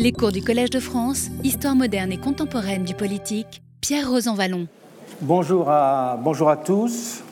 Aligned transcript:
Les 0.00 0.12
cours 0.12 0.32
du 0.32 0.40
Collège 0.40 0.70
de 0.70 0.80
France, 0.80 1.28
Histoire 1.44 1.76
moderne 1.76 2.10
et 2.10 2.16
contemporaine 2.16 2.84
du 2.84 2.94
politique, 2.94 3.60
Pierre 3.82 4.10
Rosanvallon. 4.10 4.66
Bonjour 5.20 5.68
à, 5.68 6.18
bonjour 6.18 6.48
à 6.48 6.56
tous. 6.56 7.22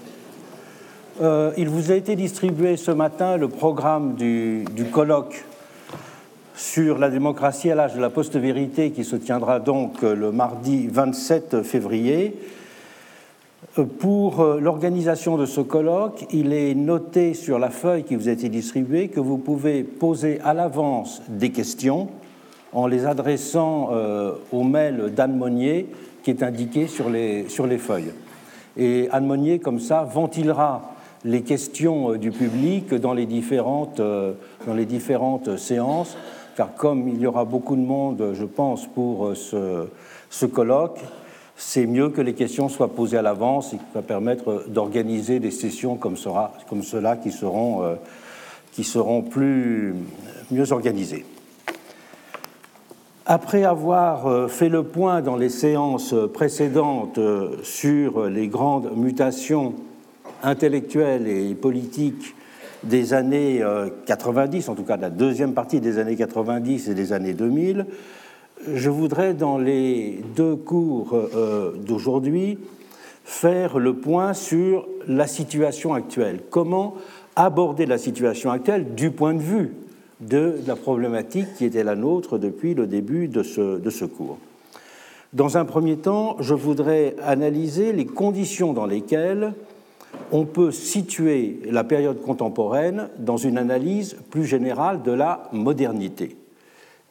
Euh, 1.22 1.50
il 1.56 1.70
vous 1.70 1.90
a 1.90 1.94
été 1.94 2.14
distribué 2.14 2.76
ce 2.76 2.90
matin 2.90 3.38
le 3.38 3.48
programme 3.48 4.16
du, 4.16 4.64
du 4.76 4.84
colloque 4.84 5.46
sur 6.54 6.98
la 6.98 7.08
démocratie 7.08 7.70
à 7.70 7.74
l'âge 7.74 7.94
de 7.94 8.02
la 8.02 8.10
post-vérité 8.10 8.90
qui 8.90 9.02
se 9.02 9.16
tiendra 9.16 9.60
donc 9.60 10.02
le 10.02 10.30
mardi 10.30 10.88
27 10.88 11.62
février. 11.62 12.36
Euh, 13.78 13.84
pour 13.84 14.40
euh, 14.40 14.60
l'organisation 14.60 15.38
de 15.38 15.46
ce 15.46 15.62
colloque, 15.62 16.26
il 16.32 16.52
est 16.52 16.74
noté 16.74 17.32
sur 17.32 17.58
la 17.58 17.70
feuille 17.70 18.04
qui 18.04 18.14
vous 18.14 18.28
a 18.28 18.32
été 18.32 18.50
distribuée 18.50 19.08
que 19.08 19.20
vous 19.20 19.38
pouvez 19.38 19.84
poser 19.84 20.38
à 20.42 20.52
l'avance 20.52 21.22
des 21.30 21.50
questions 21.50 22.10
en 22.72 22.86
les 22.86 23.06
adressant 23.06 23.90
euh, 23.92 24.32
au 24.52 24.62
mail 24.62 25.12
d'Anne 25.14 25.36
Monnier 25.36 25.86
qui 26.22 26.30
est 26.30 26.42
indiqué 26.42 26.86
sur 26.86 27.08
les, 27.08 27.48
sur 27.48 27.66
les 27.66 27.78
feuilles. 27.78 28.12
Et 28.76 29.08
Anne 29.10 29.26
Monnier, 29.26 29.58
comme 29.58 29.80
ça, 29.80 30.02
ventilera 30.04 30.92
les 31.24 31.42
questions 31.42 32.12
euh, 32.12 32.18
du 32.18 32.30
public 32.30 32.94
dans 32.94 33.14
les 33.14 33.26
différentes, 33.26 34.00
euh, 34.00 34.32
dans 34.66 34.74
les 34.74 34.84
différentes 34.84 35.56
séances, 35.56 36.16
car 36.56 36.74
comme 36.74 37.08
il 37.08 37.20
y 37.20 37.26
aura 37.26 37.44
beaucoup 37.44 37.76
de 37.76 37.82
monde, 37.82 38.32
je 38.34 38.44
pense, 38.44 38.86
pour 38.86 39.34
ce, 39.36 39.86
ce 40.28 40.46
colloque, 40.46 40.98
c'est 41.56 41.86
mieux 41.86 42.10
que 42.10 42.20
les 42.20 42.34
questions 42.34 42.68
soient 42.68 42.94
posées 42.94 43.18
à 43.18 43.22
l'avance 43.22 43.72
et 43.72 43.76
qui 43.76 43.84
va 43.94 44.02
permettre 44.02 44.64
d'organiser 44.68 45.40
des 45.40 45.50
sessions 45.50 45.96
comme, 45.96 46.16
sera, 46.16 46.52
comme 46.68 46.82
cela 46.82 47.16
qui 47.16 47.32
seront, 47.32 47.96
qui 48.72 48.84
seront 48.84 49.22
plus, 49.22 49.94
mieux 50.50 50.72
organisées. 50.72 51.24
Après 53.30 53.62
avoir 53.62 54.26
euh, 54.26 54.48
fait 54.48 54.70
le 54.70 54.84
point 54.84 55.20
dans 55.20 55.36
les 55.36 55.50
séances 55.50 56.14
précédentes 56.32 57.18
euh, 57.18 57.56
sur 57.62 58.24
les 58.24 58.48
grandes 58.48 58.96
mutations 58.96 59.74
intellectuelles 60.42 61.28
et 61.28 61.54
politiques 61.54 62.34
des 62.84 63.12
années 63.12 63.62
90, 64.06 64.68
euh, 64.68 64.72
en 64.72 64.74
tout 64.74 64.84
cas 64.84 64.96
de 64.96 65.02
la 65.02 65.10
deuxième 65.10 65.52
partie 65.52 65.78
des 65.78 65.98
années 65.98 66.16
90 66.16 66.88
et 66.88 66.94
des 66.94 67.12
années 67.12 67.34
2000, 67.34 67.84
je 68.72 68.88
voudrais 68.88 69.34
dans 69.34 69.58
les 69.58 70.24
deux 70.34 70.56
cours 70.56 71.14
d'aujourd'hui 71.86 72.58
faire 73.24 73.78
le 73.78 73.94
point 73.94 74.32
sur 74.32 74.88
la 75.06 75.26
situation 75.26 75.92
actuelle. 75.92 76.40
Comment 76.48 76.94
aborder 77.36 77.84
la 77.84 77.98
situation 77.98 78.50
actuelle 78.50 78.94
du 78.94 79.10
point 79.10 79.34
de 79.34 79.42
vue 79.42 79.74
de 80.20 80.58
la 80.66 80.76
problématique 80.76 81.54
qui 81.56 81.64
était 81.64 81.84
la 81.84 81.94
nôtre 81.94 82.38
depuis 82.38 82.74
le 82.74 82.86
début 82.86 83.28
de 83.28 83.42
ce, 83.42 84.04
cours. 84.04 84.38
Dans 85.32 85.56
un 85.56 85.64
premier 85.64 85.96
temps, 85.96 86.36
je 86.40 86.54
voudrais 86.54 87.14
analyser 87.22 87.92
les 87.92 88.06
conditions 88.06 88.72
dans 88.72 88.86
lesquelles 88.86 89.52
on 90.32 90.44
peut 90.44 90.70
situer 90.70 91.60
la 91.70 91.84
période 91.84 92.22
contemporaine 92.22 93.08
dans 93.18 93.36
une 93.36 93.58
analyse 93.58 94.16
plus 94.30 94.44
générale 94.44 95.02
de 95.02 95.12
la 95.12 95.48
modernité 95.52 96.36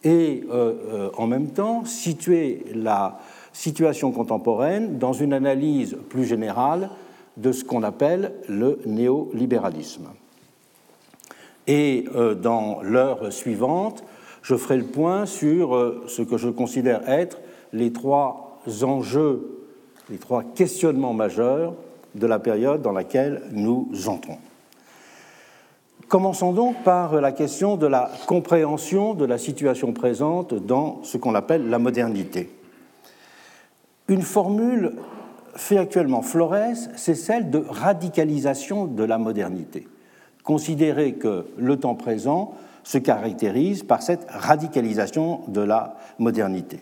et 0.04 0.44
euh, 0.52 0.74
euh, 0.92 1.10
en 1.18 1.28
même 1.28 1.50
temps 1.50 1.86
situer 1.86 2.66
la 2.74 3.20
situation 3.54 4.12
contemporaine 4.12 5.00
dans 5.00 5.14
une 5.14 5.34
analyse 5.34 5.98
plus 6.10 6.26
générale 6.26 6.90
de 7.38 7.52
ce 7.52 7.64
qu'on 7.64 7.84
appelle 7.84 8.34
le 8.48 8.80
néolibéralisme. 8.86 10.08
Et 11.68 12.06
euh, 12.16 12.34
dans 12.34 12.82
l'heure 12.82 13.32
suivante, 13.32 14.04
je 14.42 14.56
ferai 14.56 14.78
le 14.78 14.86
point 14.86 15.26
sur 15.26 15.76
euh, 15.76 16.04
ce 16.08 16.22
que 16.22 16.38
je 16.38 16.50
considère 16.50 17.08
être 17.10 17.40
les 17.74 17.92
trois 17.92 18.60
enjeux, 18.84 19.68
les 20.10 20.18
trois 20.18 20.44
questionnements 20.44 21.14
majeurs 21.14 21.74
de 22.16 22.26
la 22.26 22.40
période 22.40 22.82
dans 22.82 22.94
laquelle 22.94 23.44
nous 23.52 23.90
entrons. 24.08 24.38
Commençons 26.08 26.54
donc 26.54 26.82
par 26.84 27.20
la 27.20 27.34
question 27.34 27.76
de 27.76 27.86
la 27.86 28.10
compréhension 28.28 29.14
de 29.14 29.26
la 29.26 29.38
situation 29.38 29.92
présente 29.92 30.54
dans 30.54 31.02
ce 31.04 31.18
qu'on 31.18 31.36
appelle 31.36 31.70
la 31.70 31.80
modernité. 31.80 32.50
Une 34.08 34.22
formule 34.22 34.94
fait 35.56 35.78
actuellement 35.78 36.22
Flores, 36.22 36.78
c'est 36.96 37.16
celle 37.16 37.50
de 37.50 37.62
radicalisation 37.68 38.86
de 38.86 39.04
la 39.04 39.18
modernité 39.18 39.86
considérer 40.48 41.16
que 41.16 41.44
le 41.58 41.76
temps 41.76 41.96
présent 41.96 42.54
se 42.86 42.98
caractérise 42.98 43.84
par 43.84 44.02
cette 44.02 44.26
radicalisation 44.30 45.42
de 45.50 45.60
la 45.60 45.98
modernité. 46.20 46.80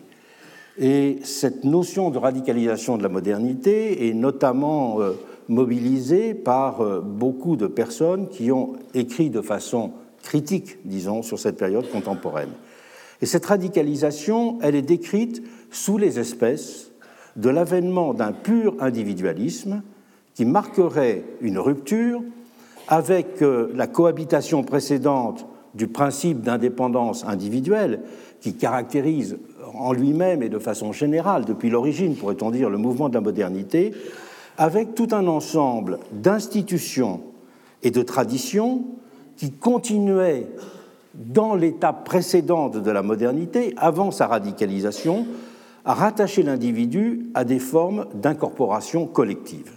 Et 0.78 1.18
cette 1.24 1.64
notion 1.64 2.12
de 2.12 2.20
radicalisation 2.20 2.96
de 2.96 3.02
la 3.02 3.10
modernité 3.10 4.08
est 4.08 4.14
notamment 4.14 5.02
euh, 5.02 5.14
mobilisée 5.48 6.36
par 6.36 6.82
euh, 6.82 7.02
beaucoup 7.02 7.56
de 7.56 7.66
personnes 7.66 8.30
qui 8.30 8.52
ont 8.52 8.74
écrit 8.94 9.32
de 9.32 9.42
façon 9.42 9.94
critique, 10.22 10.78
disons, 10.86 11.24
sur 11.24 11.40
cette 11.40 11.58
période 11.58 11.90
contemporaine. 11.90 12.52
Et 13.20 13.26
cette 13.26 13.48
radicalisation, 13.48 14.60
elle 14.62 14.76
est 14.76 14.84
décrite 14.84 15.42
sous 15.72 15.98
les 15.98 16.20
espèces 16.20 16.92
de 17.36 17.50
l'avènement 17.50 18.14
d'un 18.14 18.32
pur 18.32 18.76
individualisme 18.80 19.82
qui 20.36 20.46
marquerait 20.46 21.24
une 21.42 21.58
rupture 21.58 22.22
avec 22.88 23.42
euh, 23.42 23.72
la 23.76 23.88
cohabitation 23.88 24.64
précédente 24.64 25.46
du 25.74 25.88
principe 25.88 26.42
d'indépendance 26.42 27.26
individuelle 27.26 28.02
qui 28.42 28.56
caractérise 28.56 29.38
en 29.74 29.92
lui-même 29.92 30.44
et 30.44 30.50
de 30.50 30.60
façon 30.60 30.92
générale, 30.92 31.46
depuis 31.46 31.70
l'origine, 31.70 32.16
pourrait-on 32.16 32.52
dire, 32.52 32.70
le 32.70 32.78
mouvement 32.78 33.10
de 33.10 33.16
la 33.16 33.22
modernité, 33.22 33.94
avec 34.58 34.96
tout 34.96 35.10
un 35.12 35.28
ensemble 35.28 36.00
d'institutions 36.12 37.22
et 37.84 37.92
de 37.92 38.02
traditions 38.02 38.86
qui 39.36 39.52
continuaient 39.52 40.48
dans 41.14 41.56
l'étape 41.56 42.06
précédente 42.06 42.78
de 42.78 42.92
la 42.92 43.02
modernité, 43.02 43.74
avant 43.78 44.12
sa 44.12 44.28
radicalisation, 44.28 45.26
à 45.84 45.94
rattacher 45.94 46.44
l'individu 46.44 47.28
à 47.34 47.44
des 47.44 47.60
formes 47.60 48.08
d'incorporation 48.16 49.06
collective. 49.06 49.72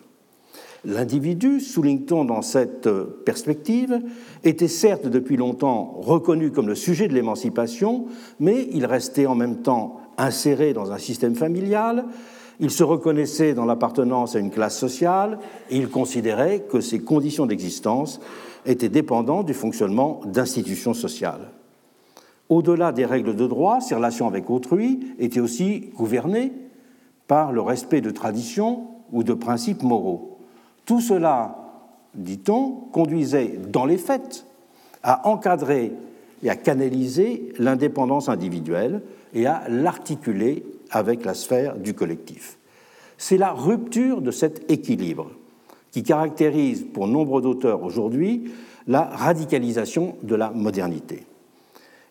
L'individu, 0.89 1.61
souligne-t-on 1.61 2.25
dans 2.25 2.41
cette 2.41 2.89
perspective, 3.27 4.01
était 4.43 4.69
certes 4.69 5.07
depuis 5.07 5.37
longtemps 5.37 5.99
reconnu 6.01 6.51
comme 6.51 6.67
le 6.67 6.75
sujet 6.75 7.09
de 7.09 7.13
l'émancipation, 7.13 8.07
mais 8.41 8.67
il 8.73 8.87
restait 8.87 9.27
en 9.27 9.35
même 9.35 9.57
temps 9.57 10.01
inséré 10.17 10.73
dans 10.73 10.91
un 10.91 10.97
système 10.97 11.35
familial, 11.35 12.07
il 12.59 12.71
se 12.71 12.85
reconnaissait 12.85 13.53
dans 13.53 13.67
l'appartenance 13.67 14.35
à 14.35 14.39
une 14.39 14.51
classe 14.51 14.79
sociale 14.79 15.39
et 15.69 15.77
il 15.77 15.91
considérait 15.91 16.61
que 16.61 16.81
ses 16.81 17.01
conditions 17.01 17.45
d'existence 17.45 18.19
étaient 18.65 18.89
dépendantes 18.89 19.45
du 19.45 19.55
fonctionnement 19.55 20.23
d'institutions 20.25 20.95
sociales. 20.95 21.51
Au-delà 22.49 22.93
des 22.93 23.05
règles 23.05 23.37
de 23.37 23.47
droit, 23.47 23.83
ses 23.83 23.95
relations 23.95 24.27
avec 24.27 24.49
autrui 24.49 25.01
étaient 25.19 25.41
aussi 25.41 25.91
gouvernées 25.99 26.51
par 27.27 27.53
le 27.53 27.61
respect 27.61 28.01
de 28.01 28.11
traditions 28.11 28.89
ou 29.13 29.23
de 29.23 29.35
principes 29.35 29.83
moraux. 29.83 30.38
Tout 30.89 31.03
cela, 31.03 31.55
dit-on, 32.15 32.71
conduisait 32.71 33.59
dans 33.69 33.85
les 33.85 33.99
faits 33.99 34.47
à 35.03 35.29
encadrer 35.29 35.93
et 36.43 36.49
à 36.49 36.57
canaliser 36.57 37.53
l'indépendance 37.59 38.31
individuelle 38.31 39.03
et 39.35 39.47
à 39.47 39.65
l'articuler 39.69 40.65
avec 40.91 41.27
la 41.27 41.35
sphère 41.35 41.77
du 41.77 41.93
collectif. 41.93 42.57
C'est 43.19 43.37
la 43.37 43.53
rupture 43.53 44.23
de 44.23 44.31
cet 44.31 44.71
équilibre 44.71 45.31
qui 45.91 46.03
caractérise 46.03 46.87
pour 46.91 47.07
nombre 47.07 47.43
d'auteurs 47.43 47.83
aujourd'hui 47.83 48.51
la 48.87 49.03
radicalisation 49.03 50.17
de 50.23 50.37
la 50.37 50.53
modernité. 50.53 51.27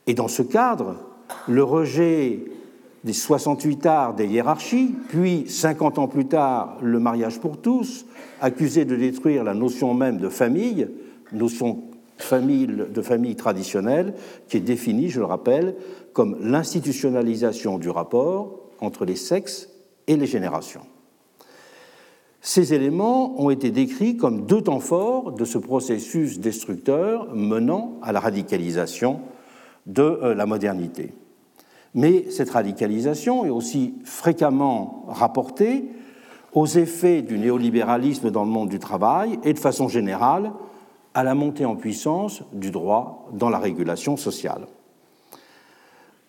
Et 0.05 0.13
dans 0.13 0.27
ce 0.27 0.44
cadre, 0.44 0.97
le 1.47 1.63
rejet 1.63 2.41
des 3.07 3.13
68 3.13 3.86
arts 3.86 4.15
des 4.15 4.27
hiérarchies, 4.27 4.94
puis 5.07 5.45
50 5.48 5.98
ans 5.98 6.09
plus 6.09 6.27
tard, 6.27 6.77
le 6.81 7.00
mariage 7.00 7.39
pour 7.39 7.57
tous, 7.57 8.06
accusé 8.42 8.83
de 8.83 8.98
détruire 8.98 9.45
la 9.45 9.54
notion 9.54 9.94
même 9.94 10.18
de 10.18 10.27
famille, 10.27 10.89
notion 11.31 11.83
de 12.19 13.01
famille 13.01 13.36
traditionnelle, 13.38 14.13
qui 14.50 14.57
est 14.57 14.62
définie, 14.62 15.09
je 15.09 15.19
le 15.19 15.25
rappelle, 15.25 15.75
comme 16.12 16.38
l'institutionnalisation 16.42 17.77
du 17.77 17.89
rapport 17.89 18.59
entre 18.81 19.06
les 19.06 19.15
sexes 19.15 19.69
et 20.07 20.18
les 20.18 20.27
générations. 20.27 20.86
Ces 22.42 22.74
éléments 22.74 23.42
ont 23.42 23.50
été 23.51 23.71
décrits 23.71 24.18
comme 24.18 24.45
deux 24.45 24.62
temps 24.62 24.81
forts 24.81 25.31
de 25.31 25.45
ce 25.45 25.57
processus 25.57 26.39
destructeur 26.39 27.33
menant 27.33 28.00
à 28.01 28.12
la 28.12 28.19
radicalisation 28.19 29.21
de 29.86 30.01
euh, 30.01 30.33
la 30.33 30.45
modernité. 30.45 31.13
Mais 31.97 32.25
cette 32.29 32.51
radicalisation 32.51 33.44
est 33.44 33.49
aussi 33.49 33.95
fréquemment 34.03 35.03
rapportée 35.07 35.85
aux 36.53 36.67
effets 36.67 37.23
du 37.23 37.39
néolibéralisme 37.39 38.29
dans 38.29 38.44
le 38.44 38.51
monde 38.51 38.69
du 38.69 38.77
travail 38.77 39.39
et 39.44 39.51
de 39.51 39.57
façon 39.57 39.88
générale 39.88 40.51
à 41.15 41.23
la 41.23 41.33
montée 41.33 41.65
en 41.65 41.75
puissance 41.75 42.44
du 42.53 42.69
droit 42.69 43.27
dans 43.33 43.49
la 43.49 43.57
régulation 43.57 44.15
sociale. 44.15 44.67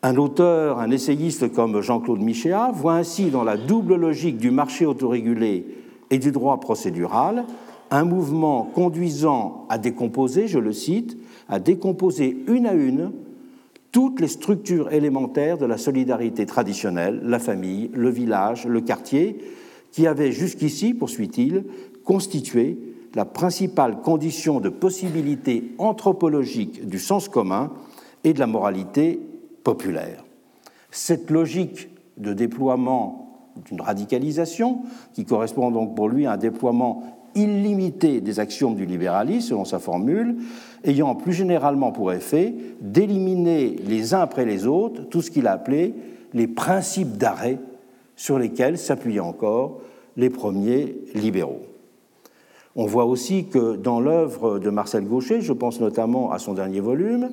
Un 0.03 0.17
auteur, 0.17 0.79
un 0.79 0.91
essayiste 0.91 1.53
comme 1.53 1.83
Jean-Claude 1.83 2.23
Michéa 2.23 2.71
voit 2.73 2.95
ainsi 2.95 3.29
dans 3.29 3.45
la 3.45 3.59
double 3.59 3.97
logique 3.97 4.39
du 4.39 4.51
marché 4.51 4.87
autorégulé 4.87 5.67
et 6.09 6.19
du 6.19 6.33
droit 6.33 6.61
procédural 6.61 7.45
un 7.91 8.05
mouvement 8.05 8.63
conduisant 8.63 9.67
à 9.69 9.77
décomposer, 9.77 10.49
je 10.49 10.59
le 10.59 10.73
cite, 10.73 11.19
à 11.47 11.59
décomposer 11.59 12.43
une 12.47 12.65
à 12.65 12.73
une 12.73 13.13
toutes 13.93 14.21
les 14.21 14.29
structures 14.29 14.93
élémentaires 14.93 15.59
de 15.59 15.67
la 15.67 15.79
solidarité 15.79 16.47
traditionnelle, 16.47 17.21
la 17.25 17.39
famille, 17.39 17.91
le 17.95 18.11
village, 18.11 18.67
le 18.67 18.81
quartier, 18.81 19.39
qui 19.93 20.07
avaient 20.07 20.33
jusqu'ici, 20.33 20.95
poursuit-il, 20.95 21.65
constitué 22.05 22.79
la 23.15 23.25
principale 23.25 24.01
condition 24.03 24.61
de 24.61 24.69
possibilité 24.69 25.73
anthropologique 25.79 26.87
du 26.87 26.99
sens 26.99 27.29
commun 27.29 27.73
et 28.25 28.33
de 28.35 28.39
la 28.39 28.47
moralité 28.47 29.21
populaire. 29.65 30.25
Cette 30.91 31.31
logique 31.31 31.89
de 32.17 32.33
déploiement 32.33 33.53
d'une 33.67 33.81
radicalisation, 33.81 34.83
qui 35.15 35.25
correspond 35.25 35.71
donc 35.71 35.97
pour 35.97 36.09
lui 36.09 36.27
à 36.27 36.33
un 36.33 36.37
déploiement 36.37 37.03
illimité 37.35 38.21
des 38.21 38.41
axiomes 38.41 38.75
du 38.75 38.87
libéralisme, 38.87 39.49
selon 39.49 39.65
sa 39.65 39.79
formule, 39.79 40.37
ayant 40.85 41.15
plus 41.15 41.33
généralement 41.33 41.93
pour 41.93 42.13
effet 42.13 42.55
d'éliminer 42.81 43.77
les 43.87 44.15
uns 44.15 44.21
après 44.21 44.45
les 44.45 44.67
autres 44.67 45.03
tout 45.09 45.23
ce 45.23 45.31
qu'il 45.31 45.47
a 45.47 45.53
appelé 45.53 45.95
les 46.35 46.47
principes 46.47 47.17
d'arrêt 47.17 47.59
sur 48.17 48.39
lesquels 48.39 48.79
s'appuyaient 48.79 49.21
encore 49.21 49.81
les 50.17 50.31
premiers 50.31 50.97
libéraux. 51.15 51.63
On 52.77 52.87
voit 52.87 53.07
aussi 53.07 53.47
que 53.47 53.77
dans 53.77 54.01
l'œuvre 54.01 54.59
de 54.59 54.71
Marcel 54.71 55.05
Gaucher, 55.05 55.41
je 55.41 55.53
pense 55.53 55.81
notamment 55.81 56.31
à 56.31 56.39
son 56.39 56.55
dernier 56.55 56.81
volume, 56.81 57.31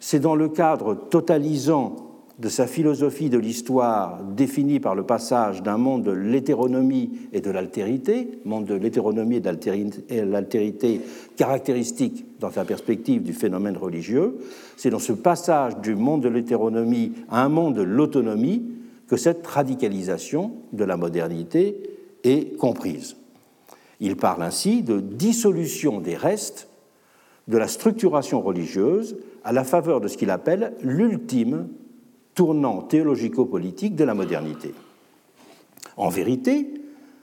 c'est 0.00 0.20
dans 0.20 0.34
le 0.34 0.48
cadre 0.48 0.94
totalisant 0.94 1.96
de 2.38 2.48
sa 2.48 2.68
philosophie 2.68 3.30
de 3.30 3.38
l'histoire 3.38 4.22
définie 4.22 4.78
par 4.78 4.94
le 4.94 5.02
passage 5.02 5.62
d'un 5.62 5.76
monde 5.76 6.04
de 6.04 6.12
l'hétéronomie 6.12 7.10
et 7.32 7.40
de 7.40 7.50
l'altérité, 7.50 8.40
monde 8.44 8.64
de 8.64 8.74
l'hétéronomie 8.74 9.36
et 9.36 9.40
de 9.40 10.30
l'altérité 10.30 11.00
caractéristique 11.36 12.26
dans 12.38 12.52
sa 12.52 12.64
perspective 12.64 13.24
du 13.24 13.32
phénomène 13.32 13.76
religieux, 13.76 14.38
c'est 14.76 14.90
dans 14.90 15.00
ce 15.00 15.12
passage 15.12 15.78
du 15.78 15.96
monde 15.96 16.22
de 16.22 16.28
l'hétéronomie 16.28 17.12
à 17.28 17.44
un 17.44 17.48
monde 17.48 17.74
de 17.74 17.82
l'autonomie 17.82 18.62
que 19.08 19.16
cette 19.16 19.44
radicalisation 19.44 20.52
de 20.72 20.84
la 20.84 20.96
modernité 20.96 21.76
est 22.22 22.56
comprise. 22.56 23.16
Il 24.00 24.16
parle 24.16 24.42
ainsi 24.44 24.82
de 24.82 25.00
dissolution 25.00 26.00
des 26.00 26.14
restes 26.14 26.68
de 27.48 27.58
la 27.58 27.66
structuration 27.66 28.40
religieuse 28.40 29.16
à 29.42 29.52
la 29.52 29.64
faveur 29.64 30.00
de 30.00 30.06
ce 30.06 30.16
qu'il 30.16 30.30
appelle 30.30 30.74
l'ultime 30.82 31.68
tournant 32.38 32.82
théologico-politique 32.82 33.96
de 33.96 34.04
la 34.04 34.14
modernité. 34.14 34.72
En 35.96 36.08
vérité, 36.08 36.72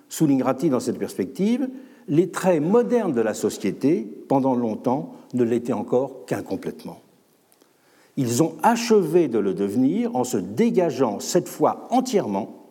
soulignera-t-il 0.09 0.71
dans 0.71 0.81
cette 0.81 0.99
perspective, 0.99 1.69
les 2.09 2.31
traits 2.31 2.61
modernes 2.61 3.13
de 3.13 3.21
la 3.21 3.33
société, 3.33 4.05
pendant 4.27 4.55
longtemps, 4.55 5.13
ne 5.33 5.45
l'étaient 5.45 5.71
encore 5.71 6.25
qu'incomplètement. 6.25 6.99
Ils 8.17 8.43
ont 8.43 8.57
achevé 8.61 9.29
de 9.29 9.39
le 9.39 9.53
devenir 9.53 10.13
en 10.17 10.25
se 10.25 10.35
dégageant 10.35 11.21
cette 11.21 11.47
fois 11.47 11.87
entièrement 11.91 12.65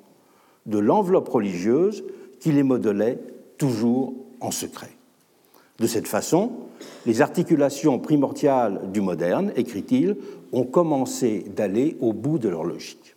de 0.66 0.76
l'enveloppe 0.76 1.30
religieuse 1.30 2.04
qui 2.40 2.52
les 2.52 2.62
modelait 2.62 3.20
toujours 3.56 4.12
en 4.40 4.50
secret. 4.50 4.90
De 5.78 5.86
cette 5.86 6.08
façon, 6.08 6.52
les 7.06 7.22
articulations 7.22 7.98
primordiales 7.98 8.92
du 8.92 9.00
moderne, 9.00 9.50
écrit-il, 9.56 10.16
ont 10.54 10.64
commencé 10.64 11.44
d'aller 11.54 11.96
au 12.00 12.12
bout 12.12 12.38
de 12.38 12.48
leur 12.48 12.64
logique. 12.64 13.16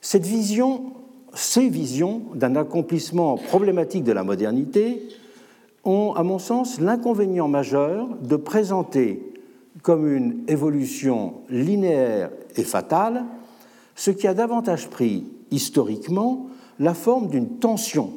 Cette 0.00 0.26
vision, 0.26 0.92
ces 1.34 1.68
visions 1.68 2.22
d'un 2.34 2.56
accomplissement 2.56 3.36
problématique 3.36 4.04
de 4.04 4.12
la 4.12 4.24
modernité 4.24 5.08
ont, 5.84 6.12
à 6.14 6.22
mon 6.22 6.38
sens, 6.38 6.80
l'inconvénient 6.80 7.48
majeur 7.48 8.08
de 8.20 8.36
présenter 8.36 9.32
comme 9.82 10.12
une 10.12 10.44
évolution 10.48 11.34
linéaire 11.48 12.30
et 12.56 12.64
fatale 12.64 13.24
ce 13.94 14.10
qui 14.10 14.26
a 14.26 14.34
davantage 14.34 14.88
pris 14.88 15.24
historiquement 15.50 16.46
la 16.78 16.94
forme 16.94 17.28
d'une 17.28 17.58
tension 17.58 18.12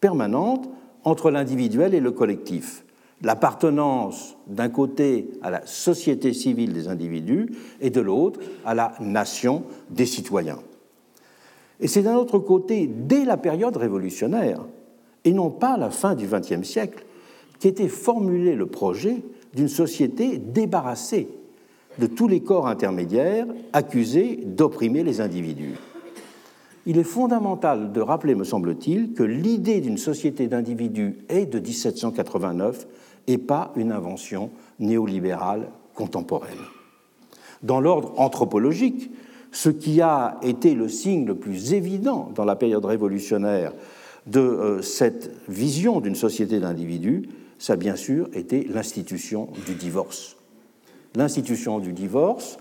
permanente 0.00 0.68
entre 1.04 1.30
l'individuel 1.30 1.94
et 1.94 2.00
le 2.00 2.10
collectif, 2.10 2.84
l'appartenance 3.22 4.36
d'un 4.46 4.68
côté 4.68 5.30
à 5.42 5.50
la 5.50 5.66
société 5.66 6.32
civile 6.32 6.72
des 6.72 6.88
individus 6.88 7.50
et 7.80 7.90
de 7.90 8.00
l'autre 8.00 8.40
à 8.64 8.74
la 8.74 8.92
nation 9.00 9.64
des 9.90 10.06
citoyens. 10.06 10.58
Et 11.80 11.88
c'est 11.88 12.02
d'un 12.02 12.16
autre 12.16 12.38
côté, 12.38 12.86
dès 12.86 13.24
la 13.24 13.36
période 13.36 13.76
révolutionnaire, 13.76 14.64
et 15.24 15.32
non 15.32 15.50
pas 15.50 15.74
à 15.74 15.78
la 15.78 15.90
fin 15.90 16.14
du 16.14 16.26
XXe 16.26 16.66
siècle, 16.66 17.04
qu'était 17.60 17.88
formulé 17.88 18.54
le 18.54 18.66
projet 18.66 19.22
d'une 19.54 19.68
société 19.68 20.38
débarrassée 20.38 21.28
de 21.98 22.06
tous 22.06 22.28
les 22.28 22.40
corps 22.40 22.68
intermédiaires 22.68 23.46
accusés 23.72 24.40
d'opprimer 24.44 25.02
les 25.02 25.20
individus. 25.20 25.74
Il 26.86 26.98
est 26.98 27.04
fondamental 27.04 27.92
de 27.92 28.00
rappeler, 28.00 28.34
me 28.34 28.44
semble-t-il, 28.44 29.12
que 29.12 29.22
l'idée 29.22 29.80
d'une 29.80 29.98
société 29.98 30.46
d'individus 30.46 31.18
est 31.28 31.46
de 31.46 31.58
1789 31.58 32.86
et 33.28 33.38
pas 33.38 33.72
une 33.76 33.92
invention 33.92 34.50
néolibérale 34.80 35.68
contemporaine. 35.94 36.58
Dans 37.62 37.80
l'ordre 37.80 38.18
anthropologique, 38.18 39.10
ce 39.52 39.68
qui 39.68 40.00
a 40.00 40.38
été 40.42 40.74
le 40.74 40.88
signe 40.88 41.26
le 41.26 41.34
plus 41.34 41.72
évident 41.74 42.30
dans 42.34 42.44
la 42.44 42.56
période 42.56 42.84
révolutionnaire 42.84 43.72
de 44.26 44.40
euh, 44.40 44.82
cette 44.82 45.30
vision 45.48 46.00
d'une 46.00 46.14
société 46.14 46.60
d'individus, 46.60 47.28
ça 47.58 47.74
a 47.74 47.76
bien 47.76 47.96
sûr 47.96 48.28
été 48.34 48.64
l'institution 48.64 49.48
du 49.66 49.74
divorce. 49.74 50.36
L'institution 51.14 51.78
du 51.78 51.92
divorce, 51.92 52.58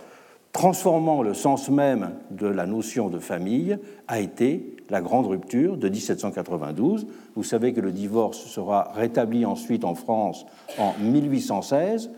transformant 0.58 1.22
le 1.22 1.36
sens 1.36 1.70
même 1.70 2.14
de 2.32 2.48
la 2.48 2.66
notion 2.66 3.10
de 3.10 3.20
famille, 3.20 3.78
a 4.08 4.20
été 4.20 4.76
la 4.90 5.02
grande 5.02 5.28
rupture 5.28 5.78
de 5.78 5.88
1792. 5.88 7.06
Vous 7.36 7.44
savez 7.44 7.74
que 7.74 7.80
le 7.80 7.92
divorce 7.92 8.40
sera 8.40 8.92
rétabli 8.96 9.46
ensuite 9.46 9.86
en 9.86 9.94
France 9.94 10.48
en 10.80 10.96
1816 11.00 12.10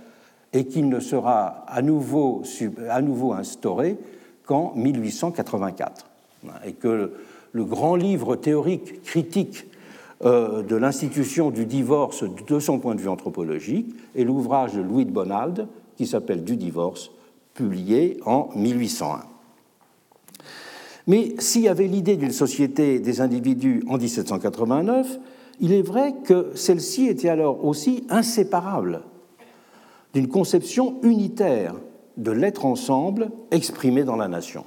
et 0.54 0.68
qu'il 0.68 0.88
ne 0.88 1.02
sera 1.02 1.66
à 1.68 1.82
nouveau, 1.82 2.44
instauré 3.34 3.98
qu'en 4.46 4.72
1884. 4.74 6.06
Et 6.66 6.72
que 6.72 7.12
le 7.52 7.66
grand 7.66 7.98
livre 7.98 8.38
théorique 8.38 9.04
critique 9.04 9.66
euh, 10.24 10.64
de 10.64 10.78
l'institution 10.78 11.52
du 11.52 11.66
divorce 11.66 12.24
de 12.24 12.60
son 12.62 12.80
point 12.80 12.96
de 12.96 13.02
vue 13.02 13.10
anthropologique 13.10 13.94
est 14.16 14.24
l'ouvrage 14.24 14.76
de 14.76 14.82
Louis 14.82 15.04
de 15.04 15.12
Bonald 15.12 15.68
qui 15.98 16.08
s'appelle 16.08 16.46
Du 16.46 16.56
divorce 16.56 17.12
publié 17.60 18.22
en 18.26 18.48
1801. 18.56 19.20
Mais 21.08 21.36
s'il 21.40 21.64
y 21.64 21.68
avait 21.68 21.88
l'idée 21.88 22.16
d'une 22.16 22.32
société 22.32 23.00
des 23.00 23.20
individus 23.20 23.84
en 23.90 23.98
1789, 23.98 25.20
il 25.60 25.74
est 25.74 25.82
vrai 25.82 26.14
que 26.24 26.52
celle-ci 26.56 27.08
était 27.08 27.28
alors 27.28 27.66
aussi 27.66 28.06
inséparable 28.10 29.02
d'une 30.14 30.30
conception 30.30 31.00
unitaire 31.04 31.76
de 32.16 32.32
l'être 32.32 32.66
ensemble 32.66 33.30
exprimé 33.52 34.06
dans 34.06 34.16
la 34.16 34.30
nation. 34.30 34.64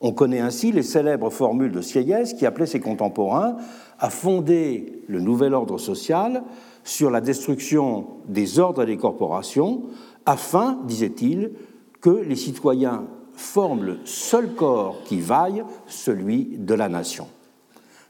On 0.00 0.12
connaît 0.12 0.40
ainsi 0.40 0.72
les 0.72 0.82
célèbres 0.82 1.30
formules 1.30 1.70
de 1.70 1.80
Sieyès 1.80 2.34
qui 2.34 2.44
appelait 2.44 2.66
ses 2.66 2.80
contemporains 2.80 3.56
à 4.00 4.10
fonder 4.10 5.04
le 5.06 5.20
nouvel 5.20 5.54
ordre 5.54 5.78
social 5.78 6.42
sur 6.82 7.08
la 7.08 7.20
destruction 7.20 8.08
des 8.26 8.58
ordres 8.58 8.82
et 8.82 8.86
des 8.86 8.96
corporations, 8.96 9.82
afin, 10.26 10.80
disait-il, 10.86 11.52
que 12.00 12.10
les 12.10 12.36
citoyens 12.36 13.04
forment 13.34 13.84
le 13.84 13.98
seul 14.04 14.54
corps 14.54 15.02
qui 15.04 15.20
vaille, 15.20 15.64
celui 15.86 16.44
de 16.58 16.74
la 16.74 16.88
nation. 16.88 17.26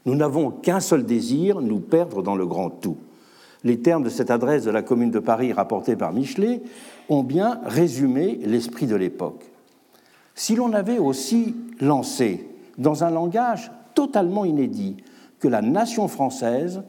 Nous 0.05 0.15
n'avons 0.15 0.51
qu'un 0.51 0.79
seul 0.79 1.05
désir, 1.05 1.61
nous 1.61 1.79
perdre 1.79 2.21
dans 2.23 2.35
le 2.35 2.45
grand 2.45 2.69
tout. 2.69 2.97
Les 3.63 3.79
termes 3.79 4.03
de 4.03 4.09
cette 4.09 4.31
adresse 4.31 4.63
de 4.63 4.71
la 4.71 4.81
Commune 4.81 5.11
de 5.11 5.19
Paris 5.19 5.53
rapportée 5.53 5.95
par 5.95 6.13
Michelet 6.13 6.61
ont 7.09 7.23
bien 7.23 7.61
résumé 7.65 8.39
l'esprit 8.43 8.87
de 8.87 8.95
l'époque. 8.95 9.45
Si 10.33 10.55
l'on 10.55 10.73
avait 10.73 10.97
aussi 10.97 11.55
lancé, 11.79 12.47
dans 12.77 13.03
un 13.03 13.11
langage 13.11 13.71
totalement 13.93 14.45
inédit, 14.45 14.97
que 15.39 15.47
la 15.47 15.61
nation 15.61 16.07
française 16.07 16.81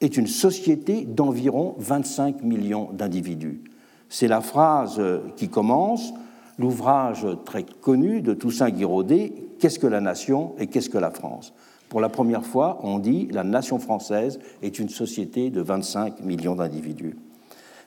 est 0.00 0.16
une 0.16 0.26
société 0.26 1.04
d'environ 1.04 1.74
25 1.78 2.42
millions 2.42 2.90
d'individus. 2.92 3.62
C'est 4.08 4.28
la 4.28 4.40
phrase 4.40 5.00
qui 5.36 5.48
commence 5.48 6.12
l'ouvrage 6.58 7.26
très 7.44 7.64
connu 7.64 8.22
de 8.22 8.34
Toussaint 8.34 8.70
Guiraudet, 8.70 9.32
Qu'est-ce 9.58 9.78
que 9.78 9.86
la 9.86 10.00
nation 10.00 10.52
et 10.58 10.66
qu'est-ce 10.66 10.90
que 10.90 10.98
la 10.98 11.10
France? 11.10 11.54
Pour 11.88 12.00
la 12.00 12.08
première 12.08 12.44
fois, 12.44 12.78
on 12.82 12.98
dit 12.98 13.28
la 13.30 13.44
nation 13.44 13.78
française 13.78 14.38
est 14.62 14.78
une 14.78 14.88
société 14.88 15.50
de 15.50 15.60
25 15.60 16.20
millions 16.20 16.56
d'individus. 16.56 17.16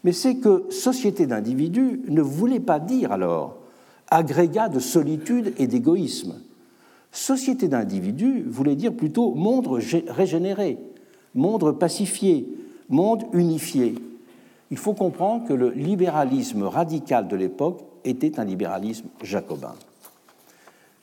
Mais 0.04 0.14
c'est 0.14 0.38
que 0.38 0.66
société 0.70 1.28
d'individus 1.28 2.02
ne 2.08 2.22
voulait 2.22 2.62
pas 2.62 2.80
dire 2.80 3.12
alors 3.12 3.58
agrégat 4.10 4.70
de 4.70 4.80
solitude 4.80 5.54
et 5.58 5.68
d'égoïsme. 5.68 6.42
Société 7.12 7.68
d'individus 7.68 8.44
voulait 8.48 8.76
dire 8.76 8.94
plutôt 8.94 9.36
monde 9.36 9.68
régénéré, 10.08 10.80
monde 11.36 11.78
pacifié, 11.78 12.48
monde 12.88 13.26
unifié. 13.34 13.96
Il 14.72 14.78
faut 14.78 14.94
comprendre 14.94 15.48
que 15.48 15.54
le 15.54 15.70
libéralisme 15.72 16.64
radical 16.64 17.28
de 17.28 17.36
l'époque 17.36 17.84
était 18.06 18.40
un 18.40 18.46
libéralisme 18.46 19.08
jacobin. 19.24 19.76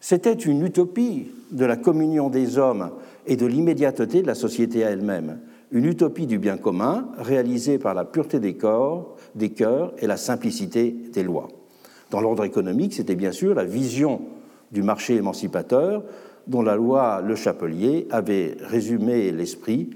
C'était 0.01 0.33
une 0.33 0.65
utopie 0.65 1.33
de 1.51 1.65
la 1.65 1.77
communion 1.77 2.31
des 2.31 2.59
hommes 2.59 2.91
et 3.27 3.37
de 3.37 3.47
l'immédiateté 3.47 4.23
de 4.23 4.27
la 4.27 4.35
société 4.35 4.85
à 4.85 4.91
elle-même, 4.91 5.41
une 5.73 5.85
utopie 5.85 6.27
du 6.27 6.39
bien 6.39 6.57
commun 6.59 7.09
réalisée 7.19 7.79
par 7.79 7.95
la 7.95 8.05
pureté 8.05 8.39
des 8.39 8.55
corps, 8.55 9.17
des 9.35 9.51
cœurs 9.51 9.93
et 9.99 10.07
la 10.07 10.17
simplicité 10.17 10.95
des 11.13 11.23
lois. 11.23 11.49
Dans 12.11 12.21
l'ordre 12.21 12.45
économique, 12.45 12.95
c'était 12.95 13.17
bien 13.17 13.33
sûr 13.33 13.55
la 13.55 13.65
vision 13.65 14.23
du 14.71 14.83
marché 14.83 15.17
émancipateur 15.17 16.05
dont 16.47 16.63
la 16.63 16.77
loi 16.77 17.21
Le 17.21 17.35
Chapelier 17.35 18.07
avait 18.11 18.57
résumé 18.61 19.33
l'esprit 19.33 19.91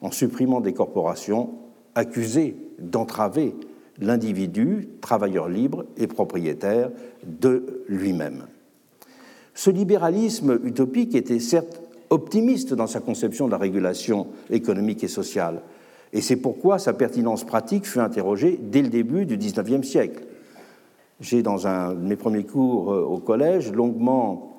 en 0.00 0.10
supprimant 0.10 0.60
des 0.60 0.72
corporations 0.72 1.50
accusées 1.94 2.56
d'entraver 2.78 3.54
l'individu, 4.00 4.88
travailleur 5.00 5.48
libre 5.48 5.86
et 5.96 6.06
propriétaire 6.06 6.90
de 7.24 7.82
lui-même. 7.88 8.44
Ce 9.54 9.70
libéralisme 9.70 10.60
utopique 10.64 11.14
était 11.14 11.40
certes 11.40 11.80
optimiste 12.10 12.72
dans 12.74 12.86
sa 12.86 13.00
conception 13.00 13.46
de 13.46 13.52
la 13.52 13.58
régulation 13.58 14.28
économique 14.50 15.02
et 15.02 15.08
sociale, 15.08 15.62
et 16.12 16.20
c'est 16.20 16.36
pourquoi 16.36 16.78
sa 16.78 16.92
pertinence 16.92 17.44
pratique 17.44 17.86
fut 17.86 18.00
interrogée 18.00 18.58
dès 18.62 18.82
le 18.82 18.88
début 18.88 19.26
du 19.26 19.36
XIXe 19.36 19.86
siècle. 19.86 20.24
J'ai, 21.20 21.42
dans 21.42 21.66
un 21.66 21.94
de 21.94 22.06
mes 22.06 22.16
premiers 22.16 22.44
cours 22.44 22.92
euh, 22.92 23.02
au 23.02 23.18
collège, 23.18 23.72
longuement 23.72 24.56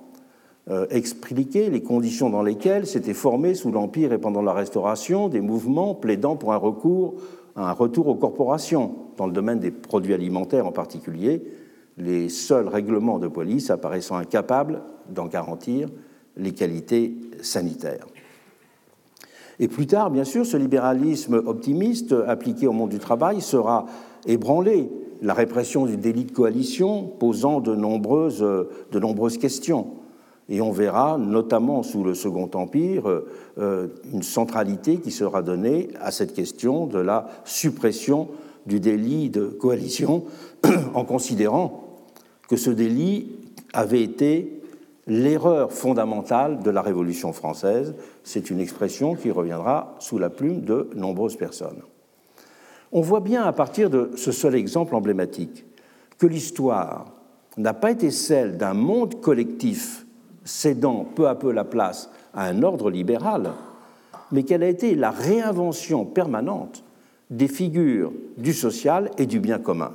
euh, 0.69 0.87
expliqué 0.89 1.69
les 1.69 1.81
conditions 1.81 2.29
dans 2.29 2.41
lesquelles 2.41 2.87
s'étaient 2.87 3.13
formés 3.13 3.53
sous 3.53 3.71
l'Empire 3.71 4.11
et 4.11 4.17
pendant 4.17 4.41
la 4.41 4.53
Restauration 4.53 5.29
des 5.29 5.39
mouvements 5.39 5.93
plaidant 5.95 6.35
pour 6.35 6.53
un 6.53 6.57
recours 6.57 7.15
un 7.57 7.71
retour 7.71 8.07
aux 8.07 8.15
corporations, 8.15 8.95
dans 9.17 9.25
le 9.25 9.33
domaine 9.33 9.59
des 9.59 9.71
produits 9.71 10.13
alimentaires 10.13 10.67
en 10.67 10.71
particulier, 10.71 11.43
les 11.97 12.29
seuls 12.29 12.67
règlements 12.67 13.17
de 13.17 13.27
police 13.27 13.71
apparaissant 13.71 14.15
incapables 14.15 14.81
d'en 15.09 15.25
garantir 15.25 15.89
les 16.35 16.51
qualités 16.51 17.15
sanitaires. 17.41 18.05
Et 19.59 19.67
plus 19.67 19.87
tard, 19.87 20.11
bien 20.11 20.23
sûr, 20.23 20.45
ce 20.45 20.55
libéralisme 20.55 21.41
optimiste 21.45 22.13
appliqué 22.27 22.67
au 22.67 22.73
monde 22.73 22.91
du 22.91 22.99
travail 22.99 23.41
sera 23.41 23.87
ébranlé. 24.27 24.89
La 25.23 25.33
répression 25.33 25.87
du 25.87 25.97
délit 25.97 26.25
de 26.25 26.31
coalition 26.31 27.07
posant 27.07 27.59
de 27.59 27.73
nombreuses, 27.73 28.39
de 28.39 28.99
nombreuses 28.99 29.39
questions. 29.39 29.96
Et 30.49 30.61
on 30.61 30.71
verra, 30.71 31.17
notamment 31.17 31.83
sous 31.83 32.03
le 32.03 32.13
Second 32.13 32.49
Empire, 32.53 33.07
euh, 33.57 33.87
une 34.13 34.23
centralité 34.23 34.97
qui 34.97 35.11
sera 35.11 35.41
donnée 35.41 35.89
à 35.99 36.11
cette 36.11 36.33
question 36.33 36.87
de 36.87 36.99
la 36.99 37.27
suppression 37.43 38.29
du 38.65 38.79
délit 38.79 39.29
de 39.29 39.45
coalition, 39.45 40.25
en 40.93 41.03
considérant 41.03 41.83
que 42.47 42.55
ce 42.55 42.69
délit 42.69 43.35
avait 43.73 44.01
été 44.01 44.61
l'erreur 45.05 45.71
fondamentale 45.71 46.61
de 46.61 46.69
la 46.69 46.81
Révolution 46.81 47.33
française. 47.33 47.95
C'est 48.23 48.49
une 48.49 48.59
expression 48.59 49.15
qui 49.15 49.31
reviendra 49.31 49.95
sous 49.99 50.17
la 50.17 50.29
plume 50.29 50.61
de 50.61 50.89
nombreuses 50.95 51.37
personnes. 51.37 51.81
On 52.91 53.01
voit 53.01 53.19
bien 53.19 53.43
à 53.43 53.51
partir 53.51 53.89
de 53.89 54.11
ce 54.15 54.31
seul 54.31 54.55
exemple 54.55 54.95
emblématique 54.95 55.65
que 56.17 56.27
l'histoire 56.27 57.05
n'a 57.57 57.73
pas 57.73 57.91
été 57.91 58.11
celle 58.11 58.57
d'un 58.57 58.73
monde 58.73 59.19
collectif 59.19 60.06
cédant 60.47 61.05
peu 61.15 61.27
à 61.27 61.35
peu 61.35 61.51
la 61.51 61.63
place 61.63 62.09
à 62.33 62.45
un 62.45 62.63
ordre 62.63 62.89
libéral, 62.89 63.51
mais 64.31 64.43
qu'elle 64.43 64.63
a 64.63 64.67
été 64.67 64.95
la 64.95 65.11
réinvention 65.11 66.05
permanente 66.05 66.83
des 67.29 67.47
figures 67.47 68.13
du 68.37 68.53
social 68.53 69.11
et 69.17 69.25
du 69.25 69.39
bien 69.39 69.59
commun. 69.59 69.91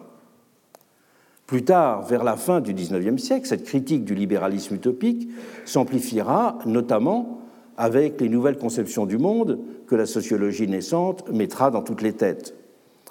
Plus 1.47 1.65
tard, 1.65 2.03
vers 2.03 2.25
la 2.25 2.37
fin 2.37 2.61
du 2.61 2.73
XIXe 2.73 3.23
siècle, 3.23 3.47
cette 3.47 3.65
critique 3.65 4.05
du 4.05 4.15
libéralisme 4.15 4.77
utopique 4.77 5.29
s'amplifiera 5.65 6.59
notamment 6.67 7.41
avec 7.77 8.21
les 8.21 8.29
nouvelles 8.29 8.59
conceptions 8.59 9.07
du 9.07 9.19
monde 9.19 9.59
que 9.87 9.95
la 9.95 10.07
sociologie 10.07 10.69
naissante 10.69 11.29
mettra 11.31 11.71
dans 11.71 11.83
toutes 11.83 12.03
les 12.03 12.13
têtes. 12.13 12.55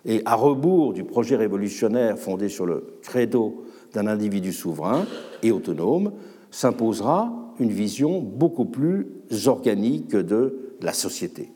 Et 0.06 0.22
à 0.26 0.36
rebours 0.36 0.94
du 0.94 1.04
projet 1.04 1.36
révolutionnaire 1.36 2.18
fondé 2.18 2.50
sur 2.50 2.66
le 2.66 2.98
credo 3.04 3.66
d'un 3.94 4.08
individu 4.08 4.54
souverain 4.54 5.06
et 5.44 5.52
autonome, 5.52 6.12
s'imposera 6.52 7.34
une 7.60 7.72
vision 7.72 8.20
beaucoup 8.22 8.66
plus 8.66 9.08
organique 9.48 10.16
de 10.16 10.76
la 10.82 10.94
société. 10.94 11.52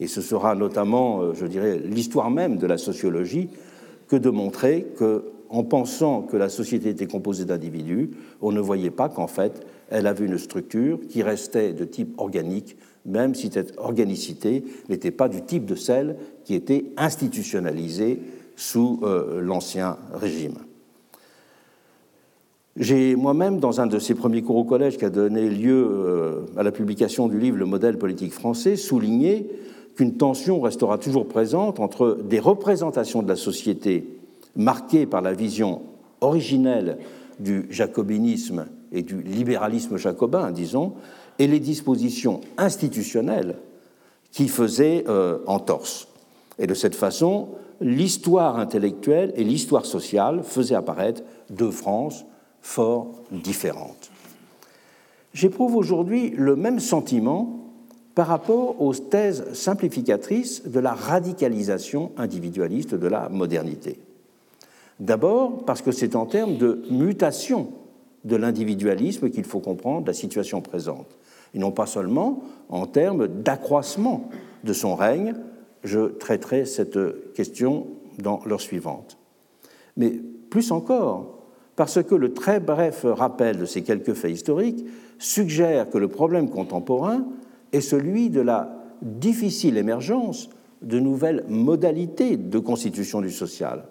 Et 0.00 0.06
ce 0.06 0.20
sera 0.20 0.54
notamment, 0.54 1.20
euh, 1.20 1.34
je 1.34 1.46
dirais, 1.46 1.78
l'histoire 1.78 2.30
même 2.30 2.56
de 2.56 2.66
la 2.66 2.78
sociologie 2.78 3.48
que 4.08 4.16
de 4.16 4.30
montrer 4.30 4.86
que, 4.96 5.24
en 5.48 5.62
pensant 5.62 6.22
que 6.22 6.36
la 6.36 6.48
société 6.48 6.88
était 6.88 7.06
composée 7.06 7.44
d'individus, 7.44 8.10
on 8.40 8.50
ne 8.50 8.60
voyait 8.60 8.90
pas 8.90 9.08
qu'en 9.08 9.28
fait, 9.28 9.64
elle 9.90 10.06
avait 10.06 10.26
une 10.26 10.38
structure 10.38 10.98
qui 11.08 11.22
restait 11.22 11.72
de 11.72 11.84
type 11.84 12.14
organique, 12.18 12.76
même 13.06 13.34
si 13.34 13.50
cette 13.52 13.74
organicité 13.78 14.64
n'était 14.88 15.10
pas 15.10 15.28
du 15.28 15.42
type 15.42 15.66
de 15.66 15.74
celle 15.74 16.16
qui 16.44 16.54
était 16.54 16.86
institutionnalisée 16.96 18.20
sous 18.56 19.00
euh, 19.02 19.40
l'Ancien 19.40 19.98
Régime. 20.12 20.56
J'ai 22.76 23.14
moi-même, 23.14 23.60
dans 23.60 23.80
un 23.80 23.86
de 23.86 24.00
ces 24.00 24.14
premiers 24.14 24.42
cours 24.42 24.56
au 24.56 24.64
collège 24.64 24.98
qui 24.98 25.04
a 25.04 25.10
donné 25.10 25.48
lieu 25.48 25.88
euh, 25.88 26.40
à 26.56 26.64
la 26.64 26.72
publication 26.72 27.28
du 27.28 27.38
livre 27.38 27.56
Le 27.56 27.66
modèle 27.66 27.98
politique 27.98 28.32
français, 28.32 28.74
souligné 28.74 29.48
qu'une 29.94 30.16
tension 30.16 30.60
restera 30.60 30.98
toujours 30.98 31.28
présente 31.28 31.78
entre 31.78 32.18
des 32.24 32.40
représentations 32.40 33.22
de 33.22 33.28
la 33.28 33.36
société 33.36 34.18
marquées 34.56 35.06
par 35.06 35.22
la 35.22 35.34
vision 35.34 35.82
originelle 36.20 36.98
du 37.38 37.66
jacobinisme 37.70 38.66
et 38.90 39.02
du 39.02 39.22
libéralisme 39.22 39.96
jacobin, 39.96 40.50
disons, 40.50 40.94
et 41.38 41.46
les 41.46 41.60
dispositions 41.60 42.40
institutionnelles 42.58 43.56
qui 44.32 44.48
faisaient 44.48 45.04
euh, 45.08 45.38
entorse. 45.46 46.08
Et 46.58 46.66
de 46.66 46.74
cette 46.74 46.96
façon, 46.96 47.50
l'histoire 47.80 48.58
intellectuelle 48.58 49.32
et 49.36 49.44
l'histoire 49.44 49.86
sociale 49.86 50.42
faisaient 50.42 50.74
apparaître 50.74 51.22
deux 51.50 51.70
France 51.70 52.24
fort 52.64 53.08
différentes. 53.30 54.10
J'éprouve 55.34 55.76
aujourd'hui 55.76 56.30
le 56.30 56.56
même 56.56 56.80
sentiment 56.80 57.60
par 58.14 58.26
rapport 58.26 58.80
aux 58.80 58.94
thèses 58.94 59.52
simplificatrices 59.52 60.66
de 60.66 60.80
la 60.80 60.94
radicalisation 60.94 62.12
individualiste 62.16 62.94
de 62.94 63.06
la 63.06 63.28
modernité. 63.28 63.98
D'abord 64.98 65.64
parce 65.66 65.82
que 65.82 65.92
c'est 65.92 66.16
en 66.16 66.24
termes 66.24 66.56
de 66.56 66.82
mutation 66.90 67.68
de 68.24 68.36
l'individualisme 68.36 69.28
qu'il 69.28 69.44
faut 69.44 69.60
comprendre 69.60 70.06
la 70.06 70.14
situation 70.14 70.62
présente, 70.62 71.18
et 71.52 71.58
non 71.58 71.70
pas 71.70 71.86
seulement 71.86 72.42
en 72.70 72.86
termes 72.86 73.28
d'accroissement 73.28 74.30
de 74.64 74.72
son 74.72 74.94
règne. 74.94 75.34
Je 75.82 76.06
traiterai 76.06 76.64
cette 76.64 76.98
question 77.34 77.88
dans 78.18 78.40
l'heure 78.46 78.62
suivante. 78.62 79.18
Mais 79.98 80.12
plus 80.48 80.72
encore, 80.72 81.33
parce 81.76 82.02
que 82.02 82.14
le 82.14 82.32
très 82.32 82.60
bref 82.60 83.04
rappel 83.04 83.58
de 83.58 83.64
ces 83.64 83.82
quelques 83.82 84.14
faits 84.14 84.32
historiques 84.32 84.86
suggère 85.18 85.90
que 85.90 85.98
le 85.98 86.08
problème 86.08 86.48
contemporain 86.48 87.24
est 87.72 87.80
celui 87.80 88.30
de 88.30 88.40
la 88.40 88.76
difficile 89.02 89.76
émergence 89.76 90.50
de 90.82 91.00
nouvelles 91.00 91.44
modalités 91.48 92.36
de 92.36 92.58
constitution 92.58 93.20
du 93.20 93.30
social. 93.30 93.84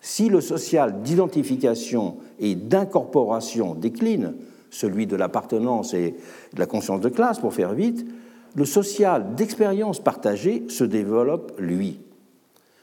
Si 0.00 0.28
le 0.28 0.40
social 0.40 1.02
d'identification 1.02 2.16
et 2.38 2.54
d'incorporation 2.54 3.74
décline, 3.74 4.34
celui 4.70 5.06
de 5.06 5.16
l'appartenance 5.16 5.94
et 5.94 6.16
de 6.52 6.58
la 6.58 6.66
conscience 6.66 7.00
de 7.00 7.08
classe, 7.08 7.38
pour 7.38 7.54
faire 7.54 7.72
vite, 7.72 8.04
le 8.54 8.64
social 8.64 9.34
d'expérience 9.34 10.00
partagée 10.00 10.64
se 10.68 10.84
développe, 10.84 11.52
lui. 11.58 12.00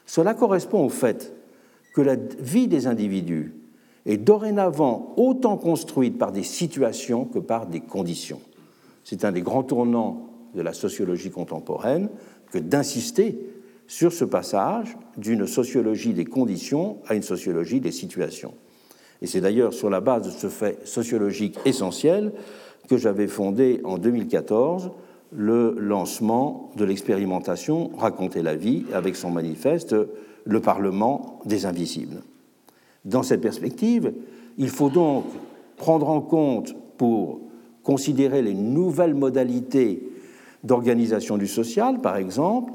Cela 0.06 0.34
correspond 0.34 0.86
au 0.86 0.90
fait 0.90 1.34
que 1.94 2.02
la 2.02 2.16
vie 2.16 2.68
des 2.68 2.88
individus 2.88 3.54
est 4.06 4.18
dorénavant 4.18 5.14
autant 5.18 5.58
construite 5.58 6.18
par 6.18 6.32
des 6.32 6.44
situations 6.44 7.26
que 7.26 7.40
par 7.40 7.68
des 7.68 7.82
conditions. 7.82 8.42
C'est 9.04 9.26
un 9.26 9.32
des 9.32 9.42
grands 9.42 9.64
tournants 9.64 10.28
de 10.56 10.62
la 10.62 10.74
sociologie 10.74 11.32
contemporaine 11.32 12.10
que 12.52 12.58
d'insister 12.58 13.40
sur 13.88 14.14
ce 14.14 14.26
passage 14.26 14.98
d'une 15.18 15.48
sociologie 15.48 16.14
des 16.14 16.26
conditions 16.26 17.00
à 17.08 17.16
une 17.16 17.24
sociologie 17.24 17.80
des 17.80 17.92
situations. 17.92 18.54
Et 19.22 19.28
c'est 19.28 19.42
d'ailleurs 19.42 19.74
sur 19.74 19.90
la 19.90 20.02
base 20.02 20.24
de 20.24 20.32
ce 20.32 20.48
fait 20.48 20.86
sociologique 20.88 21.60
essentiel 21.66 22.32
que 22.90 22.98
j'avais 22.98 23.28
fondé 23.28 23.82
en 23.84 23.98
2014 23.98 24.92
le 25.34 25.76
lancement 25.78 26.72
de 26.76 26.86
l'expérimentation 26.86 27.92
Raconter 27.98 28.42
la 28.42 28.56
vie 28.56 28.86
avec 28.94 29.16
son 29.16 29.32
manifeste 29.32 29.96
Le 30.46 30.60
Parlement 30.60 31.40
des 31.46 31.66
invisibles. 31.66 32.22
Dans 33.06 33.24
cette 33.24 33.42
perspective, 33.42 34.14
Il 34.58 34.70
faut 34.70 34.90
donc 34.90 35.26
prendre 35.78 36.10
en 36.10 36.22
compte 36.22 36.76
pour 36.98 37.40
considérer 37.84 38.42
les 38.42 38.54
nouvelles 38.54 39.16
modalités 39.16 40.08
d'organisation 40.64 41.38
du 41.38 41.48
social, 41.48 42.00
par 42.02 42.18
exemple, 42.18 42.74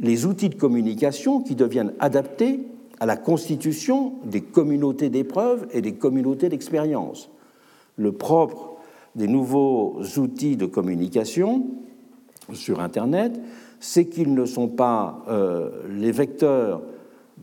les 0.00 0.26
outils 0.26 0.48
de 0.48 0.54
communication 0.54 1.40
qui 1.40 1.54
deviennent 1.54 1.92
adaptés 2.00 2.60
à 2.98 3.06
la 3.06 3.16
constitution 3.16 4.14
des 4.24 4.40
communautés 4.40 5.08
d'épreuves 5.08 5.66
et 5.72 5.82
des 5.82 5.92
communautés 5.92 6.48
d'expérience. 6.48 7.30
Le 7.96 8.12
propre 8.12 8.76
des 9.14 9.28
nouveaux 9.28 10.00
outils 10.16 10.56
de 10.56 10.66
communication 10.66 11.66
sur 12.52 12.80
Internet, 12.80 13.40
c'est 13.78 14.06
qu'ils 14.06 14.34
ne 14.34 14.44
sont 14.44 14.68
pas 14.68 15.24
euh, 15.28 15.70
les 15.88 16.12
vecteurs 16.12 16.82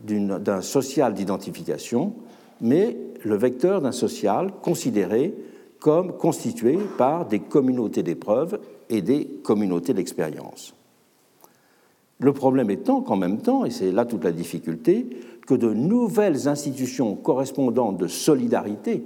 d'un 0.04 0.62
social 0.62 1.14
d'identification, 1.14 2.14
mais 2.60 2.96
le 3.24 3.36
vecteur 3.36 3.80
d'un 3.80 3.92
social 3.92 4.52
considéré 4.62 5.34
comme 5.80 6.16
constitué 6.16 6.78
par 6.96 7.26
des 7.26 7.40
communautés 7.40 8.02
d'épreuves 8.02 8.58
et 8.88 9.02
des 9.02 9.26
communautés 9.42 9.94
d'expérience. 9.94 10.74
Le 12.20 12.32
problème 12.32 12.70
étant 12.70 13.00
qu'en 13.00 13.16
même 13.16 13.38
temps, 13.38 13.64
et 13.64 13.70
c'est 13.70 13.92
là 13.92 14.04
toute 14.04 14.24
la 14.24 14.32
difficulté, 14.32 15.08
que 15.46 15.54
de 15.54 15.72
nouvelles 15.72 16.48
institutions 16.48 17.14
correspondantes 17.14 17.96
de 17.96 18.08
solidarité 18.08 19.04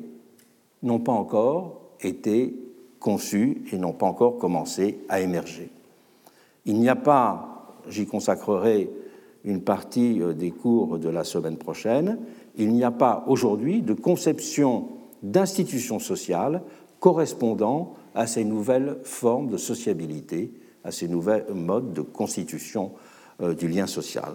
n'ont 0.82 0.98
pas 0.98 1.12
encore 1.12 1.80
été 2.00 2.56
conçues 3.00 3.62
et 3.70 3.76
n'ont 3.76 3.92
pas 3.92 4.06
encore 4.06 4.38
commencé 4.38 5.00
à 5.08 5.20
émerger. 5.20 5.70
Il 6.64 6.78
n'y 6.78 6.88
a 6.88 6.96
pas, 6.96 7.74
j'y 7.88 8.06
consacrerai 8.06 8.90
une 9.44 9.62
partie 9.62 10.20
euh, 10.20 10.32
des 10.32 10.50
cours 10.50 10.98
de 10.98 11.08
la 11.08 11.24
semaine 11.24 11.56
prochaine, 11.56 12.18
il 12.56 12.72
n'y 12.72 12.84
a 12.84 12.90
pas 12.90 13.24
aujourd'hui 13.26 13.82
de 13.82 13.94
conception 13.94 14.88
d'institutions 15.22 15.98
sociales 15.98 16.62
correspondant 17.00 17.94
à 18.14 18.26
ces 18.26 18.44
nouvelles 18.44 18.98
formes 19.04 19.48
de 19.48 19.56
sociabilité, 19.56 20.52
à 20.84 20.90
ces 20.90 21.08
nouvelles 21.08 21.46
modes 21.52 21.92
de 21.92 22.02
constitution 22.02 22.92
euh, 23.40 23.54
du 23.54 23.68
lien 23.68 23.86
social. 23.86 24.34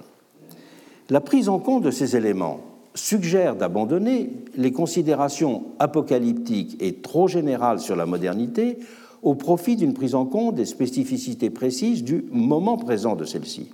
La 1.10 1.22
prise 1.22 1.48
en 1.48 1.60
compte 1.60 1.84
de 1.84 1.92
ces 1.92 2.16
éléments 2.16 2.60
suggère 2.94 3.56
d'abandonner 3.56 4.32
les 4.56 4.72
considérations 4.72 5.66
apocalyptiques 5.80 6.78
et 6.82 6.96
trop 6.96 7.28
générales 7.28 7.80
sur 7.80 7.96
la 7.96 8.06
modernité 8.06 8.80
au 9.22 9.36
profit 9.36 9.76
d'une 9.76 9.94
prise 9.94 10.16
en 10.16 10.26
compte 10.26 10.56
des 10.56 10.66
spécificités 10.66 11.50
précises 11.50 12.04
du 12.04 12.26
moment 12.32 12.78
présent 12.78 13.16
de 13.16 13.24
celle-ci. 13.24 13.70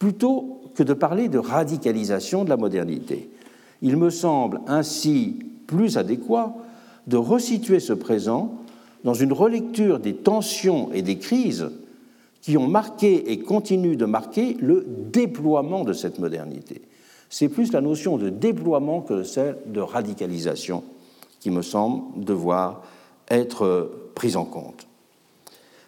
Plutôt 0.00 0.62
que 0.74 0.82
de 0.82 0.94
parler 0.94 1.28
de 1.28 1.38
radicalisation 1.38 2.42
de 2.44 2.48
la 2.48 2.56
modernité, 2.56 3.30
il 3.82 3.98
me 3.98 4.08
semble 4.08 4.62
ainsi 4.66 5.38
plus 5.66 5.98
adéquat 5.98 6.56
de 7.06 7.18
resituer 7.18 7.80
ce 7.80 7.92
présent 7.92 8.54
dans 9.04 9.12
une 9.12 9.34
relecture 9.34 10.00
des 10.00 10.14
tensions 10.14 10.90
et 10.94 11.02
des 11.02 11.18
crises 11.18 11.70
qui 12.40 12.56
ont 12.56 12.66
marqué 12.66 13.30
et 13.30 13.40
continuent 13.40 13.98
de 13.98 14.06
marquer 14.06 14.56
le 14.58 14.86
déploiement 15.12 15.84
de 15.84 15.92
cette 15.92 16.18
modernité. 16.18 16.80
C'est 17.28 17.50
plus 17.50 17.70
la 17.70 17.82
notion 17.82 18.16
de 18.16 18.30
déploiement 18.30 19.02
que 19.02 19.22
celle 19.22 19.58
de 19.66 19.80
radicalisation 19.80 20.82
qui 21.40 21.50
me 21.50 21.60
semble 21.60 22.24
devoir 22.24 22.82
être 23.28 23.90
prise 24.14 24.38
en 24.38 24.46
compte. 24.46 24.86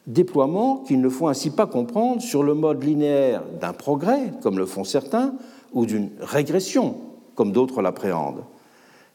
Déploiement 0.07 0.79
qu'il 0.79 1.01
ne 1.01 1.09
faut 1.09 1.29
ainsi 1.29 1.51
pas 1.51 1.67
comprendre 1.67 2.21
sur 2.21 2.43
le 2.43 2.55
mode 2.55 2.83
linéaire 2.83 3.43
d'un 3.61 3.73
progrès, 3.73 4.33
comme 4.43 4.59
le 4.59 4.67
font 4.67 4.85
certains, 4.85 5.35
ou 5.73 5.87
d'une 5.87 6.11
régression, 6.21 6.97
comme 7.35 7.53
d'autres 7.53 7.83
l'appréhendent. 7.83 8.45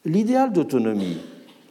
L'idéal 0.04 0.52
d'autonomie 0.52 1.18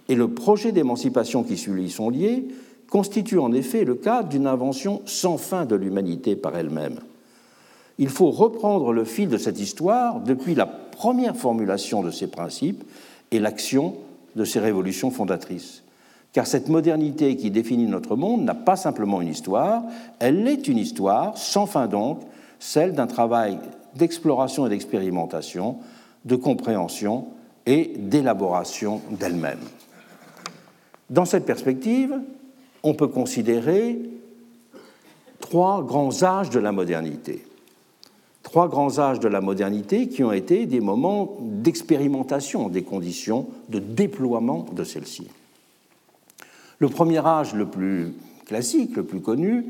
et 0.08 0.16
le 0.16 0.30
projet 0.30 0.72
d'émancipation 0.72 1.44
qui 1.44 1.54
y 1.54 1.90
sont 1.90 2.10
liés 2.10 2.48
constituent 2.90 3.40
en 3.40 3.52
effet 3.52 3.84
le 3.84 3.96
cadre 3.96 4.30
d'une 4.30 4.48
invention 4.48 5.02
sans 5.06 5.38
fin 5.38 5.66
de 5.66 5.76
l'humanité 5.76 6.36
par 6.36 6.56
elle-même. 6.56 7.00
Il 7.98 8.10
faut 8.10 8.32
reprendre 8.32 8.94
le 8.94 9.04
fil 9.04 9.28
de 9.28 9.38
cette 9.38 9.60
histoire 9.60 10.22
depuis 10.22 10.56
la 10.56 10.68
première 10.68 11.36
formulation 11.36 12.04
de 12.04 12.12
ces 12.12 12.28
principes 12.28 12.84
et 13.32 13.40
l'action 13.40 13.96
de 14.36 14.46
ces 14.46 14.60
révolutions 14.60 15.10
fondatrices. 15.10 15.84
Car 16.38 16.46
cette 16.46 16.70
modernité 16.70 17.36
qui 17.36 17.50
définit 17.50 17.88
notre 17.88 18.16
monde 18.16 18.44
n'a 18.44 18.54
pas 18.54 18.76
simplement 18.76 19.22
une 19.22 19.30
histoire, 19.30 19.82
elle 20.20 20.48
est 20.48 20.68
une 20.68 20.78
histoire, 20.78 21.36
sans 21.36 21.66
fin 21.66 21.88
donc, 21.88 22.20
celle 22.60 22.94
d'un 22.94 23.08
travail 23.08 23.58
d'exploration 23.96 24.68
et 24.68 24.70
d'expérimentation, 24.70 25.78
de 26.26 26.36
compréhension 26.36 27.26
et 27.66 27.92
d'élaboration 27.98 29.02
d'elle-même. 29.10 29.58
Dans 31.10 31.26
cette 31.26 31.48
perspective, 31.48 32.16
on 32.84 32.94
peut 32.94 33.08
considérer 33.08 34.00
trois 35.40 35.82
grands 35.82 36.22
âges 36.22 36.52
de 36.52 36.60
la 36.60 36.72
modernité. 36.72 37.48
Trois 38.44 38.68
grands 38.68 39.00
âges 39.00 39.20
de 39.20 39.28
la 39.28 39.42
modernité 39.42 40.08
qui 40.08 40.24
ont 40.24 40.34
été 40.34 40.68
des 40.68 40.82
moments 40.82 41.38
d'expérimentation 41.42 42.70
des 42.70 42.84
conditions 42.84 43.48
de 43.70 43.80
déploiement 43.80 44.68
de 44.72 44.84
celle-ci. 44.84 45.30
Le 46.80 46.90
premier 46.90 47.26
âge 47.26 47.54
le 47.54 47.66
plus 47.66 48.14
classique, 48.46 48.96
le 48.96 49.04
plus 49.04 49.22
connu, 49.22 49.66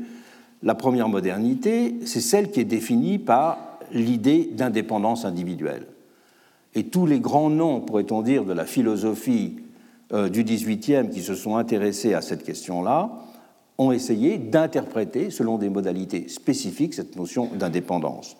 la 0.62 0.74
première 0.74 1.08
modernité, 1.08 1.96
c'est 2.04 2.20
celle 2.20 2.50
qui 2.50 2.60
est 2.60 2.64
définie 2.64 3.18
par 3.18 3.58
l'idée 3.92 4.50
d'indépendance 4.52 5.24
individuelle. 5.24 5.86
Et 6.74 6.84
tous 6.84 7.06
les 7.06 7.20
grands 7.20 7.50
noms, 7.50 7.80
pourrait-on 7.80 8.22
dire, 8.22 8.44
de 8.44 8.52
la 8.52 8.64
philosophie 8.64 9.56
euh, 10.12 10.28
du 10.28 10.44
XVIIIe 10.44 11.08
qui 11.10 11.22
se 11.22 11.34
sont 11.34 11.56
intéressés 11.56 12.14
à 12.14 12.20
cette 12.20 12.44
question-là 12.44 13.10
ont 13.78 13.92
essayé 13.92 14.38
d'interpréter, 14.38 15.30
selon 15.30 15.56
des 15.56 15.68
modalités 15.68 16.28
spécifiques, 16.28 16.94
cette 16.94 17.16
notion 17.16 17.48
d'indépendance. 17.54 18.36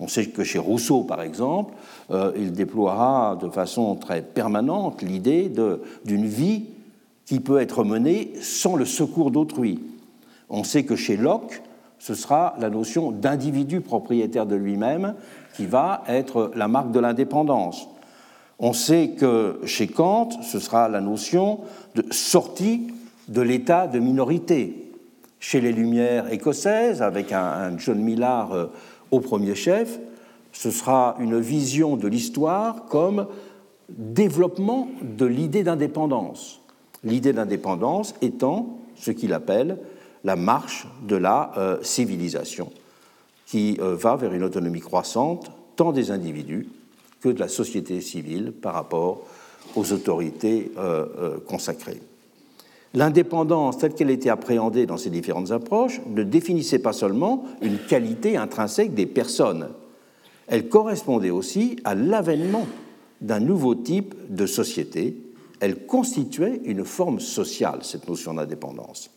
On 0.00 0.08
sait 0.08 0.26
que 0.26 0.42
chez 0.44 0.58
Rousseau, 0.58 1.04
par 1.04 1.22
exemple, 1.22 1.74
euh, 2.10 2.32
il 2.36 2.52
déploiera 2.52 3.38
de 3.40 3.48
façon 3.48 3.94
très 3.96 4.22
permanente 4.22 5.02
l'idée 5.02 5.52
d'une 6.04 6.26
vie 6.26 6.64
qui 7.30 7.38
peut 7.38 7.60
être 7.60 7.84
menée 7.84 8.32
sans 8.40 8.74
le 8.74 8.84
secours 8.84 9.30
d'autrui. 9.30 9.78
On 10.48 10.64
sait 10.64 10.82
que 10.82 10.96
chez 10.96 11.16
Locke, 11.16 11.62
ce 12.00 12.14
sera 12.14 12.56
la 12.58 12.70
notion 12.70 13.12
d'individu 13.12 13.82
propriétaire 13.82 14.46
de 14.46 14.56
lui-même 14.56 15.14
qui 15.54 15.66
va 15.66 16.02
être 16.08 16.50
la 16.56 16.66
marque 16.66 16.90
de 16.90 16.98
l'indépendance. 16.98 17.86
On 18.58 18.72
sait 18.72 19.10
que 19.10 19.60
chez 19.64 19.86
Kant, 19.86 20.30
ce 20.42 20.58
sera 20.58 20.88
la 20.88 21.00
notion 21.00 21.60
de 21.94 22.04
sortie 22.10 22.88
de 23.28 23.42
l'état 23.42 23.86
de 23.86 24.00
minorité. 24.00 24.90
Chez 25.38 25.60
les 25.60 25.70
Lumières 25.70 26.32
écossaises, 26.32 27.00
avec 27.00 27.30
un, 27.30 27.78
John 27.78 28.00
Millard 28.00 28.52
euh, 28.54 28.66
au 29.12 29.20
premier 29.20 29.54
chef, 29.54 30.00
ce 30.50 30.72
sera 30.72 31.14
une 31.20 31.38
vision 31.38 31.96
de 31.96 32.08
l'histoire 32.08 32.86
comme 32.86 33.28
développement 33.88 34.88
de 35.00 35.26
l'idée 35.26 35.62
d'indépendance. 35.62 36.59
L'idée 37.04 37.32
d'indépendance 37.32 38.14
étant 38.20 38.78
ce 38.96 39.10
qu'il 39.10 39.32
appelle 39.32 39.78
la 40.24 40.36
marche 40.36 40.86
de 41.02 41.16
la 41.16 41.52
euh, 41.56 41.78
civilisation, 41.82 42.70
qui 43.46 43.78
euh, 43.80 43.94
va 43.94 44.16
vers 44.16 44.34
une 44.34 44.44
autonomie 44.44 44.80
croissante 44.80 45.50
tant 45.76 45.92
des 45.92 46.10
individus 46.10 46.68
que 47.20 47.30
de 47.30 47.40
la 47.40 47.48
société 47.48 48.00
civile 48.00 48.52
par 48.52 48.74
rapport 48.74 49.22
aux 49.76 49.92
autorités 49.92 50.72
euh, 50.78 51.38
consacrées. 51.46 52.00
L'indépendance 52.92 53.78
telle 53.78 53.94
qu'elle 53.94 54.10
était 54.10 54.30
appréhendée 54.30 54.84
dans 54.84 54.96
ces 54.96 55.10
différentes 55.10 55.52
approches 55.52 56.00
ne 56.08 56.22
définissait 56.24 56.80
pas 56.80 56.92
seulement 56.92 57.44
une 57.62 57.78
qualité 57.78 58.36
intrinsèque 58.36 58.94
des 58.94 59.06
personnes, 59.06 59.68
elle 60.50 60.68
correspondait 60.68 61.30
aussi 61.30 61.76
à 61.84 61.94
l'avènement 61.94 62.66
d'un 63.20 63.38
nouveau 63.38 63.76
type 63.76 64.14
de 64.28 64.46
société, 64.46 65.16
elle 65.60 65.86
constituait 65.86 66.60
une 66.64 66.84
forme 66.84 67.20
sociale, 67.20 67.80
cette 67.82 68.08
notion 68.08 68.34
d'indépendance. 68.34 69.10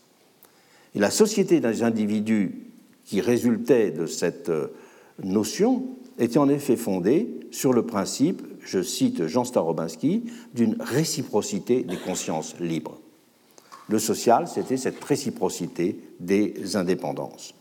Et 0.95 0.99
la 0.99 1.09
société 1.09 1.59
des 1.59 1.83
individus 1.83 2.67
qui 3.05 3.21
résultait 3.21 3.91
de 3.91 4.05
cette 4.05 4.49
euh, 4.49 4.67
notion 5.23 5.85
était 6.19 6.37
en 6.37 6.49
effet 6.49 6.75
fondée 6.75 7.39
sur 7.51 7.73
le 7.73 7.85
principe, 7.85 8.41
je 8.61 8.81
cite 8.81 9.27
Jean 9.27 9.43
Starobinski, 9.43 10.25
d'une 10.53 10.77
réciprocité 10.79 11.83
des 11.83 11.97
consciences 11.97 12.55
libres. 12.59 12.99
Le 13.89 13.99
social, 13.99 14.47
c'était 14.47 14.77
cette 14.77 15.03
réciprocité 15.03 15.99
des 16.19 16.75
indépendances. 16.75 17.55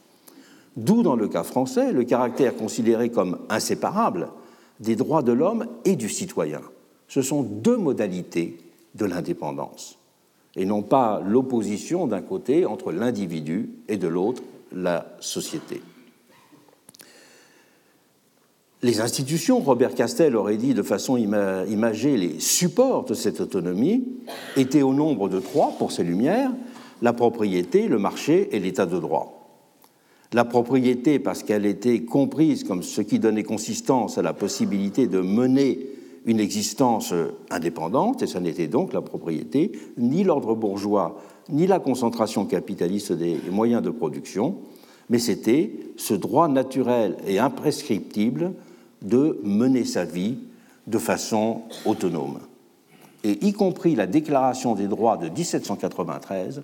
D'où, 0.76 1.02
dans 1.02 1.16
le 1.16 1.28
cas 1.28 1.42
français, 1.42 1.92
le 1.92 2.04
caractère 2.04 2.56
considéré 2.56 3.10
comme 3.10 3.38
inséparable 3.48 4.28
des 4.80 4.96
droits 4.96 5.22
de 5.22 5.32
l'homme 5.32 5.66
et 5.84 5.96
du 5.96 6.08
citoyen. 6.08 6.60
Ce 7.08 7.22
sont 7.22 7.42
deux 7.42 7.76
modalités 7.76 8.58
de 8.94 9.04
l'indépendance, 9.04 9.98
et 10.56 10.64
non 10.64 10.82
pas 10.82 11.22
l'opposition 11.24 12.06
d'un 12.06 12.20
côté 12.20 12.66
entre 12.66 12.92
l'individu 12.92 13.70
et 13.88 13.96
de 13.96 14.08
l'autre 14.08 14.42
la 14.72 15.16
société. 15.20 15.82
Les 18.82 19.00
institutions, 19.00 19.60
Robert 19.60 19.94
Castel 19.94 20.34
aurait 20.34 20.56
dit 20.56 20.74
de 20.74 20.82
façon 20.82 21.16
imagée, 21.16 22.16
les 22.16 22.40
supports 22.40 23.04
de 23.04 23.14
cette 23.14 23.40
autonomie 23.40 24.04
étaient 24.56 24.82
au 24.82 24.92
nombre 24.92 25.28
de 25.28 25.38
trois 25.38 25.70
pour 25.78 25.92
ces 25.92 26.02
lumières, 26.02 26.50
la 27.00 27.12
propriété, 27.12 27.86
le 27.86 27.98
marché 27.98 28.48
et 28.56 28.58
l'état 28.58 28.86
de 28.86 28.98
droit. 28.98 29.38
La 30.32 30.44
propriété 30.44 31.20
parce 31.20 31.44
qu'elle 31.44 31.66
était 31.66 32.00
comprise 32.02 32.64
comme 32.64 32.82
ce 32.82 33.02
qui 33.02 33.20
donnait 33.20 33.44
consistance 33.44 34.18
à 34.18 34.22
la 34.22 34.32
possibilité 34.32 35.06
de 35.06 35.20
mener 35.20 35.78
une 36.24 36.40
existence 36.40 37.12
indépendante, 37.50 38.22
et 38.22 38.26
ça 38.26 38.40
n'était 38.40 38.68
donc 38.68 38.92
la 38.92 39.02
propriété, 39.02 39.72
ni 39.98 40.24
l'ordre 40.24 40.54
bourgeois, 40.54 41.20
ni 41.48 41.66
la 41.66 41.78
concentration 41.78 42.46
capitaliste 42.46 43.12
des 43.12 43.38
moyens 43.50 43.82
de 43.82 43.90
production, 43.90 44.56
mais 45.10 45.18
c'était 45.18 45.72
ce 45.96 46.14
droit 46.14 46.48
naturel 46.48 47.16
et 47.26 47.38
imprescriptible 47.38 48.52
de 49.02 49.40
mener 49.42 49.84
sa 49.84 50.04
vie 50.04 50.38
de 50.86 50.98
façon 50.98 51.62
autonome. 51.84 52.38
Et 53.24 53.46
y 53.46 53.52
compris 53.52 53.94
la 53.94 54.06
Déclaration 54.06 54.74
des 54.74 54.88
droits 54.88 55.16
de 55.16 55.28
1793 55.28 56.62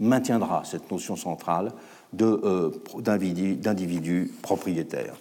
maintiendra 0.00 0.62
cette 0.64 0.90
notion 0.90 1.14
centrale 1.14 1.72
euh, 2.20 2.70
d'individu 2.98 4.32
propriétaire. 4.42 5.14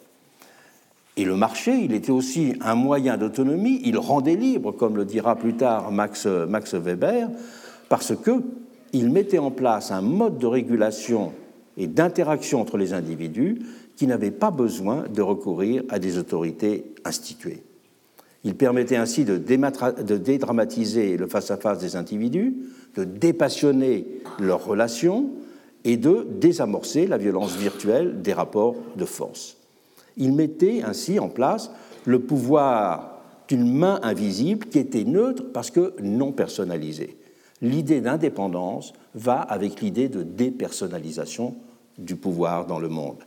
Et 1.20 1.26
le 1.26 1.36
marché, 1.36 1.74
il 1.74 1.94
était 1.94 2.14
aussi 2.14 2.54
un 2.62 2.76
moyen 2.76 3.18
d'autonomie, 3.18 3.82
il 3.84 3.98
rendait 3.98 4.38
libre, 4.38 4.72
comme 4.72 4.96
le 4.96 5.04
dira 5.04 5.36
plus 5.36 5.54
tard 5.54 5.92
Max, 5.92 6.26
Weber, 6.26 7.28
parce 7.90 8.14
qu'il 8.16 9.12
mettait 9.12 9.38
en 9.38 9.52
place 9.52 9.92
un 9.92 10.00
mode 10.00 10.38
de 10.38 10.48
régulation 10.48 11.34
et 11.76 11.88
d'interaction 11.88 12.62
entre 12.62 12.78
les 12.78 12.94
individus 12.94 13.60
qui 13.98 14.08
n'avaient 14.08 14.32
pas 14.32 14.50
besoin 14.50 15.04
de 15.14 15.22
recourir 15.22 15.84
à 15.90 16.00
des 16.00 16.18
autorités 16.18 16.86
instituées. 17.04 17.64
Il 18.46 18.56
permettait 18.56 18.96
ainsi 18.96 19.26
de, 19.26 19.36
dédramatiser 19.36 21.18
le 21.18 21.28
face-à-face 21.28 21.80
des 21.80 21.98
individus, 21.98 22.56
de 22.96 23.04
dépassionner 23.04 24.08
leurs 24.40 24.64
relations 24.64 25.32
et 25.84 25.98
de 25.98 26.26
désamorcer 26.40 27.08
la 27.08 27.18
violence 27.18 27.58
virtuelle 27.58 28.22
des 28.22 28.32
rapports 28.32 28.78
de 28.96 29.04
force. 29.04 29.59
Il 30.18 30.34
mettait 30.34 30.82
ainsi 30.84 31.20
en 31.20 31.30
place 31.30 31.72
le 32.06 32.20
pouvoir 32.20 33.20
d'une 33.48 33.72
main 33.72 34.00
invisible 34.04 34.68
qui 34.68 34.80
était 34.80 35.04
neutre 35.04 35.44
parce 35.54 35.72
que 35.72 35.94
non 36.02 36.32
personnalisée. 36.32 37.18
L'idée 37.62 38.00
d'indépendance 38.00 38.94
va 39.16 39.42
avec 39.42 39.82
l'idée 39.82 40.08
de 40.08 40.24
dépersonnalisation 40.24 41.56
du 41.98 42.16
pouvoir 42.16 42.66
dans 42.66 42.80
le 42.80 42.90
monde. 42.90 43.18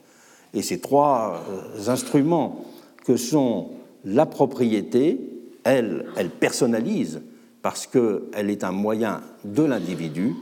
Et 0.55 0.63
ces 0.63 0.81
trois 0.81 1.43
euh, 1.51 1.91
instruments 1.91 2.65
que 3.05 3.17
sont 3.17 3.71
la 4.05 4.27
propriété, 4.27 5.19
elle, 5.65 6.07
elle 6.17 6.31
personnalise 6.31 7.23
parce 7.63 7.87
qu'elle 7.87 8.51
est 8.51 8.65
un 8.65 8.73
moyen 8.73 9.21
de 9.45 9.63
l'individu, 9.63 10.35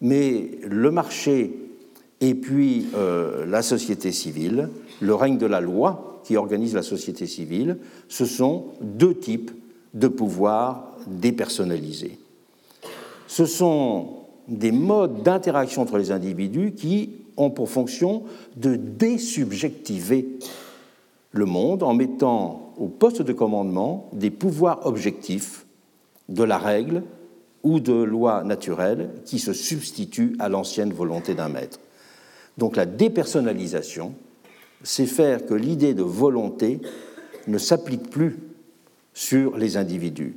mais 0.00 0.50
le 0.62 0.90
marché 0.90 1.58
et 2.20 2.34
puis 2.34 2.86
euh, 2.94 3.44
la 3.46 3.62
société 3.62 4.12
civile, 4.12 4.68
le 5.02 5.14
règne 5.14 5.36
de 5.36 5.46
la 5.46 5.60
loi 5.60 6.20
qui 6.24 6.36
organise 6.36 6.74
la 6.74 6.82
société 6.82 7.26
civile, 7.26 7.78
ce 8.08 8.24
sont 8.24 8.66
deux 8.80 9.14
types 9.14 9.50
de 9.94 10.06
pouvoirs 10.06 10.92
dépersonnalisés. 11.08 12.18
Ce 13.26 13.44
sont 13.44 14.20
des 14.46 14.70
modes 14.70 15.22
d'interaction 15.22 15.82
entre 15.82 15.98
les 15.98 16.12
individus 16.12 16.72
qui 16.72 17.10
ont 17.36 17.50
pour 17.50 17.68
fonction 17.68 18.22
de 18.56 18.76
désubjectiver 18.76 20.28
le 21.32 21.44
monde 21.46 21.82
en 21.82 21.94
mettant 21.94 22.72
au 22.76 22.86
poste 22.86 23.22
de 23.22 23.32
commandement 23.32 24.08
des 24.12 24.30
pouvoirs 24.30 24.86
objectifs 24.86 25.66
de 26.28 26.44
la 26.44 26.58
règle 26.58 27.02
ou 27.64 27.80
de 27.80 27.92
loi 27.92 28.44
naturelle 28.44 29.10
qui 29.24 29.38
se 29.38 29.52
substituent 29.52 30.36
à 30.38 30.48
l'ancienne 30.48 30.92
volonté 30.92 31.34
d'un 31.34 31.48
maître. 31.48 31.80
Donc 32.58 32.76
la 32.76 32.86
dépersonnalisation, 32.86 34.14
c'est 34.82 35.06
faire 35.06 35.46
que 35.46 35.54
l'idée 35.54 35.94
de 35.94 36.02
volonté 36.02 36.80
ne 37.46 37.58
s'applique 37.58 38.10
plus 38.10 38.38
sur 39.14 39.56
les 39.56 39.76
individus, 39.76 40.36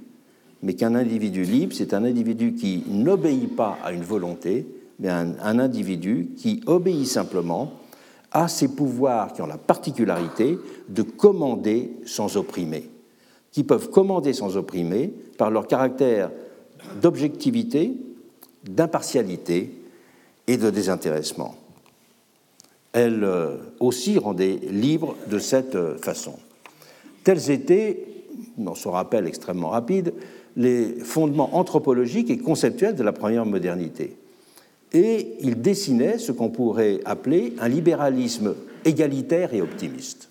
mais 0.62 0.74
qu'un 0.74 0.96
individu 0.96 1.44
libre, 1.44 1.74
c'est 1.76 1.94
un 1.94 2.04
individu 2.04 2.54
qui 2.54 2.84
n'obéit 2.88 3.56
pas 3.56 3.78
à 3.84 3.92
une 3.92 4.04
volonté, 4.04 4.68
mais 5.00 5.10
un, 5.10 5.60
individu 5.60 6.30
qui 6.38 6.62
obéit 6.66 7.08
simplement 7.08 7.74
à 8.32 8.48
ces 8.48 8.68
pouvoirs 8.68 9.34
qui 9.34 9.42
ont 9.42 9.48
la 9.48 9.58
particularité 9.58 10.58
de 10.90 11.02
commander 11.02 11.92
sans 12.06 12.38
opprimer, 12.38 12.90
qui 13.52 13.64
peuvent 13.64 13.90
commander 13.90 14.34
sans 14.34 14.58
opprimer 14.58 15.14
par 15.38 15.52
leur 15.52 15.68
caractère 15.68 16.32
d'objectivité, 17.02 17.94
d'impartialité 18.64 19.72
et 20.48 20.58
de 20.58 20.70
désintéressement. 20.70 21.56
Elle 22.96 23.24
euh, 23.24 23.58
aussi 23.80 24.18
rendait 24.18 24.60
libre 24.72 25.16
de 25.30 25.38
cette 25.38 25.76
euh, 25.76 25.98
façon. 25.98 26.34
Tels 27.24 27.52
étaient, 27.52 28.06
dans 28.58 28.74
ce 28.74 28.88
rappel 28.88 29.28
extrêmement 29.28 29.70
rapide, 29.70 30.14
les 30.56 30.96
fondements 30.96 31.56
anthropologiques 31.56 32.32
et 32.32 32.38
conceptuels 32.40 32.96
de 32.96 33.04
la 33.04 33.12
première 33.12 33.46
modernité 33.46 34.18
et 34.96 35.36
il 35.42 35.62
dessinait 35.62 36.18
ce 36.18 36.32
qu'on 36.32 36.50
pourrait 36.50 37.02
appeler 37.04 37.54
un 37.60 37.68
libéralisme 37.68 38.56
égalitaire 38.86 39.54
et 39.54 39.62
optimiste. 39.62 40.30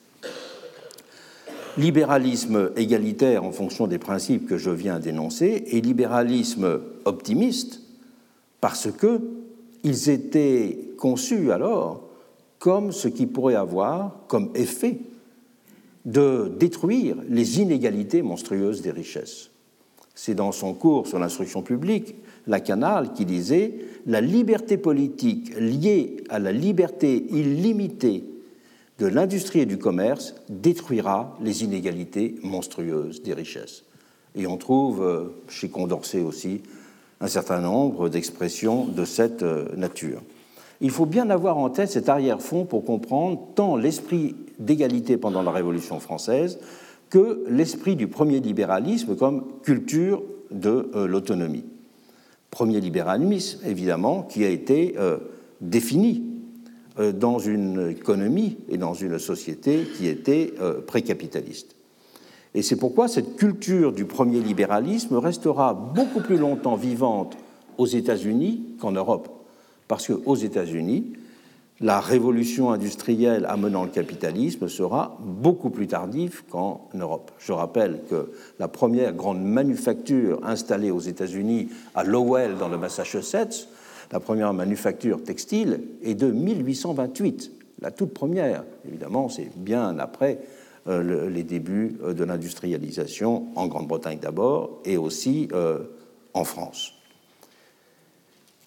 Libéralisme 1.76 2.70
égalitaire 2.76 3.44
en 3.44 3.52
fonction 3.52 3.86
des 3.86 3.98
principes 3.98 4.46
que 4.46 4.56
je 4.56 4.70
viens 4.70 5.00
d'énoncer 5.00 5.64
et 5.66 5.80
libéralisme 5.82 6.80
optimiste 7.04 7.82
parce 8.62 8.90
que 8.90 9.20
ils 9.82 10.08
étaient 10.08 10.78
conçus 10.96 11.52
alors 11.52 12.03
comme 12.64 12.92
ce 12.92 13.08
qui 13.08 13.26
pourrait 13.26 13.56
avoir 13.56 14.20
comme 14.26 14.48
effet 14.54 14.96
de 16.06 16.50
détruire 16.58 17.14
les 17.28 17.60
inégalités 17.60 18.22
monstrueuses 18.22 18.80
des 18.80 18.90
richesses. 18.90 19.50
C'est 20.14 20.34
dans 20.34 20.50
son 20.50 20.72
cours 20.72 21.06
sur 21.06 21.18
l'instruction 21.18 21.60
publique 21.60 22.14
Lacanal 22.46 23.12
qui 23.12 23.26
disait 23.26 23.74
La 24.06 24.22
liberté 24.22 24.78
politique 24.78 25.54
liée 25.60 26.24
à 26.30 26.38
la 26.38 26.52
liberté 26.52 27.26
illimitée 27.32 28.24
de 28.98 29.06
l'industrie 29.08 29.60
et 29.60 29.66
du 29.66 29.76
commerce 29.76 30.34
détruira 30.48 31.36
les 31.42 31.64
inégalités 31.64 32.36
monstrueuses 32.42 33.22
des 33.22 33.34
richesses. 33.34 33.84
Et 34.34 34.46
on 34.46 34.56
trouve 34.56 35.02
euh, 35.02 35.24
chez 35.48 35.68
Condorcet 35.68 36.22
aussi 36.22 36.62
un 37.20 37.28
certain 37.28 37.60
nombre 37.60 38.08
d'expressions 38.08 38.86
de 38.86 39.04
cette 39.04 39.42
euh, 39.42 39.68
nature. 39.76 40.22
Il 40.80 40.90
faut 40.90 41.06
bien 41.06 41.30
avoir 41.30 41.56
en 41.58 41.70
tête 41.70 41.90
cet 41.90 42.08
arrière-fond 42.08 42.64
pour 42.64 42.84
comprendre 42.84 43.40
tant 43.54 43.76
l'esprit 43.76 44.34
d'égalité 44.58 45.16
pendant 45.16 45.42
la 45.42 45.50
Révolution 45.50 46.00
française 46.00 46.58
que 47.10 47.44
l'esprit 47.48 47.96
du 47.96 48.08
premier 48.08 48.40
libéralisme 48.40 49.16
comme 49.16 49.44
culture 49.62 50.22
de 50.50 50.90
euh, 50.94 51.06
l'autonomie 51.06 51.64
premier 52.50 52.80
libéralisme, 52.80 53.58
évidemment, 53.66 54.22
qui 54.22 54.44
a 54.44 54.48
été 54.48 54.94
euh, 54.96 55.18
défini 55.60 56.22
euh, 57.00 57.10
dans 57.10 57.40
une 57.40 57.90
économie 57.90 58.58
et 58.68 58.78
dans 58.78 58.94
une 58.94 59.18
société 59.18 59.84
qui 59.96 60.06
était 60.06 60.54
précapitaliste. 60.86 61.74
Et 62.54 62.62
c'est 62.62 62.76
pourquoi 62.76 63.08
cette 63.08 63.34
culture 63.34 63.90
du 63.90 64.04
premier 64.04 64.40
libéralisme 64.40 65.16
restera 65.16 65.74
beaucoup 65.74 66.20
plus 66.20 66.36
longtemps 66.36 66.76
vivante 66.76 67.36
aux 67.76 67.86
États-Unis 67.86 68.76
qu'en 68.78 68.92
Europe. 68.92 69.33
Parce 69.88 70.06
qu'aux 70.06 70.34
États-Unis, 70.34 71.12
la 71.80 72.00
révolution 72.00 72.70
industrielle 72.70 73.46
amenant 73.46 73.84
le 73.84 73.90
capitalisme 73.90 74.68
sera 74.68 75.18
beaucoup 75.20 75.70
plus 75.70 75.88
tardive 75.88 76.42
qu'en 76.48 76.88
Europe. 76.94 77.32
Je 77.38 77.52
rappelle 77.52 78.00
que 78.08 78.30
la 78.58 78.68
première 78.68 79.12
grande 79.12 79.42
manufacture 79.42 80.40
installée 80.44 80.90
aux 80.90 81.00
États-Unis 81.00 81.68
à 81.94 82.04
Lowell 82.04 82.56
dans 82.58 82.68
le 82.68 82.78
Massachusetts, 82.78 83.68
la 84.12 84.20
première 84.20 84.54
manufacture 84.54 85.22
textile, 85.22 85.80
est 86.02 86.14
de 86.14 86.30
1828, 86.30 87.50
la 87.80 87.90
toute 87.90 88.14
première. 88.14 88.64
Évidemment, 88.86 89.28
c'est 89.28 89.50
bien 89.56 89.98
après 89.98 90.38
euh, 90.86 91.28
les 91.28 91.42
débuts 91.42 91.98
euh, 92.02 92.14
de 92.14 92.24
l'industrialisation 92.24 93.48
en 93.56 93.66
Grande-Bretagne 93.66 94.18
d'abord 94.20 94.80
et 94.84 94.96
aussi 94.96 95.48
euh, 95.52 95.80
en 96.34 96.44
France. 96.44 96.93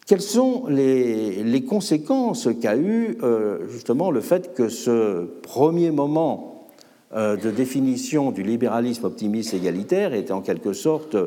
Quelles 0.08 0.22
sont 0.22 0.68
les, 0.68 1.66
conséquences 1.68 2.48
qu'a 2.62 2.78
eu 2.78 3.18
euh, 3.24 3.68
justement 3.70 4.10
le 4.10 4.22
fait 4.22 4.54
que 4.54 4.70
ce 4.70 5.26
premier 5.42 5.92
moment 5.92 6.70
euh, 7.14 7.36
de 7.36 7.52
définition 7.52 8.32
du 8.32 8.42
libéralisme 8.42 9.04
optimiste 9.04 9.54
égalitaire 9.54 10.14
était 10.14 10.32
en 10.32 10.42
quelque 10.42 10.72
sorte 10.72 11.18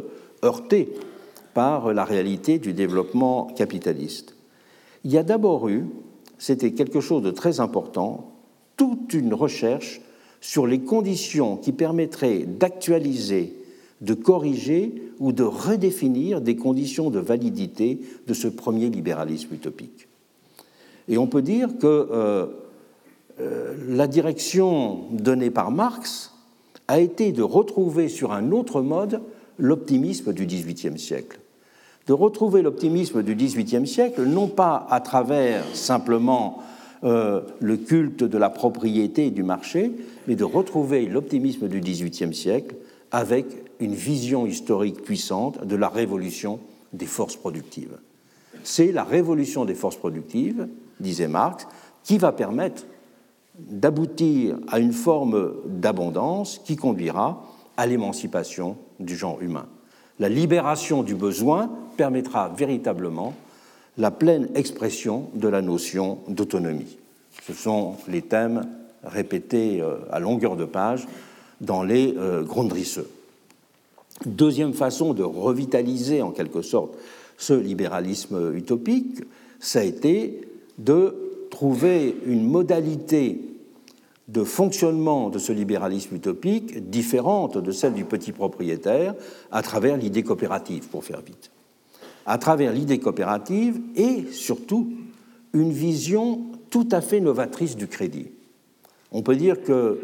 heurté 0.43 0.95
par 1.53 1.93
la 1.93 2.05
réalité 2.05 2.59
du 2.59 2.73
développement 2.73 3.49
capitaliste? 3.55 4.35
Il 5.05 5.13
y 5.13 5.19
a 5.19 5.25
d'abord 5.25 5.69
eu, 5.69 5.85
c'était 6.39 6.73
quelque 6.73 7.01
chose 7.01 7.23
de 7.23 7.31
très 7.31 7.61
important, 7.61 8.33
toute 8.79 9.13
une 9.13 9.35
recherche 9.35 10.01
sur 10.41 10.67
les 10.67 10.81
conditions 10.81 11.59
qui 11.59 11.73
permettraient 11.73 12.47
d'actualiser, 12.47 13.60
de 14.01 14.15
corriger 14.15 15.13
ou 15.19 15.33
de 15.33 15.43
redéfinir 15.43 16.41
des 16.41 16.57
conditions 16.57 17.11
de 17.11 17.19
validité 17.19 18.01
de 18.27 18.35
ce 18.35 18.49
premier 18.49 18.89
libéralisme 18.89 19.55
utopique. 19.55 20.09
Et 21.09 21.19
on 21.19 21.27
peut 21.27 21.43
dire 21.43 21.69
que 21.79 21.87
euh, 21.87 22.47
euh, 23.41 23.75
la 23.89 24.07
direction 24.07 25.01
donnée 25.11 25.51
par 25.51 25.71
Marx 25.71 26.33
a 26.89 27.01
été 27.01 27.33
de 27.33 27.43
retrouver 27.43 28.09
sur 28.09 28.33
un 28.33 28.53
autre 28.53 28.81
mode 28.81 29.21
l'optimisme 29.59 30.33
du 30.33 30.47
XVIIIe 30.47 30.99
siècle. 30.99 31.41
De 32.07 32.13
retrouver 32.13 32.63
l'optimisme 32.63 33.23
du 33.23 33.35
XVIIIe 33.35 33.87
siècle, 33.87 34.25
non 34.25 34.49
pas 34.49 34.87
à 34.91 35.01
travers 35.01 35.65
simplement 35.75 36.63
euh, 37.05 37.43
le 37.61 37.77
culte 37.77 38.25
de 38.25 38.39
la 38.39 38.51
propriété 38.51 39.27
et 39.27 39.31
du 39.31 39.43
marché, 39.43 39.93
mais 40.27 40.37
de 40.37 40.45
retrouver 40.45 41.07
l'optimisme 41.07 41.69
du 41.69 41.81
XVIIIe 41.81 42.35
siècle 42.35 42.77
avec 43.11 43.47
une 43.81 43.95
vision 43.95 44.47
historique 44.47 45.03
puissante 45.03 45.65
de 45.65 45.77
la 45.77 45.89
révolution 45.89 46.61
des 46.93 47.07
forces 47.07 47.37
productives. 47.37 47.99
C'est 48.63 48.93
la 48.93 49.05
révolution 49.05 49.65
des 49.65 49.75
forces 49.75 49.97
productives, 49.97 50.69
disait 50.99 51.29
Marx, 51.29 51.67
qui 52.05 52.19
va 52.19 52.33
permettre 52.33 52.85
d'aboutir 53.59 54.59
à 54.69 54.79
une 54.79 54.93
forme 54.93 55.55
d'abondance 55.67 56.61
qui 56.65 56.77
conduira 56.77 57.45
à 57.77 57.87
l'émancipation 57.87 58.77
du 58.99 59.17
genre 59.17 59.41
humain. 59.41 59.67
La 60.19 60.29
libération 60.29 61.03
du 61.03 61.15
besoin 61.15 61.71
permettra 61.97 62.51
véritablement 62.51 63.35
la 63.97 64.11
pleine 64.11 64.49
expression 64.55 65.31
de 65.35 65.49
la 65.49 65.63
notion 65.63 66.19
d'autonomie. 66.29 66.99
Ce 67.47 67.53
sont 67.53 67.97
les 68.09 68.23
thèmes 68.23 68.67
répétés 69.03 69.81
euh, 69.81 69.97
à 70.11 70.21
longueur 70.21 70.57
de 70.57 70.65
page 70.65 71.07
dans 71.61 71.83
les 71.83 72.15
euh, 72.17 72.43
Grundrisse. 72.43 73.01
Deuxième 74.27 74.75
façon 74.75 75.15
de 75.15 75.23
revitaliser 75.23 76.21
en 76.21 76.31
quelque 76.31 76.63
sorte 76.63 76.97
ce 77.39 77.55
libéralisme 77.55 78.55
utopique, 78.55 79.23
ça 79.61 79.81
a 79.81 79.85
été 79.85 80.43
de 80.79 81.47
trouver 81.51 82.17
une 82.27 82.47
modalité 82.47 83.41
de 84.29 84.45
fonctionnement 84.45 85.31
de 85.31 85.39
ce 85.39 85.53
libéralisme 85.53 86.15
utopique 86.17 86.91
différente 86.91 87.59
de 87.59 87.73
celle 87.73 87.95
du 87.95 88.05
petit 88.05 88.33
propriétaire 88.33 89.15
à 89.51 89.63
travers 89.63 89.97
l'idée 89.97 90.23
coopérative, 90.23 90.89
pour 90.89 91.05
faire 91.05 91.21
vite. 91.21 91.51
À 92.27 92.39
travers 92.39 92.73
l'idée 92.73 92.99
coopérative 92.99 93.81
et 93.97 94.27
surtout 94.31 94.93
une 95.53 95.73
vision 95.73 96.43
tout 96.69 96.89
à 96.93 97.01
fait 97.01 97.21
novatrice 97.21 97.77
du 97.77 97.89
crédit. 97.89 98.29
On 99.11 99.23
peut 99.23 99.35
dire 99.35 99.63
que 99.63 99.99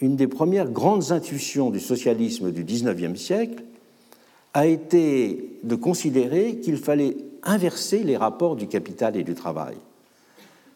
une 0.00 0.16
des 0.16 0.28
premières 0.28 0.70
grandes 0.70 1.12
intuitions 1.12 1.70
du 1.70 1.80
socialisme 1.80 2.52
du 2.52 2.64
XIXe 2.64 3.20
siècle 3.20 3.62
a 4.54 4.66
été 4.66 5.58
de 5.62 5.74
considérer 5.74 6.58
qu'il 6.58 6.76
fallait 6.76 7.16
inverser 7.42 8.02
les 8.02 8.16
rapports 8.16 8.56
du 8.56 8.66
capital 8.66 9.16
et 9.16 9.24
du 9.24 9.34
travail. 9.34 9.76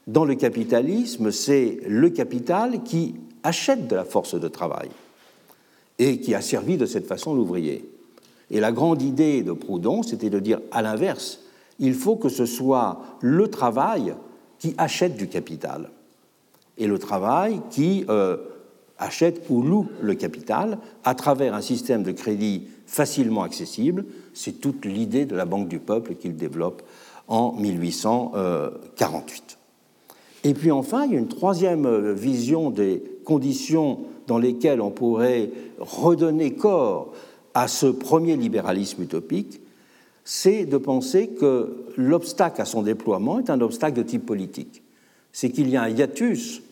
Dans 0.06 0.24
le 0.24 0.34
capitalisme, 0.34 1.30
c'est 1.30 1.78
le 1.86 2.10
capital 2.10 2.82
qui 2.82 3.14
achète 3.42 3.86
de 3.86 3.94
la 3.94 4.04
force 4.04 4.34
de 4.38 4.48
travail 4.48 4.88
et 5.98 6.20
qui 6.20 6.34
a 6.34 6.40
servi 6.40 6.76
de 6.76 6.86
cette 6.86 7.06
façon 7.06 7.34
l'ouvrier. 7.34 7.88
Et 8.50 8.60
la 8.60 8.72
grande 8.72 9.02
idée 9.02 9.42
de 9.42 9.52
Proudhon, 9.52 10.02
c'était 10.02 10.30
de 10.30 10.40
dire 10.40 10.60
à 10.72 10.82
l'inverse, 10.82 11.40
il 11.78 11.94
faut 11.94 12.16
que 12.16 12.28
ce 12.28 12.46
soit 12.46 13.00
le 13.20 13.48
travail 13.48 14.14
qui 14.58 14.74
achète 14.78 15.16
du 15.16 15.28
capital 15.28 15.90
et 16.78 16.86
le 16.86 16.98
travail 16.98 17.60
qui 17.70 18.04
euh, 18.08 18.36
achète 19.02 19.44
ou 19.50 19.62
loue 19.62 19.88
le 20.00 20.14
capital 20.14 20.78
à 21.04 21.14
travers 21.14 21.54
un 21.54 21.60
système 21.60 22.02
de 22.02 22.12
crédit 22.12 22.68
facilement 22.86 23.42
accessible. 23.42 24.04
C'est 24.34 24.60
toute 24.60 24.84
l'idée 24.84 25.26
de 25.26 25.34
la 25.34 25.44
Banque 25.44 25.68
du 25.68 25.78
Peuple 25.78 26.14
qu'il 26.14 26.36
développe 26.36 26.82
en 27.28 27.52
1848. 27.52 29.58
Et 30.44 30.54
puis 30.54 30.70
enfin, 30.70 31.04
il 31.04 31.12
y 31.12 31.16
a 31.16 31.18
une 31.18 31.28
troisième 31.28 32.12
vision 32.12 32.70
des 32.70 33.02
conditions 33.24 34.00
dans 34.26 34.38
lesquelles 34.38 34.80
on 34.80 34.90
pourrait 34.90 35.50
redonner 35.78 36.54
corps 36.54 37.12
à 37.54 37.68
ce 37.68 37.86
premier 37.86 38.36
libéralisme 38.36 39.02
utopique, 39.02 39.60
c'est 40.24 40.64
de 40.64 40.76
penser 40.76 41.28
que 41.28 41.84
l'obstacle 41.96 42.60
à 42.60 42.64
son 42.64 42.82
déploiement 42.82 43.38
est 43.38 43.50
un 43.50 43.60
obstacle 43.60 43.96
de 43.96 44.02
type 44.02 44.24
politique. 44.24 44.82
C'est 45.32 45.50
qu'il 45.50 45.68
y 45.68 45.76
a 45.76 45.82
un 45.82 45.88
hiatus 45.88 46.62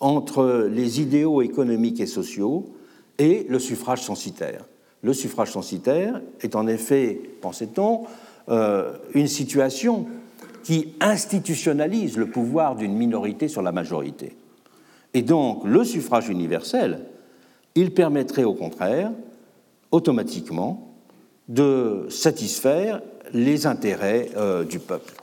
entre 0.00 0.68
les 0.72 1.00
idéaux 1.00 1.42
économiques 1.42 2.00
et 2.00 2.06
sociaux 2.06 2.74
et 3.18 3.46
le 3.48 3.58
suffrage 3.58 4.02
censitaire. 4.02 4.64
Le 5.02 5.12
suffrage 5.12 5.52
censitaire 5.52 6.20
est 6.40 6.56
en 6.56 6.66
effet, 6.66 7.20
pensait-on, 7.40 8.02
euh, 8.48 8.92
une 9.14 9.28
situation 9.28 10.06
qui 10.62 10.94
institutionnalise 11.00 12.16
le 12.16 12.26
pouvoir 12.26 12.76
d'une 12.76 12.94
minorité 12.94 13.48
sur 13.48 13.62
la 13.62 13.72
majorité. 13.72 14.36
Et 15.14 15.22
donc 15.22 15.62
le 15.64 15.84
suffrage 15.84 16.28
universel, 16.28 17.06
il 17.74 17.92
permettrait 17.92 18.44
au 18.44 18.54
contraire, 18.54 19.10
automatiquement, 19.90 20.88
de 21.48 22.06
satisfaire 22.08 23.02
les 23.32 23.66
intérêts 23.66 24.30
euh, 24.36 24.64
du 24.64 24.78
peuple. 24.78 25.14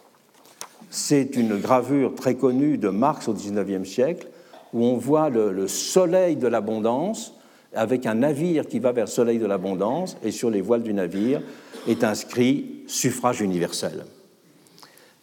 C'est 0.89 1.35
une 1.35 1.57
gravure 1.57 2.15
très 2.15 2.35
connue 2.35 2.77
de 2.77 2.89
Marx 2.89 3.27
au 3.27 3.33
XIXe 3.33 3.87
siècle, 3.87 4.27
où 4.73 4.83
on 4.83 4.97
voit 4.97 5.29
le, 5.29 5.67
soleil 5.67 6.35
de 6.35 6.47
l'abondance 6.47 7.33
avec 7.73 8.05
un 8.05 8.15
navire 8.15 8.67
qui 8.67 8.79
va 8.79 8.91
vers 8.91 9.05
le 9.05 9.11
soleil 9.11 9.39
de 9.39 9.45
l'abondance, 9.45 10.17
et 10.23 10.31
sur 10.31 10.49
les 10.49 10.61
voiles 10.61 10.83
du 10.83 10.93
navire 10.93 11.41
est 11.87 12.03
inscrit 12.03 12.83
suffrage 12.87 13.41
universel. 13.41 14.05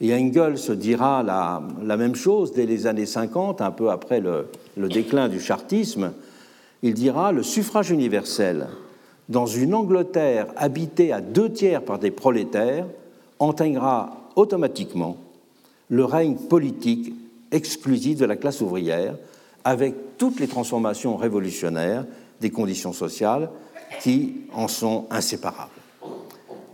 Et 0.00 0.14
Engels 0.14 0.76
dira 0.76 1.22
la, 1.22 1.96
même 1.96 2.14
chose 2.14 2.52
dès 2.52 2.66
les 2.66 2.87
années 2.87 3.07
50, 3.07 3.61
un 3.61 3.70
peu 3.70 3.90
après 3.90 4.20
le, 4.20 4.48
déclin 4.76 5.28
du 5.28 5.40
chartisme. 5.40 6.12
Il 6.83 6.94
dira 6.94 7.33
le 7.33 7.42
suffrage 7.42 7.90
universel 7.90 8.66
dans 9.28 9.46
une 9.46 9.74
Angleterre 9.74 10.48
habitée 10.57 11.12
à 11.12 11.20
deux 11.20 11.50
tiers 11.50 11.83
par 11.83 11.98
des 11.98 12.11
prolétaires 12.11 12.87
enteignera 13.38 14.30
automatiquement 14.37 15.16
le 15.88 16.04
règne 16.04 16.37
politique 16.37 17.14
exclusif 17.50 18.18
de 18.18 18.24
la 18.24 18.37
classe 18.37 18.61
ouvrière, 18.61 19.16
avec 19.64 20.18
toutes 20.18 20.40
les 20.40 20.48
transformations 20.48 21.16
révolutionnaires 21.16 22.05
des 22.40 22.50
conditions 22.50 22.92
sociales 22.92 23.50
qui 24.00 24.42
en 24.53 24.68
sont 24.68 25.07
inséparables. 25.11 25.70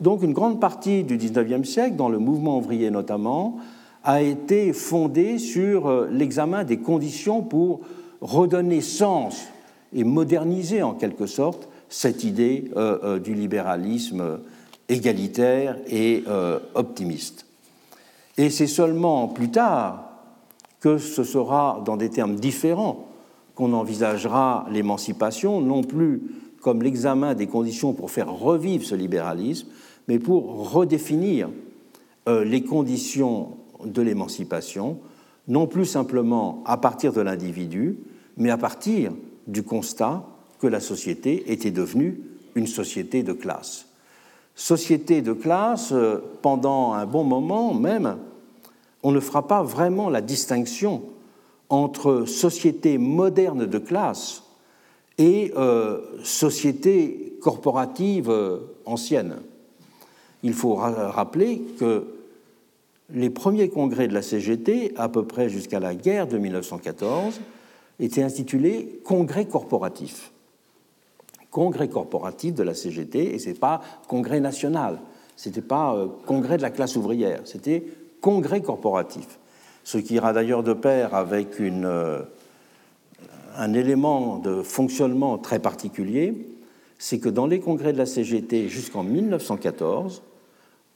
Donc 0.00 0.22
une 0.22 0.32
grande 0.32 0.60
partie 0.60 1.04
du 1.04 1.16
XIXe 1.16 1.68
siècle, 1.68 1.96
dans 1.96 2.08
le 2.08 2.18
mouvement 2.18 2.58
ouvrier 2.58 2.90
notamment, 2.90 3.58
a 4.02 4.22
été 4.22 4.72
fondée 4.72 5.38
sur 5.38 5.88
euh, 5.88 6.08
l'examen 6.10 6.64
des 6.64 6.78
conditions 6.78 7.42
pour 7.42 7.80
redonner 8.22 8.80
sens 8.80 9.46
et 9.92 10.04
moderniser 10.04 10.82
en 10.82 10.94
quelque 10.94 11.26
sorte 11.26 11.68
cette 11.88 12.24
idée 12.24 12.70
euh, 12.76 12.98
euh, 13.02 13.18
du 13.18 13.34
libéralisme 13.34 14.40
égalitaire 14.88 15.76
et 15.88 16.24
optimiste. 16.74 17.46
Et 18.36 18.50
c'est 18.50 18.66
seulement 18.66 19.28
plus 19.28 19.50
tard 19.50 20.09
que 20.80 20.98
ce 20.98 21.24
sera 21.24 21.82
dans 21.84 21.96
des 21.96 22.10
termes 22.10 22.36
différents 22.36 23.08
qu'on 23.54 23.72
envisagera 23.72 24.66
l'émancipation, 24.70 25.60
non 25.60 25.82
plus 25.82 26.22
comme 26.60 26.82
l'examen 26.82 27.34
des 27.34 27.46
conditions 27.46 27.92
pour 27.92 28.10
faire 28.10 28.32
revivre 28.32 28.84
ce 28.84 28.94
libéralisme, 28.94 29.68
mais 30.08 30.18
pour 30.18 30.72
redéfinir 30.72 31.48
euh, 32.28 32.44
les 32.44 32.62
conditions 32.62 33.50
de 33.84 34.02
l'émancipation, 34.02 34.98
non 35.48 35.66
plus 35.66 35.86
simplement 35.86 36.62
à 36.66 36.76
partir 36.76 37.12
de 37.12 37.20
l'individu, 37.20 37.98
mais 38.36 38.50
à 38.50 38.58
partir 38.58 39.12
du 39.46 39.62
constat 39.62 40.24
que 40.60 40.66
la 40.66 40.80
société 40.80 41.52
était 41.52 41.70
devenue 41.70 42.20
une 42.54 42.66
société 42.66 43.22
de 43.22 43.32
classe. 43.32 43.86
Société 44.54 45.22
de 45.22 45.32
classe, 45.32 45.92
euh, 45.92 46.18
pendant 46.42 46.92
un 46.92 47.06
bon 47.06 47.24
moment 47.24 47.72
même, 47.72 48.16
on 49.02 49.12
ne 49.12 49.20
fera 49.20 49.46
pas 49.46 49.62
vraiment 49.62 50.10
la 50.10 50.20
distinction 50.20 51.02
entre 51.68 52.24
société 52.26 52.98
moderne 52.98 53.66
de 53.66 53.78
classe 53.78 54.42
et 55.18 55.52
euh, 55.56 56.00
société 56.22 57.36
corporative 57.40 58.30
euh, 58.30 58.58
ancienne. 58.84 59.36
Il 60.42 60.54
faut 60.54 60.74
rappeler 60.74 61.60
que 61.78 62.06
les 63.12 63.30
premiers 63.30 63.68
congrès 63.68 64.08
de 64.08 64.14
la 64.14 64.22
CGT, 64.22 64.94
à 64.96 65.08
peu 65.08 65.24
près 65.24 65.48
jusqu'à 65.48 65.80
la 65.80 65.94
guerre 65.94 66.26
de 66.26 66.38
1914, 66.38 67.40
étaient 67.98 68.22
intitulés 68.22 69.00
Congrès 69.04 69.44
corporatif. 69.44 70.32
Congrès 71.50 71.88
corporatif 71.88 72.54
de 72.54 72.62
la 72.62 72.74
CGT, 72.74 73.34
et 73.34 73.38
ce 73.38 73.48
n'est 73.48 73.54
pas 73.54 73.80
Congrès 74.08 74.40
national, 74.40 75.00
ce 75.36 75.48
n'était 75.48 75.60
pas 75.60 75.94
euh, 75.94 76.06
Congrès 76.26 76.56
de 76.56 76.62
la 76.62 76.70
classe 76.70 76.96
ouvrière, 76.96 77.40
c'était 77.44 77.84
congrès 78.20 78.60
corporatif, 78.62 79.38
ce 79.84 79.98
qui 79.98 80.14
ira 80.14 80.32
d'ailleurs 80.32 80.62
de 80.62 80.72
pair 80.72 81.14
avec 81.14 81.60
euh, 81.60 82.20
un 83.56 83.72
élément 83.72 84.38
de 84.38 84.62
fonctionnement 84.62 85.38
très 85.38 85.58
particulier, 85.58 86.34
c'est 86.98 87.18
que 87.18 87.28
dans 87.28 87.46
les 87.46 87.60
congrès 87.60 87.92
de 87.92 87.98
la 87.98 88.06
CGT 88.06 88.68
jusqu'en 88.68 89.02
1914, 89.02 90.22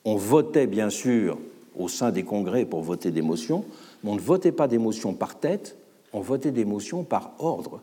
on 0.04 0.16
votait 0.16 0.66
bien 0.66 0.90
sûr 0.90 1.38
au 1.76 1.88
sein 1.88 2.12
des 2.12 2.22
congrès 2.22 2.66
pour 2.66 2.82
voter 2.82 3.10
des 3.10 3.22
motions, 3.22 3.64
mais 4.02 4.10
on 4.10 4.14
ne 4.14 4.20
votait 4.20 4.52
pas 4.52 4.68
des 4.68 4.78
motions 4.78 5.14
par 5.14 5.38
tête, 5.38 5.76
on 6.12 6.20
votait 6.20 6.52
des 6.52 6.64
motions 6.64 7.04
par 7.04 7.32
ordre, 7.38 7.80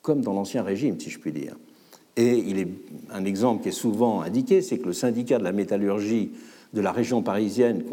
comme 0.00 0.22
dans 0.22 0.32
l'Ancien 0.32 0.62
Régime, 0.62 0.98
si 0.98 1.10
je 1.10 1.18
puis 1.18 1.32
dire. 1.32 1.56
Et 2.16 2.38
il 2.38 2.58
est 2.58 2.68
un 3.12 3.24
exemple 3.24 3.62
qui 3.62 3.68
est 3.68 3.72
souvent 3.72 4.22
indiqué, 4.22 4.62
c'est 4.62 4.78
que 4.78 4.86
le 4.86 4.92
syndicat 4.94 5.38
de 5.38 5.44
la 5.44 5.52
métallurgie 5.52 6.30
de 6.72 6.80
la 6.80 6.92
région 6.92 7.22
parisienne 7.22 7.84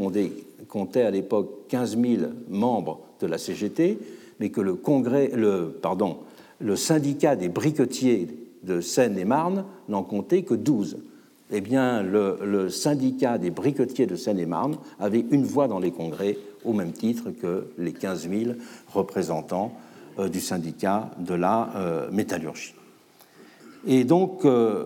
comptait 0.74 1.04
à 1.04 1.12
l'époque 1.12 1.68
15 1.70 2.00
000 2.02 2.24
membres 2.50 3.02
de 3.22 3.28
la 3.28 3.38
CGT, 3.38 4.00
mais 4.40 4.50
que 4.50 4.60
le, 4.60 4.74
congrès, 4.74 5.30
le, 5.32 5.70
pardon, 5.70 6.18
le 6.60 6.76
syndicat 6.76 7.36
des 7.36 7.48
briquetiers 7.48 8.28
de 8.64 8.82
Seine-et-Marne 8.82 9.66
n'en 9.88 10.02
comptait 10.02 10.42
que 10.42 10.56
12. 10.56 10.98
Eh 11.52 11.62
bien, 11.62 12.02
le, 12.02 12.70
syndicat 12.70 13.38
des 13.38 13.52
briquetiers 13.52 14.08
de 14.08 14.16
Seine-et-Marne 14.16 14.78
avait 15.00 15.24
une 15.30 15.44
voix 15.44 15.68
dans 15.68 15.78
les 15.78 15.92
congrès, 15.92 16.40
au 16.66 16.74
même 16.74 16.92
titre 16.92 17.30
que 17.30 17.68
les 17.78 17.94
15 17.94 18.28
000 18.28 18.52
représentants 18.96 19.74
euh, 20.18 20.28
du 20.28 20.40
syndicat 20.40 21.12
de 21.20 21.36
la 21.36 21.70
euh, 21.76 22.10
métallurgie. 22.10 22.74
Et 23.86 24.06
donc, 24.06 24.44
euh, 24.46 24.86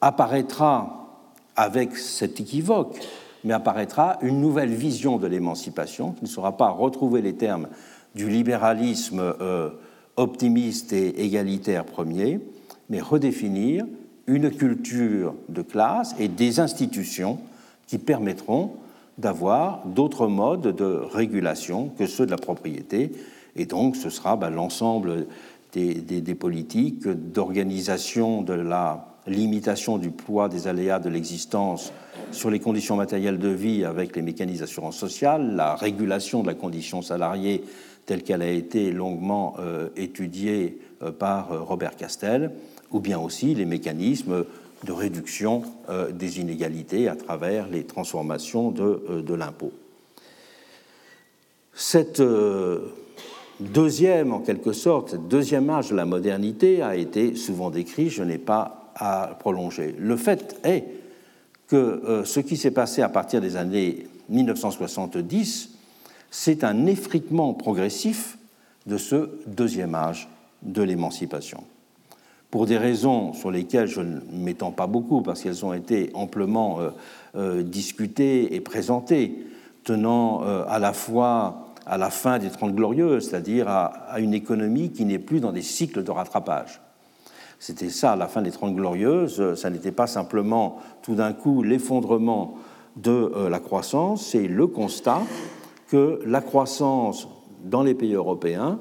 apparaîtra 0.00 1.22
avec 1.54 1.96
cet 1.96 2.40
équivoque, 2.40 2.98
mais 3.44 3.54
apparaîtra 3.54 4.18
une 4.22 4.40
nouvelle 4.40 4.74
vision 4.74 5.18
de 5.18 5.26
l'émancipation, 5.26 6.12
qui 6.12 6.24
ne 6.24 6.28
sera 6.28 6.56
pas 6.56 6.68
retrouver 6.68 7.22
les 7.22 7.34
termes 7.34 7.68
du 8.14 8.28
libéralisme 8.28 9.34
optimiste 10.16 10.92
et 10.92 11.24
égalitaire 11.24 11.84
premier, 11.84 12.40
mais 12.88 13.00
redéfinir 13.00 13.86
une 14.26 14.50
culture 14.50 15.34
de 15.48 15.62
classe 15.62 16.14
et 16.18 16.28
des 16.28 16.60
institutions 16.60 17.38
qui 17.86 17.98
permettront 17.98 18.72
d'avoir 19.18 19.86
d'autres 19.86 20.28
modes 20.28 20.74
de 20.74 20.84
régulation 20.84 21.90
que 21.98 22.06
ceux 22.06 22.26
de 22.26 22.30
la 22.30 22.36
propriété. 22.36 23.12
Et 23.56 23.66
donc, 23.66 23.96
ce 23.96 24.10
sera 24.10 24.36
ben, 24.36 24.50
l'ensemble 24.50 25.26
des, 25.72 26.34
politiques 26.34 27.06
d'organisation 27.06 28.42
de 28.42 28.54
la 28.54 29.09
limitation 29.26 29.98
du 29.98 30.10
poids 30.10 30.48
des 30.48 30.66
aléas 30.66 30.98
de 30.98 31.08
l'existence 31.08 31.92
sur 32.32 32.50
les 32.50 32.60
conditions 32.60 32.96
matérielles 32.96 33.38
de 33.38 33.48
vie 33.48 33.84
avec 33.84 34.16
les 34.16 34.22
mécanismes 34.22 34.60
d'assurance 34.60 34.96
sociale, 34.96 35.54
la 35.56 35.74
régulation 35.74 36.42
de 36.42 36.46
la 36.46 36.54
condition 36.54 37.02
salariée 37.02 37.64
telle 38.06 38.24
qu'elle 38.24 38.42
a 38.42 38.50
été 38.50 38.90
longuement 38.90 39.54
euh, 39.60 39.88
étudiée 39.96 40.80
euh, 41.02 41.12
par 41.12 41.52
euh, 41.52 41.60
Robert 41.60 41.94
Castel, 41.94 42.50
ou 42.90 42.98
bien 42.98 43.20
aussi 43.20 43.54
les 43.54 43.66
mécanismes 43.66 44.44
de 44.82 44.92
réduction 44.92 45.62
des 46.10 46.40
inégalités 46.40 47.06
à 47.06 47.14
travers 47.14 47.68
les 47.68 47.84
transformations 47.84 48.70
de, 48.70 49.34
l'impôt. 49.34 49.72
Cette 51.74 52.22
deuxième, 53.60 54.32
en 54.32 54.40
quelque 54.40 54.72
sorte, 54.72 55.16
deuxième 55.28 55.68
âge 55.68 55.90
de 55.90 55.96
la 55.96 56.06
modernité 56.06 56.80
a 56.80 56.96
été 56.96 57.36
souvent 57.36 57.70
décrit, 57.70 58.08
je 58.08 58.22
n'ai 58.22 58.38
pas 58.38 58.79
à 59.00 59.36
prolonger. 59.38 59.94
Le 59.98 60.16
fait 60.16 60.60
est 60.62 60.84
que 61.66 62.22
ce 62.24 62.40
qui 62.40 62.56
s'est 62.56 62.70
passé 62.70 63.00
à 63.00 63.08
partir 63.08 63.40
des 63.40 63.56
années 63.56 64.06
1970, 64.28 65.70
c'est 66.30 66.64
un 66.64 66.86
effritement 66.86 67.54
progressif 67.54 68.38
de 68.86 68.96
ce 68.96 69.30
deuxième 69.46 69.94
âge 69.94 70.28
de 70.62 70.82
l'émancipation 70.82 71.64
pour 72.50 72.66
des 72.66 72.78
raisons 72.78 73.32
sur 73.32 73.50
lesquelles 73.50 73.86
je 73.86 74.00
ne 74.00 74.20
m'étends 74.32 74.72
pas 74.72 74.86
beaucoup, 74.86 75.22
parce 75.22 75.42
qu'elles 75.42 75.64
ont 75.64 75.72
été 75.72 76.10
amplement 76.14 76.80
euh, 76.80 76.90
euh, 77.36 77.62
discutées 77.62 78.54
et 78.54 78.60
présentées, 78.60 79.46
tenant 79.84 80.42
euh, 80.42 80.64
à 80.68 80.78
la 80.78 80.92
fois 80.92 81.66
à 81.86 81.96
la 81.96 82.10
fin 82.10 82.38
des 82.38 82.50
Trente 82.50 82.74
Glorieuses, 82.74 83.30
c'est-à-dire 83.30 83.66
à, 83.68 84.18
une 84.18 84.34
économie 84.34 84.90
qui 84.90 85.04
n'est 85.04 85.18
plus 85.18 85.40
dans 85.40 85.52
des 85.52 85.62
cycles 85.62 86.04
de 86.04 86.10
rattrapage. 86.10 86.80
C'était 87.60 87.90
ça, 87.90 88.16
la 88.16 88.26
fin 88.26 88.40
des 88.40 88.50
Trente 88.50 88.74
Glorieuses, 88.74 89.54
ça 89.54 89.68
n'était 89.68 89.92
pas 89.92 90.06
simplement 90.06 90.78
tout 91.02 91.14
d'un 91.14 91.34
coup 91.34 91.62
l'effondrement 91.62 92.54
de 92.96 93.48
la 93.48 93.60
croissance, 93.60 94.26
c'est 94.26 94.48
le 94.48 94.66
constat 94.66 95.20
que 95.88 96.20
la 96.24 96.40
croissance 96.40 97.28
dans 97.62 97.82
les 97.82 97.94
pays 97.94 98.14
européens 98.14 98.80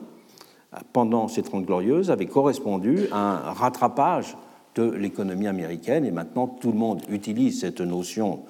pendant 0.93 1.27
ces 1.27 1.41
Trente 1.41 1.65
Glorieuses 1.65 2.09
avait 2.09 2.27
correspondu 2.27 3.07
à 3.11 3.49
un 3.49 3.53
rattrapage 3.53 4.37
de 4.75 4.89
l'économie 4.89 5.47
américaine 5.47 6.05
et 6.05 6.11
maintenant 6.11 6.47
tout 6.47 6.71
le 6.71 6.77
monde 6.77 7.01
utilise 7.09 7.59
cette 7.59 7.81
notion 7.81 8.43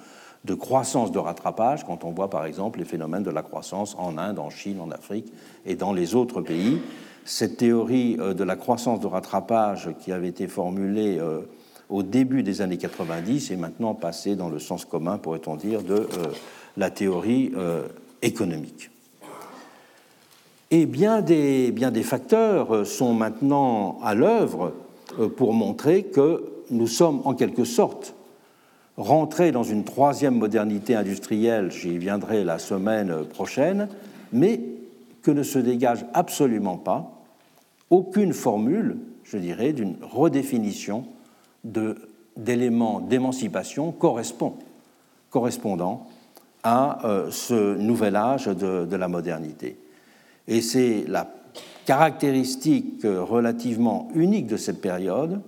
de 0.44 0.54
croissance 0.54 1.12
de 1.12 1.18
rattrapage 1.18 1.84
quand 1.84 2.04
on 2.04 2.12
voit 2.12 2.30
par 2.30 2.44
exemple 2.46 2.78
les 2.78 2.84
phénomènes 2.84 3.22
de 3.22 3.30
la 3.30 3.42
croissance 3.42 3.96
en 3.98 4.16
Inde, 4.16 4.38
en 4.38 4.50
Chine, 4.50 4.80
en 4.80 4.90
Afrique 4.90 5.32
et 5.66 5.74
dans 5.74 5.92
les 5.92 6.14
autres 6.14 6.40
pays. 6.40 6.80
Cette 7.24 7.58
théorie 7.58 8.16
euh, 8.18 8.34
de 8.34 8.44
la 8.44 8.56
croissance 8.56 9.00
de 9.00 9.06
rattrapage 9.06 9.90
qui 10.00 10.12
avait 10.12 10.28
été 10.28 10.48
formulée 10.48 11.18
euh, 11.18 11.40
au 11.88 12.02
début 12.02 12.42
des 12.42 12.62
années 12.62 12.78
90 12.78 13.50
est 13.50 13.56
maintenant 13.56 13.94
passée 13.94 14.36
dans 14.36 14.48
le 14.48 14.58
sens 14.58 14.84
commun, 14.84 15.18
pourrait-on 15.18 15.56
dire, 15.56 15.82
de 15.82 15.94
euh, 15.94 16.06
la 16.76 16.90
théorie 16.90 17.52
économique. 18.22 18.90
Et 20.70 20.86
bien 20.86 21.20
des, 21.20 21.72
bien 21.72 21.90
des 21.90 22.04
facteurs 22.04 22.86
sont 22.86 23.12
maintenant 23.12 23.98
à 24.04 24.14
l'œuvre 24.14 24.72
pour 25.36 25.52
montrer 25.52 26.04
que 26.04 26.44
nous 26.70 26.86
sommes 26.86 27.22
en 27.24 27.34
quelque 27.34 27.64
sorte 27.64 28.14
rentrés 28.96 29.50
dans 29.50 29.64
une 29.64 29.82
troisième 29.82 30.36
modernité 30.36 30.94
industrielle, 30.94 31.72
j'y 31.72 31.98
viendrai 31.98 32.44
la 32.44 32.58
semaine 32.58 33.24
prochaine, 33.24 33.88
mais 34.32 34.60
que 35.22 35.30
ne 35.30 35.42
se 35.42 35.58
dégage 35.58 36.04
absolument 36.14 36.76
pas 36.76 37.20
aucune 37.90 38.32
formule, 38.32 38.98
je 39.24 39.36
dirais, 39.36 39.72
d'une 39.72 39.96
redéfinition 40.00 41.04
d'éléments 41.64 43.00
d'émancipation 43.00 43.92
correspond, 43.92 44.54
correspondant 45.30 46.06
à 46.62 47.04
euh, 47.06 47.30
ce 47.30 47.76
nouvel 47.76 48.16
âge 48.16 48.46
de, 48.46 48.86
de 48.86 48.96
la 48.96 49.08
modernité. 49.08 49.76
Et 50.46 50.60
c'est 50.60 51.04
la 51.06 51.32
caractéristique 51.84 53.02
relativement 53.04 54.08
unique 54.14 54.46
de 54.46 54.56
cette 54.56 54.80
période, 54.80 55.40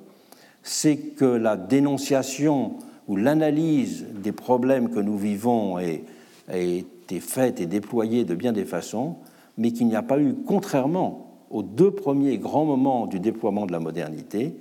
c'est 0.62 0.96
que 0.96 1.24
la 1.24 1.56
dénonciation 1.56 2.78
ou 3.08 3.16
l'analyse 3.16 4.06
des 4.14 4.32
problèmes 4.32 4.90
que 4.90 5.00
nous 5.00 5.18
vivons 5.18 5.76
a 5.76 6.56
été 6.56 7.20
faite 7.20 7.60
et 7.60 7.66
déployée 7.66 8.24
de 8.24 8.34
bien 8.34 8.52
des 8.52 8.64
façons, 8.64 9.16
mais 9.58 9.72
qu'il 9.72 9.86
n'y 9.86 9.96
a 9.96 10.02
pas 10.02 10.18
eu, 10.18 10.34
contrairement 10.46 11.46
aux 11.50 11.62
deux 11.62 11.90
premiers 11.90 12.38
grands 12.38 12.64
moments 12.64 13.06
du 13.06 13.20
déploiement 13.20 13.66
de 13.66 13.72
la 13.72 13.80
modernité, 13.80 14.54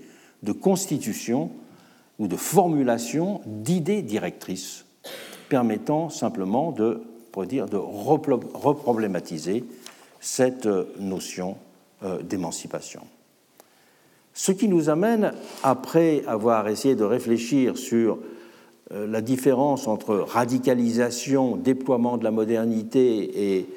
de 0.43 0.51
constitution 0.51 1.49
ou 2.19 2.27
de 2.27 2.35
formulation 2.35 3.41
d'idées 3.45 4.01
directrices 4.01 4.85
permettant 5.49 6.09
simplement 6.09 6.71
de, 6.71 7.01
dire, 7.45 7.67
de 7.67 7.77
reproblématiser 7.77 9.65
cette 10.19 10.67
notion 10.99 11.57
euh, 12.03 12.21
d'émancipation. 12.21 13.01
Ce 14.33 14.51
qui 14.53 14.69
nous 14.69 14.89
amène, 14.89 15.33
après 15.61 16.23
avoir 16.25 16.69
essayé 16.69 16.95
de 16.95 17.03
réfléchir 17.03 17.77
sur 17.77 18.19
euh, 18.93 19.07
la 19.07 19.21
différence 19.21 19.87
entre 19.87 20.15
radicalisation, 20.15 21.57
déploiement 21.57 22.17
de 22.17 22.23
la 22.23 22.31
modernité 22.31 23.57
et, 23.57 23.67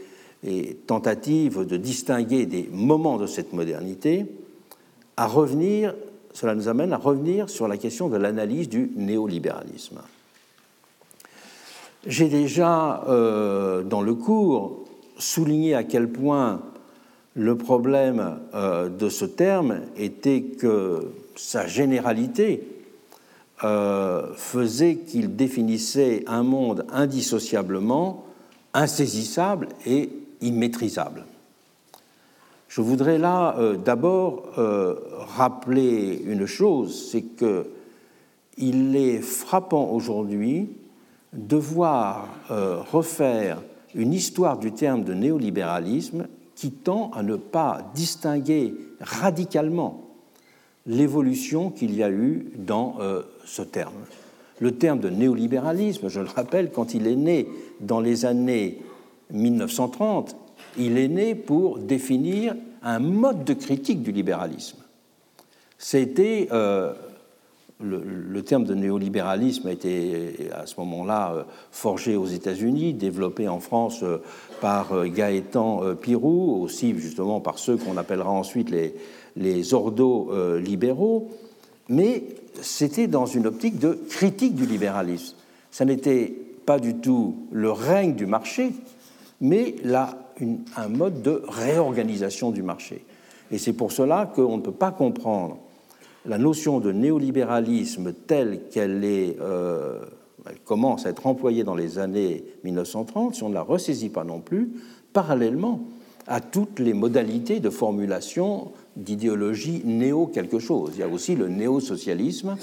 tentative 0.86 1.64
de 1.64 1.76
distinguer 1.76 2.46
des 2.46 2.68
moments 2.72 3.16
de 3.16 3.26
cette 3.26 3.52
modernité, 3.52 4.26
à 5.16 5.26
revenir, 5.26 5.94
cela 6.32 6.54
nous 6.54 6.68
amène 6.68 6.92
à 6.92 6.96
revenir 6.96 7.48
sur 7.48 7.68
la 7.68 7.76
question 7.76 8.08
de 8.08 8.16
l'analyse 8.16 8.68
du 8.68 8.90
néolibéralisme. 8.96 10.00
J'ai 12.06 12.28
déjà, 12.28 13.04
euh, 13.08 13.82
dans 13.82 14.02
le 14.02 14.14
cours, 14.14 14.84
souligner 15.16 15.74
à 15.74 15.84
quel 15.84 16.08
point 16.08 16.60
le 17.34 17.56
problème 17.56 18.38
euh, 18.54 18.88
de 18.88 19.08
ce 19.08 19.24
terme 19.24 19.80
était 19.96 20.42
que 20.42 21.08
sa 21.36 21.66
généralité 21.66 22.68
euh, 23.62 24.34
faisait 24.34 24.96
qu'il 24.96 25.36
définissait 25.36 26.24
un 26.26 26.42
monde 26.42 26.84
indissociablement 26.92 28.24
insaisissable 28.74 29.68
et 29.86 30.10
immaîtrisable. 30.44 31.24
Je 32.68 32.80
voudrais 32.80 33.18
là 33.18 33.56
euh, 33.58 33.76
d'abord 33.76 34.44
rappeler 35.36 36.22
une 36.24 36.46
chose, 36.46 37.08
c'est 37.10 37.22
que 37.22 37.66
il 38.56 38.94
est 38.94 39.18
frappant 39.18 39.90
aujourd'hui 39.90 40.68
de 41.32 41.56
voir 41.56 42.28
refaire 42.48 43.60
une 43.96 44.12
histoire 44.12 44.58
du 44.58 44.70
terme 44.70 45.02
de 45.02 45.12
néolibéralisme 45.12 46.28
qui 46.54 46.70
tend 46.70 47.10
à 47.14 47.22
ne 47.22 47.36
pas 47.36 47.90
distinguer 47.94 48.74
radicalement 49.00 50.04
l'évolution 50.86 51.70
qu'il 51.70 51.94
y 51.94 52.02
a 52.02 52.10
eu 52.10 52.52
dans 52.56 52.96
euh, 53.00 53.22
ce 53.44 53.62
terme. 53.62 53.94
Le 54.60 54.72
terme 54.72 55.00
de 55.00 55.08
néolibéralisme, 55.08 56.08
je 56.08 56.20
le 56.20 56.28
rappelle, 56.28 56.70
quand 56.70 56.94
il 56.94 57.06
est 57.06 57.16
né 57.16 57.48
dans 57.80 58.00
les 58.00 58.24
années 58.24 58.78
1930, 59.30 60.36
il 60.78 60.98
est 60.98 61.08
né 61.08 61.34
pour 61.34 61.78
définir 61.78 62.54
un 62.82 62.98
mode 62.98 63.44
de 63.44 63.54
critique 63.54 64.02
du 64.02 64.12
libéralisme. 64.12 64.78
C'était 65.78 66.48
euh, 66.52 66.92
le, 67.80 68.42
terme 68.42 68.64
de 68.64 68.74
néolibéralisme 68.74 69.68
a 69.68 69.72
été 69.72 70.50
à 70.52 70.66
ce 70.66 70.78
moment-là 70.80 71.34
euh, 71.34 71.42
forgé 71.70 72.16
aux 72.16 72.26
États-Unis, 72.26 72.94
développé 72.94 73.48
en 73.48 73.60
France 73.60 74.02
euh, 74.02 74.18
par 74.60 75.06
Gaëtan 75.06 75.94
Pirou, 76.00 76.62
aussi 76.62 76.98
justement 76.98 77.40
par 77.40 77.58
ceux 77.58 77.76
qu'on 77.76 77.96
appellera 77.96 78.30
ensuite 78.30 78.70
les, 78.70 78.94
les 79.36 79.74
ordos 79.74 80.30
libéraux, 80.58 81.28
mais 81.88 82.24
c'était 82.62 83.08
dans 83.08 83.26
une 83.26 83.46
optique 83.46 83.78
de 83.78 83.98
critique 84.08 84.54
du 84.54 84.64
libéralisme. 84.64 85.36
Ça 85.70 85.84
n'était 85.84 86.32
pas 86.64 86.78
du 86.78 86.94
tout 86.94 87.46
le 87.52 87.70
règne 87.70 88.14
du 88.14 88.26
marché, 88.26 88.72
mais 89.40 89.76
là, 89.84 90.18
un 90.76 90.88
mode 90.88 91.22
de 91.22 91.42
réorganisation 91.48 92.50
du 92.50 92.62
marché. 92.62 93.04
Et 93.50 93.58
c'est 93.58 93.72
pour 93.72 93.92
cela 93.92 94.30
qu'on 94.34 94.56
ne 94.56 94.62
peut 94.62 94.72
pas 94.72 94.90
comprendre 94.90 95.58
la 96.26 96.38
notion 96.38 96.80
de 96.80 96.92
néolibéralisme 96.92 98.12
telle 98.12 98.62
qu'elle 98.70 99.02
euh, 99.04 100.00
commence 100.64 101.06
à 101.06 101.10
être 101.10 101.26
employée 101.26 101.64
dans 101.64 101.74
les 101.74 101.98
années 101.98 102.44
1930, 102.64 103.34
si 103.34 103.42
on 103.42 103.50
ne 103.50 103.54
la 103.54 103.62
ressaisit 103.62 104.08
pas 104.08 104.24
non 104.24 104.40
plus, 104.40 104.72
parallèlement 105.12 105.80
à 106.26 106.40
toutes 106.40 106.78
les 106.78 106.94
modalités 106.94 107.60
de 107.60 107.68
formulation 107.68 108.72
d'idéologie 108.96 109.82
néo-quelque 109.84 110.58
chose. 110.58 110.92
Il 110.94 111.00
y 111.00 111.02
a 111.02 111.08
aussi 111.08 111.36
le 111.36 111.48
néo-socialisme 111.48 112.56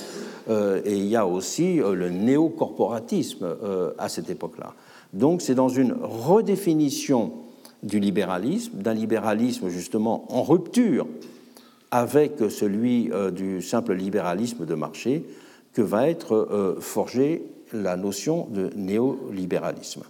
euh, 0.49 0.81
et 0.83 0.97
il 0.97 1.05
y 1.05 1.15
a 1.15 1.27
aussi 1.27 1.79
euh, 1.79 1.93
le 1.93 2.09
néo-corporatisme 2.09 3.55
à 3.99 4.09
cette 4.09 4.31
époque-là. 4.31 4.73
Donc 5.13 5.41
c'est 5.41 5.55
dans 5.55 5.69
une 5.69 5.93
redéfinition 6.01 7.33
du 7.83 7.99
libéralisme, 7.99 8.77
d'un 8.77 8.93
libéralisme 8.93 9.69
justement 9.69 10.25
en 10.29 10.43
rupture 10.43 11.07
avec 11.89 12.33
celui 12.49 13.11
euh, 13.11 13.31
du 13.31 13.61
simple 13.61 13.93
libéralisme 13.93 14.65
de 14.65 14.75
marché 14.75 15.25
que 15.73 15.81
va 15.81 16.07
être 16.09 16.35
euh, 16.35 16.79
forgée 16.79 17.43
la 17.73 17.97
notion 17.97 18.47
de 18.51 18.69
néolibéralisme. 18.75 20.03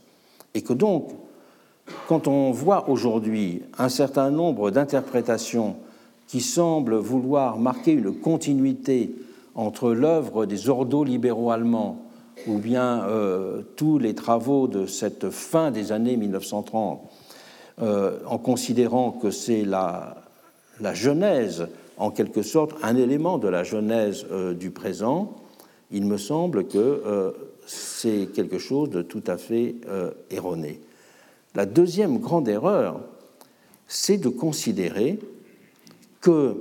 Et 0.54 0.62
que 0.62 0.74
donc, 0.74 1.10
quand 2.08 2.28
on 2.28 2.52
voit 2.52 2.90
aujourd'hui 2.90 3.62
un 3.78 3.90
certain 3.90 4.30
nombre 4.32 4.72
d'interprétations 4.72 5.76
qui 6.28 6.42
semblent 6.42 6.96
vouloir 6.96 7.58
marquer 7.58 7.94
une 7.94 8.14
continuité 8.14 9.14
entre 9.56 9.92
l'œuvre 9.92 10.46
des 10.46 10.70
ordos 10.70 11.04
libéraux 11.04 11.52
allemands 11.52 12.11
ou 12.48 12.58
bien 12.58 13.04
euh, 13.04 13.62
tous 13.76 13.98
les 13.98 14.16
travaux 14.16 14.68
de 14.68 14.86
cette 14.86 15.30
fin 15.30 15.72
des 15.72 15.92
années 15.92 16.18
1930, 16.18 17.02
en 17.80 18.38
considérant 18.38 19.12
que 19.12 19.32
c'est 19.32 19.64
la, 19.64 20.18
genèse, 20.94 21.68
en 21.98 22.12
quelque 22.12 22.42
sorte, 22.42 22.74
un 22.84 22.96
élément 22.96 23.38
de 23.38 23.48
la 23.48 23.64
genèse 23.64 24.26
euh, 24.32 24.54
du 24.54 24.72
présent, 24.72 25.36
il 25.92 26.06
me 26.06 26.18
semble 26.18 26.68
que 26.68 26.78
euh, 26.78 27.32
c'est 27.68 28.30
quelque 28.34 28.58
chose 28.58 28.90
de 28.90 29.02
tout 29.02 29.24
à 29.28 29.38
fait 29.38 29.76
euh, 29.88 30.12
erroné. 30.30 30.80
La 31.54 31.66
deuxième 31.66 32.20
grande 32.20 32.48
erreur, 32.48 33.02
c'est 33.88 34.18
de 34.18 34.30
considérer 34.30 35.20
que 36.22 36.56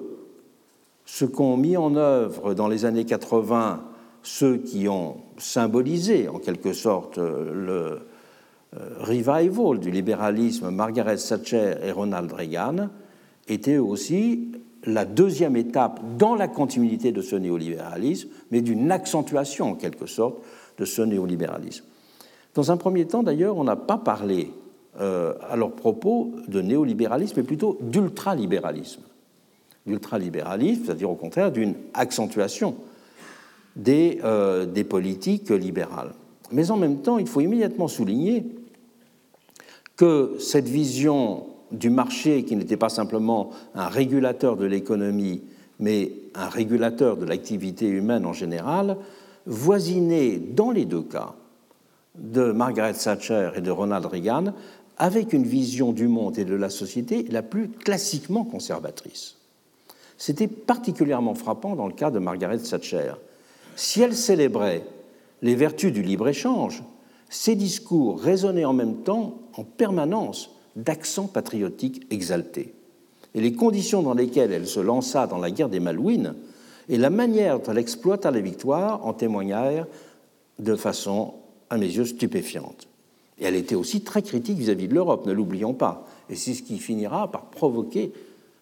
ce 1.06 1.24
qu'ont 1.24 1.56
mis 1.56 1.76
en 1.76 1.96
œuvre 1.96 2.54
dans 2.54 2.68
les 2.68 2.84
années 2.84 3.04
80 3.04 3.82
ceux 4.22 4.58
qui 4.58 4.88
ont 4.88 5.16
symbolisé 5.40 6.28
en 6.28 6.38
quelque 6.38 6.72
sorte 6.72 7.18
le 7.18 8.00
revival 9.00 9.80
du 9.80 9.90
libéralisme, 9.90 10.70
Margaret 10.70 11.16
Thatcher 11.16 11.74
et 11.82 11.90
Ronald 11.90 12.32
Reagan, 12.32 12.88
était 13.48 13.78
aussi 13.78 14.52
la 14.84 15.04
deuxième 15.04 15.56
étape 15.56 16.00
dans 16.16 16.34
la 16.34 16.48
continuité 16.48 17.12
de 17.12 17.20
ce 17.20 17.36
néolibéralisme, 17.36 18.28
mais 18.50 18.60
d'une 18.60 18.90
accentuation 18.90 19.70
en 19.70 19.74
quelque 19.74 20.06
sorte 20.06 20.38
de 20.78 20.84
ce 20.84 21.02
néolibéralisme. 21.02 21.84
Dans 22.54 22.72
un 22.72 22.76
premier 22.76 23.06
temps, 23.06 23.22
d'ailleurs, 23.22 23.56
on 23.56 23.64
n'a 23.64 23.76
pas 23.76 23.98
parlé 23.98 24.50
euh, 25.00 25.34
à 25.48 25.56
leur 25.56 25.72
propos 25.72 26.32
de 26.48 26.60
néolibéralisme, 26.60 27.34
mais 27.36 27.42
plutôt 27.42 27.78
d'ultralibéralisme. 27.80 29.02
L'ultralibéralisme, 29.86 30.84
c'est-à-dire 30.84 31.10
au 31.10 31.14
contraire 31.14 31.52
d'une 31.52 31.74
accentuation 31.94 32.76
des, 33.76 34.20
euh, 34.24 34.66
des 34.66 34.84
politiques 34.84 35.50
libérales. 35.50 36.12
Mais 36.52 36.70
en 36.70 36.76
même 36.76 36.98
temps, 36.98 37.18
il 37.18 37.26
faut 37.26 37.40
immédiatement 37.40 37.88
souligner 37.88 38.44
que 39.96 40.36
cette 40.38 40.68
vision 40.68 41.46
du 41.70 41.90
marché 41.90 42.44
qui 42.44 42.56
n'était 42.56 42.76
pas 42.76 42.88
simplement 42.88 43.50
un 43.74 43.88
régulateur 43.88 44.56
de 44.56 44.66
l'économie, 44.66 45.42
mais 45.78 46.12
un 46.34 46.48
régulateur 46.48 47.16
de 47.16 47.24
l'activité 47.24 47.86
humaine 47.86 48.26
en 48.26 48.32
général, 48.32 48.96
voisinait 49.46 50.38
dans 50.38 50.70
les 50.70 50.84
deux 50.84 51.02
cas 51.02 51.34
de 52.16 52.52
Margaret 52.52 52.94
Thatcher 52.94 53.50
et 53.56 53.60
de 53.60 53.70
Ronald 53.70 54.04
Reagan 54.06 54.52
avec 54.98 55.32
une 55.32 55.44
vision 55.44 55.92
du 55.92 56.08
monde 56.08 56.38
et 56.38 56.44
de 56.44 56.54
la 56.54 56.68
société 56.68 57.24
la 57.30 57.42
plus 57.42 57.68
classiquement 57.68 58.44
conservatrice. 58.44 59.36
C'était 60.18 60.48
particulièrement 60.48 61.34
frappant 61.34 61.74
dans 61.74 61.86
le 61.86 61.94
cas 61.94 62.10
de 62.10 62.18
Margaret 62.18 62.58
Thatcher. 62.58 63.12
Si 63.80 64.02
elle 64.02 64.14
célébrait 64.14 64.84
les 65.40 65.54
vertus 65.54 65.90
du 65.90 66.02
libre-échange, 66.02 66.82
ses 67.30 67.54
discours 67.54 68.20
résonnaient 68.20 68.66
en 68.66 68.74
même 68.74 68.96
temps 68.96 69.38
en 69.56 69.64
permanence 69.64 70.50
d'accent 70.76 71.26
patriotique 71.26 72.06
exalté. 72.10 72.74
Et 73.34 73.40
les 73.40 73.54
conditions 73.54 74.02
dans 74.02 74.12
lesquelles 74.12 74.52
elle 74.52 74.66
se 74.66 74.80
lança 74.80 75.26
dans 75.26 75.38
la 75.38 75.50
guerre 75.50 75.70
des 75.70 75.80
Malouines 75.80 76.34
et 76.90 76.98
la 76.98 77.08
manière 77.08 77.58
dont 77.58 77.72
elle 77.72 77.78
exploita 77.78 78.30
la 78.30 78.42
victoire 78.42 79.06
en 79.06 79.14
témoignèrent 79.14 79.86
de 80.58 80.76
façon, 80.76 81.32
à 81.70 81.78
mes 81.78 81.86
yeux, 81.86 82.04
stupéfiante. 82.04 82.86
Et 83.38 83.46
elle 83.46 83.56
était 83.56 83.76
aussi 83.76 84.02
très 84.02 84.20
critique 84.20 84.58
vis-à-vis 84.58 84.88
de 84.88 84.94
l'Europe, 84.94 85.24
ne 85.24 85.32
l'oublions 85.32 85.72
pas. 85.72 86.06
Et 86.28 86.36
c'est 86.36 86.52
ce 86.52 86.62
qui 86.62 86.78
finira 86.78 87.32
par 87.32 87.46
provoquer 87.46 88.12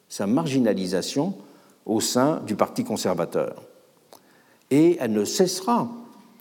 sa 0.09 0.29
marginalisation 0.29 1.35
au 1.87 2.01
sein 2.01 2.41
du 2.47 2.55
Parti 2.55 2.85
conservateur. 2.85 3.64
Et 4.71 4.97
elle 5.01 5.12
ne 5.12 5.25
cessera 5.25 5.89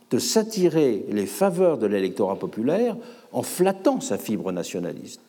de 0.09 0.19
s'attirer 0.19 1.05
les 1.09 1.25
faveurs 1.25 1.77
de 1.77 1.87
l'électorat 1.87 2.37
populaire 2.37 2.95
en 3.31 3.43
flattant 3.43 3.99
sa 3.99 4.17
fibre 4.17 4.51
nationaliste 4.51 5.21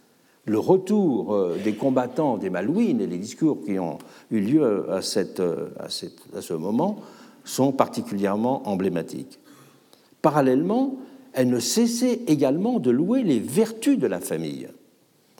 le 0.48 0.58
retour 0.58 1.34
euh, 1.34 1.56
des 1.62 1.74
combattants 1.74 2.36
des 2.36 2.50
Malouines 2.50 3.00
et 3.00 3.06
les 3.06 3.18
discours 3.18 3.58
qui 3.64 3.78
ont 3.78 3.98
eu 4.30 4.40
lieu 4.40 4.90
à, 4.90 5.02
cette, 5.02 5.40
à, 5.40 5.88
ce 5.88 6.54
moment 6.54 7.00
sont 7.44 7.72
particulièrement 7.72 8.68
emblématiques. 8.68 9.38
Parallèlement, 10.22 10.96
elle 11.32 11.50
ne 11.50 11.60
cessait 11.60 12.20
également 12.26 12.80
de 12.80 12.90
louer 12.90 13.22
les 13.22 13.38
vertus 13.38 13.98
de 13.98 14.06
la 14.06 14.20
famille. 14.20 14.68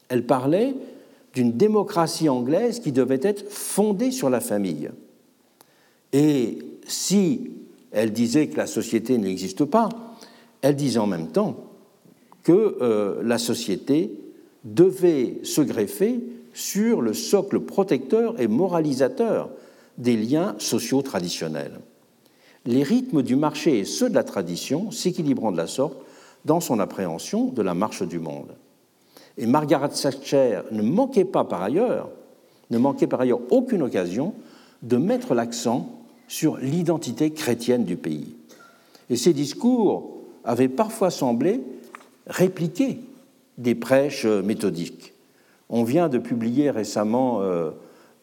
Elle 0.09 0.25
parlait 0.25 0.75
d'une 1.35 1.53
démocratie 1.53 2.29
anglaise 2.29 2.81
qui 2.81 2.93
devait 2.93 3.21
être 3.23 3.51
fondée 3.51 4.11
sur 4.11 4.31
la 4.31 4.41
famille. 4.41 4.91
Et 6.13 6.59
si 6.89 7.53
elle 7.93 8.13
disait 8.13 8.49
que 8.49 8.57
la 8.57 8.67
société 8.67 9.17
n'existe 9.19 9.65
pas, 9.65 9.89
elle 10.63 10.77
disait 10.77 10.99
en 10.99 11.07
même 11.07 11.29
temps 11.29 11.57
que 12.43 12.79
euh, 12.81 13.21
la 13.23 13.39
société 13.39 14.11
devait 14.65 15.39
se 15.45 15.61
greffer 15.61 16.21
sur 16.53 17.01
le 17.01 17.15
socle 17.15 17.61
protecteur 17.61 18.41
et 18.41 18.49
moralisateur 18.49 19.51
des 19.97 20.17
liens 20.17 20.55
sociaux 20.59 21.03
traditionnels. 21.03 21.81
Les 22.67 22.83
rythmes 22.83 23.23
du 23.23 23.37
marché 23.37 23.79
et 23.79 23.85
ceux 23.85 24.11
de 24.11 24.15
la 24.15 24.25
tradition 24.25 24.91
s'équilibrant 24.91 25.53
de 25.53 25.57
la 25.57 25.67
sorte 25.67 25.97
dans 26.45 26.61
son 26.61 26.81
appréhension 26.81 27.47
de 27.47 27.63
la 27.63 27.75
marche 27.75 28.03
du 28.03 28.19
monde. 28.19 28.55
Et 29.37 29.47
Margaret 29.47 29.91
Thatcher 29.91 30.63
ne 30.73 30.83
manquait 30.83 31.25
pas 31.25 31.45
par 31.45 31.63
ailleurs, 31.63 32.11
ne 32.71 32.79
manquait 32.79 33.07
par 33.07 33.21
ailleurs 33.21 33.41
aucune 33.51 33.83
occasion 33.83 34.35
de 34.83 34.97
mettre 34.97 35.35
l'accent 35.35 35.98
sur 36.29 36.59
l'identité 36.59 37.33
chrétienne 37.33 37.85
du 37.85 37.97
pays. 37.97 38.37
Et 39.11 39.17
ses 39.17 39.33
discours 39.33 40.19
avaient 40.45 40.69
parfois 40.69 41.11
semblé 41.11 41.61
répliquer 42.27 43.01
des 43.57 43.75
prêches 43.75 44.27
euh, 44.27 44.43
méthodiques. 44.43 45.15
On 45.71 45.83
vient 45.83 46.09
de 46.09 46.19
publier 46.19 46.71
récemment 46.71 47.41
euh, 47.43 47.71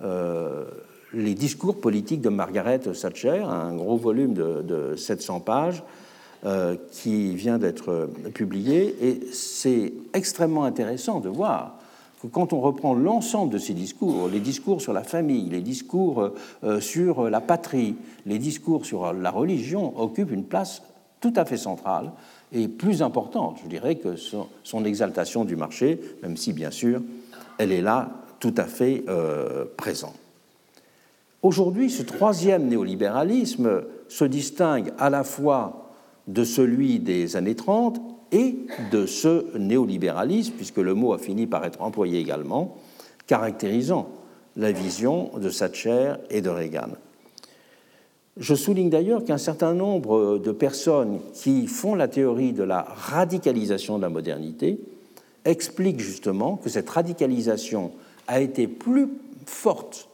euh, 0.02 0.66
les 1.14 1.34
discours 1.34 1.82
politiques 1.82 2.22
de 2.22 2.30
Margaret 2.30 2.80
Thatcher, 2.80 3.44
un 3.48 3.76
gros 3.76 3.98
volume 3.98 4.34
de, 4.34 4.96
700 4.96 5.40
pages 5.42 5.84
qui 6.92 7.36
vient 7.36 7.58
d'être 7.58 8.10
publié. 8.36 8.96
Et 9.02 9.22
c'est 9.32 9.94
extrêmement 10.14 10.64
intéressant 10.64 11.20
de 11.20 11.30
voir 11.30 11.80
quand 12.32 12.54
on 12.54 12.62
reprend 12.62 12.94
l'ensemble 12.94 13.52
de 13.52 13.58
ces 13.58 13.74
discours, 13.74 14.28
les 14.28 14.40
discours 14.40 14.82
sur 14.82 14.94
la 14.94 15.04
famille, 15.04 15.50
les 15.50 15.62
discours 15.62 16.32
euh, 16.64 16.80
sur 16.80 17.30
la 17.30 17.42
patrie, 17.42 17.96
les 18.26 18.40
discours 18.40 18.86
sur 18.86 19.14
la 19.14 19.32
religion, 19.32 20.00
occupent 20.00 20.32
une 20.32 20.46
place 20.46 20.82
tout 21.20 21.34
à 21.36 21.46
fait 21.46 21.58
centrale 21.58 22.12
et 22.52 22.68
plus 22.68 23.02
importante, 23.02 23.60
je 23.64 23.70
dirais, 23.70 23.96
que 23.96 24.16
son, 24.16 24.86
exaltation 24.86 25.46
du 25.46 25.56
marché, 25.56 26.00
même 26.22 26.38
si, 26.38 26.54
bien 26.54 26.72
sûr, 26.72 27.02
elle 27.58 27.72
est 27.72 27.82
là 27.82 28.12
tout 28.40 28.54
à 28.58 28.66
fait 28.66 29.04
euh, 29.08 29.66
présente. 29.78 30.16
Aujourd'hui, 31.42 31.90
ce 31.90 32.04
troisième 32.04 32.68
néolibéralisme 32.68 33.84
se 34.08 34.26
distingue 34.26 34.94
à 34.98 35.10
la 35.10 35.24
fois 35.24 35.92
de 36.28 36.44
celui 36.44 37.00
des 37.00 37.36
années 37.36 37.56
30 37.56 38.02
et 38.32 38.56
de 38.92 39.06
ce 39.06 39.58
néolibéralisme, 39.58 40.54
puisque 40.54 40.78
le 40.78 40.94
mot 40.94 41.14
a 41.14 41.18
fini 41.18 41.48
par 41.48 41.66
être 41.66 41.82
employé 41.82 42.20
également, 42.20 42.78
caractérisant 43.28 44.10
la 44.58 44.72
vision 44.72 45.32
de 45.38 45.50
Thatcher 45.50 46.14
et 46.30 46.42
de 46.42 46.50
Reagan. 46.50 46.90
Je 48.38 48.54
souligne 48.54 48.90
d'ailleurs 48.90 49.24
qu'un 49.24 49.38
certain 49.38 49.74
nombre 49.74 50.38
de 50.38 50.52
personnes 50.52 51.20
qui 51.34 51.68
font 51.68 51.96
la 51.96 52.08
théorie 52.08 52.52
de 52.52 52.64
la 52.64 52.82
radicalisation 52.82 53.98
de 53.98 54.02
la 54.02 54.10
modernité 54.10 54.80
expliquent 55.46 56.02
justement 56.02 56.58
que 56.58 56.70
cette 56.70 56.90
radicalisation 56.90 57.92
a 58.28 58.42
été 58.42 58.68
plus 58.68 59.08
forte 59.46 60.10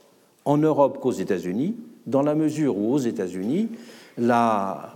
en 0.46 0.58
Europe 0.58 1.00
qu'aux 1.00 1.12
États-Unis, 1.12 1.76
dans 2.06 2.22
la 2.22 2.36
mesure 2.36 2.78
où 2.78 2.94
aux 2.94 3.00
États-Unis, 3.00 3.70
la, 4.18 4.96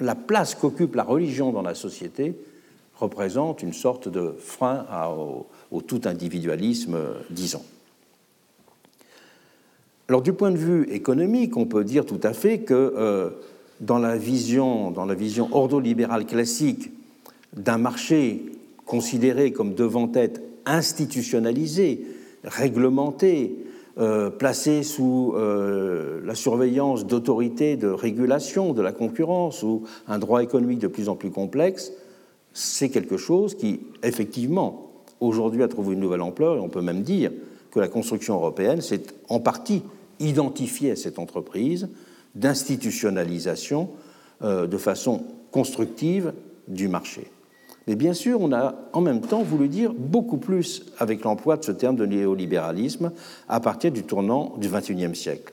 la, 0.00 0.14
place 0.14 0.54
qu'occupe 0.54 0.94
la 0.94 1.04
religion 1.04 1.52
dans 1.52 1.62
la 1.62 1.74
société 1.74 2.34
représente 2.96 3.62
une 3.62 3.72
sorte 3.72 4.08
de 4.08 4.34
frein 4.38 4.86
au, 5.70 5.80
tout 5.82 6.02
individualisme, 6.04 6.98
disons. 7.30 7.62
Alors 10.08 10.22
du 10.22 10.32
point 10.32 10.50
de 10.50 10.56
vue 10.56 10.88
économique, 10.90 11.56
on 11.56 11.66
peut 11.66 11.84
dire 11.84 12.04
tout 12.04 12.20
à 12.22 12.32
fait 12.32 12.60
que 12.60 12.74
euh, 12.74 13.30
dans 13.80 13.98
la 13.98 14.16
vision, 14.16 14.90
dans 14.90 15.06
la 15.06 15.14
vision 15.14 15.48
ordolibérale 15.52 16.26
classique 16.26 16.90
d'un 17.56 17.78
marché 17.78 18.44
considéré 18.84 19.52
comme 19.52 19.74
devant 19.74 20.10
être 20.14 20.40
institutionnalisé, 20.66 22.04
réglementé, 22.44 23.54
euh, 23.98 24.30
placé 24.30 24.82
sous 24.82 25.34
euh, 25.36 26.20
la 26.24 26.34
surveillance 26.34 27.06
d'autorités 27.06 27.76
de 27.76 27.88
régulation 27.88 28.72
de 28.72 28.82
la 28.82 28.92
concurrence 28.92 29.62
ou 29.62 29.82
un 30.06 30.18
droit 30.18 30.42
économique 30.42 30.78
de 30.78 30.86
plus 30.86 31.08
en 31.08 31.16
plus 31.16 31.30
complexe, 31.30 31.92
c'est 32.52 32.88
quelque 32.88 33.16
chose 33.16 33.56
qui, 33.56 33.80
effectivement, 34.02 34.92
aujourd'hui 35.20 35.62
a 35.62 35.68
trouvé 35.68 35.94
une 35.94 36.00
nouvelle 36.00 36.22
ampleur 36.22 36.56
et 36.56 36.60
on 36.60 36.68
peut 36.68 36.82
même 36.82 37.02
dire 37.02 37.32
que 37.70 37.80
la 37.80 37.88
construction 37.88 38.34
européenne 38.34 38.80
s'est 38.80 39.02
en 39.28 39.40
partie 39.40 39.82
identifiée 40.18 40.92
à 40.92 40.96
cette 40.96 41.18
entreprise 41.18 41.88
d'institutionnalisation 42.34 43.90
euh, 44.42 44.66
de 44.66 44.78
façon 44.78 45.24
constructive 45.50 46.32
du 46.68 46.88
marché. 46.88 47.30
Mais 47.90 47.96
bien 47.96 48.12
sûr, 48.12 48.40
on 48.40 48.52
a 48.52 48.76
en 48.92 49.00
même 49.00 49.20
temps 49.20 49.42
voulu 49.42 49.66
dire 49.66 49.92
beaucoup 49.92 50.36
plus 50.36 50.84
avec 50.98 51.24
l'emploi 51.24 51.56
de 51.56 51.64
ce 51.64 51.72
terme 51.72 51.96
de 51.96 52.06
néolibéralisme 52.06 53.10
à 53.48 53.58
partir 53.58 53.90
du 53.90 54.04
tournant 54.04 54.54
du 54.58 54.68
XXIe 54.68 55.16
siècle. 55.16 55.52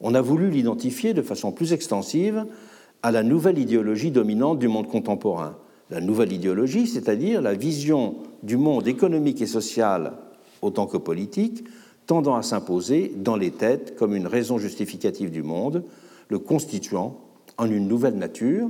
On 0.00 0.16
a 0.16 0.20
voulu 0.20 0.50
l'identifier 0.50 1.14
de 1.14 1.22
façon 1.22 1.52
plus 1.52 1.72
extensive 1.72 2.44
à 3.04 3.12
la 3.12 3.22
nouvelle 3.22 3.56
idéologie 3.56 4.10
dominante 4.10 4.58
du 4.58 4.66
monde 4.66 4.88
contemporain. 4.88 5.54
La 5.90 6.00
nouvelle 6.00 6.32
idéologie, 6.32 6.88
c'est-à-dire 6.88 7.40
la 7.40 7.54
vision 7.54 8.16
du 8.42 8.56
monde 8.56 8.88
économique 8.88 9.40
et 9.40 9.46
social 9.46 10.14
autant 10.62 10.88
que 10.88 10.96
politique, 10.96 11.62
tendant 12.08 12.34
à 12.34 12.42
s'imposer 12.42 13.12
dans 13.16 13.36
les 13.36 13.52
têtes 13.52 13.94
comme 13.94 14.16
une 14.16 14.26
raison 14.26 14.58
justificative 14.58 15.30
du 15.30 15.44
monde, 15.44 15.84
le 16.30 16.40
constituant 16.40 17.20
en 17.58 17.70
une 17.70 17.86
nouvelle 17.86 18.16
nature, 18.16 18.68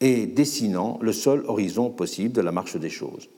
et 0.00 0.26
dessinant 0.26 0.98
le 1.02 1.12
seul 1.12 1.44
horizon 1.46 1.90
possible 1.90 2.32
de 2.32 2.40
la 2.40 2.52
marche 2.52 2.76
des 2.76 2.90
choses. 2.90 3.28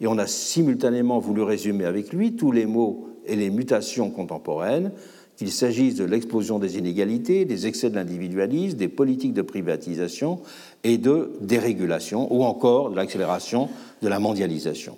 Et 0.00 0.06
on 0.06 0.18
a 0.18 0.26
simultanément 0.26 1.18
voulu 1.18 1.42
résumer 1.42 1.84
avec 1.84 2.12
lui 2.12 2.36
tous 2.36 2.52
les 2.52 2.66
maux 2.66 3.08
et 3.26 3.36
les 3.36 3.50
mutations 3.50 4.10
contemporaines, 4.10 4.92
qu'il 5.36 5.52
s'agisse 5.52 5.96
de 5.96 6.04
l'explosion 6.04 6.58
des 6.58 6.78
inégalités, 6.78 7.44
des 7.44 7.66
excès 7.66 7.90
de 7.90 7.94
l'individualisme, 7.94 8.78
des 8.78 8.88
politiques 8.88 9.34
de 9.34 9.42
privatisation 9.42 10.40
et 10.82 10.96
de 10.96 11.32
dérégulation, 11.42 12.32
ou 12.34 12.44
encore 12.44 12.90
de 12.90 12.96
l'accélération 12.96 13.68
de 14.00 14.08
la 14.08 14.18
mondialisation. 14.18 14.96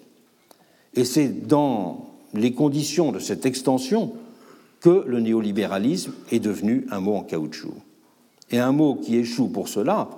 Et 0.95 1.05
c'est 1.05 1.47
dans 1.47 2.07
les 2.35 2.53
conditions 2.53 3.11
de 3.11 3.19
cette 3.19 3.47
extension 3.47 4.12
que 4.81 5.05
le 5.07 5.21
néolibéralisme 5.21 6.12
est 6.31 6.39
devenu 6.39 6.87
un 6.91 7.01
mot 7.01 7.16
en 7.16 7.23
caoutchouc. 7.23 7.75
Et 8.51 8.59
un 8.59 8.73
mot 8.73 8.95
qui 8.95 9.16
échoue 9.16 9.49
pour 9.49 9.69
cela, 9.69 10.09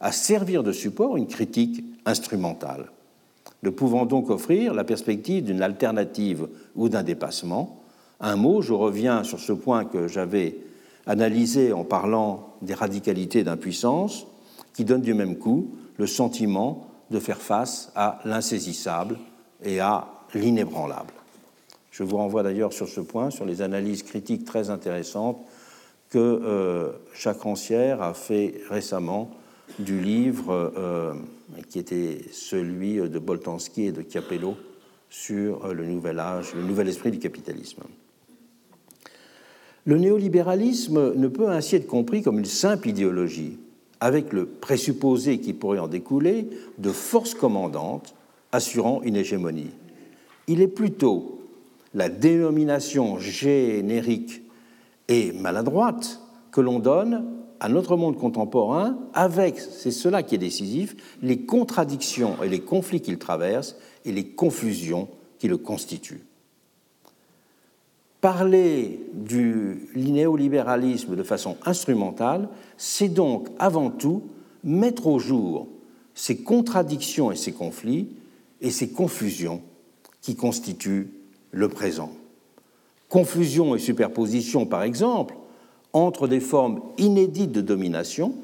à 0.00 0.12
servir 0.12 0.62
de 0.62 0.72
support 0.72 1.16
une 1.16 1.26
critique 1.26 1.84
instrumentale, 2.06 2.90
ne 3.62 3.70
pouvant 3.70 4.06
donc 4.06 4.30
offrir 4.30 4.74
la 4.74 4.84
perspective 4.84 5.44
d'une 5.44 5.62
alternative 5.62 6.48
ou 6.74 6.88
d'un 6.88 7.02
dépassement. 7.02 7.82
Un 8.20 8.36
mot, 8.36 8.62
je 8.62 8.72
reviens 8.72 9.24
sur 9.24 9.38
ce 9.38 9.52
point 9.52 9.84
que 9.84 10.08
j'avais 10.08 10.56
analysé 11.06 11.72
en 11.72 11.84
parlant 11.84 12.54
des 12.62 12.74
radicalités 12.74 13.44
d'impuissance, 13.44 14.26
qui 14.74 14.84
donne 14.84 15.02
du 15.02 15.14
même 15.14 15.36
coup 15.36 15.74
le 15.98 16.06
sentiment 16.06 16.86
de 17.10 17.18
faire 17.18 17.40
face 17.40 17.92
à 17.94 18.20
l'insaisissable 18.24 19.18
et 19.62 19.80
à 19.80 20.08
l'inébranlable. 20.34 21.12
Je 21.90 22.04
vous 22.04 22.16
renvoie 22.16 22.42
d'ailleurs 22.42 22.72
sur 22.72 22.88
ce 22.88 23.00
point, 23.00 23.30
sur 23.30 23.44
les 23.44 23.62
analyses 23.62 24.02
critiques 24.02 24.44
très 24.44 24.70
intéressantes 24.70 25.38
que 26.08 26.18
euh, 26.18 26.92
Jacques 27.14 27.42
Rancière 27.42 28.02
a 28.02 28.14
fait 28.14 28.54
récemment 28.68 29.30
du 29.78 30.00
livre 30.00 30.72
euh, 30.76 31.14
qui 31.68 31.78
était 31.78 32.22
celui 32.32 32.96
de 32.96 33.18
Boltanski 33.18 33.86
et 33.86 33.92
de 33.92 34.02
Capello 34.02 34.56
sur 35.08 35.64
euh, 35.64 35.74
le 35.74 35.86
nouvel 35.86 36.18
âge, 36.18 36.54
le 36.54 36.62
nouvel 36.62 36.88
esprit 36.88 37.10
du 37.10 37.18
capitalisme. 37.18 37.82
Le 39.86 39.96
néolibéralisme 39.96 41.14
ne 41.14 41.28
peut 41.28 41.48
ainsi 41.48 41.76
être 41.76 41.86
compris 41.86 42.22
comme 42.22 42.38
une 42.38 42.44
simple 42.44 42.88
idéologie, 42.88 43.58
avec 44.00 44.32
le 44.32 44.46
présupposé 44.46 45.40
qui 45.40 45.52
pourrait 45.52 45.78
en 45.78 45.88
découler 45.88 46.48
de 46.78 46.90
forces 46.90 47.34
commandantes 47.34 48.14
assurant 48.52 49.02
une 49.02 49.16
hégémonie. 49.16 49.70
Il 50.46 50.60
est 50.60 50.68
plutôt 50.68 51.40
la 51.94 52.08
dénomination 52.08 53.18
générique 53.18 54.42
et 55.08 55.32
maladroite 55.32 56.20
que 56.52 56.60
l'on 56.60 56.78
donne 56.78 57.24
à 57.60 57.68
notre 57.68 57.96
monde 57.96 58.18
contemporain 58.18 58.98
avec, 59.12 59.60
c'est 59.60 59.90
cela 59.90 60.22
qui 60.22 60.34
est 60.34 60.38
décisif, 60.38 60.96
les 61.22 61.42
contradictions 61.42 62.42
et 62.42 62.48
les 62.48 62.60
conflits 62.60 63.02
qu'il 63.02 63.18
traverse 63.18 63.76
et 64.04 64.12
les 64.12 64.26
confusions 64.26 65.08
qui 65.38 65.46
le 65.46 65.58
constituent. 65.58 66.24
Parler 68.20 69.00
du 69.14 69.88
néolibéralisme 69.94 71.16
de 71.16 71.22
façon 71.22 71.56
instrumentale, 71.64 72.48
c'est 72.76 73.08
donc 73.08 73.48
avant 73.58 73.90
tout 73.90 74.22
mettre 74.64 75.06
au 75.06 75.18
jour 75.18 75.68
ces 76.14 76.38
contradictions 76.38 77.30
et 77.30 77.36
ces 77.36 77.52
conflits 77.52 78.08
et 78.60 78.70
ces 78.70 78.90
confusions 78.90 79.62
qui 80.20 80.34
constituent 80.36 81.08
le 81.50 81.68
présent. 81.68 82.12
Confusion 83.08 83.74
et 83.74 83.78
superposition, 83.78 84.66
par 84.66 84.82
exemple, 84.82 85.34
entre 85.92 86.28
des 86.28 86.40
formes 86.40 86.80
inédites 86.98 87.52
de 87.52 87.60
domination 87.60 88.34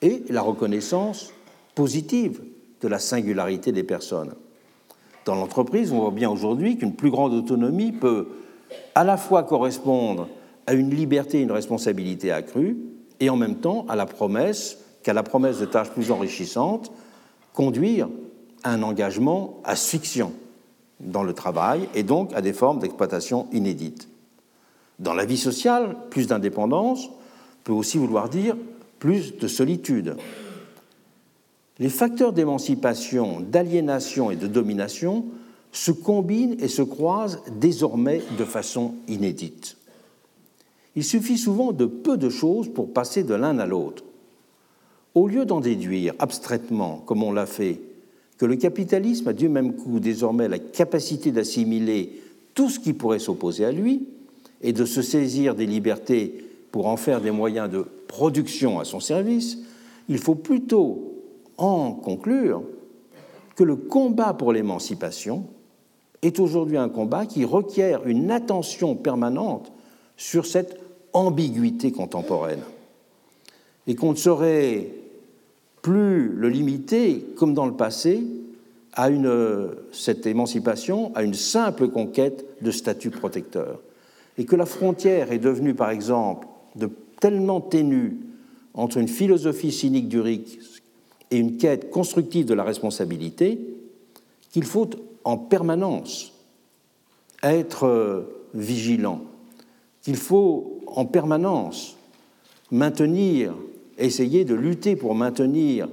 et 0.00 0.22
la 0.28 0.42
reconnaissance 0.42 1.32
positive 1.74 2.42
de 2.80 2.88
la 2.88 2.98
singularité 2.98 3.72
des 3.72 3.84
personnes. 3.84 4.34
Dans 5.24 5.36
l'entreprise, 5.36 5.92
on 5.92 6.00
voit 6.00 6.10
bien 6.10 6.30
aujourd'hui 6.30 6.76
qu'une 6.76 6.94
plus 6.94 7.10
grande 7.10 7.32
autonomie 7.32 7.92
peut 7.92 8.28
à 8.94 9.04
la 9.04 9.16
fois 9.16 9.44
correspondre 9.44 10.28
à 10.66 10.74
une 10.74 10.90
liberté 10.90 11.38
et 11.38 11.42
une 11.42 11.52
responsabilité 11.52 12.32
accrue, 12.32 12.76
et 13.20 13.30
en 13.30 13.36
même 13.36 13.56
temps 13.56 13.86
à 13.88 13.96
la 13.96 14.06
promesse 14.06 14.78
qu'à 15.02 15.12
la 15.12 15.22
promesse 15.22 15.58
de 15.58 15.66
tâches 15.66 15.90
plus 15.90 16.10
enrichissantes, 16.10 16.92
conduire 17.52 18.08
à 18.64 18.72
un 18.72 18.82
engagement 18.82 19.60
asphyxiant 19.64 20.32
dans 21.00 21.22
le 21.22 21.32
travail 21.32 21.88
et 21.94 22.02
donc 22.02 22.32
à 22.34 22.40
des 22.40 22.52
formes 22.52 22.78
d'exploitation 22.78 23.46
inédites. 23.52 24.08
Dans 25.02 25.14
la 25.14 25.24
vie 25.24 25.36
sociale, 25.36 25.96
plus 26.10 26.28
d'indépendance 26.28 27.10
peut 27.64 27.72
aussi 27.72 27.98
vouloir 27.98 28.28
dire 28.28 28.56
plus 29.00 29.36
de 29.36 29.48
solitude. 29.48 30.14
Les 31.80 31.88
facteurs 31.88 32.32
d'émancipation, 32.32 33.40
d'aliénation 33.40 34.30
et 34.30 34.36
de 34.36 34.46
domination 34.46 35.24
se 35.72 35.90
combinent 35.90 36.56
et 36.60 36.68
se 36.68 36.82
croisent 36.82 37.42
désormais 37.58 38.22
de 38.38 38.44
façon 38.44 38.94
inédite. 39.08 39.76
Il 40.94 41.02
suffit 41.02 41.38
souvent 41.38 41.72
de 41.72 41.86
peu 41.86 42.16
de 42.16 42.28
choses 42.28 42.72
pour 42.72 42.92
passer 42.92 43.24
de 43.24 43.34
l'un 43.34 43.58
à 43.58 43.66
l'autre. 43.66 44.04
Au 45.16 45.26
lieu 45.26 45.44
d'en 45.44 45.60
déduire 45.60 46.14
abstraitement, 46.20 47.02
comme 47.06 47.24
on 47.24 47.32
l'a 47.32 47.46
fait, 47.46 47.80
que 48.38 48.46
le 48.46 48.54
capitalisme 48.54 49.28
a 49.28 49.32
du 49.32 49.48
même 49.48 49.74
coup 49.74 49.98
désormais 49.98 50.48
la 50.48 50.60
capacité 50.60 51.32
d'assimiler 51.32 52.22
tout 52.54 52.68
ce 52.68 52.78
qui 52.78 52.92
pourrait 52.92 53.18
s'opposer 53.18 53.64
à 53.64 53.72
lui 53.72 54.06
et 54.62 54.72
de 54.72 54.84
se 54.84 55.02
saisir 55.02 55.54
des 55.54 55.66
libertés 55.66 56.46
pour 56.70 56.86
en 56.86 56.96
faire 56.96 57.20
des 57.20 57.30
moyens 57.30 57.70
de 57.70 57.86
production 58.08 58.80
à 58.80 58.84
son 58.84 59.00
service, 59.00 59.58
il 60.08 60.18
faut 60.18 60.34
plutôt 60.34 61.14
en 61.58 61.92
conclure 61.92 62.62
que 63.56 63.64
le 63.64 63.76
combat 63.76 64.34
pour 64.34 64.52
l'émancipation 64.52 65.46
est 66.22 66.38
aujourd'hui 66.40 66.76
un 66.76 66.88
combat 66.88 67.26
qui 67.26 67.44
requiert 67.44 68.06
une 68.06 68.30
attention 68.30 68.94
permanente 68.94 69.72
sur 70.16 70.46
cette 70.46 70.78
ambiguïté 71.12 71.92
contemporaine 71.92 72.62
et 73.86 73.94
qu'on 73.94 74.12
ne 74.12 74.16
saurait 74.16 74.88
plus 75.82 76.28
le 76.28 76.48
limiter, 76.48 77.26
comme 77.36 77.54
dans 77.54 77.66
le 77.66 77.74
passé, 77.74 78.22
à 78.94 79.10
une, 79.10 79.70
cette 79.90 80.26
émancipation 80.26 81.12
à 81.14 81.22
une 81.22 81.34
simple 81.34 81.88
conquête 81.88 82.44
de 82.62 82.70
statut 82.70 83.10
protecteur. 83.10 83.80
Et 84.42 84.44
que 84.44 84.56
la 84.56 84.66
frontière 84.66 85.30
est 85.30 85.38
devenue, 85.38 85.72
par 85.72 85.90
exemple, 85.90 86.48
de 86.74 86.90
tellement 87.20 87.60
ténue 87.60 88.16
entre 88.74 88.96
une 88.96 89.06
philosophie 89.06 89.70
cynique 89.70 90.08
du 90.08 90.18
risque 90.18 90.82
et 91.30 91.36
une 91.36 91.58
quête 91.58 91.90
constructive 91.90 92.44
de 92.44 92.54
la 92.54 92.64
responsabilité 92.64 93.60
qu'il 94.50 94.64
faut 94.64 94.90
en 95.22 95.36
permanence 95.36 96.32
être 97.44 98.26
vigilant, 98.52 99.20
qu'il 100.00 100.16
faut 100.16 100.80
en 100.88 101.04
permanence 101.04 101.96
maintenir, 102.72 103.54
essayer 103.96 104.44
de 104.44 104.54
lutter 104.54 104.96
pour 104.96 105.14
maintenir 105.14 105.88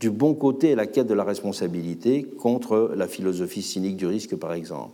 du 0.00 0.10
bon 0.10 0.34
côté 0.34 0.74
la 0.74 0.86
quête 0.86 1.06
de 1.06 1.14
la 1.14 1.24
responsabilité 1.24 2.24
contre 2.24 2.92
la 2.94 3.08
philosophie 3.08 3.62
cynique 3.62 3.96
du 3.96 4.06
risque, 4.06 4.36
par 4.36 4.52
exemple. 4.52 4.92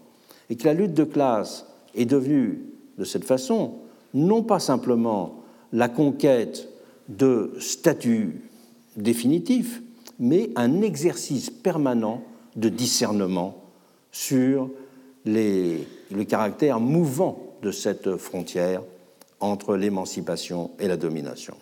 Et 0.50 0.54
que 0.54 0.66
la 0.66 0.74
lutte 0.74 0.94
de 0.94 1.02
classe 1.02 1.66
est 1.96 2.04
devenue, 2.04 2.71
de 2.98 3.04
cette 3.04 3.24
façon, 3.24 3.74
non 4.14 4.42
pas 4.42 4.58
simplement 4.58 5.42
la 5.72 5.88
conquête 5.88 6.68
de 7.08 7.52
statuts 7.58 8.42
définitifs, 8.96 9.82
mais 10.18 10.50
un 10.56 10.82
exercice 10.82 11.50
permanent 11.50 12.22
de 12.56 12.68
discernement 12.68 13.56
sur 14.12 14.70
le 15.24 16.24
caractère 16.24 16.80
mouvant 16.80 17.38
de 17.62 17.70
cette 17.70 18.16
frontière 18.16 18.82
entre 19.40 19.76
l'émancipation 19.76 20.70
et 20.78 20.88
la 20.88 20.96
domination. 20.96 21.56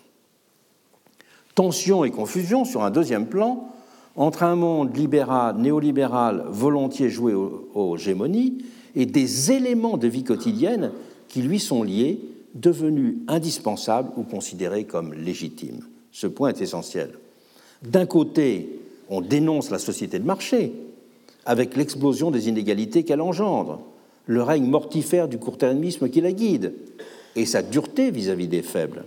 Tension 1.55 2.03
et 2.05 2.11
confusion 2.11 2.65
sur 2.65 2.83
un 2.83 2.91
deuxième 2.91 3.27
plan 3.27 3.69
entre 4.15 4.43
un 4.43 4.55
monde 4.55 4.95
libéral, 4.95 5.57
néolibéral, 5.57 6.45
volontiers 6.49 7.09
joué 7.09 7.33
aux, 7.33 7.97
gémonies, 7.97 8.65
et 8.93 9.05
des 9.05 9.51
éléments 9.51 9.97
de 9.97 10.07
vie 10.07 10.23
quotidienne 10.23 10.91
qui 11.31 11.41
lui 11.41 11.59
sont 11.59 11.81
liés, 11.81 12.19
devenus 12.55 13.15
indispensables 13.29 14.11
ou 14.17 14.23
considérés 14.23 14.83
comme 14.83 15.13
légitimes. 15.13 15.85
Ce 16.11 16.27
point 16.27 16.49
est 16.49 16.61
essentiel. 16.61 17.11
D'un 17.83 18.05
côté, 18.05 18.81
on 19.09 19.21
dénonce 19.21 19.71
la 19.71 19.79
société 19.79 20.19
de 20.19 20.25
marché, 20.25 20.73
avec 21.45 21.77
l'explosion 21.77 22.31
des 22.31 22.49
inégalités 22.49 23.03
qu'elle 23.03 23.21
engendre, 23.21 23.79
le 24.25 24.43
règne 24.43 24.65
mortifère 24.65 25.29
du 25.29 25.37
court-termisme 25.37 26.09
qui 26.09 26.19
la 26.19 26.33
guide, 26.33 26.73
et 27.37 27.45
sa 27.45 27.61
dureté 27.61 28.11
vis 28.11 28.29
à 28.29 28.35
-vis 28.35 28.49
des 28.49 28.61
faibles. 28.61 29.05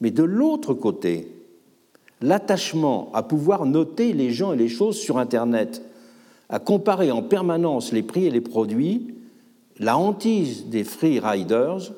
Mais 0.00 0.10
de 0.10 0.24
l'autre 0.24 0.74
côté, 0.74 1.28
l'attachement 2.20 3.10
à 3.14 3.22
pouvoir 3.22 3.64
noter 3.64 4.12
les 4.12 4.32
gens 4.32 4.52
et 4.52 4.56
les 4.56 4.68
choses 4.68 4.98
sur 4.98 5.18
Internet, 5.18 5.82
à 6.48 6.58
comparer 6.58 7.12
en 7.12 7.22
permanence 7.22 7.92
les 7.92 8.02
prix 8.02 8.26
et 8.26 8.30
les 8.30 8.40
produits, 8.40 9.14
la 9.80 9.96
hantise 9.96 10.66
des 10.66 10.84
free 10.84 11.20
riders 11.20 11.92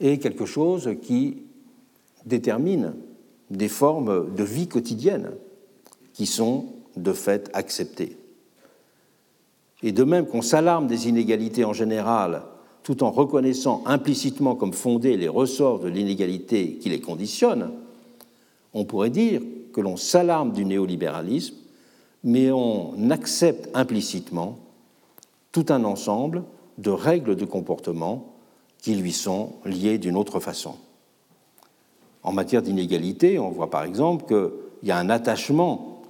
est 0.00 0.18
quelque 0.18 0.46
chose 0.46 0.90
qui 1.02 1.42
détermine 2.26 2.94
des 3.50 3.68
formes 3.68 4.34
de 4.34 4.44
vie 4.44 4.68
quotidienne 4.68 5.30
qui 6.12 6.26
sont 6.26 6.66
de 6.96 7.12
fait 7.12 7.50
acceptées. 7.52 8.16
Et 9.82 9.92
de 9.92 10.04
même 10.04 10.26
qu'on 10.26 10.42
s'alarme 10.42 10.86
des 10.86 11.08
inégalités 11.08 11.64
en 11.64 11.72
général, 11.72 12.42
tout 12.82 13.02
en 13.02 13.10
reconnaissant 13.10 13.82
implicitement 13.86 14.54
comme 14.54 14.72
fondés 14.72 15.16
les 15.16 15.28
ressorts 15.28 15.80
de 15.80 15.88
l'inégalité 15.88 16.76
qui 16.76 16.88
les 16.88 17.00
conditionnent, 17.00 17.72
on 18.72 18.84
pourrait 18.84 19.10
dire 19.10 19.42
que 19.72 19.80
l'on 19.80 19.96
s'alarme 19.96 20.52
du 20.52 20.64
néolibéralisme, 20.64 21.56
mais 22.22 22.50
on 22.50 23.10
accepte 23.10 23.68
implicitement 23.74 24.58
tout 25.52 25.66
un 25.68 25.84
ensemble 25.84 26.42
de 26.78 26.90
règles 26.90 27.36
de 27.36 27.44
comportement 27.44 28.34
qui 28.78 28.94
lui 28.94 29.12
sont 29.12 29.54
liées 29.64 29.98
d'une 29.98 30.16
autre 30.16 30.40
façon. 30.40 30.74
En 32.22 32.32
matière 32.32 32.62
d'inégalité, 32.62 33.38
on 33.38 33.50
voit 33.50 33.70
par 33.70 33.84
exemple 33.84 34.26
qu'il 34.26 34.88
y 34.88 34.90
a 34.90 34.98
un 34.98 35.10
attachement 35.10 36.02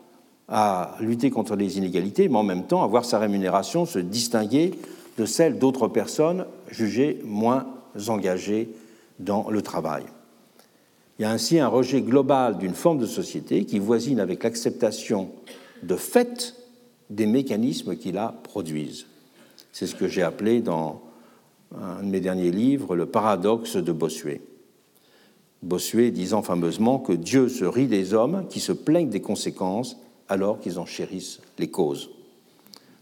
à 0.49 0.97
lutter 1.01 1.31
contre 1.31 1.57
les 1.57 1.79
inégalités, 1.79 2.29
mais 2.29 2.39
en 2.39 2.43
même 2.43 2.67
temps 2.67 2.83
à 2.83 2.87
voir 2.87 3.05
sa 3.05 3.19
rémunération 3.19 3.87
se 3.87 3.99
distinguer 3.99 4.73
de 5.19 5.25
celle 5.27 5.59
d'autres 5.59 5.89
personnes 5.89 6.47
jugées 6.71 7.21
moins 7.25 7.67
engagées 8.09 8.69
dans 9.19 9.49
le 9.49 9.63
travail. 9.63 10.05
Il 11.19 11.23
y 11.23 11.25
a 11.25 11.31
ainsi 11.31 11.61
un 11.61 11.69
rejet 11.69 12.03
global 12.03 12.59
d'une 12.59 12.75
forme 12.75 12.99
de 12.99 13.07
société 13.07 13.65
qui 13.65 13.79
voisine 13.79 14.19
avec 14.19 14.43
l'acceptation 14.43 15.31
de 15.83 15.95
fait 15.97 16.57
des 17.11 17.27
mécanismes 17.27 17.97
qui 17.97 18.11
la 18.11 18.35
produisent. 18.43 19.07
C'est 19.75 19.89
ce 19.89 19.97
que 19.97 20.07
j'ai 20.07 20.23
appelé 20.23 20.61
dans 20.61 21.03
un 21.77 22.05
de 22.05 22.09
mes 22.09 22.21
derniers 22.21 22.53
livres 22.53 22.95
le 22.95 23.07
paradoxe 23.07 23.75
de 23.77 23.91
Bossuet. 23.91 24.41
Bossuet 25.65 26.13
disant 26.13 26.43
fameusement 26.43 27.01
que 27.01 27.13
Dieu 27.13 27.49
se 27.49 27.65
rit 27.65 27.89
des 27.89 28.15
hommes 28.15 28.47
qui 28.49 28.61
se 28.61 28.71
plaignent 28.71 29.11
des 29.11 29.21
conséquences 29.21 29.97
alors 30.29 30.61
qu'ils 30.61 30.79
en 30.79 30.87
chérissent 30.87 31.41
les 31.59 31.73
causes. 31.73 32.11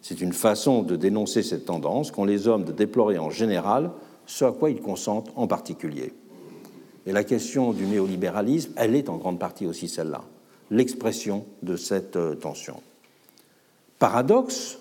C'est 0.00 0.22
une 0.22 0.32
façon 0.32 0.82
de 0.82 0.96
dénoncer 0.96 1.42
cette 1.42 1.66
tendance 1.66 2.10
qu'ont 2.10 2.24
les 2.24 2.48
hommes 2.48 2.64
de 2.64 2.72
déplorer 2.72 3.18
en 3.18 3.28
général 3.28 3.90
ce 4.24 4.46
à 4.46 4.52
quoi 4.52 4.70
ils 4.70 4.80
consentent 4.80 5.30
en 5.36 5.46
particulier. 5.46 6.14
Et 7.04 7.12
la 7.12 7.22
question 7.22 7.74
du 7.74 7.84
néolibéralisme, 7.84 8.72
elle 8.76 8.96
est 8.96 9.10
en 9.10 9.18
grande 9.18 9.38
partie 9.38 9.66
aussi 9.66 9.88
celle-là, 9.88 10.24
l'expression 10.70 11.44
de 11.62 11.76
cette 11.76 12.16
euh, 12.16 12.34
tension. 12.34 12.80
Paradoxe 13.98 14.78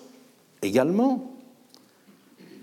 également 0.62 1.31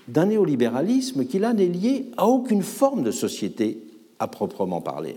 d'un 0.10 0.26
néolibéralisme 0.26 1.26
qui 1.26 1.40
là 1.40 1.54
n'est 1.54 1.68
lié 1.68 2.06
à 2.18 2.28
aucune 2.28 2.64
forme 2.64 3.04
de 3.04 3.12
société 3.12 3.78
à 4.20 4.28
proprement 4.28 4.82
parler. 4.82 5.16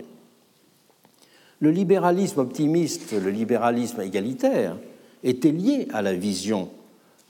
Le 1.59 1.71
libéralisme 1.71 2.39
optimiste, 2.39 3.13
le 3.13 3.31
libéralisme 3.31 4.01
égalitaire, 4.01 4.77
était 5.23 5.51
lié 5.51 5.87
à 5.93 6.01
la 6.01 6.13
vision 6.13 6.69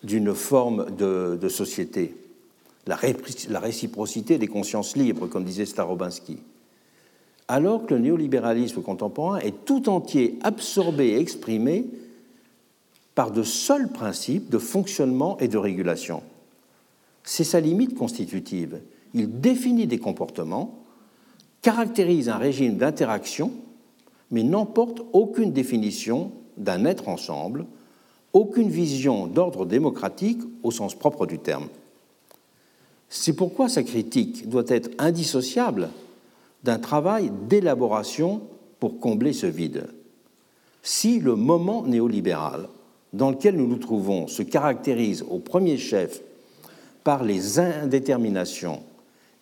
d'une 0.04 0.34
forme 0.34 0.88
de, 0.98 1.48
société, 1.50 2.16
la, 2.88 2.98
la 3.50 3.60
réciprocité 3.60 4.38
des 4.38 4.48
consciences 4.48 4.96
libres, 4.96 5.28
comme 5.28 5.46
disait 5.46 5.66
Starobinsky 5.66 6.40
alors 7.48 7.86
que 7.86 7.94
le 7.94 8.00
néolibéralisme 8.00 8.82
contemporain 8.82 9.40
est 9.40 9.66
tout 9.66 9.90
entier 9.90 10.40
absorbé 10.44 11.10
et 11.10 11.20
exprimé 11.20 11.86
par 13.16 13.32
de 13.32 13.44
seuls 13.44 13.90
principes 13.90 14.50
de 14.50 14.58
fonctionnement 14.58 15.38
et 15.40 15.48
de 15.48 15.58
régulation. 15.58 16.24
C'est 17.24 17.44
sa 17.44 17.60
limite 17.60 17.96
constitutive. 17.96 18.82
Il 19.14 19.40
définit 19.40 19.88
des 19.88 20.00
comportements, 20.00 20.84
caractérise 21.62 22.30
un 22.30 22.38
régime 22.38 22.78
d'interaction, 22.78 23.52
mais 24.32 24.44
n'emporte 24.44 25.02
aucune 25.14 25.52
définition 25.52 26.32
d'un 26.58 26.86
être 26.86 27.08
ensemble, 27.08 27.66
aucune 28.34 28.70
vision 28.70 29.28
d'ordre 29.28 29.66
démocratique 29.66 30.42
au 30.64 30.72
sens 30.72 30.96
propre 30.96 31.26
du 31.26 31.40
terme. 31.40 31.68
C'est 33.10 33.34
pourquoi 33.34 33.70
sa 33.70 33.84
critique 33.84 34.50
doit 34.50 34.64
être 34.68 34.90
indissociable 34.98 35.90
d'un 36.64 36.80
travail 36.80 37.32
d'élaboration 37.48 38.42
pour 38.80 39.00
combler 39.00 39.34
ce 39.34 39.46
vide. 39.46 39.88
Si 40.82 41.20
le 41.20 41.36
moment 41.36 41.84
néolibéral 41.84 42.68
dans 43.14 43.30
lequel 43.30 43.56
nous 43.56 43.68
nous 43.68 43.78
trouvons 43.78 44.28
se 44.28 44.42
caractérise 44.42 45.24
au 45.30 45.38
premier 45.38 45.78
chef 45.78 46.22
par 47.04 47.24
les 47.24 47.60
indéterminations 47.60 48.82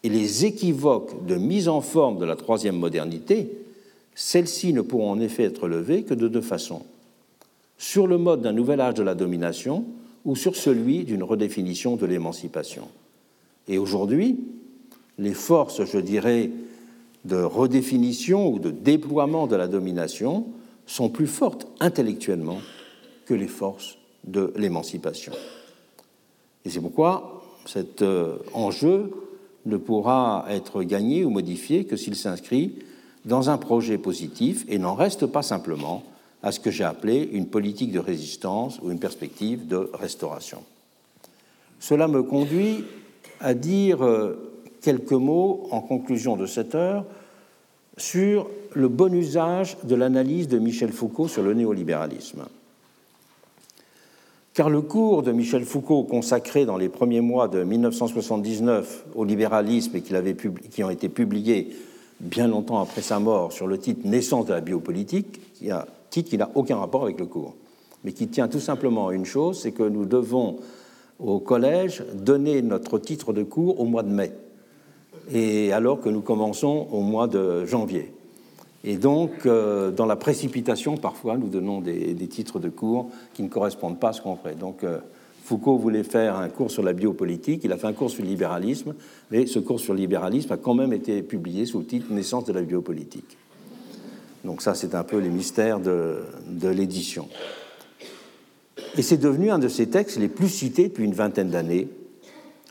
et 0.04 0.10
les 0.10 0.46
équivoques 0.46 1.26
de 1.26 1.36
mise 1.36 1.68
en 1.68 1.82
forme 1.82 2.18
de 2.18 2.26
la 2.26 2.36
troisième 2.36 2.78
modernité, 2.78 3.52
celles-ci 4.16 4.74
ne 4.74 4.82
pourront 4.82 5.12
en 5.12 5.20
effet 5.20 5.44
être 5.44 5.68
levées 5.68 6.04
que 6.04 6.14
de 6.14 6.28
deux 6.28 6.42
façons. 6.42 6.84
Sur 7.78 8.08
le 8.08 8.18
mode 8.18 8.42
d'un 8.42 8.54
nouvel 8.54 8.82
âge 8.82 8.96
de 8.96 9.04
la 9.04 9.16
domination 9.16 9.86
ou 10.26 10.36
sur 10.36 10.56
celui 10.56 11.04
d'une 11.04 11.24
redéfinition 11.24 11.96
de 11.96 12.06
l'émancipation. 12.06 12.88
Et 13.68 13.78
aujourd'hui, 13.78 14.40
les 15.18 15.34
forces, 15.34 15.84
je 15.86 15.98
dirais, 16.00 16.50
de 17.26 17.42
redéfinition 17.42 18.52
ou 18.52 18.60
de 18.60 18.72
déploiement 18.72 19.48
de 19.48 19.56
la 19.56 19.68
domination 19.68 20.48
sont 20.88 21.10
plus 21.10 21.28
fortes 21.28 21.68
intellectuellement 21.80 22.60
que 23.26 23.34
les 23.34 23.48
forces 23.48 23.98
de 24.24 24.52
l'émancipation. 24.56 25.34
Et 26.66 26.70
c'est 26.70 26.82
pourquoi 26.82 27.31
cet 27.66 28.02
euh, 28.02 28.38
enjeu 28.54 29.12
ne 29.66 29.78
pourra 29.78 30.46
être 30.50 30.84
gagné 30.84 31.24
ou 31.24 31.30
modifié 31.30 31.86
que 31.86 31.96
s'il 31.96 32.16
s'inscrit 32.16 32.76
dans 33.26 33.50
un 33.50 33.58
projet 33.58 33.98
positif 33.98 34.66
et 34.68 34.80
n'en 34.80 34.96
reste 34.96 35.26
pas 35.26 35.44
simplement 35.44 36.04
à 36.44 36.52
ce 36.52 36.60
que 36.60 36.72
j'ai 36.72 36.84
appelé 36.84 37.30
une 37.32 37.48
politique 37.48 37.92
de 37.92 38.00
résistance 38.00 38.80
ou 38.82 38.90
une 38.90 39.00
perspective 39.00 39.68
de 39.68 39.90
restauration. 39.94 40.64
Cela 41.80 42.08
me 42.08 42.24
conduit 42.24 42.84
à 43.40 43.54
dire 43.54 44.04
euh, 44.04 44.62
quelques 44.82 45.12
mots 45.12 45.68
en 45.72 45.82
conclusion 45.82 46.36
de 46.36 46.46
cette 46.46 46.76
heure 46.76 47.06
sur 47.98 48.50
le 48.74 48.88
bon 48.88 49.14
usage 49.14 49.78
de 49.84 49.96
l'analyse 49.96 50.48
de 50.48 50.58
Michel 50.58 50.92
Foucault 50.92 51.28
sur 51.28 51.44
le 51.44 51.54
néolibéralisme. 51.54 52.46
Car 54.54 54.70
le 54.70 54.82
cours 54.82 55.24
de 55.24 55.32
Michel 55.32 55.64
Foucault 55.64 56.04
consacré 56.04 56.66
dans 56.66 56.76
les 56.76 56.90
premiers 56.90 57.22
mois 57.22 57.48
de 57.48 57.64
1979 57.64 59.06
au 59.16 59.24
libéralisme 59.24 59.96
et 59.96 60.02
qui, 60.02 60.84
ont 60.84 60.90
été 60.90 61.08
publiés 61.08 61.70
bien 62.20 62.50
longtemps 62.50 62.82
après 62.82 63.02
sa 63.02 63.20
mort 63.20 63.54
sur 63.54 63.66
le 63.66 63.78
titre 63.78 64.06
Naissance 64.06 64.48
de 64.48 64.54
la 64.54 64.60
biopolitique, 64.60 65.40
qui 65.54 65.70
qui 66.24 66.38
n'a 66.38 66.50
aucun 66.56 66.76
rapport 66.76 67.04
avec 67.04 67.18
le 67.18 67.28
cours, 67.28 67.56
mais 68.04 68.12
qui 68.12 68.28
tient 68.28 68.50
tout 68.50 68.60
simplement 68.60 69.08
à 69.08 69.14
une 69.14 69.24
chose, 69.24 69.62
c'est 69.62 69.72
que 69.72 69.84
nous 69.84 70.04
devons 70.06 70.58
au 71.20 71.40
collège 71.40 72.04
donner 72.14 72.62
notre 72.62 73.00
titre 73.00 73.32
de 73.32 73.44
cours 73.44 73.80
au 73.80 73.86
mois 73.86 74.04
de 74.04 74.10
mai, 74.10 74.34
et 75.32 75.72
alors 75.72 76.02
que 76.02 76.10
nous 76.10 76.22
commençons 76.22 76.88
au 76.92 77.00
mois 77.00 77.28
de 77.28 77.66
janvier. 77.66 78.12
Et 78.84 78.98
donc, 78.98 79.46
euh, 79.46 79.92
dans 79.92 80.06
la 80.06 80.16
précipitation, 80.16 80.98
parfois, 80.98 81.38
nous 81.38 81.50
donnons 81.50 81.82
des, 81.82 82.16
titres 82.28 82.60
de 82.60 82.70
cours 82.70 83.10
qui 83.34 83.44
ne 83.44 83.48
correspondent 83.48 84.00
pas 84.00 84.10
à 84.10 84.14
ce 84.14 84.22
qu'on 84.22 84.36
fait. 84.36 84.58
Donc, 84.58 84.84
euh, 84.84 85.00
Foucault 85.44 85.78
voulait 85.78 86.04
faire 86.04 86.38
un 86.38 86.50
cours 86.50 86.72
sur 86.72 86.82
la 86.82 86.94
biopolitique, 86.94 87.64
il 87.64 87.72
a 87.72 87.78
fait 87.78 87.88
un 87.88 87.94
cours 87.94 88.10
sur 88.10 88.24
le 88.24 88.30
libéralisme, 88.30 88.96
mais 89.30 89.46
ce 89.46 89.60
cours 89.60 89.80
sur 89.80 89.94
le 89.94 90.00
libéralisme 90.00 90.52
a 90.54 90.58
quand 90.58 90.74
même 90.74 90.94
été 90.94 91.22
publié 91.22 91.66
sous 91.66 91.80
le 91.80 91.86
titre 91.86 92.12
Naissance 92.12 92.46
de 92.46 92.54
la 92.54 92.62
biopolitique. 92.62 93.38
Donc 94.46 94.62
ça, 94.62 94.74
c'est 94.74 94.96
un 94.96 95.04
peu 95.04 95.18
les 95.18 95.30
mystères 95.30 95.80
de, 95.80 96.20
de 96.48 96.70
l'édition. 96.70 97.28
Et 98.98 99.02
c'est 99.02 99.18
devenu 99.18 99.52
un 99.52 99.60
de 99.60 99.68
ses 99.68 99.88
textes 99.88 100.18
les 100.18 100.28
plus 100.28 100.50
cités 100.50 100.88
depuis 100.88 101.06
une 101.06 101.14
vingtaine 101.14 101.50
d'années, 101.50 101.88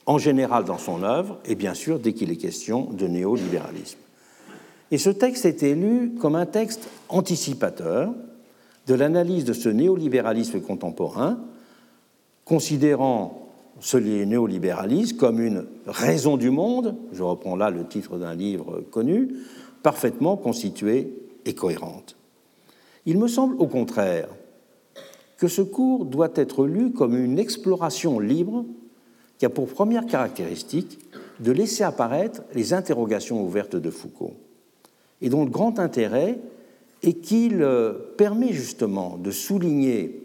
en 0.07 0.19
général 0.19 0.65
dans 0.65 0.79
son 0.79 1.03
œuvre, 1.03 1.39
et 1.45 1.55
bien 1.55 1.75
sûr 1.75 1.99
dès 1.99 2.13
qu'il 2.13 2.31
est 2.31 2.37
question 2.37 2.85
de 2.91 3.07
néolibéralisme. 3.07 3.99
Et 4.91 4.99
ce 4.99 5.11
texte 5.11 5.45
est 5.45 5.63
élu 5.63 6.15
comme 6.21 6.35
un 6.35 6.47
texte 6.47 6.89
anticipateur 7.09 8.13
de 8.87 8.95
l'analyse 8.95 9.45
de 9.45 9.53
ce 9.53 9.69
néolibéralisme 9.69 10.61
contemporain, 10.61 11.39
considérant 12.45 13.49
ce 13.79 13.97
néolibéralisme 13.97 15.17
comme 15.17 15.41
une 15.41 15.67
raison 15.87 16.37
du 16.37 16.51
monde, 16.51 16.97
je 17.13 17.23
reprends 17.23 17.57
là 17.57 17.71
le 17.71 17.87
titre 17.87 18.19
d'un 18.19 18.35
livre 18.35 18.81
connu, 18.91 19.37
parfaitement 19.83 20.37
constitué 20.37 21.15
et 21.45 21.55
cohérente. 21.55 22.17
Il 23.07 23.19
me 23.19 23.29
semble 23.29 23.55
au 23.59 23.67
contraire 23.67 24.29
que 25.39 25.49
ce 25.49 25.63
cours 25.63 26.05
doit 26.05 26.33
être 26.35 26.67
lu 26.67 26.93
comme 26.93 27.17
une 27.17 27.39
exploration 27.39 28.19
libre 28.19 28.67
qui 29.39 29.47
a 29.47 29.51
pour 29.51 29.69
première 29.69 30.05
caractéristique 30.05 30.99
de 31.39 31.53
laisser 31.53 31.83
apparaître 31.83 32.43
les 32.55 32.75
interrogations 32.75 33.43
ouvertes 33.43 33.77
de 33.77 33.91
Foucault 33.91 34.35
et 35.23 35.29
dont 35.29 35.45
le 35.45 35.51
grand 35.51 35.79
intérêt 35.79 36.39
est 37.03 37.15
qu'il 37.15 37.63
euh, 37.63 37.93
permet 38.17 38.53
justement 38.53 39.17
de 39.17 39.31
souligner 39.31 40.23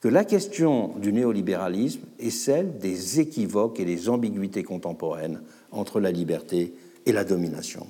que 0.00 0.08
la 0.08 0.24
question 0.24 0.92
du 1.00 1.12
néolibéralisme 1.12 2.00
est 2.18 2.30
celle 2.30 2.78
des 2.78 3.20
équivoques 3.20 3.80
et 3.80 3.84
des 3.84 4.08
ambiguïtés 4.08 4.62
contemporaines 4.62 5.42
entre 5.72 6.00
la 6.00 6.10
liberté 6.10 6.72
et 7.06 7.12
la 7.12 7.24
domination. 7.24 7.86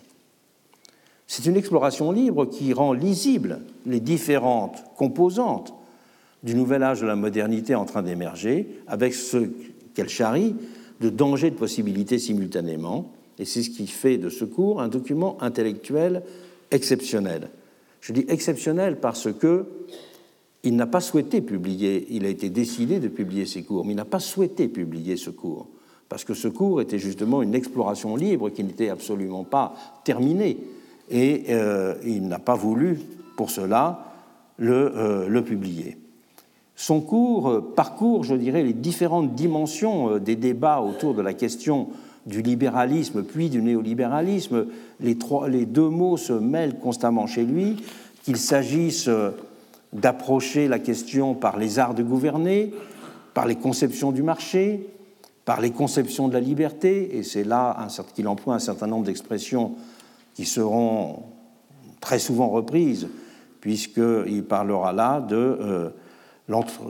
C'est 1.26 1.46
une 1.46 1.56
exploration 1.56 2.10
libre 2.10 2.46
qui 2.46 2.72
rend 2.72 2.92
lisibles 2.92 3.60
les 3.86 4.00
différentes 4.00 4.82
composantes 4.96 5.72
du 6.42 6.54
nouvel 6.54 6.82
âge 6.82 7.00
de 7.00 7.06
la 7.06 7.16
modernité 7.16 7.74
en 7.74 7.84
train 7.84 8.02
d'émerger, 8.02 8.66
avec 8.88 9.14
ce 9.14 9.48
qu'elle 9.94 10.08
charrie 10.08 10.56
de 11.00 11.10
dangers 11.10 11.50
de 11.50 11.56
possibilités 11.56 12.18
simultanément, 12.18 13.12
et 13.40 13.46
c'est 13.46 13.62
ce 13.62 13.70
qui 13.70 13.86
fait 13.86 14.18
de 14.18 14.28
ce 14.28 14.44
cours 14.44 14.82
un 14.82 14.88
document 14.88 15.38
intellectuel 15.40 16.22
exceptionnel. 16.70 17.48
Je 18.02 18.12
dis 18.12 18.26
exceptionnel 18.28 19.00
parce 19.00 19.32
que 19.32 19.66
il 20.62 20.76
n'a 20.76 20.86
pas 20.86 21.00
souhaité 21.00 21.40
publier, 21.40 22.06
il 22.10 22.26
a 22.26 22.28
été 22.28 22.50
décidé 22.50 23.00
de 23.00 23.08
publier 23.08 23.46
ses 23.46 23.62
cours, 23.62 23.86
mais 23.86 23.94
il 23.94 23.96
n'a 23.96 24.04
pas 24.04 24.20
souhaité 24.20 24.68
publier 24.68 25.16
ce 25.16 25.30
cours, 25.30 25.68
parce 26.10 26.22
que 26.22 26.34
ce 26.34 26.48
cours 26.48 26.82
était 26.82 26.98
justement 26.98 27.40
une 27.40 27.54
exploration 27.54 28.14
libre 28.14 28.50
qui 28.50 28.62
n'était 28.62 28.90
absolument 28.90 29.44
pas 29.44 29.74
terminée, 30.04 30.58
et 31.08 31.44
euh, 31.48 31.94
il 32.04 32.28
n'a 32.28 32.38
pas 32.38 32.56
voulu, 32.56 33.00
pour 33.38 33.50
cela, 33.50 34.12
le, 34.58 34.92
euh, 34.94 35.40
publier. 35.40 35.96
Son 36.76 37.00
cours 37.00 37.48
euh, 37.48 37.72
parcourt, 37.74 38.24
je 38.24 38.34
dirais, 38.34 38.62
les 38.62 38.74
différentes 38.74 39.34
dimensions 39.34 40.18
des 40.18 40.36
débats 40.36 40.82
autour 40.82 41.14
de 41.14 41.22
la 41.22 41.32
question 41.32 41.88
du 42.26 42.42
libéralisme 42.42 43.22
puis 43.22 43.48
du 43.48 43.62
néolibéralisme, 43.62 44.66
les, 45.00 45.16
trois, 45.16 45.48
les 45.48 45.66
deux 45.66 45.88
mots 45.88 46.16
se 46.16 46.32
mêlent 46.32 46.78
constamment 46.78 47.26
chez 47.26 47.44
lui, 47.44 47.76
qu'il 48.24 48.36
s'agisse 48.36 49.08
euh, 49.08 49.30
d'approcher 49.92 50.68
la 50.68 50.78
question 50.78 51.34
par 51.34 51.58
les 51.58 51.78
arts 51.78 51.94
de 51.94 52.02
gouverner, 52.02 52.72
par 53.34 53.46
les 53.46 53.56
conceptions 53.56 54.12
du 54.12 54.22
marché, 54.22 54.86
par 55.44 55.60
les 55.60 55.70
conceptions 55.70 56.28
de 56.28 56.34
la 56.34 56.40
liberté, 56.40 57.16
et 57.16 57.22
c'est 57.22 57.44
là 57.44 57.76
qu'il 58.14 58.28
emploie 58.28 58.54
un 58.54 58.60
certain 58.60 58.86
nombre 58.86 59.06
d'expressions 59.06 59.72
qui 60.34 60.44
seront 60.44 61.22
très 62.00 62.18
souvent 62.18 62.48
reprises, 62.48 63.08
puisqu'il 63.60 64.44
parlera 64.44 64.92
là 64.92 65.20
de 65.20 65.36
euh, 65.36 65.90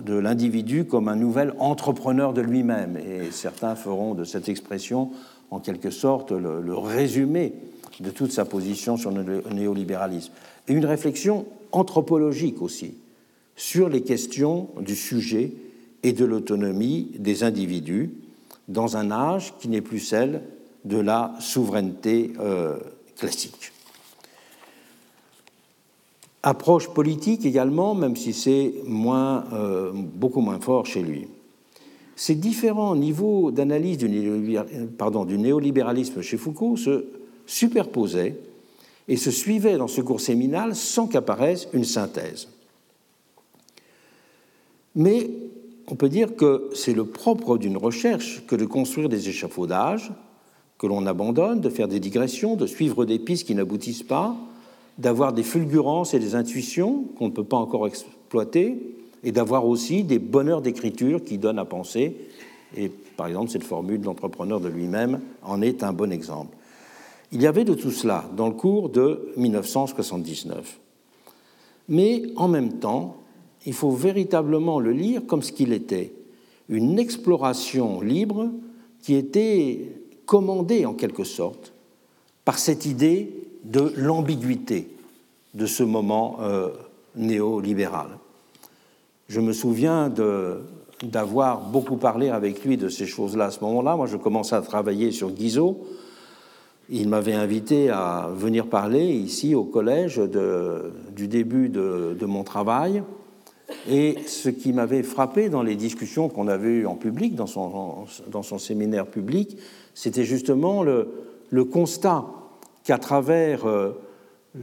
de 0.04 0.14
l'individu 0.14 0.84
comme 0.84 1.08
un 1.08 1.16
nouvel 1.16 1.54
entrepreneur 1.58 2.32
de 2.32 2.40
lui-même. 2.40 2.96
Et 2.96 3.30
certains 3.30 3.74
feront 3.74 4.14
de 4.14 4.24
cette 4.24 4.48
expression, 4.48 5.10
en 5.50 5.60
quelque 5.60 5.90
sorte, 5.90 6.32
le, 6.32 6.74
résumé 6.74 7.52
de 8.00 8.10
toute 8.10 8.32
sa 8.32 8.44
position 8.44 8.96
sur 8.96 9.10
le 9.10 9.42
néolibéralisme. 9.52 10.32
Et 10.68 10.72
une 10.72 10.86
réflexion 10.86 11.46
anthropologique 11.72 12.62
aussi 12.62 12.94
sur 13.56 13.88
les 13.88 14.02
questions 14.02 14.68
du 14.80 14.96
sujet 14.96 15.52
et 16.02 16.12
de 16.12 16.24
l'autonomie 16.24 17.10
des 17.18 17.44
individus 17.44 18.10
dans 18.68 18.96
un 18.96 19.10
âge 19.10 19.52
qui 19.58 19.68
n'est 19.68 19.82
plus 19.82 20.00
celle 20.00 20.40
de 20.86 20.98
la 20.98 21.34
souveraineté 21.40 22.32
euh, 22.40 22.78
classique. 23.16 23.72
Approche 26.42 26.88
politique 26.88 27.44
également, 27.44 27.94
même 27.94 28.16
si 28.16 28.32
c'est 28.32 28.74
moins, 28.86 29.44
euh, 29.52 29.92
beaucoup 29.92 30.40
moins 30.40 30.58
fort 30.58 30.86
chez 30.86 31.02
lui. 31.02 31.28
Ces 32.16 32.34
différents 32.34 32.96
niveaux 32.96 33.50
d'analyse 33.50 33.98
du, 33.98 34.08
du, 34.08 35.38
néolibéralisme 35.38 36.22
chez 36.22 36.36
Foucault 36.36 36.76
se 36.76 37.06
superposaient 37.46 38.38
et 39.08 39.16
se 39.16 39.30
suivaient 39.30 39.76
dans 39.76 39.88
ce 39.88 40.00
cours 40.00 40.20
séminal 40.20 40.74
sans 40.74 41.06
qu'apparaisse 41.06 41.68
une 41.72 41.84
synthèse. 41.84 42.48
Mais 44.94 45.30
on 45.88 45.94
peut 45.94 46.08
dire 46.08 46.36
que 46.36 46.70
c'est 46.74 46.94
le 46.94 47.04
propre 47.04 47.58
d'une 47.58 47.76
recherche 47.76 48.44
que 48.46 48.56
de 48.56 48.64
construire 48.64 49.08
des 49.08 49.28
échafaudages 49.28 50.12
que 50.78 50.86
l'on 50.86 51.06
abandonne, 51.06 51.60
de 51.60 51.68
faire 51.68 51.88
des 51.88 52.00
digressions, 52.00 52.56
de 52.56 52.66
suivre 52.66 53.04
des 53.04 53.18
pistes 53.18 53.46
qui 53.46 53.54
n'aboutissent 53.54 54.02
pas, 54.02 54.34
d'avoir 54.98 55.32
des 55.32 55.42
fulgurances 55.42 56.14
et 56.14 56.18
des 56.18 56.34
intuitions 56.34 57.04
qu'on 57.16 57.26
ne 57.26 57.32
peut 57.32 57.44
pas 57.44 57.56
encore 57.56 57.86
exploiter, 57.86 58.78
et 59.22 59.32
d'avoir 59.32 59.66
aussi 59.66 60.04
des 60.04 60.18
bonheurs 60.18 60.62
d'écriture 60.62 61.22
qui 61.22 61.38
donnent 61.38 61.58
à 61.58 61.64
penser. 61.64 62.16
Et 62.76 62.88
par 62.88 63.26
exemple, 63.26 63.50
cette 63.50 63.64
formule 63.64 64.00
de 64.00 64.06
l'entrepreneur 64.06 64.60
de 64.60 64.68
lui-même 64.68 65.20
en 65.42 65.60
est 65.62 65.82
un 65.82 65.92
bon 65.92 66.12
exemple. 66.12 66.56
Il 67.32 67.42
y 67.42 67.46
avait 67.46 67.64
de 67.64 67.74
tout 67.74 67.90
cela 67.90 68.24
dans 68.36 68.48
le 68.48 68.54
cours 68.54 68.88
de 68.88 69.32
1979. 69.36 70.80
Mais 71.88 72.22
en 72.36 72.48
même 72.48 72.78
temps, 72.78 73.16
il 73.66 73.74
faut 73.74 73.90
véritablement 73.90 74.80
le 74.80 74.92
lire 74.92 75.26
comme 75.26 75.42
ce 75.42 75.52
qu'il 75.52 75.72
était, 75.72 76.12
une 76.68 76.98
exploration 76.98 78.00
libre 78.00 78.48
qui 79.02 79.14
était 79.14 79.92
commandée 80.24 80.86
en 80.86 80.94
quelque 80.94 81.24
sorte 81.24 81.72
par 82.44 82.58
cette 82.58 82.86
idée 82.86 83.32
de 83.64 83.92
l'ambiguïté 83.96 84.88
de 85.54 85.66
ce 85.66 85.82
moment 85.82 86.38
euh, 86.40 86.68
néolibéral. 87.16 88.08
Je 89.28 89.40
me 89.40 89.52
souviens 89.52 90.12
d'avoir 91.02 91.60
beaucoup 91.60 91.96
parlé 91.96 92.30
avec 92.30 92.64
lui 92.64 92.76
de 92.76 92.88
ces 92.88 93.06
choses-là 93.06 93.46
à 93.46 93.50
ce 93.50 93.60
moment-là. 93.60 93.96
Moi, 93.96 94.06
je 94.06 94.16
commençais 94.16 94.56
à 94.56 94.60
travailler 94.60 95.12
sur 95.12 95.30
Guizot. 95.30 95.86
Il 96.88 97.08
m'avait 97.08 97.34
invité 97.34 97.90
à 97.90 98.30
venir 98.34 98.66
parler 98.66 99.06
ici 99.06 99.54
au 99.54 99.62
collège 99.62 100.20
du 101.14 101.28
début 101.28 101.68
de, 101.68 102.26
mon 102.26 102.42
travail. 102.42 103.04
Et 103.88 104.16
ce 104.26 104.48
qui 104.48 104.72
m'avait 104.72 105.04
frappé 105.04 105.48
dans 105.48 105.62
les 105.62 105.76
discussions 105.76 106.28
qu'on 106.28 106.48
avait 106.48 106.70
eues 106.70 106.86
en 106.86 106.96
public, 106.96 107.36
dans 107.36 107.46
son, 107.46 108.58
séminaire 108.58 109.06
public, 109.06 109.56
c'était 109.94 110.24
justement 110.24 110.82
le 110.82 111.64
constat 111.64 112.26
qu'à 112.84 112.98
travers 112.98 113.66
euh, 113.66 113.92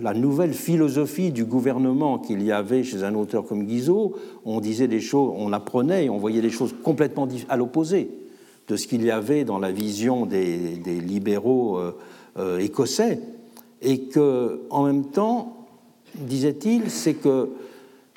la 0.02 0.14
nouvelle 0.14 0.54
philosophie 0.54 1.32
du 1.32 1.46
gouvernement 1.46 2.20
qu'il 2.20 2.44
y 2.44 2.52
avait 2.52 2.84
chez 2.84 3.04
un 3.04 3.16
auteur 3.16 3.46
comme 3.46 3.66
Guizot, 3.66 4.16
on 4.46 4.60
disait 4.60 4.88
des 4.88 5.00
choses, 5.00 5.34
on 5.38 5.54
apprenait 5.54 6.06
et 6.06 6.10
on 6.10 6.18
voyait 6.18 6.42
des 6.42 6.50
choses 6.50 6.76
complètement 6.84 7.28
à 7.50 7.58
l'opposé 7.58 8.10
de 8.68 8.76
ce 8.76 8.88
qu'il 8.88 9.04
y 9.04 9.12
avait 9.12 9.46
dans 9.46 9.60
la 9.60 9.72
vision 9.72 10.26
des, 10.26 10.76
libéraux 10.86 11.78
euh, 11.78 11.96
euh, 12.38 12.60
écossais, 12.60 13.22
et 13.82 14.02
que, 14.02 14.62
en 14.70 14.84
même 14.84 15.06
temps, 15.06 15.68
disait-il, 16.16 16.90
c'est 16.90 17.14
que 17.14 17.50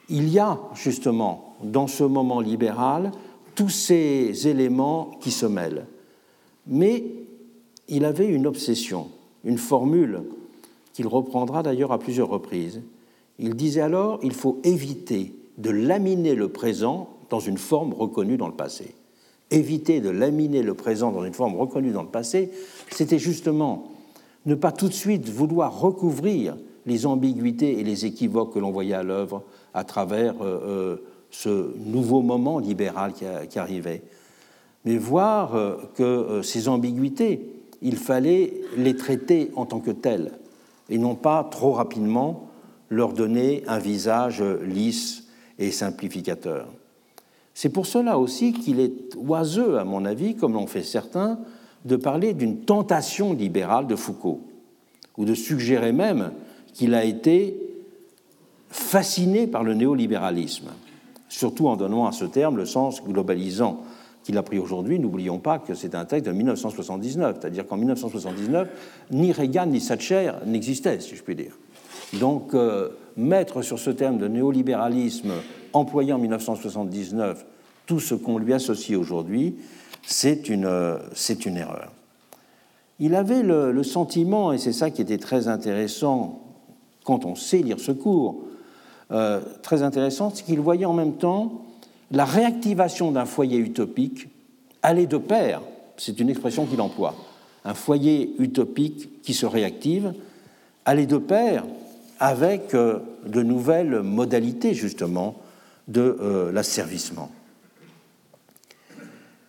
il 0.09 0.29
y 0.29 0.39
a 0.41 0.59
justement 0.75 1.55
dans 1.63 1.87
ce 1.87 2.03
moment 2.03 2.41
libéral 2.41 3.13
tous 3.55 3.69
ces 3.69 4.49
éléments 4.49 5.13
qui 5.21 5.31
se 5.31 5.47
mêlent. 5.47 5.87
Mais 6.67 7.05
il 7.89 8.05
avait 8.05 8.27
une 8.27 8.47
obsession, 8.47 9.09
une 9.45 9.59
formule 9.59 10.23
qu'il 10.93 11.07
reprendra 11.07 11.63
d'ailleurs 11.63 11.93
à 11.93 11.99
plusieurs 11.99 12.29
reprises. 12.29 12.83
Il 13.39 13.55
disait 13.55 13.81
alors 13.81 14.21
il 14.23 14.35
faut 14.35 14.61
éviter 14.65 15.35
de 15.59 15.71
laminer 15.71 16.35
le 16.35 16.49
présent 16.49 17.09
dans 17.31 17.41
une 17.41 17.59
forme 17.59 17.93
reconnue 17.93 18.37
dans 18.37 18.49
le 18.49 18.55
passé. 18.55 18.95
Éviter 19.51 20.01
de 20.01 20.11
laminer 20.11 20.63
le 20.63 20.75
présent 20.75 21.11
dans 21.11 21.25
une 21.25 21.35
forme 21.35 21.57
reconnue 21.57 21.91
dans 21.91 22.03
le 22.03 22.09
passé, 22.09 22.51
c'était 22.91 23.19
justement 23.19 23.89
ne 24.47 24.55
pas 24.55 24.73
tout 24.73 24.89
de 24.89 24.95
suite 24.95 25.29
vouloir 25.29 25.81
recouvrir 25.81 26.57
les 26.87 27.07
ambiguïtés 27.07 27.79
et 27.79 27.85
les 27.85 28.07
équivoques 28.07 28.55
que 28.55 28.59
l'on 28.59 28.71
voyait 28.71 28.95
à 28.95 29.03
l'œuvre 29.03 29.43
à 29.75 29.85
travers 29.85 30.35
euh, 30.41 30.61
euh, 30.65 30.97
ce 31.31 31.73
nouveau 31.79 32.23
moment 32.23 32.59
libéral 32.59 33.13
qui, 33.13 33.59
arrivait, 33.59 34.03
mais 34.85 34.97
voir 34.97 35.55
euh, 35.55 35.77
que 35.95 36.41
ces 36.43 36.69
ambiguïtés, 36.69 37.60
il 37.83 37.97
fallait 37.97 38.55
les 38.77 38.97
traiter 38.97 39.51
en 39.57 39.67
tant 39.67 39.81
que 39.81 39.91
telles 39.91 40.33
et 40.89 40.99
non 40.99 41.15
pas 41.15 41.49
trop 41.51 41.73
rapidement 41.73 42.49
leur 42.91 43.13
donner 43.13 43.63
un 43.69 43.79
visage 43.79 44.43
lisse 44.43 45.25
et 45.59 45.71
simplificateur. 45.71 46.67
C'est 47.55 47.69
pour 47.69 47.87
cela 47.87 48.19
aussi 48.19 48.53
qu'il 48.53 48.81
est 48.81 49.15
oiseux, 49.17 49.79
à 49.79 49.85
mon 49.85 50.05
avis, 50.05 50.35
comme 50.35 50.55
l'ont 50.55 50.67
fait 50.67 50.83
certains, 50.83 51.39
de 51.85 51.97
parler 51.97 52.35
d'une 52.35 52.61
tentation 52.61 53.33
libérale 53.33 53.87
de 53.87 53.97
Foucault, 53.97 54.41
ou 55.17 55.25
de 55.25 55.35
suggérer 55.35 55.93
même 55.93 56.33
qu'il 56.73 56.95
a 56.95 57.05
été 57.05 57.57
fasciné 58.69 59.47
par 59.47 59.65
le 59.65 59.75
néolibéralisme, 59.75 60.69
surtout 61.29 61.69
en 61.69 61.77
donnant 61.77 62.07
à 62.07 62.13
ce 62.13 62.25
terme 62.25 62.57
le 62.57 62.67
sens 62.67 63.03
globalisant 63.03 63.83
qu'il 64.31 64.39
a 64.39 64.43
pris 64.43 64.59
aujourd'hui. 64.59 64.99
N'oublions 65.01 65.39
pas 65.39 65.59
que 65.59 65.75
c'est 65.75 65.95
un 65.97 66.05
texte 66.05 66.27
de 66.27 66.33
1979, 66.33 67.39
c'est-à-dire 67.41 67.67
qu'en 67.67 67.77
1979, 67.77 68.69
ni 69.11 69.33
Reagan 69.33 69.67
ni 69.67 69.81
Thatcher 69.81 70.33
n'existaient, 70.47 71.01
si 71.01 71.17
je 71.17 71.23
puis 71.23 71.35
dire. 71.35 71.59
Donc, 72.21 72.55
euh, 72.55 72.91
mettre 73.17 73.63
sur 73.63 73.79
ce 73.79 73.91
terme 73.91 74.19
de 74.19 74.29
néolibéralisme 74.29 75.33
employé 75.73 76.13
en 76.13 76.19
1979 76.19 77.45
tout 77.87 77.99
ce 77.99 78.15
qu'on 78.15 78.39
lui 78.39 78.55
associe 78.55 78.97
aujourd'hui, 78.97 79.57
c'est 80.07 80.49
une, 80.49 80.65
euh, 80.65 80.99
erreur. 81.47 81.93
Il 83.01 83.17
avait 83.17 83.43
le, 83.43 83.73
le 83.73 83.83
sentiment, 83.83 84.53
et 84.53 84.59
c'est 84.59 84.73
ça 84.73 84.91
qui 84.91 85.03
était 85.03 85.19
très 85.19 85.49
intéressant 85.49 86.41
quand 87.05 87.25
on 87.25 87.35
sait 87.35 87.59
lire 87.59 87.81
ce 87.81 87.91
cours, 87.91 88.43
euh, 89.11 89.41
très 89.63 89.83
intéressant, 89.83 90.31
c'est 90.33 90.45
qu'il 90.45 90.61
voyait 90.61 90.85
en 90.85 90.93
même 90.93 91.15
temps 91.15 91.65
la 92.11 92.25
réactivation 92.25 93.13
d'un 93.13 93.25
foyer 93.25 93.59
utopique 93.59 94.29
aller 94.83 95.07
de 95.07 95.19
pair, 95.19 95.61
c'est 95.97 96.21
une 96.21 96.31
expression 96.31 96.67
qu'il 96.67 96.81
emploie, 96.81 97.15
un 97.65 97.75
foyer 97.75 98.35
utopique 98.39 99.23
qui 99.23 99.35
se 99.35 99.47
réactive, 99.47 100.15
aller 100.85 101.07
de 101.07 101.19
pair 101.19 101.65
avec 102.19 102.75
euh, 102.75 103.01
de 103.27 103.43
nouvelles 103.43 104.01
modalités 104.03 104.75
justement 104.75 105.37
de 105.89 106.17
euh, 106.21 106.53
l'asservissement. 106.53 107.31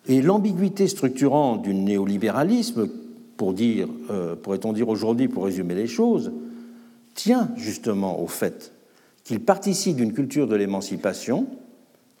Et 0.06 0.20
l'ambiguïté 0.20 0.88
structurante 0.88 1.62
du 1.62 1.74
néolibéralisme, 1.74 2.88
pour 3.36 3.54
dire, 3.54 3.88
pourrait-on 4.42 4.72
dire 4.72 4.88
aujourd'hui, 4.88 5.28
pour 5.28 5.44
résumer 5.44 5.74
les 5.74 5.86
choses, 5.86 6.32
tient 7.14 7.50
justement 7.56 8.20
au 8.20 8.26
fait 8.26 8.72
qu'il 9.24 9.40
participe 9.40 9.96
d'une 9.96 10.12
culture 10.12 10.46
de 10.46 10.56
l'émancipation 10.56 11.46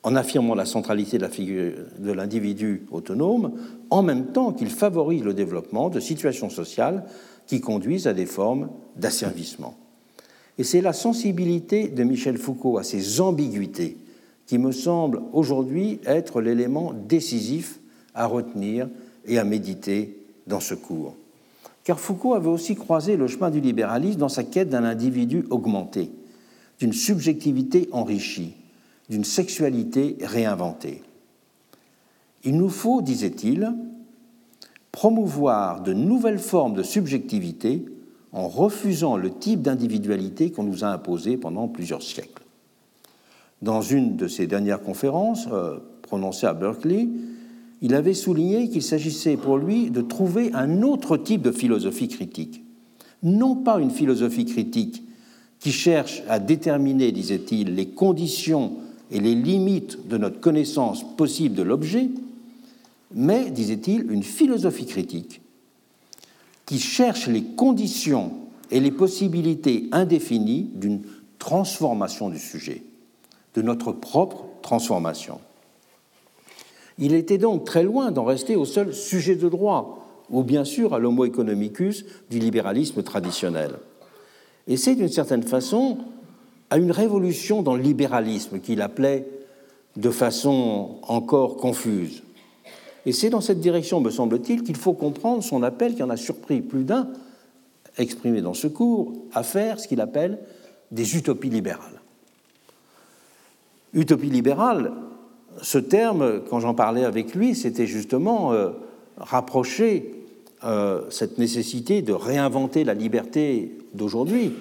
en 0.02 0.16
affirmant 0.16 0.54
la 0.54 0.64
centralité 0.64 1.18
de 1.18 2.12
l'individu 2.12 2.86
autonome, 2.90 3.52
en 3.90 4.02
même 4.02 4.26
temps 4.26 4.52
qu'il 4.52 4.70
favorise 4.70 5.22
le 5.22 5.34
développement 5.34 5.90
de 5.90 6.00
situations 6.00 6.50
sociales 6.50 7.04
qui 7.46 7.60
conduisent 7.60 8.06
à 8.06 8.12
des 8.12 8.26
formes 8.26 8.68
d'asservissement. 8.96 9.76
Et 10.58 10.64
c'est 10.64 10.80
la 10.80 10.92
sensibilité 10.92 11.88
de 11.88 12.04
Michel 12.04 12.36
Foucault 12.36 12.78
à 12.78 12.82
ces 12.82 13.20
ambiguïtés 13.20 13.96
qui 14.46 14.58
me 14.58 14.72
semble 14.72 15.22
aujourd'hui 15.32 16.00
être 16.04 16.40
l'élément 16.40 16.92
décisif 16.92 17.78
à 18.14 18.26
retenir 18.26 18.88
et 19.26 19.38
à 19.38 19.44
méditer 19.44 20.18
dans 20.46 20.60
ce 20.60 20.74
cours. 20.74 21.14
Car 21.84 21.98
Foucault 21.98 22.34
avait 22.34 22.48
aussi 22.48 22.74
croisé 22.74 23.16
le 23.16 23.26
chemin 23.28 23.50
du 23.50 23.60
libéralisme 23.60 24.18
dans 24.18 24.28
sa 24.28 24.44
quête 24.44 24.68
d'un 24.68 24.84
individu 24.84 25.44
augmenté, 25.50 26.10
d'une 26.78 26.92
subjectivité 26.92 27.88
enrichie, 27.92 28.54
d'une 29.12 29.24
sexualité 29.24 30.16
réinventée. 30.22 31.02
Il 32.44 32.56
nous 32.56 32.70
faut, 32.70 33.02
disait-il, 33.02 33.70
promouvoir 34.90 35.82
de 35.82 35.92
nouvelles 35.92 36.38
formes 36.38 36.72
de 36.72 36.82
subjectivité 36.82 37.84
en 38.32 38.48
refusant 38.48 39.18
le 39.18 39.30
type 39.30 39.60
d'individualité 39.60 40.50
qu'on 40.50 40.62
nous 40.62 40.82
a 40.82 40.88
imposé 40.88 41.36
pendant 41.36 41.68
plusieurs 41.68 42.00
siècles. 42.00 42.42
Dans 43.60 43.82
une 43.82 44.16
de 44.16 44.28
ses 44.28 44.46
dernières 44.46 44.80
conférences 44.80 45.46
euh, 45.52 45.80
à 46.42 46.54
Berkeley, 46.54 47.06
il 47.82 47.94
avait 47.94 48.14
souligné 48.14 48.70
qu'il 48.70 48.82
s'agissait 48.82 49.36
pour 49.36 49.58
lui 49.58 49.90
de 49.90 50.00
trouver 50.00 50.54
un 50.54 50.80
autre 50.80 51.18
type 51.18 51.42
de 51.42 51.52
philosophie 51.52 52.08
critique. 52.08 52.64
Non 53.22 53.56
pas 53.56 53.78
une 53.78 53.90
philosophie 53.90 54.46
critique 54.46 55.02
qui 55.60 55.70
cherche 55.70 56.22
à 56.30 56.38
déterminer, 56.38 57.12
disait-il, 57.12 57.74
les 57.74 57.88
conditions 57.88 58.72
et 59.12 59.20
les 59.20 59.34
limites 59.34 60.08
de 60.08 60.16
notre 60.16 60.40
connaissance 60.40 61.04
possible 61.16 61.54
de 61.54 61.62
l'objet, 61.62 62.08
mais, 63.14 63.50
disait-il, 63.50 64.10
une 64.10 64.22
philosophie 64.22 64.86
critique 64.86 65.42
qui 66.64 66.78
cherche 66.78 67.26
les 67.26 67.42
conditions 67.42 68.32
et 68.70 68.80
les 68.80 68.90
possibilités 68.90 69.88
indéfinies 69.92 70.70
d'une 70.74 71.02
transformation 71.38 72.30
du 72.30 72.38
sujet, 72.38 72.82
de 73.54 73.60
notre 73.60 73.92
propre 73.92 74.46
transformation. 74.62 75.40
Il 76.98 77.12
était 77.12 77.36
donc 77.36 77.64
très 77.64 77.82
loin 77.82 78.12
d'en 78.12 78.24
rester 78.24 78.56
au 78.56 78.64
seul 78.64 78.94
sujet 78.94 79.36
de 79.36 79.48
droit, 79.48 80.24
ou 80.30 80.42
bien 80.42 80.64
sûr 80.64 80.94
à 80.94 80.98
l'homo 80.98 81.26
economicus 81.26 82.06
du 82.30 82.38
libéralisme 82.38 83.02
traditionnel. 83.02 83.72
Et 84.68 84.78
c'est 84.78 84.94
d'une 84.94 85.08
certaine 85.08 85.42
façon 85.42 85.98
à 86.72 86.78
une 86.78 86.90
révolution 86.90 87.60
dans 87.60 87.74
le 87.74 87.82
libéralisme 87.82 88.58
qu'il 88.58 88.80
appelait 88.80 89.28
de 89.96 90.08
façon 90.08 91.00
encore 91.02 91.58
confuse. 91.58 92.22
Et 93.04 93.12
c'est 93.12 93.28
dans 93.28 93.42
cette 93.42 93.60
direction, 93.60 94.00
me 94.00 94.08
semble-t-il, 94.08 94.62
qu'il 94.62 94.76
faut 94.76 94.94
comprendre 94.94 95.42
son 95.42 95.62
appel, 95.62 95.94
qui 95.94 96.02
en 96.02 96.08
a 96.08 96.16
surpris 96.16 96.62
plus 96.62 96.84
d'un, 96.84 97.08
exprimé 97.98 98.40
dans 98.40 98.54
ce 98.54 98.68
cours, 98.68 99.12
à 99.34 99.42
faire 99.42 99.78
ce 99.80 99.86
qu'il 99.86 100.00
appelle 100.00 100.38
des 100.90 101.14
utopies 101.14 101.50
libérales. 101.50 102.00
Utopie 103.92 104.30
libérale, 104.30 104.92
ce 105.60 105.76
terme, 105.76 106.40
quand 106.48 106.60
j'en 106.60 106.72
parlais 106.72 107.04
avec 107.04 107.34
lui, 107.34 107.54
c'était 107.54 107.86
justement 107.86 108.54
euh, 108.54 108.70
rapprocher 109.18 110.24
euh, 110.64 111.02
cette 111.10 111.36
nécessité 111.36 112.00
de 112.00 112.14
réinventer 112.14 112.82
la 112.84 112.94
liberté 112.94 113.76
d'aujourd'hui, 113.92 114.54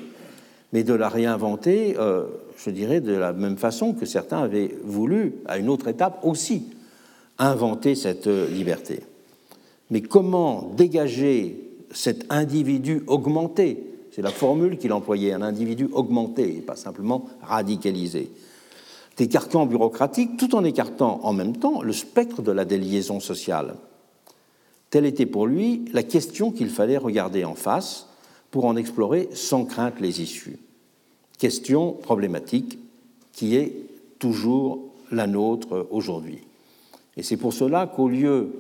mais 0.74 0.84
de 0.84 0.94
la 0.94 1.10
réinventer, 1.10 1.96
euh, 1.98 2.26
je 2.58 2.70
dirais, 2.70 3.02
de 3.02 3.14
la 3.14 3.34
même 3.34 3.58
façon 3.58 3.94
que 3.94 4.06
certains 4.06 4.40
avaient 4.40 4.76
voulu, 4.84 5.36
à 5.46 5.58
une 5.58 5.70
autre 5.70 5.88
étape 5.88 6.20
aussi, 6.24 6.68
inventer 7.38 7.96
cette 7.96 8.28
liberté. 8.28 9.02
Mais 9.90 10.02
comment 10.02 10.72
dégager 10.78 11.70
cet 11.92 12.26
individu 12.32 13.04
augmenté? 13.08 13.88
C'est 14.12 14.22
la 14.22 14.30
formule 14.30 14.78
qu'il 14.78 14.94
employait, 14.94 15.34
un 15.34 15.42
individu 15.42 15.90
augmenté, 15.92 16.58
et 16.58 16.62
pas 16.62 16.76
simplement 16.76 17.26
radicalisé 17.42 18.30
des 19.22 19.28
carcans 19.28 19.68
bureaucratiques 19.68 20.38
tout 20.38 20.56
en 20.56 20.64
écartant 20.64 21.20
en 21.24 21.32
même 21.32 21.56
temps 21.56 21.84
le 21.84 21.94
spectre 21.94 22.42
de 22.42 22.52
la 22.52 22.66
déliaison 22.66 23.20
sociale. 23.20 23.76
Telle 24.90 25.06
était 25.06 25.28
pour 25.28 25.46
lui 25.46 25.86
la 25.94 26.02
question 26.02 26.52
qu'il 26.52 26.70
fallait 26.70 26.98
regarder 26.98 27.46
en 27.46 27.54
face 27.54 28.08
pour 28.52 28.66
en 28.66 28.76
explorer 28.76 29.30
sans 29.34 29.66
crainte 29.66 30.00
les 30.00 30.22
issues. 30.22 30.60
Question 31.40 31.94
problématique 31.94 32.78
qui 33.32 33.56
est 33.56 33.74
toujours 34.20 34.80
la 35.12 35.26
nôtre 35.26 35.88
aujourd'hui. 35.90 36.40
Et 37.18 37.24
c'est 37.24 37.38
pour 37.38 37.54
cela 37.54 37.88
qu'au 37.88 38.08
lieu 38.08 38.52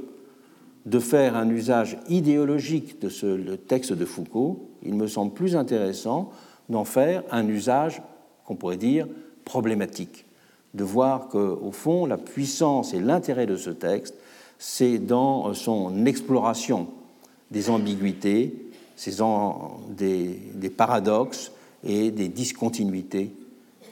de 0.85 0.99
faire 0.99 1.35
un 1.35 1.49
usage 1.49 1.97
idéologique 2.09 2.99
de 3.01 3.09
ce 3.09 3.55
texte 3.55 3.93
de 3.93 4.05
Foucault, 4.05 4.69
il 4.83 4.95
me 4.95 5.07
semble 5.07 5.33
plus 5.33 5.55
intéressant 5.55 6.31
d'en 6.69 6.85
faire 6.85 7.23
un 7.31 7.47
usage 7.47 8.01
qu'on 8.45 8.55
pourrait 8.55 8.77
dire 8.77 9.07
problématique, 9.45 10.25
de 10.73 10.83
voir 10.83 11.27
qu'au 11.27 11.71
fond, 11.71 12.05
la 12.05 12.17
puissance 12.17 12.93
et 12.93 12.99
l'intérêt 12.99 13.45
de 13.45 13.57
ce 13.57 13.69
texte, 13.69 14.15
c'est 14.57 14.97
dans 14.97 15.53
son 15.53 16.05
exploration 16.05 16.87
des 17.51 17.69
ambiguïtés, 17.69 18.70
des, 19.89 20.39
des 20.53 20.69
paradoxes 20.69 21.51
et 21.83 22.11
des 22.11 22.27
discontinuités 22.27 23.31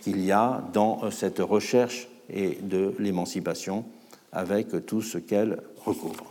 qu'il 0.01 0.23
y 0.23 0.31
a 0.31 0.63
dans 0.73 1.09
cette 1.11 1.39
recherche 1.39 2.07
et 2.29 2.59
de 2.61 2.93
l'émancipation 2.99 3.85
avec 4.31 4.85
tout 4.85 5.01
ce 5.01 5.17
qu'elle 5.17 5.61
recouvre. 5.83 6.25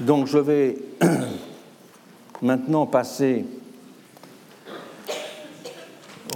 Donc 0.00 0.26
je 0.26 0.38
vais 0.38 0.76
maintenant 2.42 2.84
passer 2.86 3.44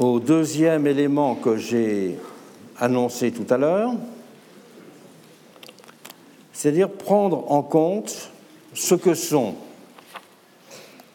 au 0.00 0.20
deuxième 0.20 0.86
élément 0.86 1.34
que 1.34 1.56
j'ai 1.56 2.18
annoncé 2.80 3.32
tout 3.32 3.46
à 3.52 3.56
l'heure, 3.56 3.92
c'est-à-dire 6.52 6.90
prendre 6.90 7.50
en 7.50 7.62
compte 7.62 8.30
ce 8.74 8.94
que 8.94 9.14
sont. 9.14 9.54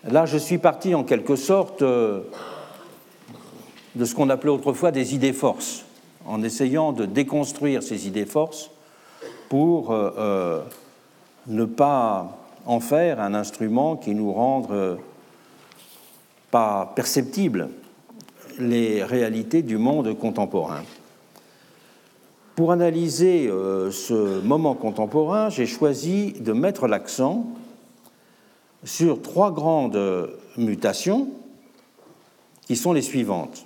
Là, 0.09 0.25
je 0.25 0.37
suis 0.37 0.57
parti 0.57 0.95
en 0.95 1.03
quelque 1.03 1.35
sorte 1.35 1.81
euh, 1.81 2.21
de 3.95 4.05
ce 4.05 4.15
qu'on 4.15 4.29
appelait 4.29 4.51
autrefois 4.51 4.91
des 4.91 5.15
idées 5.15 5.33
forces, 5.33 5.85
en 6.25 6.43
essayant 6.43 6.91
de 6.91 7.05
déconstruire 7.05 7.83
ces 7.83 8.07
idées 8.07 8.25
forces 8.25 8.69
pour 9.49 9.91
euh, 9.91 10.11
euh, 10.17 10.61
ne 11.47 11.65
pas 11.65 12.37
en 12.65 12.79
faire 12.79 13.19
un 13.19 13.33
instrument 13.33 13.95
qui 13.95 14.15
nous 14.15 14.31
rende 14.31 14.97
pas 16.49 16.93
perceptibles 16.95 17.69
les 18.59 19.03
réalités 19.03 19.61
du 19.61 19.77
monde 19.77 20.17
contemporain. 20.17 20.83
Pour 22.55 22.71
analyser 22.71 23.47
euh, 23.47 23.89
ce 23.89 24.41
moment 24.41 24.75
contemporain, 24.75 25.49
j'ai 25.49 25.65
choisi 25.65 26.33
de 26.33 26.53
mettre 26.53 26.87
l'accent 26.87 27.47
sur 28.83 29.21
trois 29.21 29.51
grandes 29.51 30.29
mutations 30.57 31.29
qui 32.67 32.75
sont 32.75 32.93
les 32.93 33.01
suivantes. 33.01 33.65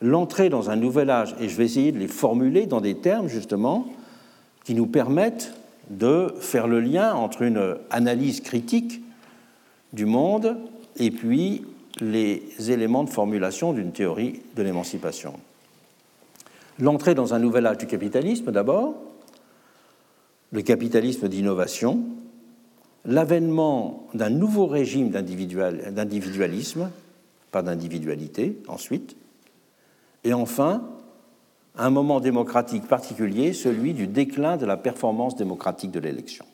L'entrée 0.00 0.48
dans 0.48 0.70
un 0.70 0.76
nouvel 0.76 1.10
âge, 1.10 1.34
et 1.40 1.48
je 1.48 1.56
vais 1.56 1.64
essayer 1.64 1.90
de 1.90 1.98
les 1.98 2.06
formuler 2.06 2.66
dans 2.66 2.80
des 2.80 2.96
termes 2.96 3.28
justement 3.28 3.86
qui 4.64 4.74
nous 4.74 4.86
permettent 4.86 5.52
de 5.90 6.34
faire 6.40 6.68
le 6.68 6.80
lien 6.80 7.14
entre 7.14 7.42
une 7.42 7.76
analyse 7.90 8.40
critique 8.40 9.02
du 9.92 10.04
monde 10.04 10.56
et 10.96 11.10
puis 11.10 11.64
les 12.00 12.42
éléments 12.70 13.04
de 13.04 13.10
formulation 13.10 13.72
d'une 13.72 13.92
théorie 13.92 14.40
de 14.54 14.62
l'émancipation. 14.62 15.34
L'entrée 16.80 17.14
dans 17.14 17.34
un 17.34 17.38
nouvel 17.38 17.66
âge 17.66 17.78
du 17.78 17.86
capitalisme 17.86 18.52
d'abord, 18.52 18.94
le 20.52 20.62
capitalisme 20.62 21.28
d'innovation, 21.28 22.04
l'avènement 23.04 24.06
d'un 24.14 24.30
nouveau 24.30 24.66
régime 24.66 25.10
d'individualisme, 25.10 26.90
pas 27.50 27.62
d'individualité 27.62 28.58
ensuite, 28.68 29.16
et 30.24 30.32
enfin 30.32 30.82
un 31.76 31.90
moment 31.90 32.20
démocratique 32.20 32.86
particulier, 32.86 33.52
celui 33.52 33.94
du 33.94 34.06
déclin 34.06 34.56
de 34.56 34.66
la 34.66 34.76
performance 34.76 35.36
démocratique 35.36 35.92
de 35.92 36.00
l'élection. 36.00 36.44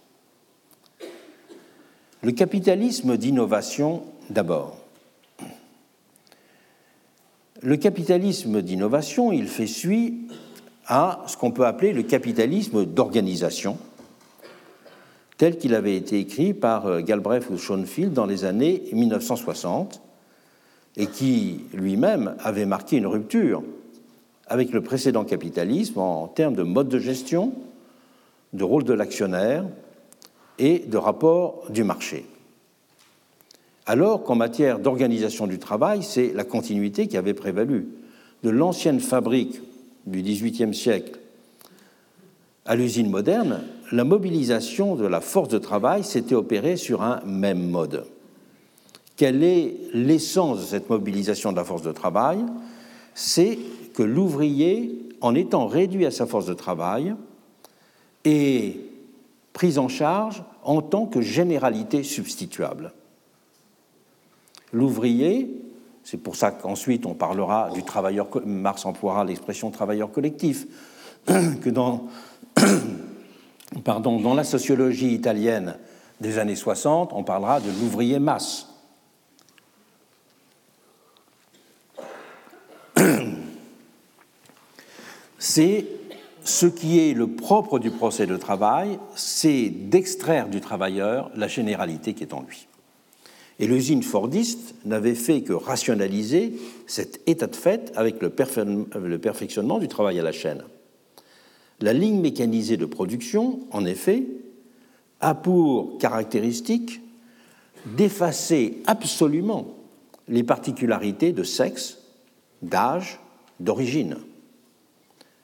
Le 2.23 2.33
capitalisme 2.33 3.17
d'innovation 3.17 4.03
d'abord. 4.31 4.84
Le 7.65 7.79
capitalisme 7.79 8.61
d'innovation, 8.61 9.33
il 9.33 9.49
fait 9.49 9.67
suite 9.67 10.31
à 10.87 11.23
ce 11.27 11.39
qu'on 11.39 11.51
peut 11.51 11.65
appeler 11.65 11.95
le 11.95 12.03
capitalisme 12.03 12.85
d'organisation, 12.85 13.79
tel 15.39 15.57
qu'il 15.57 15.75
avait 15.75 15.97
été 15.97 16.19
écrit 16.19 16.53
par 16.53 16.85
euh, 16.85 17.01
Galbraith 17.01 17.49
ou 17.49 17.57
Schoenfield 17.57 18.13
dans 18.13 18.27
les 18.27 18.45
années 18.45 18.83
1960, 18.93 20.03
et 20.99 21.07
qui 21.07 21.65
lui-même 21.73 22.37
avait 22.41 22.67
marqué 22.67 22.99
une 22.99 23.07
rupture 23.07 23.63
avec 24.47 24.71
le 24.71 24.83
précédent 24.83 25.25
capitalisme 25.25 26.01
en 26.01 26.29
termes 26.29 26.57
de 26.57 26.65
mode 26.65 26.91
de 26.91 26.99
gestion, 26.99 27.55
de 28.53 28.63
rôle 28.63 28.85
de 28.85 28.93
l'actionnaire 28.93 29.65
et 30.59 30.81
de 30.81 30.99
rapport 30.99 31.65
du 31.71 31.83
marché 31.83 32.27
alors 33.87 34.23
qu'en 34.25 34.35
matière 34.35 34.79
d'organisation 34.79 35.47
du 35.47 35.59
travail, 35.59 36.03
c'est 36.03 36.33
la 36.33 36.45
continuité 36.45 37.07
qui 37.07 37.17
avait 37.17 37.35
prévalu. 37.35 37.89
De 38.43 38.51
l'ancienne 38.51 39.01
fabrique 39.01 39.61
du 40.07 40.23
XVIIIe 40.23 40.75
siècle 40.75 41.19
à 42.67 42.77
l'usine 42.77 43.11
moderne, 43.11 43.61
la 43.93 44.05
mobilisation 44.05 44.95
de 44.95 45.07
la 45.07 45.21
force 45.21 45.49
de 45.49 45.59
travail 45.59 46.03
s'était 46.03 46.35
opérée 46.35 46.77
sur 46.77 47.03
un 47.03 47.21
même 47.27 47.69
mode. 47.69 48.07
Quelle 49.17 49.45
est 49.45 49.77
l'essence 49.93 50.61
de 50.61 50.65
cette 50.65 50.89
mobilisation 50.89 51.53
de 51.53 51.57
la 51.57 51.65
force 51.65 51.83
de 51.83 51.93
travail? 51.93 52.39
C'est 53.15 53.59
que 53.93 54.03
l'ouvrier, 54.03 54.99
en 55.21 55.35
étant 55.35 55.67
réduit 55.67 56.07
à 56.07 56.11
sa 56.11 56.27
force 56.27 56.47
de 56.47 56.55
travail, 56.55 57.15
est 58.25 58.77
pris 59.53 59.79
en 59.79 59.89
charge 59.89 60.43
en 60.65 60.81
tant 60.81 61.07
que 61.07 61.21
généralité 61.21 62.03
substituable 62.03 62.93
l'ouvrier, 64.75 65.63
c'est 66.03 66.19
pour 66.19 66.37
ça 66.37 66.51
qu'ensuite 66.51 67.07
on 67.07 67.15
parlera 67.15 67.71
du 67.71 67.83
travailleur, 67.83 68.29
Marx 68.45 68.85
emploiera 68.85 69.25
l'expression 69.25 69.71
travailleur 69.71 70.13
collectif, 70.13 70.67
que 71.27 71.71
dans, 71.71 72.09
pardon, 73.85 74.21
dans 74.21 74.35
la 74.35 74.45
sociologie 74.45 75.15
italienne 75.15 75.77
des 76.21 76.39
années 76.39 76.57
60, 76.57 77.13
on 77.15 77.25
parlera 77.25 77.61
de 77.61 77.71
l'ouvrier 77.81 78.19
masse. 78.19 78.69
C'est 85.39 85.87
ce 86.45 86.67
qui 86.67 86.99
est 87.01 87.15
le 87.15 87.29
propre 87.29 87.79
du 87.79 87.91
procès 87.91 88.27
de 88.27 88.37
travail, 88.37 88.99
c'est 89.15 89.71
d'extraire 89.71 90.49
du 90.49 90.61
travailleur 90.61 91.31
la 91.35 91.49
généralité 91.49 92.13
qui 92.13 92.23
est 92.23 92.35
en 92.35 92.43
lui. 92.43 92.69
Et 93.61 93.67
l'usine 93.67 94.03
fordiste 94.03 94.75
n'avait 94.85 95.15
fait 95.15 95.43
que 95.43 95.53
rationaliser 95.53 96.55
cet 96.87 97.21
état 97.29 97.47
de 97.47 97.55
fait 97.55 97.93
avec 97.95 98.21
le, 98.21 98.31
perfectionnement 98.31 99.79
du 99.79 99.89
travail 99.89 100.19
à 100.19 100.23
la 100.23 100.33
chaîne. 100.33 100.65
La 101.81 101.93
ligne 101.93 102.21
mécanisée 102.21 102.77
de 102.77 102.87
production, 102.87 103.61
en 103.71 103.85
effet, 103.85 104.25
a 105.21 105.35
pour 105.35 105.99
caractéristique 105.99 107.01
d'effacer 107.97 108.79
absolument 108.87 109.75
les 110.29 110.43
particularités 110.43 111.33
de 111.33 111.43
sexe, 111.43 111.99
d'âge, 112.63 113.21
d'origine. 113.61 114.17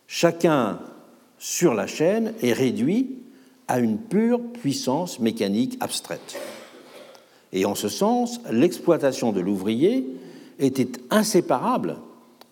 Chacun 0.06 0.80
sur 1.38 1.74
la 1.74 1.86
chaîne 1.86 2.34
est 2.42 2.52
réduit 2.52 3.18
à 3.68 3.78
une 3.78 3.98
pure 3.98 4.40
puissance 4.40 5.20
mécanique 5.20 5.76
abstraite. 5.80 6.36
Et 7.52 7.64
en 7.64 7.74
ce 7.74 7.88
sens, 7.88 8.40
l'exploitation 8.50 9.32
de 9.32 9.40
l'ouvrier 9.40 10.06
était 10.58 10.90
inséparable 11.10 11.96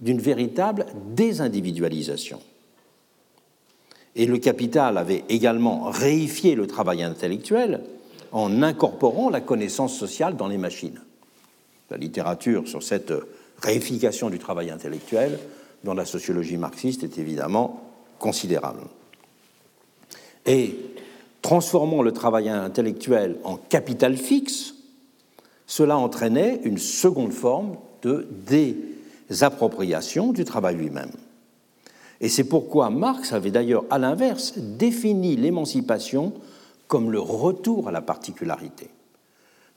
d'une 0.01 0.21
véritable 0.21 0.87
désindividualisation. 1.15 2.41
Et 4.17 4.27
le 4.27 4.39
capital 4.39 4.99
avait 4.99 5.25
également 5.29 5.85
réifié 5.91 6.55
le 6.55 6.67
travail 6.67 7.03
intellectuel 7.03 7.83
en 8.33 8.63
incorporant 8.63 9.31
la 9.31 9.41
connaissance 9.41 9.97
sociale 9.97 10.37
dans 10.37 10.49
les 10.49 10.59
machines. 10.59 11.01
La 11.91 11.97
littérature 11.97 12.67
sur 12.67 12.83
cette 12.83 13.13
réification 13.63 14.31
du 14.31 14.39
travail 14.39 14.71
intellectuel 14.71 15.39
dans 15.85 15.95
la 15.95 16.05
sociologie 16.05 16.57
marxiste 16.57 17.05
est 17.05 17.19
évidemment 17.19 17.83
considérable. 18.19 18.83
Et 20.47 20.77
transformant 21.43 22.03
le 22.03 22.13
travail 22.13 22.49
intellectuel 22.49 23.37
en 23.45 23.57
capital 23.57 24.17
fixe, 24.17 24.75
cela 25.69 25.99
entraînait 25.99 26.61
une 26.65 26.79
seconde 26.79 27.33
forme 27.33 27.77
de 28.03 28.27
désappropriation 29.29 30.33
du 30.33 30.45
travail 30.45 30.75
lui-même. 30.75 31.13
Et 32.21 32.29
c'est 32.29 32.45
pourquoi 32.45 32.91
Marx 32.91 33.33
avait 33.33 33.53
d'ailleurs, 33.53 33.85
à 33.91 33.99
l'inverse, 33.99 34.55
défini 34.59 35.37
l'émancipation 35.37 36.33
comme 36.89 37.13
le 37.13 37.21
retour 37.21 37.87
à 37.87 37.93
la 37.93 38.01
particularité. 38.01 38.89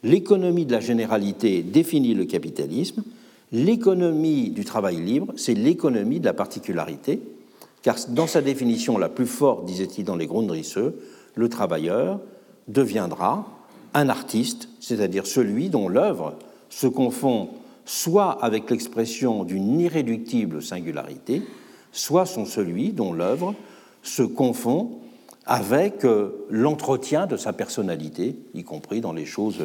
L'économie 0.02 0.66
de 0.66 0.72
la 0.72 0.80
généralité 0.80 1.62
définit 1.62 2.16
le 2.16 2.26
capitalisme. 2.26 3.04
L'économie 3.52 4.50
du 4.50 4.64
travail 4.64 4.96
libre, 4.96 5.34
c'est 5.36 5.54
l'économie 5.54 6.22
de 6.22 6.26
la 6.26 6.34
particularité, 6.34 7.22
car 7.82 7.98
dans 8.10 8.28
sa 8.28 8.42
définition 8.42 8.98
la 8.98 9.10
plus 9.10 9.28
forte, 9.28 9.66
disait-il 9.66 10.06
dans 10.06 10.16
les 10.16 10.26
Grundrisse, 10.26 10.80
le 11.36 11.50
travailleur 11.50 12.22
deviendra 12.70 13.46
un 13.94 14.10
artiste, 14.10 14.70
c'est-à-dire 14.80 15.26
celui 15.26 15.70
dont 15.70 15.88
l'œuvre 15.88 16.36
se 16.70 16.88
confond 16.88 17.50
soit 17.86 18.44
avec 18.44 18.70
l'expression 18.70 19.44
d'une 19.44 19.80
irréductible 19.80 20.62
singularité, 20.64 21.42
soit 21.92 22.26
sont 22.26 22.46
celui 22.46 22.92
dont 22.92 23.14
l'œuvre 23.14 23.56
se 24.04 24.24
confond 24.24 24.92
avec 25.46 26.06
euh, 26.06 26.46
l'entretien 26.50 27.26
de 27.26 27.36
sa 27.36 27.52
personnalité, 27.52 28.36
y 28.54 28.64
compris 28.64 29.02
dans 29.02 29.12
les 29.12 29.26
choses 29.26 29.58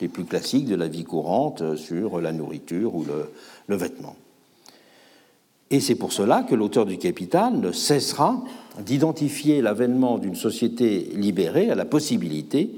les 0.00 0.08
plus 0.08 0.24
classiques 0.24 0.66
de 0.66 0.76
la 0.76 0.88
vie 0.88 1.04
courante 1.04 1.62
euh, 1.62 1.76
sur 1.76 2.20
la 2.20 2.32
nourriture 2.32 2.94
ou 2.94 3.04
le, 3.04 3.30
le 3.66 3.76
vêtement. 3.76 4.14
Et 5.70 5.80
c'est 5.80 5.94
pour 5.94 6.12
cela 6.12 6.42
que 6.42 6.54
l'auteur 6.54 6.84
du 6.84 6.98
Capital 6.98 7.58
ne 7.58 7.72
cessera 7.72 8.44
d'identifier 8.84 9.62
l'avènement 9.62 10.18
d'une 10.18 10.36
société 10.36 11.08
libérée 11.14 11.70
à 11.70 11.74
la 11.74 11.86
possibilité 11.86 12.70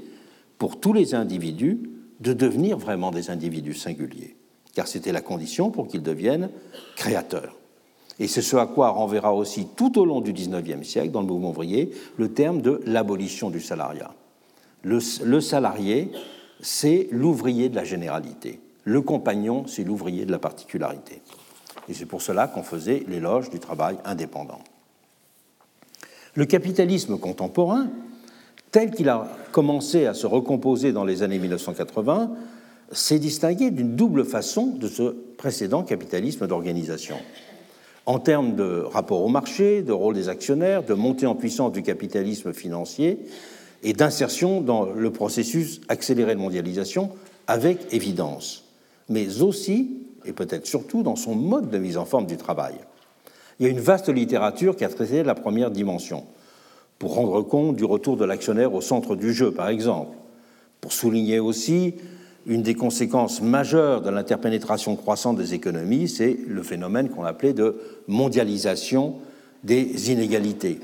pour 0.57 0.79
tous 0.79 0.93
les 0.93 1.15
individus 1.15 1.79
de 2.19 2.33
devenir 2.33 2.77
vraiment 2.77 3.11
des 3.11 3.29
individus 3.29 3.73
singuliers, 3.73 4.35
car 4.73 4.87
c'était 4.87 5.11
la 5.11 5.21
condition 5.21 5.71
pour 5.71 5.87
qu'ils 5.87 6.03
deviennent 6.03 6.49
créateurs. 6.95 7.55
Et 8.19 8.27
c'est 8.27 8.41
ce 8.41 8.55
à 8.55 8.65
quoi 8.65 8.89
renverra 8.89 9.33
aussi 9.33 9.67
tout 9.75 9.99
au 9.99 10.05
long 10.05 10.21
du 10.21 10.31
XIXe 10.31 10.87
siècle, 10.87 11.11
dans 11.11 11.21
le 11.21 11.27
mouvement 11.27 11.49
ouvrier, 11.49 11.91
le 12.17 12.33
terme 12.33 12.61
de 12.61 12.81
l'abolition 12.85 13.49
du 13.49 13.59
salariat. 13.59 14.13
Le, 14.83 14.99
le 15.23 15.41
salarié, 15.41 16.11
c'est 16.61 17.09
l'ouvrier 17.11 17.67
de 17.67 17.75
la 17.75 17.83
généralité. 17.83 18.61
Le 18.85 19.01
compagnon, 19.01 19.65
c'est 19.67 19.83
l'ouvrier 19.83 20.25
de 20.25 20.31
la 20.31 20.39
particularité. 20.39 21.21
Et 21.89 21.93
c'est 21.93 22.05
pour 22.05 22.21
cela 22.21 22.47
qu'on 22.47 22.63
faisait 22.63 23.03
l'éloge 23.07 23.49
du 23.49 23.59
travail 23.59 23.97
indépendant. 24.05 24.61
Le 26.35 26.45
capitalisme 26.45 27.17
contemporain, 27.17 27.89
tel 28.71 28.91
qu'il 28.91 29.09
a 29.09 29.27
commencé 29.51 30.05
à 30.05 30.13
se 30.13 30.27
recomposer 30.27 30.91
dans 30.91 31.05
les 31.05 31.23
années 31.23 31.39
1980, 31.39 32.31
s'est 32.91 33.19
distingué 33.19 33.71
d'une 33.71 33.95
double 33.95 34.25
façon 34.25 34.67
de 34.67 34.87
ce 34.87 35.15
précédent 35.37 35.83
capitalisme 35.83 36.47
d'organisation. 36.47 37.15
En 38.05 38.19
termes 38.19 38.55
de 38.55 38.81
rapport 38.81 39.23
au 39.23 39.29
marché, 39.29 39.81
de 39.81 39.91
rôle 39.91 40.13
des 40.13 40.29
actionnaires, 40.29 40.83
de 40.83 40.93
montée 40.93 41.25
en 41.25 41.35
puissance 41.35 41.71
du 41.71 41.81
capitalisme 41.81 42.53
financier 42.53 43.19
et 43.81 43.93
d'insertion 43.93 44.61
dans 44.61 44.85
le 44.85 45.09
processus 45.11 45.81
accéléré 45.89 46.35
de 46.35 46.39
mondialisation 46.39 47.11
avec 47.47 47.93
évidence, 47.93 48.65
mais 49.09 49.41
aussi, 49.41 50.01
et 50.25 50.33
peut-être 50.33 50.67
surtout, 50.67 51.03
dans 51.03 51.15
son 51.15 51.35
mode 51.35 51.69
de 51.69 51.77
mise 51.77 51.97
en 51.97 52.05
forme 52.05 52.27
du 52.27 52.37
travail. 52.37 52.75
Il 53.59 53.65
y 53.65 53.69
a 53.69 53.71
une 53.71 53.79
vaste 53.79 54.09
littérature 54.09 54.75
qui 54.75 54.83
a 54.83 54.89
traité 54.89 55.23
la 55.23 55.35
première 55.35 55.71
dimension, 55.71 56.25
pour 56.99 57.15
rendre 57.15 57.41
compte 57.41 57.75
du 57.75 57.85
retour 57.85 58.17
de 58.17 58.25
l'actionnaire 58.25 58.73
au 58.73 58.81
centre 58.81 59.15
du 59.15 59.33
jeu, 59.33 59.51
par 59.51 59.69
exemple, 59.69 60.15
pour 60.81 60.93
souligner 60.93 61.39
aussi 61.39 61.95
une 62.45 62.61
des 62.61 62.75
conséquences 62.75 63.41
majeures 63.41 64.01
de 64.01 64.09
l'interpénétration 64.09 64.95
croissante 64.95 65.37
des 65.37 65.53
économies, 65.53 66.07
c'est 66.07 66.37
le 66.47 66.63
phénomène 66.63 67.09
qu'on 67.09 67.23
appelait 67.23 67.53
de 67.53 67.75
mondialisation 68.07 69.15
des 69.63 70.11
inégalités. 70.11 70.79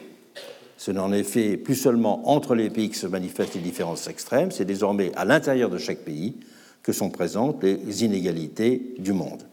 Ce 0.78 0.90
n'est 0.90 1.00
en 1.00 1.14
effet 1.14 1.58
plus 1.58 1.76
seulement 1.76 2.28
entre 2.30 2.56
les 2.56 2.72
pays 2.72 2.90
que 2.90 2.96
se 2.96 3.06
manifestent 3.06 3.54
les 3.54 3.62
différences 3.62 4.08
extrêmes, 4.08 4.50
c'est 4.50 4.66
désormais 4.66 5.12
à 5.16 5.26
l'intérieur 5.26 5.70
de 5.70 5.78
chaque 5.78 6.00
pays 6.00 6.36
que 6.82 6.92
sont 6.92 7.12
présentes 7.12 7.64
les 7.64 8.04
inégalités 8.04 8.96
du 8.98 9.14
monde. 9.14 9.44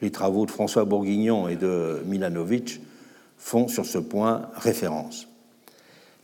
Les 0.00 0.10
travaux 0.10 0.46
de 0.46 0.50
François 0.50 0.86
Bourguignon 0.86 1.48
et 1.48 1.56
de 1.56 2.02
Milanovic 2.06 2.80
font 3.36 3.68
sur 3.68 3.84
ce 3.84 3.98
point 3.98 4.48
référence. 4.54 5.27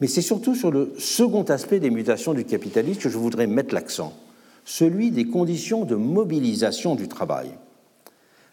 Mais 0.01 0.07
c'est 0.07 0.23
surtout 0.23 0.55
sur 0.55 0.71
le 0.71 0.93
second 0.99 1.45
aspect 1.45 1.81
des 1.81 1.91
mutations 1.91 2.35
du 2.35 2.45
capitalisme 2.45 3.01
que 3.01 3.09
je 3.09 3.19
voudrais 3.19 3.47
mettre 3.47 3.75
l'accent 3.75 4.13
celui 4.65 5.11
des 5.11 5.27
conditions 5.27 5.85
de 5.85 5.95
mobilisation 5.95 6.95
du 6.95 7.09
travail. 7.09 7.51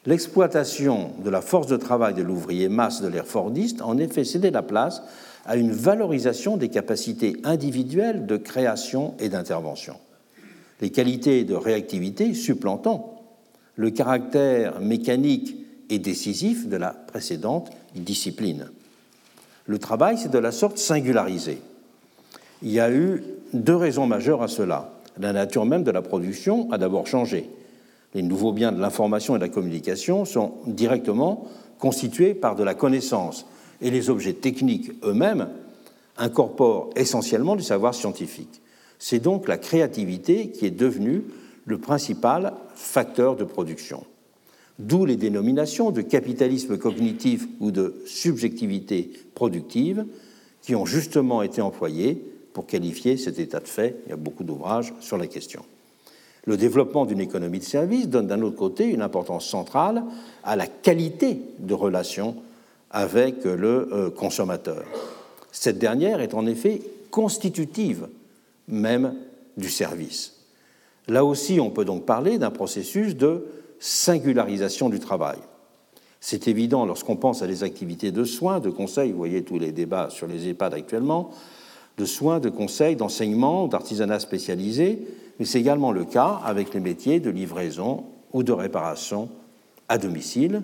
L'exploitation 0.06 1.12
de 1.24 1.30
la 1.30 1.42
force 1.42 1.68
de 1.68 1.78
travail 1.78 2.14
de 2.14 2.24
l'ouvrier 2.24 2.70
masse 2.70 3.02
de 3.02 3.08
l'ère 3.08 3.28
fordiste 3.28 3.82
en 3.82 3.98
effet 3.98 4.24
cédé 4.24 4.52
la 4.52 4.64
place 4.64 5.04
à 5.46 5.56
une 5.56 5.72
valorisation 5.72 6.58
des 6.58 6.70
capacités 6.70 7.38
individuelles 7.44 8.26
de 8.26 8.38
création 8.38 9.14
et 9.20 9.30
d'intervention. 9.30 9.96
Les 10.82 10.90
qualités 10.90 11.44
de 11.44 11.54
réactivité 11.54 12.34
supplantant 12.34 13.24
le 13.76 13.92
caractère 13.92 14.80
mécanique 14.80 15.56
et 15.90 16.00
décisif 16.00 16.68
de 16.68 16.78
la 16.78 16.92
précédente 16.92 17.70
discipline. 17.96 18.70
Le 19.66 19.78
travail 19.78 20.18
s'est 20.18 20.30
de 20.30 20.38
la 20.38 20.52
sorte 20.52 20.78
singularisé. 20.78 21.62
Il 22.64 22.72
y 22.72 22.80
a 22.80 22.92
eu 22.92 23.24
deux 23.54 23.76
raisons 23.76 24.06
majeures 24.06 24.42
à 24.42 24.48
cela. 24.48 24.94
La 25.18 25.34
nature 25.34 25.66
même 25.66 25.84
de 25.84 25.92
la 25.92 26.02
production 26.02 26.72
a 26.72 26.78
d'abord 26.78 27.08
changé. 27.08 27.50
Les 28.14 28.22
nouveaux 28.22 28.54
biens 28.54 28.72
de 28.72 28.80
l'information 28.80 29.36
et 29.36 29.40
de 29.40 29.44
la 29.44 29.50
communication 29.50 30.26
sont 30.26 30.54
directement 30.68 31.48
constitués 31.80 32.34
par 32.34 32.56
de 32.56 32.64
la 32.64 32.74
connaissance 32.74 33.46
et 33.82 33.90
les 33.90 34.10
objets 34.10 34.34
techniques 34.34 34.92
eux-mêmes 35.04 35.50
incorporent 36.18 36.90
essentiellement 36.96 37.56
du 37.56 37.64
savoir 37.64 37.96
scientifique. 37.96 38.62
C'est 39.00 39.20
donc 39.20 39.48
la 39.48 39.58
créativité 39.58 40.52
qui 40.52 40.66
est 40.66 40.72
devenue 40.72 41.24
le 41.66 41.78
principal 41.78 42.54
facteur 42.76 43.36
de 43.36 43.44
production. 43.44 44.06
D'où 44.82 45.06
les 45.06 45.16
dénominations 45.16 45.92
de 45.92 46.02
capitalisme 46.02 46.76
cognitif 46.76 47.48
ou 47.60 47.70
de 47.70 48.02
subjectivité 48.08 49.12
productive 49.36 50.06
qui 50.64 50.74
ont 50.74 50.88
justement 50.88 51.44
été 51.44 51.62
employées 51.62 52.20
pour 52.54 52.66
qualifier 52.66 53.16
cet 53.18 53.38
état 53.38 53.60
de 53.60 53.68
fait. 53.68 53.98
Il 54.06 54.10
y 54.10 54.14
a 54.14 54.18
beaucoup 54.18 54.44
d'ouvrages 54.44 54.92
sur 55.00 55.18
la 55.18 55.28
question. 55.28 55.64
Le 56.46 56.58
développement 56.58 57.06
d'une 57.06 57.20
économie 57.20 57.60
de 57.60 57.64
service 57.64 58.10
donne 58.10 58.26
d'un 58.26 58.42
autre 58.42 58.56
côté 58.56 58.86
une 58.86 59.04
importance 59.04 59.48
centrale 59.48 60.04
à 60.44 60.56
la 60.56 60.66
qualité 60.66 61.40
de 61.60 61.76
relation 61.76 62.38
avec 62.90 63.46
le 63.46 63.88
euh, 63.94 64.10
consommateur. 64.10 64.84
Cette 65.52 65.78
dernière 65.78 66.22
est 66.22 66.34
en 66.34 66.48
effet 66.48 66.82
constitutive 67.12 68.08
même 68.68 69.14
du 69.58 69.70
service. 69.70 70.38
Là 71.08 71.24
aussi, 71.24 71.60
on 71.60 71.70
peut 71.70 71.86
donc 71.86 72.08
parler 72.08 72.40
d'un 72.40 72.50
processus 72.50 73.16
de 73.16 73.46
singularisation 73.82 74.90
du 74.90 75.00
travail. 75.00 75.40
C'est 76.22 76.48
évident 76.48 76.86
lorsqu'on 76.86 77.16
pense 77.16 77.42
à 77.42 77.48
des 77.48 77.64
activités 77.64 78.12
de 78.12 78.24
soins, 78.24 78.60
de 78.60 78.70
conseil, 78.70 79.12
vous 79.12 79.18
voyez 79.18 79.44
tous 79.44 79.58
les 79.58 79.72
débats 79.72 80.12
sur 80.12 80.28
les 80.28 80.48
EHPAD 80.48 80.76
actuellement, 80.76 81.32
de 81.98 82.06
soins, 82.06 82.40
de 82.40 82.50
conseils, 82.50 82.96
d'enseignement, 82.96 83.68
d'artisanat 83.68 84.20
spécialisé, 84.20 85.00
mais 85.40 85.46
c'est 85.46 85.60
également 85.60 85.92
le 85.92 86.06
cas 86.06 86.40
avec 86.46 86.76
les 86.76 86.80
métiers 86.80 87.20
de 87.20 87.32
livraison 87.32 88.06
ou 88.34 88.44
de 88.44 88.52
réparation 88.52 89.30
à 89.90 89.98
domicile, 89.98 90.62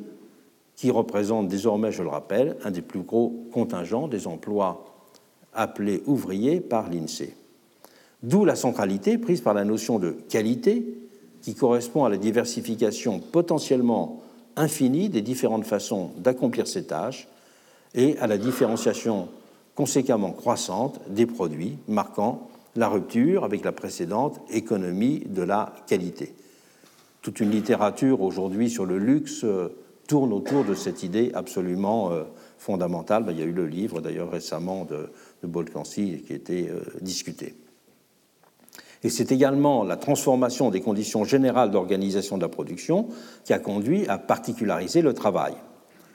qui 0.76 0.92
représentent 0.92 1.48
désormais, 1.48 1.92
je 1.92 2.04
le 2.04 2.10
rappelle, 2.10 2.56
un 2.64 2.70
des 2.70 2.84
plus 2.84 3.02
gros 3.02 3.48
contingents 3.52 4.08
des 4.08 4.28
emplois 4.28 4.86
appelés 5.54 6.04
ouvriers 6.06 6.62
par 6.62 6.88
l'INSEE. 6.92 7.34
D'où 8.22 8.46
la 8.46 8.56
centralité 8.56 9.18
prise 9.18 9.42
par 9.42 9.56
la 9.56 9.66
notion 9.66 9.98
de 9.98 10.12
qualité, 10.30 10.86
qui 11.42 11.56
correspond 11.56 12.06
à 12.06 12.10
la 12.10 12.18
diversification 12.18 13.20
potentiellement 13.20 14.22
infinie 14.56 15.10
des 15.10 15.22
différentes 15.22 15.66
façons 15.66 16.12
d'accomplir 16.18 16.68
ces 16.68 16.86
tâches 16.86 17.28
et 17.94 18.18
à 18.20 18.28
la 18.28 18.38
différenciation 18.38 19.30
conséquemment 19.76 20.32
croissante 20.32 21.00
des 21.10 21.26
produits, 21.26 21.78
marquant 21.88 22.50
la 22.76 22.90
rupture 22.90 23.44
avec 23.44 23.64
la 23.64 23.72
précédente 23.72 24.40
économie 24.50 25.24
de 25.26 25.42
la 25.44 25.74
qualité. 25.88 26.34
Toute 27.22 27.40
une 27.40 27.52
littérature 27.52 28.22
aujourd'hui 28.22 28.70
sur 28.70 28.86
le 28.86 28.98
luxe 28.98 29.44
euh, 29.44 29.70
tourne 30.08 30.32
autour 30.32 30.64
de 30.64 30.74
cette 30.74 31.04
idée 31.04 31.32
absolument 31.34 32.12
euh, 32.12 32.24
fondamentale. 32.58 33.24
Ben, 33.24 33.34
il 33.34 33.40
y 33.40 33.42
a 33.42 33.46
eu 33.46 33.52
le 33.52 33.68
livre 33.68 34.02
d'ailleurs 34.02 34.32
récemment 34.32 34.86
de, 34.86 35.10
Bolkansi 35.44 36.24
qui 36.26 36.34
a 36.34 36.36
été 36.36 36.70
euh, 36.70 36.82
discuté. 37.02 37.56
Et 39.04 39.10
c'est 39.10 39.32
également 39.32 39.84
la 39.84 39.96
transformation 39.96 40.70
des 40.70 40.82
conditions 40.82 41.24
générales 41.24 41.72
d'organisation 41.72 42.38
de 42.38 42.42
la 42.42 42.50
production 42.50 43.08
qui 43.44 43.54
a 43.54 43.60
conduit 43.60 44.08
à 44.08 44.18
particulariser 44.18 45.02
le 45.02 45.14
travail. 45.14 45.54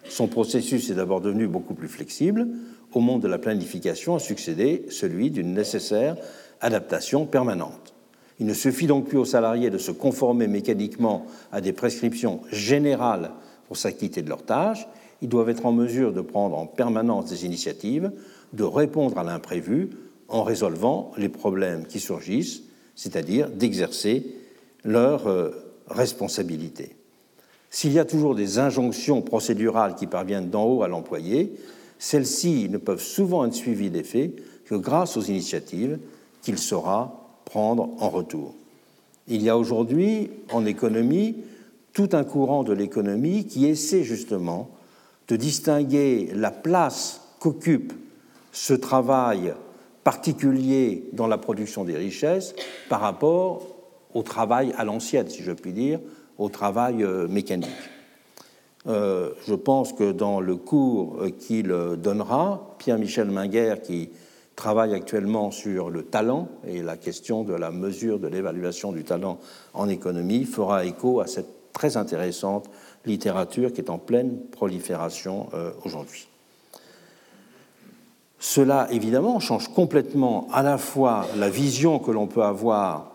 Son 0.08 0.26
processus 0.26 0.90
est 0.90 0.94
d'abord 0.94 1.20
devenu 1.20 1.46
beaucoup 1.46 1.74
plus 1.74 1.88
flexible, 1.88 2.48
au 2.92 3.00
monde 3.00 3.22
de 3.22 3.28
la 3.28 3.38
planification 3.38 4.16
a 4.16 4.18
succédé 4.18 4.84
celui 4.90 5.30
d'une 5.30 5.54
nécessaire 5.54 6.16
adaptation 6.60 7.24
permanente. 7.24 7.94
Il 8.38 8.46
ne 8.46 8.54
suffit 8.54 8.86
donc 8.86 9.06
plus 9.06 9.18
aux 9.18 9.24
salariés 9.24 9.70
de 9.70 9.78
se 9.78 9.92
conformer 9.92 10.48
mécaniquement 10.48 11.26
à 11.52 11.60
des 11.60 11.72
prescriptions 11.72 12.40
générales 12.50 13.30
pour 13.68 13.76
s'acquitter 13.76 14.22
de 14.22 14.28
leurs 14.28 14.44
tâches, 14.44 14.86
ils 15.22 15.28
doivent 15.28 15.48
être 15.48 15.66
en 15.66 15.72
mesure 15.72 16.12
de 16.12 16.20
prendre 16.20 16.58
en 16.58 16.66
permanence 16.66 17.30
des 17.30 17.46
initiatives, 17.46 18.10
de 18.52 18.64
répondre 18.64 19.16
à 19.18 19.22
l'imprévu 19.22 19.90
en 20.28 20.42
résolvant 20.42 21.12
les 21.16 21.28
problèmes 21.28 21.86
qui 21.86 22.00
surgissent, 22.00 22.64
c'est-à-dire 22.94 23.48
d'exercer 23.48 24.26
leur 24.84 25.26
euh, 25.26 25.50
responsabilité. 25.88 26.96
S'il 27.70 27.92
y 27.92 27.98
a 27.98 28.04
toujours 28.04 28.34
des 28.34 28.58
injonctions 28.58 29.22
procédurales 29.22 29.94
qui 29.94 30.06
parviennent 30.06 30.50
d'en 30.50 30.64
haut 30.64 30.82
à 30.82 30.88
l'employé, 30.88 31.52
celles-ci 31.98 32.68
ne 32.68 32.78
peuvent 32.78 33.02
souvent 33.02 33.46
être 33.46 33.54
suivies 33.54 33.90
d'effet 33.90 34.32
que 34.66 34.74
grâce 34.74 35.16
aux 35.16 35.22
initiatives 35.22 35.98
qu'il 36.42 36.58
saura 36.58 37.38
prendre 37.44 37.90
en 37.98 38.10
retour. 38.10 38.54
Il 39.28 39.42
y 39.42 39.48
a 39.48 39.56
aujourd'hui 39.56 40.30
en 40.50 40.66
économie 40.66 41.36
tout 41.92 42.10
un 42.12 42.24
courant 42.24 42.64
de 42.64 42.72
l'économie 42.72 43.46
qui 43.46 43.66
essaie 43.66 44.02
justement 44.02 44.70
de 45.28 45.36
distinguer 45.36 46.30
la 46.34 46.50
place 46.50 47.20
qu'occupe 47.38 47.92
ce 48.52 48.74
travail 48.74 49.54
particulier 50.04 51.08
dans 51.12 51.26
la 51.26 51.38
production 51.38 51.84
des 51.84 51.96
richesses 51.96 52.54
par 52.88 53.00
rapport 53.00 53.66
au 54.14 54.22
travail 54.22 54.74
à 54.76 54.84
l'ancienne, 54.84 55.28
si 55.28 55.42
je 55.42 55.52
puis 55.52 55.72
dire, 55.72 56.00
au 56.38 56.48
travail 56.48 57.02
euh, 57.02 57.28
mécanique. 57.28 57.70
Euh, 58.88 59.30
je 59.46 59.54
pense 59.54 59.92
que 59.92 60.10
dans 60.10 60.40
le 60.40 60.56
cours 60.56 61.18
euh, 61.20 61.30
qu'il 61.30 61.68
donnera, 61.98 62.74
Pierre-Michel 62.78 63.30
Minguer, 63.30 63.76
qui 63.82 64.10
travaille 64.56 64.92
actuellement 64.92 65.50
sur 65.50 65.88
le 65.88 66.02
talent 66.02 66.48
et 66.66 66.82
la 66.82 66.96
question 66.96 67.44
de 67.44 67.54
la 67.54 67.70
mesure 67.70 68.18
de 68.18 68.28
l'évaluation 68.28 68.92
du 68.92 69.04
talent 69.04 69.38
en 69.72 69.88
économie, 69.88 70.44
fera 70.44 70.84
écho 70.84 71.20
à 71.20 71.26
cette 71.26 71.72
très 71.72 71.96
intéressante 71.96 72.68
littérature 73.06 73.72
qui 73.72 73.80
est 73.80 73.90
en 73.90 73.98
pleine 73.98 74.40
prolifération 74.50 75.48
aujourd'hui. 75.84 76.28
Cela, 78.44 78.88
évidemment, 78.90 79.38
change 79.38 79.68
complètement 79.68 80.48
à 80.52 80.64
la 80.64 80.76
fois 80.76 81.28
la 81.36 81.48
vision 81.48 82.00
que 82.00 82.10
l'on 82.10 82.26
peut 82.26 82.42
avoir 82.42 83.12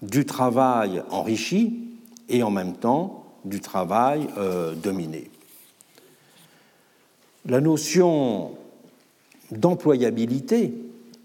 du 0.00 0.24
travail 0.24 1.02
enrichi 1.10 1.90
et 2.30 2.42
en 2.42 2.50
même 2.50 2.72
temps 2.72 3.26
du 3.44 3.60
travail 3.60 4.26
euh, 4.38 4.72
dominé. 4.74 5.30
La 7.44 7.60
notion 7.60 8.52
d'employabilité 9.50 10.72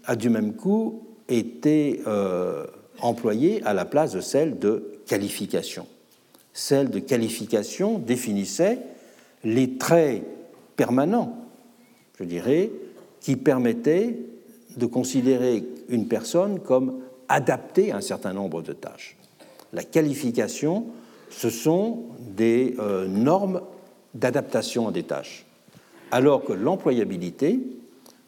a 0.04 0.16
du 0.16 0.28
même 0.28 0.52
coup 0.52 1.06
été 1.30 2.02
euh, 2.06 2.66
employée 3.00 3.62
à 3.64 3.72
la 3.72 3.86
place 3.86 4.12
de 4.12 4.20
celle 4.20 4.58
de 4.58 5.00
qualification. 5.06 5.86
Celle 6.52 6.90
de 6.90 6.98
qualification 6.98 7.98
définissait 7.98 8.80
les 9.44 9.78
traits 9.78 10.24
permanents, 10.76 11.38
je 12.18 12.24
dirais, 12.24 12.70
qui 13.26 13.34
permettaient 13.34 14.20
de 14.76 14.86
considérer 14.86 15.64
une 15.88 16.06
personne 16.06 16.60
comme 16.60 17.00
adaptée 17.28 17.90
à 17.90 17.96
un 17.96 18.00
certain 18.00 18.32
nombre 18.32 18.62
de 18.62 18.72
tâches. 18.72 19.16
La 19.72 19.82
qualification, 19.82 20.86
ce 21.28 21.50
sont 21.50 22.04
des 22.20 22.76
euh, 22.78 23.08
normes 23.08 23.62
d'adaptation 24.14 24.86
à 24.86 24.92
des 24.92 25.02
tâches, 25.02 25.44
alors 26.12 26.44
que 26.44 26.52
l'employabilité, 26.52 27.58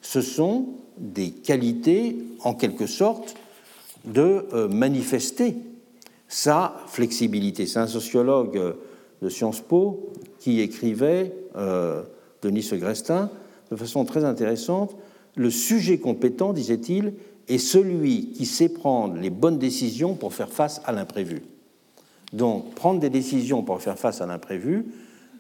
ce 0.00 0.20
sont 0.20 0.66
des 0.96 1.30
qualités, 1.30 2.16
en 2.42 2.54
quelque 2.54 2.88
sorte, 2.88 3.36
de 4.04 4.46
euh, 4.52 4.66
manifester 4.66 5.54
sa 6.26 6.74
flexibilité. 6.88 7.66
C'est 7.66 7.78
un 7.78 7.86
sociologue 7.86 8.56
euh, 8.56 8.72
de 9.22 9.28
Sciences 9.28 9.60
Po 9.60 10.10
qui 10.40 10.60
écrivait, 10.60 11.32
Denis 12.42 12.62
Segrestin, 12.64 13.30
de 13.70 13.76
façon 13.76 14.04
très 14.04 14.24
intéressante, 14.24 14.96
le 15.36 15.50
sujet 15.50 15.98
compétent, 15.98 16.52
disait-il, 16.52 17.14
est 17.48 17.58
celui 17.58 18.32
qui 18.32 18.46
sait 18.46 18.68
prendre 18.68 19.16
les 19.16 19.30
bonnes 19.30 19.58
décisions 19.58 20.14
pour 20.14 20.34
faire 20.34 20.50
face 20.50 20.82
à 20.84 20.92
l'imprévu. 20.92 21.42
Donc, 22.32 22.74
prendre 22.74 23.00
des 23.00 23.10
décisions 23.10 23.62
pour 23.62 23.80
faire 23.80 23.98
face 23.98 24.20
à 24.20 24.26
l'imprévu, 24.26 24.86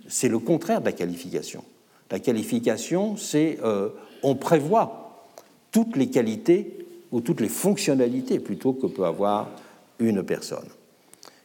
c'est 0.08 0.28
le 0.28 0.38
contraire 0.38 0.80
de 0.80 0.86
la 0.86 0.92
qualification. 0.92 1.62
La 2.10 2.18
qualification, 2.18 3.16
c'est 3.16 3.58
euh, 3.62 3.90
on 4.22 4.34
prévoit 4.34 5.26
toutes 5.70 5.96
les 5.96 6.08
qualités 6.08 6.86
ou 7.12 7.20
toutes 7.20 7.40
les 7.40 7.48
fonctionnalités 7.48 8.38
plutôt 8.38 8.72
que 8.72 8.86
peut 8.86 9.04
avoir 9.04 9.50
une 9.98 10.22
personne. 10.22 10.68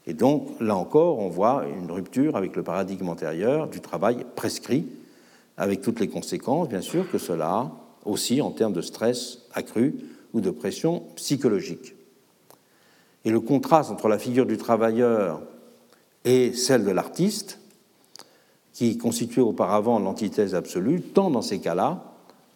Et 0.07 0.14
donc, 0.14 0.49
là 0.60 0.76
encore, 0.76 1.19
on 1.19 1.30
voit 1.30 1.65
une 1.65 1.91
rupture 1.91 2.35
avec 2.35 2.55
le 2.55 2.64
paradigme 2.64 3.10
antérieur 3.10 3.68
du 3.68 3.80
travail 3.80 4.26
prescrit, 4.35 4.85
avec 5.57 5.81
toutes 5.81 5.99
les 5.99 6.07
conséquences, 6.07 6.69
bien 6.69 6.81
sûr, 6.81 7.09
que 7.09 7.17
cela 7.17 7.49
a 7.49 7.71
aussi 8.05 8.41
en 8.41 8.51
termes 8.51 8.73
de 8.73 8.81
stress 8.81 9.39
accru 9.53 9.95
ou 10.34 10.41
de 10.41 10.49
pression 10.49 11.03
psychologique. 11.15 11.95
Et 13.25 13.31
le 13.31 13.39
contraste 13.39 13.91
entre 13.91 14.07
la 14.07 14.19
figure 14.19 14.45
du 14.45 14.57
travailleur 14.57 15.41
et 16.25 16.53
celle 16.53 16.84
de 16.84 16.91
l'artiste, 16.91 17.59
qui 18.73 18.97
constituait 18.97 19.41
auparavant 19.41 19.99
l'antithèse 19.99 20.55
absolue, 20.55 21.01
tend 21.01 21.30
dans 21.30 21.43
ces 21.43 21.59
cas-là 21.59 22.03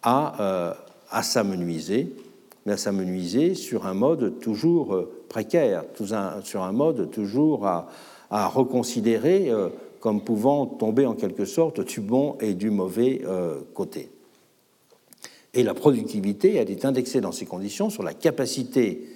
à, 0.01 0.41
euh, 0.41 1.21
s'amenuiser, 1.21 2.15
mais 2.65 2.73
à 2.73 2.77
s'amenuiser 2.77 3.53
sur 3.53 3.85
un 3.85 3.93
mode 3.93 4.39
toujours 4.39 4.95
euh, 4.95 5.23
précaire, 5.29 5.83
sur 6.43 6.63
un 6.63 6.71
mode 6.71 7.11
toujours 7.11 7.67
à, 7.67 7.87
à 8.29 8.47
reconsidérer 8.47 9.49
euh, 9.49 9.69
comme 9.99 10.23
pouvant 10.23 10.65
tomber 10.65 11.05
en 11.05 11.13
quelque 11.13 11.45
sorte 11.45 11.81
du 11.81 12.01
bon 12.01 12.37
et 12.39 12.53
du 12.53 12.69
mauvais 12.69 13.21
côté. 13.73 14.09
Et 15.53 15.63
la 15.63 15.73
productivité, 15.73 16.55
elle 16.55 16.69
est 16.69 16.85
indexée 16.85 17.21
dans 17.21 17.31
ces 17.31 17.45
conditions 17.45 17.89
sur 17.89 18.03
la 18.03 18.13
capacité 18.13 19.07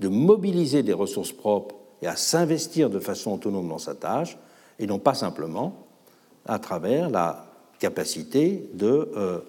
de 0.00 0.08
mobiliser 0.08 0.82
des 0.82 0.92
ressources 0.92 1.32
propres 1.32 1.74
et 2.02 2.06
à 2.06 2.16
s'investir 2.16 2.90
de 2.90 2.98
façon 2.98 3.32
autonome 3.32 3.68
dans 3.68 3.78
sa 3.78 3.94
tâche, 3.94 4.38
et 4.78 4.86
non 4.86 4.98
pas 4.98 5.14
simplement 5.14 5.86
à 6.46 6.58
travers 6.58 7.10
la 7.10 7.46
capacité 7.78 8.70
euh, 8.82 9.40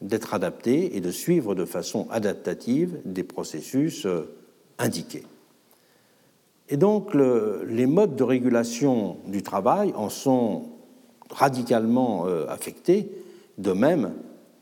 d'être 0.00 0.34
adapté 0.34 0.96
et 0.96 1.00
de 1.00 1.10
suivre 1.10 1.54
de 1.54 1.64
façon 1.64 2.08
adaptative 2.10 3.00
des 3.04 3.24
processus 3.24 4.06
euh, 4.06 4.34
indiqués. 4.78 5.24
Et 6.68 6.76
donc 6.76 7.14
les 7.14 7.86
modes 7.86 8.16
de 8.16 8.24
régulation 8.24 9.18
du 9.26 9.42
travail 9.42 9.92
en 9.94 10.08
sont 10.08 10.64
radicalement 11.30 12.26
euh, 12.26 12.46
affectés, 12.48 13.10
de 13.58 13.72
même 13.72 14.12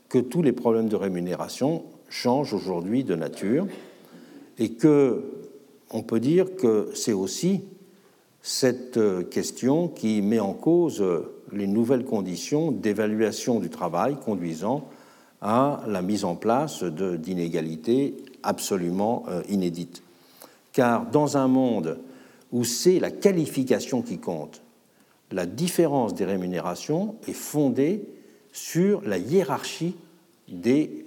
que 0.09 0.19
tous 0.19 0.41
les 0.41 0.51
problèmes 0.51 0.87
de 0.87 0.95
rémunération 0.95 1.83
changent 2.09 2.53
aujourd'hui 2.53 3.03
de 3.03 3.15
nature 3.15 3.67
et 4.57 4.73
que 4.73 5.23
on 5.91 6.01
peut 6.01 6.19
dire 6.19 6.55
que 6.55 6.89
c'est 6.93 7.13
aussi 7.13 7.61
cette 8.41 8.97
euh, 8.97 9.23
question 9.23 9.87
qui 9.87 10.21
met 10.21 10.39
en 10.39 10.53
cause 10.53 11.03
les 11.51 11.67
nouvelles 11.67 12.05
conditions 12.05 12.71
d'évaluation 12.71 13.59
du 13.59 13.69
travail 13.69 14.17
conduisant 14.23 14.87
à 15.41 15.83
la 15.87 16.01
mise 16.01 16.25
en 16.25 16.35
place 16.35 16.83
d'inégalités 16.83 18.15
absolument 18.43 19.25
euh, 19.29 19.41
inédites. 19.49 20.04
Car 20.75 21.09
dans 21.09 21.37
un 21.37 21.47
monde 21.47 21.99
où 22.51 22.65
c'est 22.65 22.99
la 22.99 23.09
qualification 23.09 24.01
qui 24.01 24.17
compte, 24.17 24.61
la 25.31 25.45
différence 25.45 26.13
des 26.13 26.25
rémunérations 26.25 27.15
est 27.29 27.33
fondée 27.33 28.03
sur 28.51 29.01
la 29.05 29.17
hiérarchie 29.17 29.95
des, 30.49 31.05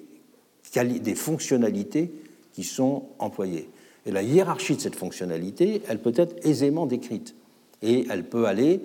fonctionnalités 1.15 2.11
qui 2.55 2.65
sont 2.65 3.11
employés. 3.19 3.69
Et 4.07 4.11
la 4.11 4.23
hiérarchie 4.23 4.75
de 4.75 4.81
cette 4.81 4.97
fonctionnalité, 4.97 5.83
elle 5.87 6.01
peut 6.01 6.15
être 6.17 6.47
aisément 6.47 6.87
décrite. 6.87 7.35
Et 7.83 8.07
elle 8.09 8.25
peut 8.25 8.47
aller, 8.47 8.81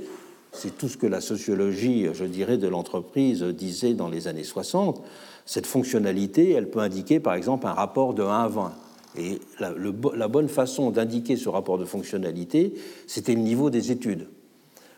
c'est 0.52 0.78
tout 0.78 0.90
ce 0.90 0.98
que 0.98 1.08
la 1.08 1.22
sociologie, 1.22 2.08
je 2.14 2.26
dirais, 2.26 2.58
de 2.58 2.68
l'entreprise 2.68 3.42
disait 3.42 3.94
dans 3.94 4.10
les 4.10 4.28
années 4.28 4.44
60, 4.44 5.02
cette 5.46 5.66
fonctionnalité, 5.66 6.52
elle 6.52 6.70
peut 6.70 6.80
indiquer 6.80 7.22
par 7.22 7.36
exemple 7.36 7.68
un 7.68 7.74
rapport 7.74 8.14
de 8.14 8.24
1 8.24 8.28
à 8.28 8.48
20. 8.50 8.74
Et 9.18 9.40
la, 9.60 10.28
bonne 10.28 10.50
façon 10.50 10.90
d'indiquer 10.90 11.36
ce 11.36 11.50
rapport 11.50 11.78
de 11.78 11.86
fonctionnalité, 11.86 12.74
c'était 13.08 13.36
le 13.36 13.42
niveau 13.42 13.70
des 13.70 13.92
études. 13.92 14.28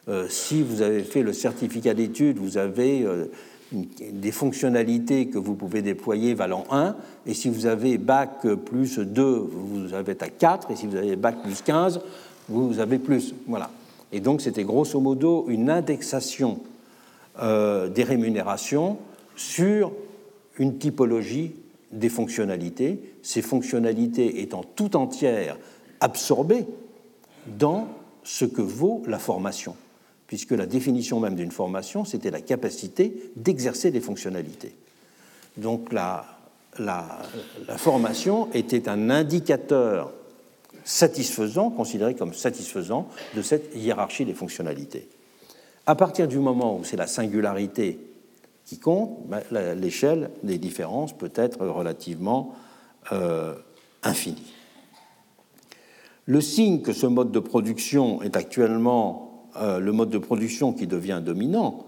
Euh, 0.08 0.28
si 0.30 0.62
vous 0.62 0.82
avez 0.82 1.04
fait 1.04 1.22
le 1.22 1.34
certificat 1.34 1.94
d'études, 1.94 2.38
vous 2.38 2.58
avez 2.58 3.04
euh, 3.04 3.26
des 3.72 4.32
fonctionnalités 4.32 5.28
que 5.28 5.38
vous 5.38 5.56
pouvez 5.56 5.82
déployer 5.82 6.34
valant 6.34 6.66
1, 6.72 6.96
et 7.26 7.34
si 7.34 7.50
vous 7.50 7.66
avez 7.66 7.98
bac 7.98 8.48
plus 8.66 9.00
2, 9.00 9.24
vous 9.24 9.94
avez 9.94 10.16
à 10.22 10.30
4, 10.30 10.72
et 10.72 10.76
si 10.76 10.88
vous 10.88 10.96
avez 10.96 11.16
bac 11.16 11.42
plus 11.44 11.62
15, 11.62 12.00
vous 12.48 12.80
avez 12.80 13.00
plus. 13.00 13.34
Voilà. 13.48 13.70
Et 14.12 14.20
donc 14.20 14.42
c'était 14.42 14.64
grosso 14.64 15.00
modo 15.00 15.46
une 15.50 15.70
indexation 15.70 16.60
euh, 17.42 17.90
des 17.90 18.04
rémunérations 18.04 18.98
sur 19.36 19.92
une 20.58 20.78
typologie 20.78 21.56
des 21.92 22.10
fonctionnalités, 22.10 23.00
ces 23.22 23.42
fonctionnalités 23.42 24.42
étant 24.42 24.64
tout 24.64 24.96
entières 24.96 25.58
absorbées 26.00 26.66
dans 27.48 27.88
ce 28.24 28.46
que 28.46 28.62
vaut 28.62 29.04
la 29.08 29.20
formation 29.20 29.76
puisque 30.28 30.52
la 30.52 30.66
définition 30.66 31.20
même 31.20 31.36
d'une 31.36 31.52
formation, 31.52 32.06
c'était 32.06 32.32
la 32.32 32.42
capacité 32.42 33.32
d'exercer 33.36 33.92
des 33.92 34.02
fonctionnalités. 34.02 34.76
Donc 35.58 35.94
la, 35.94 36.26
la, 36.80 37.20
formation 37.78 38.50
était 38.54 38.90
un 38.90 39.10
indicateur 39.10 40.12
satisfaisant, 40.84 41.70
considéré 41.70 42.16
comme 42.16 42.34
satisfaisant 42.34 43.08
de 43.36 43.42
cette 43.42 43.76
hiérarchie 43.76 44.26
des 44.26 44.34
fonctionnalités. 44.34 45.08
À 45.86 45.96
partir 45.96 46.28
du 46.28 46.40
moment 46.40 46.78
où 46.78 46.84
c'est 46.84 46.98
la 46.98 47.08
singularité 47.08 48.00
qui 48.66 48.80
compte, 48.80 49.28
ben, 49.28 49.42
l'échelle 49.76 50.32
des 50.44 50.58
différences 50.58 51.14
peut 51.14 51.32
être 51.36 51.66
relativement 51.66 52.56
euh, 53.12 53.54
infinie. 54.04 54.54
Le 56.26 56.42
signe 56.42 56.82
que 56.82 56.92
ce 56.92 57.06
mode 57.06 57.32
de 57.32 57.40
production 57.40 58.24
est 58.24 58.36
actuellement 58.36 59.26
euh, 59.58 59.80
le 59.80 59.92
mode 59.92 60.10
de 60.10 60.18
production 60.18 60.74
qui 60.74 60.88
devient 60.88 61.22
dominant, 61.24 61.86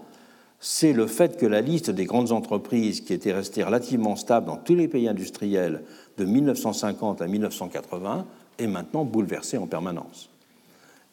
c'est 0.60 0.92
le 0.92 1.06
fait 1.06 1.36
que 1.36 1.46
la 1.46 1.60
liste 1.60 1.90
des 1.90 2.04
grandes 2.04 2.32
entreprises 2.32 3.00
qui 3.00 3.12
étaient 3.12 3.32
restées 3.32 3.62
relativement 3.62 4.16
stable 4.16 4.46
dans 4.46 4.56
tous 4.56 4.74
les 4.74 4.88
pays 4.88 5.08
industriels 5.08 5.82
de 6.16 6.24
1950 6.24 7.20
à 7.20 7.26
1980 7.26 8.26
est 8.58 8.66
maintenant 8.66 9.04
bouleversée 9.04 9.58
en 9.58 9.66
permanence. 9.66 10.30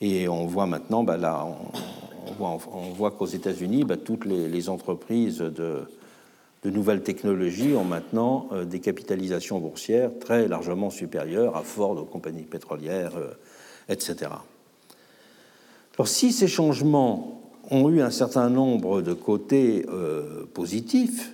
Et 0.02 0.28
on 0.28 0.46
voit 0.46 0.66
maintenant, 0.66 1.04
ben 1.04 1.18
là, 1.18 1.46
on 1.46 2.05
voit, 2.34 3.12
qu'aux 3.12 3.26
États-Unis, 3.26 3.84
ben, 3.84 3.98
toutes 3.98 4.26
les, 4.26 4.70
entreprises 4.70 5.40
de, 5.40 5.88
nouvelles 6.64 7.04
technologies 7.04 7.76
ont 7.76 7.84
maintenant 7.84 8.48
euh, 8.52 8.66
des 8.66 8.80
capitalisations 8.80 9.60
boursières 9.60 10.10
très 10.20 10.48
largement 10.48 10.90
supérieures 10.90 11.56
à 11.56 11.62
Ford, 11.62 11.98
aux 11.98 12.06
compagnies 12.06 12.44
pétrolières, 12.44 13.16
euh, 13.18 13.34
etc. 13.88 14.32
Alors, 15.96 16.08
si 16.08 16.32
ces 16.32 16.48
changements 16.48 17.42
ont 17.70 17.90
eu 17.90 18.02
un 18.02 18.10
certain 18.10 18.50
nombre 18.50 19.02
de 19.02 19.14
côtés 19.14 19.86
euh, 19.90 20.46
positifs, 20.54 21.32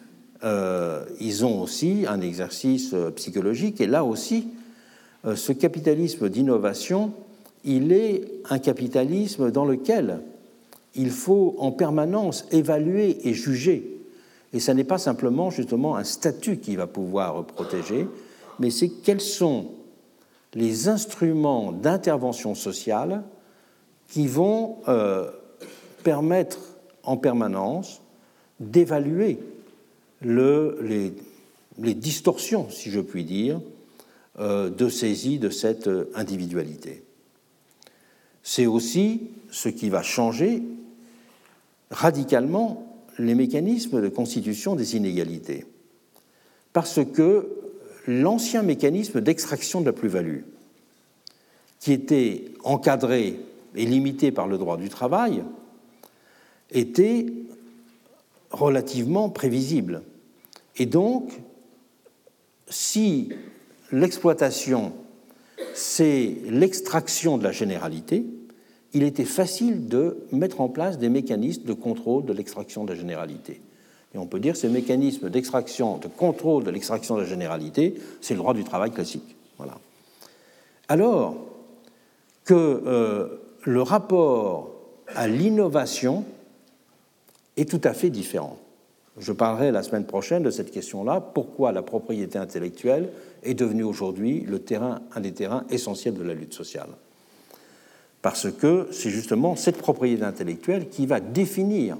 ils 1.19 1.45
ont 1.45 1.61
aussi 1.61 2.05
un 2.07 2.19
exercice 2.19 2.95
psychologique, 3.15 3.79
et 3.79 3.85
là 3.85 4.03
aussi, 4.03 4.47
ce 5.35 5.51
capitalisme 5.51 6.29
d'innovation, 6.29 7.13
il 7.63 7.91
est 7.91 8.23
un 8.49 8.57
capitalisme 8.57 9.51
dans 9.51 9.65
lequel 9.65 10.21
il 10.95 11.09
faut 11.09 11.55
en 11.57 11.71
permanence 11.71 12.45
évaluer 12.51 13.27
et 13.27 13.33
juger. 13.33 13.97
Et 14.53 14.59
ce 14.59 14.71
n'est 14.71 14.83
pas 14.83 14.97
simplement 14.97 15.49
justement 15.49 15.95
un 15.95 16.03
statut 16.03 16.57
qui 16.57 16.75
va 16.75 16.87
pouvoir 16.87 17.45
protéger, 17.45 18.07
mais 18.59 18.69
c'est 18.69 18.89
quels 18.89 19.21
sont 19.21 19.71
les 20.53 20.89
instruments 20.89 21.71
d'intervention 21.71 22.55
sociale 22.55 23.23
qui 24.09 24.27
vont 24.27 24.77
euh, 24.89 25.31
permettre 26.03 26.59
en 27.03 27.15
permanence 27.15 28.01
d'évaluer 28.59 29.39
les, 30.21 31.13
distorsions, 31.77 32.69
si 32.69 32.91
je 32.91 32.99
puis 32.99 33.23
dire, 33.23 33.61
euh, 34.39 34.69
de 34.69 34.89
saisie 34.89 35.39
de 35.39 35.49
cette 35.49 35.89
individualité. 36.13 37.03
C'est 38.43 38.65
aussi 38.65 39.29
ce 39.49 39.69
qui 39.69 39.89
va 39.89 40.03
changer 40.03 40.61
radicalement 41.91 42.87
les 43.19 43.35
mécanismes 43.35 44.01
de 44.01 44.09
constitution 44.09 44.75
des 44.75 44.95
inégalités. 44.95 45.65
Parce 46.73 47.01
que 47.05 47.49
l'ancien 48.07 48.63
mécanisme 48.63 49.21
d'extraction 49.21 49.81
de 49.81 49.85
la 49.87 49.93
plus-value, 49.93 50.41
qui 51.79 51.93
était 51.93 52.45
encadré 52.63 53.39
et 53.75 53.85
limité 53.85 54.31
par 54.31 54.47
le 54.47 54.57
droit 54.57 54.77
du 54.77 54.89
travail, 54.89 55.43
était 56.71 57.27
relativement 58.49 59.29
prévisible. 59.29 60.01
Et 60.77 60.85
donc, 60.85 61.31
si 62.69 63.29
l'exploitation, 63.91 64.93
c'est 65.73 66.37
l'extraction 66.49 67.37
de 67.37 67.43
la 67.43 67.51
généralité, 67.51 68.25
il 68.93 69.03
était 69.03 69.25
facile 69.25 69.87
de 69.87 70.17
mettre 70.31 70.61
en 70.61 70.67
place 70.67 70.97
des 70.97 71.09
mécanismes 71.09 71.63
de 71.63 71.73
contrôle 71.73 72.25
de 72.25 72.33
l'extraction 72.33 72.83
de 72.83 72.91
la 72.91 72.99
généralité. 72.99 73.61
Et 74.13 74.17
on 74.17 74.25
peut 74.25 74.39
dire 74.39 74.53
que 74.53 74.59
ces 74.59 74.69
mécanismes 74.69 75.29
d'extraction, 75.29 75.97
de 75.97 76.07
contrôle 76.07 76.63
de 76.63 76.71
l'extraction 76.71 77.15
de 77.15 77.21
la 77.21 77.27
généralité, 77.27 77.95
c'est 78.19 78.33
le 78.33 78.39
droit 78.39 78.53
du 78.53 78.63
travail 78.63 78.91
classique. 78.91 79.35
Voilà. 79.57 79.77
Alors 80.89 81.37
que 82.43 82.53
euh, 82.53 83.27
le 83.63 83.81
rapport 83.81 84.75
à 85.07 85.27
l'innovation 85.27 86.25
est 87.55 87.69
tout 87.69 87.81
à 87.83 87.93
fait 87.93 88.09
différent. 88.09 88.57
Je 89.17 89.31
parlerai 89.31 89.71
la 89.71 89.83
semaine 89.83 90.05
prochaine 90.05 90.43
de 90.43 90.49
cette 90.49 90.71
question-là, 90.71 91.21
pourquoi 91.21 91.71
la 91.71 91.81
propriété 91.81 92.37
intellectuelle 92.37 93.09
est 93.43 93.53
devenue 93.53 93.83
aujourd'hui 93.83 94.41
le 94.41 94.59
terrain, 94.59 95.01
un 95.13 95.21
des 95.21 95.33
terrains 95.33 95.65
essentiels 95.69 96.15
de 96.15 96.23
la 96.23 96.33
lutte 96.33 96.53
sociale 96.53 96.89
parce 98.21 98.51
que 98.51 98.87
c'est 98.91 99.09
justement 99.09 99.55
cette 99.55 99.77
propriété 99.77 100.23
intellectuelle 100.23 100.89
qui 100.89 101.05
va 101.05 101.19
définir 101.19 101.97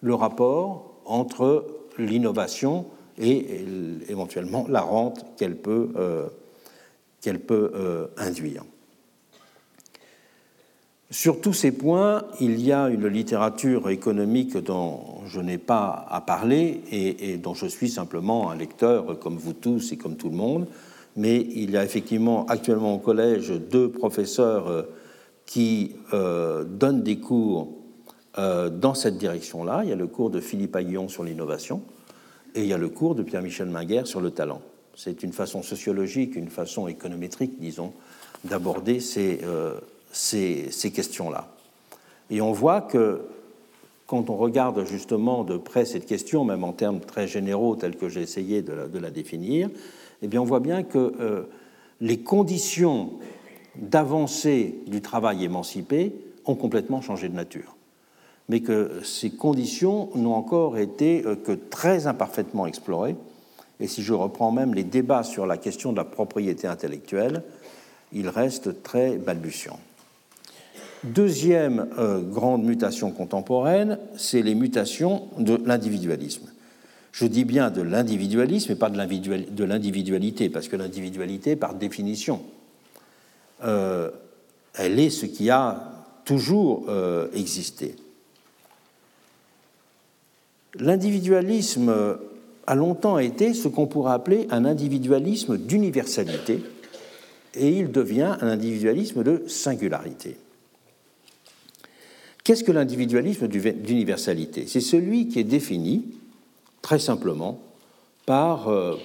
le 0.00 0.14
rapport 0.14 1.00
entre 1.04 1.66
l'innovation 1.98 2.86
et 3.18 3.64
éventuellement 4.08 4.66
la 4.68 4.80
rente 4.80 5.24
qu'elle 5.36 5.56
peut, 5.56 5.90
euh, 5.96 6.26
peut 7.46 7.72
euh, 7.74 8.06
induire. 8.16 8.64
Sur 11.10 11.40
tous 11.40 11.52
ces 11.52 11.70
points, 11.70 12.24
il 12.40 12.60
y 12.60 12.72
a 12.72 12.88
une 12.88 13.06
littérature 13.06 13.88
économique 13.90 14.56
dont 14.56 15.20
je 15.26 15.40
n'ai 15.40 15.58
pas 15.58 16.06
à 16.10 16.20
parler 16.20 16.80
et, 16.90 17.30
et, 17.30 17.36
dont 17.36 17.54
je 17.54 17.66
suis 17.66 17.88
simplement 17.88 18.50
un 18.50 18.56
lecteur 18.56 19.18
comme 19.20 19.36
vous 19.36 19.52
tous 19.52 19.92
et 19.92 19.96
comme 19.96 20.16
tout 20.16 20.28
le 20.28 20.36
monde, 20.36 20.66
mais 21.16 21.36
il 21.36 21.70
y 21.70 21.76
a 21.76 21.84
effectivement 21.84 22.46
actuellement 22.46 22.94
au 22.94 22.98
collège 22.98 23.50
deux 23.50 23.90
professeurs 23.90 24.66
euh, 24.66 24.82
qui 25.46 25.92
euh, 26.12 26.64
donne 26.64 27.02
des 27.02 27.18
cours 27.18 27.68
euh, 28.38 28.68
dans 28.70 28.94
cette 28.94 29.18
direction-là. 29.18 29.82
Il 29.84 29.90
y 29.90 29.92
a 29.92 29.96
le 29.96 30.06
cours 30.06 30.30
de 30.30 30.40
Philippe 30.40 30.74
Aguillon 30.74 31.08
sur 31.08 31.24
l'innovation 31.24 31.82
et 32.54 32.62
il 32.62 32.66
y 32.66 32.72
a 32.72 32.78
le 32.78 32.88
cours 32.88 33.14
de 33.14 33.22
Pierre-Michel 33.22 33.68
Minguer 33.68 34.02
sur 34.04 34.20
le 34.20 34.30
talent. 34.30 34.60
C'est 34.96 35.22
une 35.22 35.32
façon 35.32 35.62
sociologique, 35.62 36.36
une 36.36 36.48
façon 36.50 36.88
économétrique, 36.88 37.58
disons, 37.60 37.92
d'aborder 38.44 39.00
ces, 39.00 39.40
euh, 39.44 39.74
ces, 40.12 40.70
ces 40.70 40.90
questions-là. 40.90 41.48
Et 42.30 42.40
on 42.40 42.52
voit 42.52 42.80
que 42.80 43.22
quand 44.06 44.30
on 44.30 44.36
regarde 44.36 44.84
justement 44.84 45.44
de 45.44 45.56
près 45.56 45.84
cette 45.84 46.06
question, 46.06 46.44
même 46.44 46.64
en 46.64 46.72
termes 46.72 47.00
très 47.00 47.26
généraux 47.26 47.76
tels 47.76 47.96
que 47.96 48.08
j'ai 48.08 48.20
essayé 48.22 48.62
de 48.62 48.72
la, 48.72 48.86
de 48.86 48.98
la, 48.98 49.10
définir, 49.10 49.70
eh 50.22 50.28
bien 50.28 50.42
on 50.42 50.44
voit 50.44 50.60
bien 50.60 50.82
que 50.82 51.12
euh, 51.20 51.42
les 52.00 52.20
conditions 52.20 53.12
d'avancée 53.76 54.78
du 54.86 55.00
travail 55.00 55.44
émancipé 55.44 56.12
ont 56.46 56.54
complètement 56.54 57.00
changé 57.00 57.28
de 57.28 57.34
nature, 57.34 57.76
mais 58.48 58.60
que 58.60 59.00
ces 59.02 59.30
conditions 59.30 60.10
n'ont 60.14 60.34
encore 60.34 60.78
été 60.78 61.24
euh, 61.24 61.36
que 61.36 61.52
très 61.52 62.06
imparfaitement 62.06 62.66
explorées. 62.66 63.16
Et 63.80 63.88
si 63.88 64.02
je 64.02 64.12
reprends 64.12 64.52
même 64.52 64.74
les 64.74 64.84
débats 64.84 65.24
sur 65.24 65.46
la 65.46 65.56
question 65.56 65.92
de 65.92 65.96
la 65.96 66.04
propriété 66.04 66.66
intellectuelle, 66.66 67.42
ils 68.12 68.28
restent 68.28 68.82
très 68.82 69.16
balbutiants. 69.16 69.80
Deuxième 71.02 71.88
euh, 71.98 72.20
grande 72.22 72.64
mutation 72.64 73.10
contemporaine, 73.10 73.98
c'est 74.16 74.42
les 74.42 74.54
mutations 74.54 75.24
de 75.38 75.60
l'individualisme. 75.66 76.48
Je 77.12 77.26
dis 77.26 77.44
bien 77.44 77.70
de 77.70 77.82
l'individualisme 77.82 78.72
et 78.72 78.74
pas 78.74 78.90
de 78.90 79.64
l'individualité, 79.64 80.48
parce 80.48 80.68
que 80.68 80.76
l'individualité, 80.76 81.56
par 81.56 81.74
définition, 81.74 82.40
euh, 83.64 84.10
elle 84.74 84.98
est 84.98 85.10
ce 85.10 85.26
qui 85.26 85.50
a 85.50 85.92
toujours 86.24 86.86
euh, 86.88 87.28
existé. 87.32 87.96
L'individualisme 90.76 92.18
a 92.66 92.74
longtemps 92.74 93.18
été 93.18 93.54
ce 93.54 93.68
qu'on 93.68 93.86
pourrait 93.86 94.14
appeler 94.14 94.46
un 94.50 94.64
individualisme 94.64 95.56
d'universalité, 95.56 96.62
et 97.54 97.70
il 97.70 97.92
devient 97.92 98.36
un 98.40 98.48
individualisme 98.48 99.22
de 99.22 99.44
singularité. 99.46 100.36
Qu'est-ce 102.42 102.64
que 102.64 102.72
l'individualisme 102.72 103.48
d'universalité? 103.48 104.66
C'est 104.66 104.80
celui 104.80 105.28
qui 105.28 105.38
est 105.38 105.44
défini, 105.44 106.04
très 106.82 106.98
simplement, 106.98 107.58
par 108.26 108.68
euh, 108.68 108.96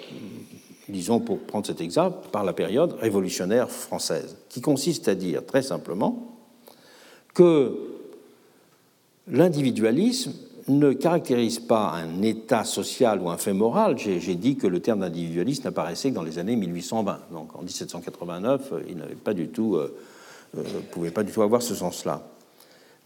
disons 0.90 1.20
pour 1.20 1.40
prendre 1.40 1.66
cet 1.66 1.82
exemple, 1.82 2.30
par 2.32 2.44
la 2.44 2.54
période 2.54 2.94
révolutionnaire 3.00 3.70
française, 3.70 4.38
qui 4.50 4.62
consiste 4.62 5.08
à 5.08 5.16
dire 5.16 5.46
très 5.46 5.62
simplement 5.62 6.38
que 7.34 7.78
l'individualisme 9.28 10.34
ne 10.68 10.94
caractérise 10.94 11.60
pas 11.60 11.92
un 11.94 12.22
état 12.22 12.64
social 12.64 13.22
ou 13.22 13.30
un 13.30 13.38
fait 13.38 13.54
moral. 13.54 13.98
J'ai 13.98 14.36
dit 14.36 14.56
que 14.56 14.68
le 14.68 14.80
terme 14.82 15.00
d'individualisme 15.00 15.64
n'apparaissait 15.64 16.10
que 16.10 16.16
dans 16.16 16.24
les 16.24 16.38
années 16.38 16.56
1820. 16.56 17.20
Donc 17.32 17.56
en 17.56 17.62
1789, 17.62 18.74
il 18.88 18.98
n'avait 18.98 19.16
pas 19.16 19.34
du 19.34 19.48
tout, 19.48 19.76
euh, 19.76 19.96
euh, 20.58 20.64
pouvait 20.92 21.12
pas 21.12 21.24
du 21.24 21.32
tout 21.32 21.42
avoir 21.42 21.62
ce 21.62 21.74
sens-là. 21.74 22.28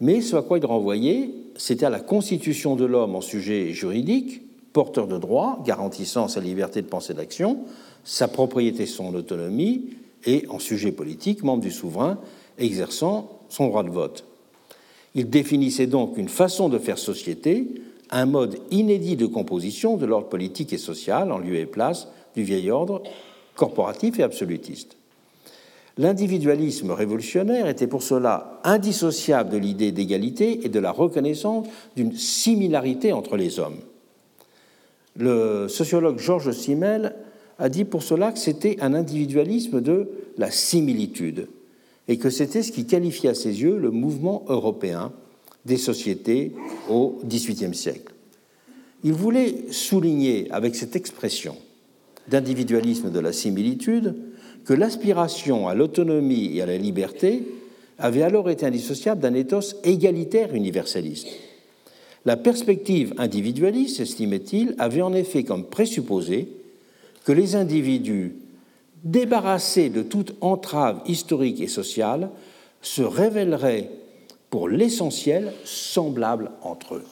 Mais 0.00 0.20
ce 0.20 0.36
à 0.36 0.42
quoi 0.42 0.58
il 0.58 0.66
renvoyait, 0.66 1.30
c'était 1.56 1.86
à 1.86 1.90
la 1.90 2.00
constitution 2.00 2.76
de 2.76 2.84
l'homme 2.84 3.14
en 3.14 3.20
sujet 3.20 3.72
juridique 3.72 4.42
porteur 4.74 5.06
de 5.06 5.16
droit, 5.16 5.62
garantissant 5.64 6.28
sa 6.28 6.40
liberté 6.40 6.82
de 6.82 6.86
pensée 6.86 7.12
et 7.12 7.16
d'action, 7.16 7.60
sa 8.04 8.28
propriété, 8.28 8.84
son 8.84 9.14
autonomie, 9.14 9.88
et 10.26 10.46
en 10.48 10.58
sujet 10.58 10.92
politique, 10.92 11.42
membre 11.42 11.62
du 11.62 11.70
souverain 11.70 12.18
exerçant 12.58 13.40
son 13.48 13.68
droit 13.68 13.82
de 13.82 13.90
vote. 13.90 14.24
Il 15.14 15.30
définissait 15.30 15.86
donc 15.86 16.18
une 16.18 16.28
façon 16.28 16.68
de 16.68 16.78
faire 16.78 16.98
société, 16.98 17.68
un 18.10 18.26
mode 18.26 18.58
inédit 18.70 19.16
de 19.16 19.26
composition 19.26 19.96
de 19.96 20.06
l'ordre 20.06 20.28
politique 20.28 20.72
et 20.72 20.78
social 20.78 21.30
en 21.30 21.38
lieu 21.38 21.56
et 21.56 21.66
place 21.66 22.08
du 22.34 22.42
vieil 22.42 22.70
ordre 22.70 23.02
corporatif 23.54 24.18
et 24.18 24.24
absolutiste. 24.24 24.96
L'individualisme 25.96 26.90
révolutionnaire 26.90 27.68
était 27.68 27.86
pour 27.86 28.02
cela 28.02 28.60
indissociable 28.64 29.50
de 29.50 29.58
l'idée 29.58 29.92
d'égalité 29.92 30.66
et 30.66 30.68
de 30.68 30.80
la 30.80 30.90
reconnaissance 30.90 31.68
d'une 31.94 32.16
similarité 32.16 33.12
entre 33.12 33.36
les 33.36 33.60
hommes. 33.60 33.78
Le 35.16 35.68
sociologue 35.68 36.18
Georges 36.18 36.50
Simmel 36.52 37.14
a 37.58 37.68
dit 37.68 37.84
pour 37.84 38.02
cela 38.02 38.32
que 38.32 38.38
c'était 38.38 38.76
un 38.80 38.94
individualisme 38.94 39.80
de 39.80 40.08
la 40.38 40.50
similitude 40.50 41.48
et 42.08 42.18
que 42.18 42.30
c'était 42.30 42.62
ce 42.62 42.72
qui 42.72 42.86
qualifiait 42.86 43.30
à 43.30 43.34
ses 43.34 43.62
yeux 43.62 43.78
le 43.78 43.90
mouvement 43.90 44.44
européen 44.48 45.12
des 45.64 45.76
sociétés 45.76 46.52
au 46.90 47.20
XVIIIe 47.24 47.74
siècle. 47.74 48.12
Il 49.04 49.12
voulait 49.12 49.70
souligner 49.70 50.50
avec 50.50 50.74
cette 50.74 50.96
expression 50.96 51.56
d'individualisme 52.28 53.10
de 53.10 53.20
la 53.20 53.32
similitude 53.32 54.16
que 54.64 54.74
l'aspiration 54.74 55.68
à 55.68 55.74
l'autonomie 55.74 56.56
et 56.56 56.62
à 56.62 56.66
la 56.66 56.78
liberté 56.78 57.42
avait 57.98 58.22
alors 58.22 58.50
été 58.50 58.66
indissociable 58.66 59.20
d'un 59.20 59.34
ethos 59.34 59.76
égalitaire 59.84 60.54
universaliste. 60.54 61.28
La 62.24 62.36
perspective 62.36 63.14
individualiste, 63.18 64.00
estimait-il, 64.00 64.74
avait 64.78 65.02
en 65.02 65.12
effet 65.12 65.44
comme 65.44 65.64
présupposé 65.64 66.48
que 67.24 67.32
les 67.32 67.54
individus, 67.54 68.36
débarrassés 69.02 69.90
de 69.90 70.02
toute 70.02 70.34
entrave 70.40 71.02
historique 71.06 71.60
et 71.60 71.68
sociale, 71.68 72.30
se 72.80 73.02
révéleraient 73.02 73.90
pour 74.48 74.68
l'essentiel 74.68 75.52
semblables 75.64 76.50
entre 76.62 76.96
eux. 76.96 77.04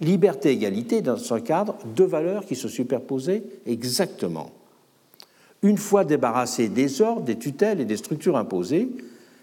Liberté, 0.00 0.50
égalité, 0.50 1.02
dans 1.02 1.18
ce 1.18 1.34
cadre, 1.34 1.76
deux 1.94 2.04
valeurs 2.04 2.46
qui 2.46 2.56
se 2.56 2.68
superposaient 2.68 3.42
exactement. 3.66 4.50
Une 5.62 5.76
fois 5.76 6.04
débarrassés 6.04 6.68
des 6.68 7.02
ordres, 7.02 7.22
des 7.22 7.36
tutelles 7.36 7.82
et 7.82 7.84
des 7.84 7.98
structures 7.98 8.38
imposées, 8.38 8.88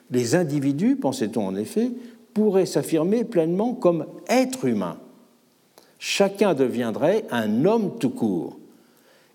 les 0.10 0.34
individus, 0.34 0.96
pensait-on 0.96 1.46
en 1.46 1.56
effet, 1.56 1.92
pourraient 2.38 2.68
s'affirmer 2.68 3.24
pleinement 3.24 3.74
comme 3.74 4.06
êtres 4.28 4.66
humains. 4.66 5.00
Chacun 5.98 6.54
deviendrait 6.54 7.26
un 7.32 7.66
homme 7.66 7.98
tout 7.98 8.12
court. 8.12 8.60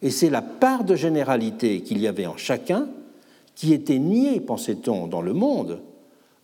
Et 0.02 0.10
c'est 0.10 0.30
la 0.30 0.40
part 0.40 0.84
de 0.84 0.94
généralité 0.94 1.80
qu'il 1.80 1.98
y 1.98 2.06
avait 2.06 2.26
en 2.26 2.36
chacun 2.36 2.86
qui 3.56 3.72
était 3.72 3.98
niée, 3.98 4.38
pensait-on, 4.38 5.08
dans 5.08 5.20
le 5.20 5.32
monde, 5.32 5.80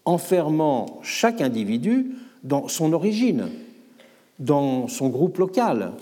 enfermant 0.04 0.98
chaque 1.04 1.40
individu 1.40 2.16
dans 2.42 2.66
son 2.66 2.92
origine, 2.92 3.50
dans 4.40 4.88
son 4.88 5.10
groupe 5.10 5.38
local, 5.38 5.92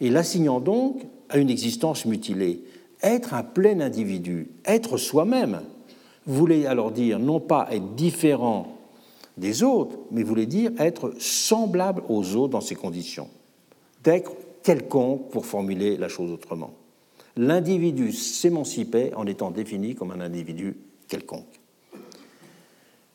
et 0.00 0.08
l'assignant 0.08 0.60
donc 0.60 1.02
à 1.28 1.36
une 1.36 1.50
existence 1.50 2.06
mutilée 2.06 2.64
être 3.02 3.34
un 3.34 3.42
plein 3.42 3.80
individu, 3.80 4.48
être 4.64 4.96
soi-même, 4.96 5.60
voulait 6.24 6.64
alors 6.64 6.90
dire 6.90 7.18
non 7.18 7.38
pas 7.38 7.68
être 7.70 7.94
différent 7.96 8.79
des 9.40 9.62
autres, 9.62 9.98
mais 10.12 10.22
voulait 10.22 10.46
dire 10.46 10.70
être 10.78 11.12
semblable 11.18 12.02
aux 12.08 12.36
autres 12.36 12.52
dans 12.52 12.60
ces 12.60 12.76
conditions, 12.76 13.28
d'être 14.04 14.32
quelconque 14.62 15.30
pour 15.30 15.46
formuler 15.46 15.96
la 15.96 16.08
chose 16.08 16.30
autrement. 16.30 16.72
L'individu 17.36 18.12
s'émancipait 18.12 19.12
en 19.14 19.26
étant 19.26 19.50
défini 19.50 19.94
comme 19.94 20.10
un 20.10 20.20
individu 20.20 20.76
quelconque. 21.08 21.60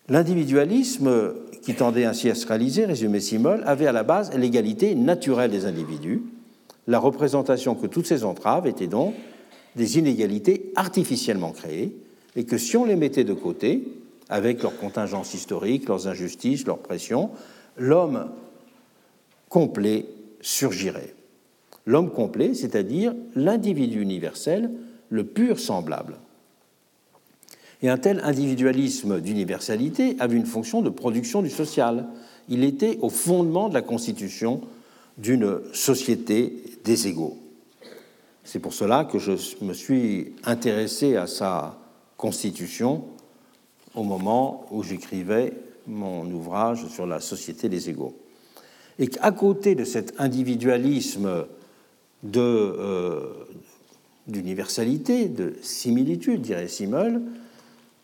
L'individualisme, 0.10 1.34
qui 1.64 1.74
tendait 1.74 2.06
ainsi 2.06 2.30
à 2.30 2.36
se 2.36 2.46
réaliser, 2.48 2.86
résumé 2.86 3.20
Simol, 3.20 3.64
avait 3.66 3.88
à 3.88 3.92
la 3.92 4.04
base 4.04 4.36
l'égalité 4.36 4.94
naturelle 4.96 5.52
des 5.52 5.66
individus. 5.66 6.22
La 6.88 7.00
représentation 7.00 7.76
que 7.76 7.88
toutes 7.88 8.06
ces 8.06 8.24
entraves 8.24 8.68
étaient 8.68 8.88
donc 8.88 9.16
des 9.76 9.98
inégalités 9.98 10.72
artificiellement 10.76 11.52
créées 11.52 11.96
et 12.36 12.46
que 12.46 12.58
si 12.58 12.78
on 12.78 12.86
les 12.86 12.96
mettait 12.96 13.24
de 13.24 13.34
côté, 13.34 13.84
avec 14.30 14.64
leurs 14.64 14.78
contingences 14.78 15.34
historiques, 15.34 15.88
leurs 15.88 16.08
injustices, 16.08 16.66
leurs 16.66 16.80
pressions, 16.80 17.32
l'homme 17.78 18.30
complet 19.50 20.08
surgirait. 20.42 21.14
L'homme 21.86 22.12
complet, 22.12 22.54
c'est-à-dire 22.54 23.14
l'individu 23.36 24.02
universel, 24.02 24.72
le 25.10 25.24
pur 25.24 25.60
semblable. 25.60 26.16
Et 27.82 27.90
un 27.90 27.98
tel 27.98 28.22
individualisme 28.24 29.22
d'universalité 29.22 30.16
avait 30.20 30.38
une 30.38 30.46
fonction 30.46 30.82
de 30.82 30.90
production 30.90 31.42
du 31.42 31.50
social. 31.50 32.08
Il 32.50 32.64
était 32.64 32.98
au 33.02 33.10
fondement 33.10 33.70
de 33.70 33.76
la 33.76 33.82
constitution 33.82 34.62
d'une 35.18 35.60
société 35.74 36.64
des 36.84 37.08
égaux. 37.08 37.38
C'est 38.44 38.60
pour 38.60 38.74
cela 38.74 39.06
que 39.06 39.20
je 39.20 39.34
me 39.62 39.74
suis 39.74 40.34
intéressé 40.44 41.16
à 41.16 41.28
sa 41.28 41.78
constitution 42.18 43.04
au 43.96 44.04
moment 44.04 44.66
où 44.72 44.84
j'écrivais 44.84 45.54
mon 45.88 46.26
ouvrage 46.32 46.88
sur 46.88 47.06
la 47.06 47.20
société 47.20 47.70
des 47.70 47.90
égaux. 47.90 48.16
Et 49.00 49.08
qu'à 49.08 49.32
côté 49.32 49.76
de 49.76 49.84
cet 49.84 50.20
individualisme 50.20 51.46
euh, 52.36 53.34
d'universalité, 54.28 55.28
de, 55.28 55.54
similitude, 55.62 56.42
dirait 56.42 56.68
Simmel, 56.68 57.22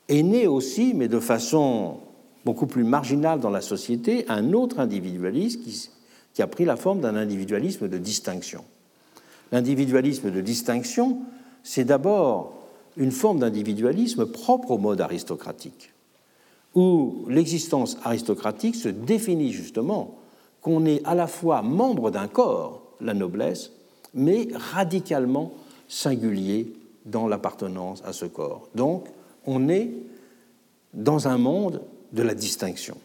est 0.09 0.23
né 0.23 0.47
aussi, 0.47 0.93
mais 0.93 1.07
de 1.07 1.19
façon 1.19 1.97
beaucoup 2.45 2.67
plus 2.67 2.83
marginale 2.83 3.39
dans 3.39 3.49
la 3.49 3.61
société, 3.61 4.25
un 4.27 4.53
autre 4.53 4.79
individualisme 4.79 5.61
qui 6.33 6.41
a 6.41 6.47
pris 6.47 6.65
la 6.65 6.75
forme 6.75 7.01
d'un 7.01 7.15
individualisme 7.15 7.87
de 7.87 7.97
distinction. 7.97 8.63
L'individualisme 9.51 10.31
de 10.31 10.41
distinction, 10.41 11.19
c'est 11.63 11.83
d'abord 11.83 12.60
une 12.97 13.11
forme 13.11 13.39
d'individualisme 13.39 14.25
propre 14.25 14.71
au 14.71 14.77
mode 14.77 15.01
aristocratique, 15.01 15.93
où 16.75 17.25
l'existence 17.27 17.97
aristocratique 18.03 18.75
se 18.75 18.89
définit 18.89 19.51
justement 19.51 20.17
qu'on 20.61 20.85
est 20.85 21.03
à 21.05 21.15
la 21.15 21.27
fois 21.27 21.61
membre 21.61 22.11
d'un 22.11 22.27
corps, 22.27 22.83
la 23.01 23.13
noblesse, 23.13 23.71
mais 24.13 24.47
radicalement 24.53 25.51
singulier 25.87 26.73
dans 27.05 27.27
l'appartenance 27.27 28.01
à 28.05 28.13
ce 28.13 28.25
corps. 28.25 28.69
Donc, 28.75 29.07
on 29.45 29.69
est 29.69 29.91
dans 30.93 31.27
un 31.27 31.37
monde 31.37 31.81
de 32.11 32.21
la 32.21 32.35
distinction, 32.35 32.97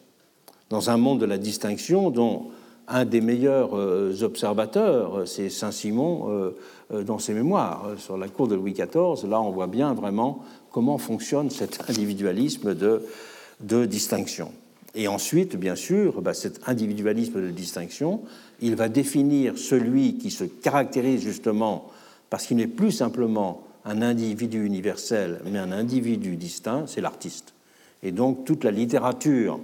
dans 0.68 0.90
un 0.90 0.96
monde 0.96 1.20
de 1.20 1.26
la 1.26 1.38
distinction 1.38 2.10
dont 2.10 2.50
un 2.88 3.04
des 3.04 3.20
meilleurs 3.20 3.76
euh, 3.76 4.14
observateurs, 4.22 5.20
euh, 5.20 5.26
c'est 5.26 5.50
Saint-Simon 5.50 6.52
euh, 6.92 7.02
dans 7.02 7.18
ses 7.18 7.34
mémoires 7.34 7.90
sur 7.98 8.16
la 8.16 8.28
cour 8.28 8.48
de 8.48 8.54
Louis 8.54 8.72
XIV. 8.72 9.28
Là, 9.28 9.40
on 9.40 9.50
voit 9.50 9.66
bien 9.66 9.92
vraiment 9.94 10.44
comment 10.70 10.98
fonctionne 10.98 11.50
cet 11.50 11.80
individualisme 11.90 12.74
de, 12.74 13.86
distinction. 13.86 14.52
Et 14.94 15.08
ensuite, 15.08 15.56
bien 15.56 15.74
sûr, 15.74 16.22
bah, 16.22 16.34
cet 16.34 16.60
individualisme 16.68 17.42
de 17.42 17.50
distinction, 17.50 18.22
il 18.60 18.76
va 18.76 18.88
définir 18.88 19.58
celui 19.58 20.16
qui 20.16 20.30
se 20.30 20.44
caractérise 20.44 21.22
justement 21.22 21.90
parce 22.30 22.46
qu'il 22.46 22.56
n'est 22.56 22.66
plus 22.66 22.92
simplement 22.92 23.62
un 23.84 24.02
individu 24.02 24.64
universel, 24.64 25.40
mais 25.44 25.58
un 25.58 25.72
individu 25.72 26.36
distinct, 26.36 26.84
c'est 26.86 27.00
l'artiste. 27.00 27.54
Et 28.02 28.10
donc 28.10 28.44
toute 28.44 28.64
la 28.64 28.70
littérature, 28.70 29.60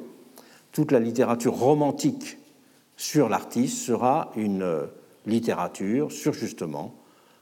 toute 0.70 0.92
la 0.92 1.00
littérature 1.00 1.54
romantique 1.54 2.38
sur 3.02 3.28
l'artiste 3.28 3.78
sera 3.78 4.30
une 4.36 4.62
euh, 4.62 4.86
littérature 5.26 6.12
sur 6.12 6.32
justement 6.32 6.94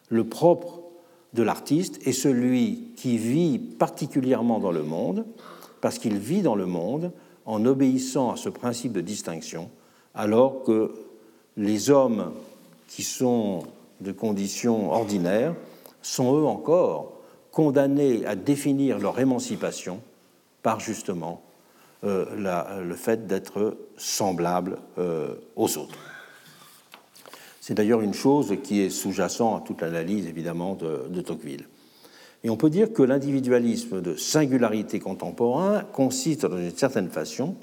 le 0.09 0.24
propre 0.24 0.81
de 1.35 1.43
l'artiste 1.43 2.01
et 2.07 2.12
celui 2.12 2.93
qui 2.97 3.19
vit 3.19 3.59
particulièrement 3.59 4.59
dans 4.59 4.73
le 4.73 4.82
monde, 4.82 5.27
parce 5.82 5.99
qu'il 5.99 6.16
vit 6.16 6.41
dans 6.41 6.55
le 6.55 6.65
monde 6.65 7.12
en 7.45 7.66
obéissant 7.66 8.32
à 8.32 8.37
ce 8.37 8.49
principe 8.49 8.93
de 8.93 9.03
distinction, 9.03 9.69
alors 10.15 10.62
que 10.62 10.95
les 11.59 11.91
hommes 11.91 12.32
qui 12.89 13.03
sont 13.03 13.65
de 14.01 14.12
conditions 14.12 14.91
ordinaires 14.91 15.55
sont 16.01 16.37
eux 16.37 16.47
encore 16.47 17.12
condamnés 17.53 18.24
à 18.24 18.35
définir 18.35 18.99
leur 18.99 19.20
émancipation 19.20 20.01
par 20.62 20.81
justement 20.81 21.43
euh, 22.05 22.83
le 22.83 22.95
fait 22.95 23.27
d'être 23.27 23.77
semblable 23.97 24.79
euh, 24.99 25.35
aux 25.57 25.77
autres. 25.77 25.99
C'est 27.61 27.75
d'ailleurs 27.75 28.01
une 28.01 28.15
chose 28.15 28.57
qui 28.63 28.81
est 28.81 28.91
sous-jacente 28.91 29.63
à 29.63 29.67
toute 29.67 29.83
l'analyse 29.83 30.27
évidemment 30.27 30.75
de, 30.75 31.09
de, 31.09 31.21
Tocqueville. 31.21 31.67
Et 32.43 32.49
on 32.49 32.57
peut 32.57 32.71
dire 32.71 32.93
que 32.93 33.03
l'individualisme 33.03 34.01
de 34.01 34.17
singularité 34.17 34.99
contemporain 34.99 35.83
consiste 35.93 36.47
dans 36.47 36.57
une 36.57 36.75
certaine 36.75 37.11
façon 37.11 37.57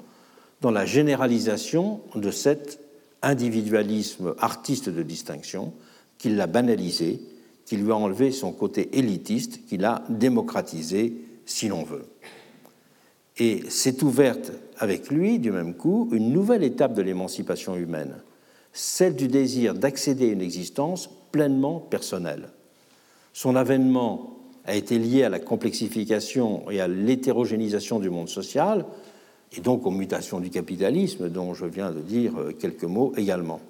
dans 0.60 0.70
la 0.70 0.86
généralisation 0.86 2.00
de 2.14 2.30
cet 2.30 2.80
individualisme 3.22 4.34
artiste 4.38 4.88
de 4.88 5.02
distinction, 5.02 5.72
qu'il 6.18 6.36
l'a 6.36 6.46
banalisé, 6.46 7.20
qui 7.64 7.76
lui 7.76 7.90
a 7.92 7.96
enlevé 7.96 8.30
son 8.30 8.52
côté 8.52 8.96
élitiste, 8.98 9.66
qui 9.66 9.76
l'a 9.76 10.04
démocratisé, 10.08 11.14
si 11.44 11.68
l'on 11.68 11.82
veut. 11.82 12.04
Et 13.38 13.62
s'est 13.68 14.02
ouverte 14.02 14.52
avec 14.78 15.10
lui, 15.10 15.38
du 15.38 15.52
même 15.52 15.74
coup, 15.74 16.08
une 16.12 16.32
nouvelle 16.32 16.64
étape 16.64 16.94
de 16.94 17.02
l'émancipation 17.02 17.76
humaine, 17.76 18.16
celle 18.72 19.14
du 19.14 19.28
désir 19.28 19.74
d'accéder 19.74 20.30
à 20.30 20.32
une 20.32 20.42
existence 20.42 21.08
pleinement 21.30 21.78
personnelle. 21.78 22.48
Son 23.32 23.54
avènement 23.54 24.34
a 24.64 24.74
été 24.74 24.98
lié 24.98 25.22
à 25.22 25.28
la 25.28 25.38
complexification 25.38 26.68
et 26.70 26.80
à 26.80 26.88
l'hétérogénéisation 26.88 28.00
du 28.00 28.10
monde 28.10 28.28
social, 28.28 28.84
et 29.56 29.60
donc 29.60 29.86
aux 29.86 29.90
mutations 29.90 30.40
du 30.40 30.50
capitalisme, 30.50 31.28
dont 31.28 31.54
je 31.54 31.64
viens 31.64 31.90
de 31.90 32.00
dire 32.00 32.32
quelques 32.58 32.84
mots 32.84 33.12
également. 33.16 33.60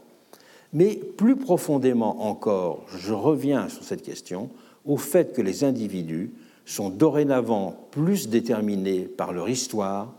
Mais 0.73 0.97
plus 0.97 1.37
profondément 1.37 2.27
encore, 2.27 2.85
je 2.97 3.13
reviens 3.13 3.69
sur 3.69 3.85
cette 3.85 4.03
question, 4.03 4.51
au 4.85 4.97
fait 4.97 5.35
que 5.35 5.43
les 5.43 5.65
individus 5.65 6.33
sont 6.69 6.91
dorénavant 6.91 7.89
plus 7.91 8.29
déterminés 8.29 9.01
par 9.01 9.33
leur 9.33 9.49
histoire 9.49 10.13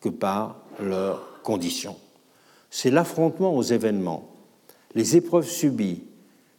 que 0.00 0.08
par 0.08 0.56
leurs 0.80 1.42
conditions. 1.42 1.96
C'est 2.70 2.92
l'affrontement 2.92 3.56
aux 3.56 3.62
événements, 3.62 4.28
les 4.94 5.16
épreuves 5.16 5.48
subies 5.48 6.04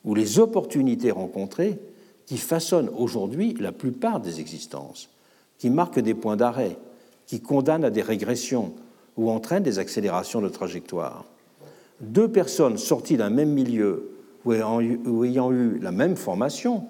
ou 0.04 0.16
les 0.16 0.40
opportunités 0.40 1.12
rencontrées 1.12 1.80
qui 2.26 2.38
façonnent 2.38 2.90
aujourd'hui 2.98 3.56
la 3.60 3.72
plupart 3.72 4.20
des 4.20 4.42
existences, 4.42 5.10
qui 5.58 5.70
marquent 5.70 6.00
des 6.00 6.14
points 6.14 6.36
d'arrêt, 6.36 6.78
qui 7.26 7.40
condamnent 7.40 7.86
à 7.86 7.90
des 7.90 8.02
régressions 8.02 8.74
ou 9.16 9.30
entraînent 9.30 9.64
des 9.64 9.80
accélérations 9.80 10.42
de 10.42 10.50
trajectoire. 10.50 11.24
Deux 12.02 12.28
personnes 12.28 12.78
sorties 12.78 13.18
d'un 13.18 13.30
même 13.30 13.54
milieu 13.54 14.12
ou 14.44 14.54
ayant 15.24 15.52
eu 15.52 15.80
la 15.80 15.92
même 15.92 16.18
formation 16.18 16.84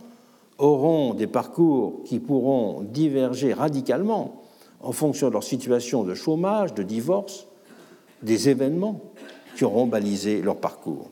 auront 0.57 1.13
des 1.13 1.27
parcours 1.27 2.01
qui 2.05 2.19
pourront 2.19 2.81
diverger 2.81 3.53
radicalement 3.53 4.41
en 4.81 4.91
fonction 4.91 5.27
de 5.27 5.33
leur 5.33 5.43
situation 5.43 6.03
de 6.03 6.13
chômage, 6.13 6.73
de 6.73 6.83
divorce, 6.83 7.47
des 8.21 8.49
événements 8.49 9.01
qui 9.55 9.65
auront 9.65 9.87
balisé 9.87 10.41
leur 10.41 10.57
parcours. 10.57 11.09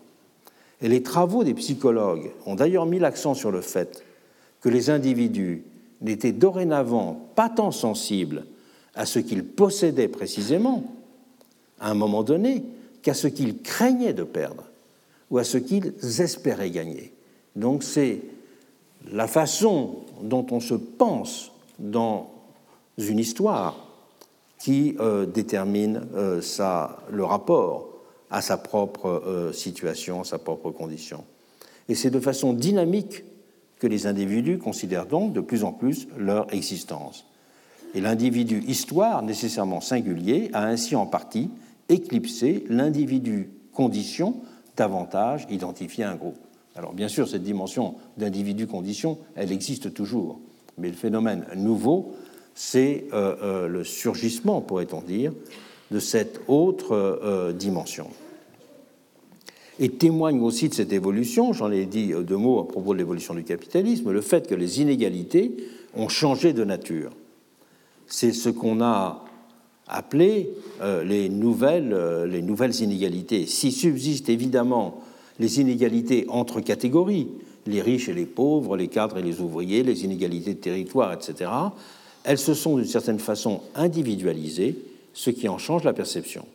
Et 0.82 0.88
les 0.88 1.04
travaux 1.04 1.44
des 1.44 1.54
psychologues 1.54 2.32
ont 2.46 2.56
d'ailleurs 2.56 2.86
mis 2.86 3.00
l'accent 3.00 3.34
sur 3.34 3.52
le 3.52 3.62
fait 3.62 4.04
que 4.62 4.70
les 4.70 4.90
individus 4.90 5.64
n'étaient 6.02 6.32
dorénavant 6.32 7.30
pas 7.36 7.50
tant 7.50 7.72
sensibles 7.72 8.46
à 8.94 9.06
ce 9.06 9.20
qu'ils 9.20 9.46
possédaient 9.46 10.08
précisément, 10.08 10.84
à 11.80 11.92
un 11.92 11.94
moment 11.94 12.24
donné, 12.24 12.64
qu'à 13.02 13.14
ce 13.14 13.28
qu'ils 13.28 13.62
craignaient 13.62 14.14
de 14.14 14.24
perdre 14.24 14.64
ou 15.30 15.38
à 15.38 15.44
ce 15.44 15.58
qu'ils 15.58 15.94
espéraient 16.20 16.72
gagner. 16.72 17.14
Donc 17.56 17.84
c'est 17.84 18.22
la 19.12 19.28
façon 19.28 19.98
dont 20.22 20.46
on 20.52 20.60
se 20.60 20.74
pense 20.74 21.52
dans 21.80 22.30
une 22.98 23.20
histoire 23.20 23.86
qui 24.60 24.96
euh, 25.00 25.26
détermine 25.26 26.08
euh, 26.16 26.42
le 27.12 27.24
rapport 27.24 27.90
à 28.32 28.42
sa 28.42 28.58
propre 28.58 29.08
euh, 29.08 29.54
situation, 29.54 30.22
à 30.22 30.24
sa 30.24 30.40
propre 30.40 30.72
condition. 30.72 31.24
Et 31.88 31.96
c'est 31.96 32.10
de 32.10 32.20
façon 32.20 32.54
dynamique 32.54 33.24
que 33.80 33.88
les 33.88 34.08
individus 34.08 34.58
considèrent 34.58 35.06
donc 35.06 35.34
de 35.34 35.42
plus 35.42 35.64
en 35.64 35.72
plus 35.72 36.08
leur 36.18 36.52
existence. 36.54 37.26
Et 37.94 38.02
l'individu 38.02 38.64
histoire, 38.68 39.22
nécessairement 39.22 39.82
singulier, 39.82 40.50
a 40.54 40.66
ainsi 40.66 40.96
en 40.96 41.06
partie 41.06 41.50
éclipsé 41.90 42.66
l'individu 42.70 43.50
condition 43.74 44.38
davantage 44.76 45.46
identifié 45.50 46.04
à 46.04 46.12
un 46.12 46.16
groupe. 46.16 46.45
Alors 46.76 46.94
bien 46.94 47.08
sûr, 47.08 47.28
cette 47.28 47.44
dimension 47.44 47.96
d'individu 48.18 48.68
condition, 48.68 49.18
elle 49.36 49.52
existe 49.52 49.94
toujours, 49.94 50.40
mais 50.78 50.90
le 50.90 50.96
phénomène 50.96 51.46
nouveau, 51.56 52.14
c'est 52.54 53.06
euh, 53.14 53.36
euh, 53.42 53.68
le 53.68 53.84
surgissement, 53.84 54.62
pourrait-on 54.62 55.02
dire, 55.02 55.32
de 55.92 56.00
cette 56.00 56.42
autre 56.48 56.94
euh, 56.94 57.54
dimension 57.54 58.08
et 59.78 59.90
témoigne 59.90 60.40
aussi 60.40 60.70
de 60.70 60.74
cette 60.74 60.94
évolution, 60.94 61.52
j'en 61.52 61.70
ai 61.70 61.86
dit 61.86 62.14
deux 62.26 62.38
mots 62.38 62.62
à 62.62 62.66
propos 62.66 62.94
de 62.94 62.98
l'évolution 62.98 63.34
du 63.34 63.44
capitalisme, 63.44 64.10
le 64.10 64.22
fait 64.22 64.48
que 64.48 64.56
les 64.56 64.80
inégalités 64.80 65.52
ont 65.94 66.08
changé 66.08 66.54
de 66.54 66.64
nature. 66.64 67.12
C'est 68.08 68.32
ce 68.32 68.48
qu'on 68.48 68.80
a 68.80 69.26
appelé 69.90 70.50
les, 71.04 71.28
nouvelles, 71.28 72.24
les 72.24 72.42
nouvelles 72.42 72.80
inégalités. 72.80 73.48
Si 73.48 73.74
subsistent 73.74 74.30
évidemment 74.30 75.04
les 75.40 75.60
inégalités 75.60 76.26
entre 76.30 76.62
catégories, 76.62 77.28
les 77.66 77.82
riches 77.82 78.10
et 78.10 78.14
les 78.14 78.26
pauvres, 78.26 78.78
les 78.78 78.88
cadres 78.88 79.18
et 79.18 79.24
les 79.24 79.42
ouvriers, 79.42 79.84
les 79.84 80.06
inégalités 80.06 80.54
de 80.54 80.60
territoire, 80.60 81.14
etc., 81.14 81.50
elles 82.24 82.38
se 82.40 82.54
sont 82.54 82.78
d'une 82.78 82.86
certaine 82.86 83.20
façon 83.20 83.62
individualisées, 83.76 84.76
ce 85.14 85.30
qui 85.30 85.48
en 85.48 85.58
change 85.58 85.84
la 85.84 85.94
perception. 85.94 86.46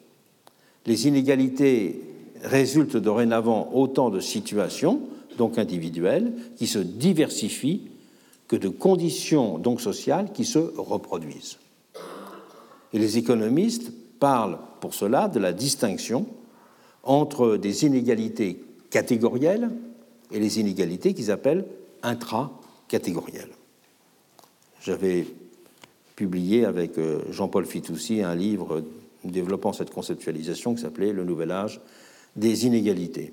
Les 0.87 1.07
inégalités 1.07 2.01
résulte 2.43 2.97
dorénavant 2.97 3.71
autant 3.73 4.11
de 4.11 4.21
situations, 4.21 5.01
donc 5.39 5.59
individuelles, 5.59 6.33
qui 6.57 6.67
se 6.67 6.79
diversifient 6.79 7.83
que 8.49 8.57
de 8.57 8.69
conditions, 8.69 9.59
donc 9.59 9.81
sociales, 9.81 10.33
qui 10.33 10.45
se 10.45 10.59
reproduisent. 10.59 11.59
Et 12.93 12.99
les 12.99 13.19
économistes 13.19 13.93
parlent 14.19 14.59
pour 14.81 14.95
cela 14.95 15.29
de 15.29 15.39
la 15.39 15.53
distinction 15.53 16.27
entre 17.05 17.57
des 17.57 17.85
inégalités 17.85 18.61
catégorielles 18.91 19.71
et 20.33 20.39
les 20.39 20.61
inégalités 20.61 21.15
qu'ils 21.15 21.31
appellent 21.31 21.65
intracatégorielles. 22.03 23.51
J'avais 24.83 25.27
publié 26.17 26.65
avec 26.65 26.99
euh, 26.99 27.21
Jean-Paul 27.31 27.67
Fitoussi 27.67 28.23
un 28.23 28.35
livre 28.35 28.83
développant 29.25 29.73
cette 29.73 29.91
conceptualisation 29.91 30.75
qui 30.75 30.83
s'appelait 30.83 31.13
Le 31.13 31.25
Nouvel 31.25 31.51
Âge 31.51 31.81
des 32.37 32.67
inégalités. 32.67 33.33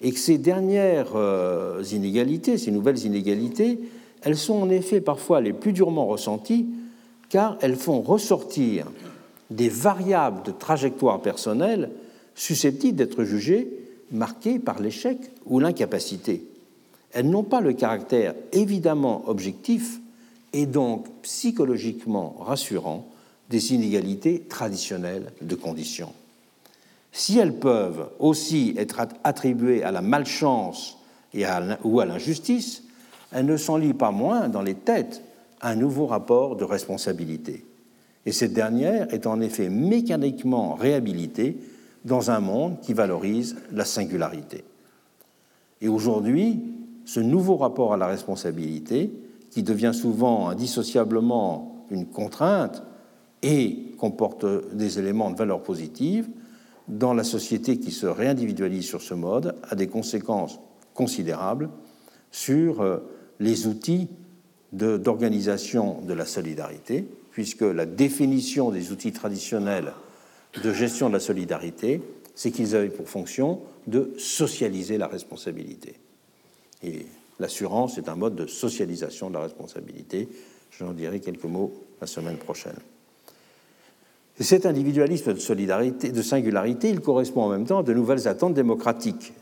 Et 0.00 0.12
que 0.12 0.18
ces 0.18 0.38
dernières 0.38 1.16
euh, 1.16 1.82
inégalités, 1.92 2.58
ces 2.58 2.70
nouvelles 2.70 3.04
inégalités, 3.04 3.80
elles 4.22 4.36
sont 4.36 4.54
en 4.54 4.70
effet 4.70 5.00
parfois 5.00 5.40
les 5.40 5.52
plus 5.52 5.72
durement 5.72 6.06
ressenties 6.06 6.66
car 7.28 7.58
elles 7.60 7.76
font 7.76 8.00
ressortir 8.00 8.86
des 9.50 9.68
variables 9.68 10.42
de 10.44 10.52
trajectoire 10.52 11.20
personnelle 11.20 11.90
susceptibles 12.34 12.96
d'être 12.96 13.24
jugées 13.24 13.68
marquées 14.10 14.58
par 14.58 14.80
l'échec 14.80 15.18
ou 15.46 15.60
l'incapacité. 15.60 16.44
Elles 17.12 17.28
n'ont 17.28 17.44
pas 17.44 17.60
le 17.60 17.72
caractère 17.72 18.34
évidemment 18.52 19.28
objectif 19.28 20.00
et 20.52 20.66
donc 20.66 21.06
psychologiquement 21.22 22.36
rassurant 22.40 23.06
des 23.50 23.74
inégalités 23.74 24.40
traditionnelles 24.48 25.32
de 25.40 25.54
conditions 25.54 26.12
si 27.12 27.38
elles 27.38 27.58
peuvent 27.58 28.10
aussi 28.18 28.74
être 28.78 29.00
attribuées 29.24 29.82
à 29.82 29.90
la 29.90 30.02
malchance 30.02 30.98
et 31.34 31.44
ou 31.82 32.00
à 32.00 32.06
l'injustice, 32.06 32.84
elles 33.32 33.44
ne 33.44 33.56
s'en 33.56 33.76
lient 33.76 33.92
pas 33.92 34.12
moins 34.12 34.48
dans 34.48 34.62
les 34.62 34.74
têtes 34.74 35.22
un 35.60 35.74
nouveau 35.74 36.06
rapport 36.06 36.56
de 36.56 36.64
responsabilité. 36.64 37.64
Et 38.24 38.32
cette 38.32 38.52
dernière 38.52 39.12
est 39.12 39.26
en 39.26 39.40
effet 39.40 39.68
mécaniquement 39.68 40.74
réhabilitée 40.74 41.56
dans 42.04 42.30
un 42.30 42.40
monde 42.40 42.80
qui 42.80 42.94
valorise 42.94 43.56
la 43.72 43.84
singularité. 43.84 44.64
Et 45.80 45.88
aujourd'hui, 45.88 46.62
ce 47.04 47.20
nouveau 47.20 47.56
rapport 47.56 47.94
à 47.94 47.96
la 47.96 48.06
responsabilité, 48.06 49.10
qui 49.50 49.62
devient 49.62 49.92
souvent 49.94 50.48
indissociablement 50.48 51.86
une 51.90 52.06
contrainte 52.06 52.82
et 53.42 53.92
comporte 53.96 54.44
des 54.74 54.98
éléments 54.98 55.30
de 55.30 55.36
valeur 55.36 55.62
positive, 55.62 56.28
dans 56.88 57.14
la 57.14 57.24
société 57.24 57.78
qui 57.78 57.90
se 57.90 58.06
réindividualise 58.06 58.86
sur 58.86 59.02
ce 59.02 59.14
mode 59.14 59.54
a 59.68 59.74
des 59.74 59.88
conséquences 59.88 60.58
considérables 60.94 61.68
sur 62.30 62.80
euh, 62.80 62.98
les 63.40 63.66
outils 63.66 64.08
d'organisation 64.72 66.02
de, 66.02 66.12
la 66.12 66.26
solidarité, 66.26 67.08
puisque 67.30 67.62
la 67.62 67.86
définition 67.86 68.70
des 68.70 68.92
outils 68.92 69.12
traditionnels 69.12 69.92
de 70.62 70.72
gestion 70.72 71.08
de 71.08 71.14
la 71.14 71.20
solidarité, 71.20 72.00
c'est 72.34 72.50
qu'ils 72.50 72.76
avaient 72.76 72.88
pour 72.88 73.08
fonction 73.08 73.60
de 73.86 74.12
socialiser 74.16 74.98
la 74.98 75.08
responsabilité. 75.08 75.94
Et 76.82 77.06
l'assurance 77.40 77.98
est 77.98 78.08
un 78.08 78.14
mode 78.14 78.36
de 78.36 78.46
socialisation 78.46 79.28
de 79.28 79.34
la 79.34 79.40
responsabilité. 79.40 80.28
J'en 80.78 80.92
dirai 80.92 81.20
quelques 81.20 81.44
mots 81.44 81.72
la 82.00 82.06
semaine 82.06 82.36
prochaine. 82.36 82.78
Et 84.38 84.44
cet 84.44 84.66
individualisme 84.66 85.34
de 85.34 85.40
solidarité, 85.40 86.12
de 86.12 86.22
singularité, 86.22 86.90
il 86.90 87.00
correspond 87.00 87.42
en 87.42 87.48
même 87.48 87.66
temps 87.66 87.80
à 87.80 87.82
de 87.82 87.92
nouvelles 87.92 88.28
attentes 88.28 88.54
démocratiques. 88.54 89.32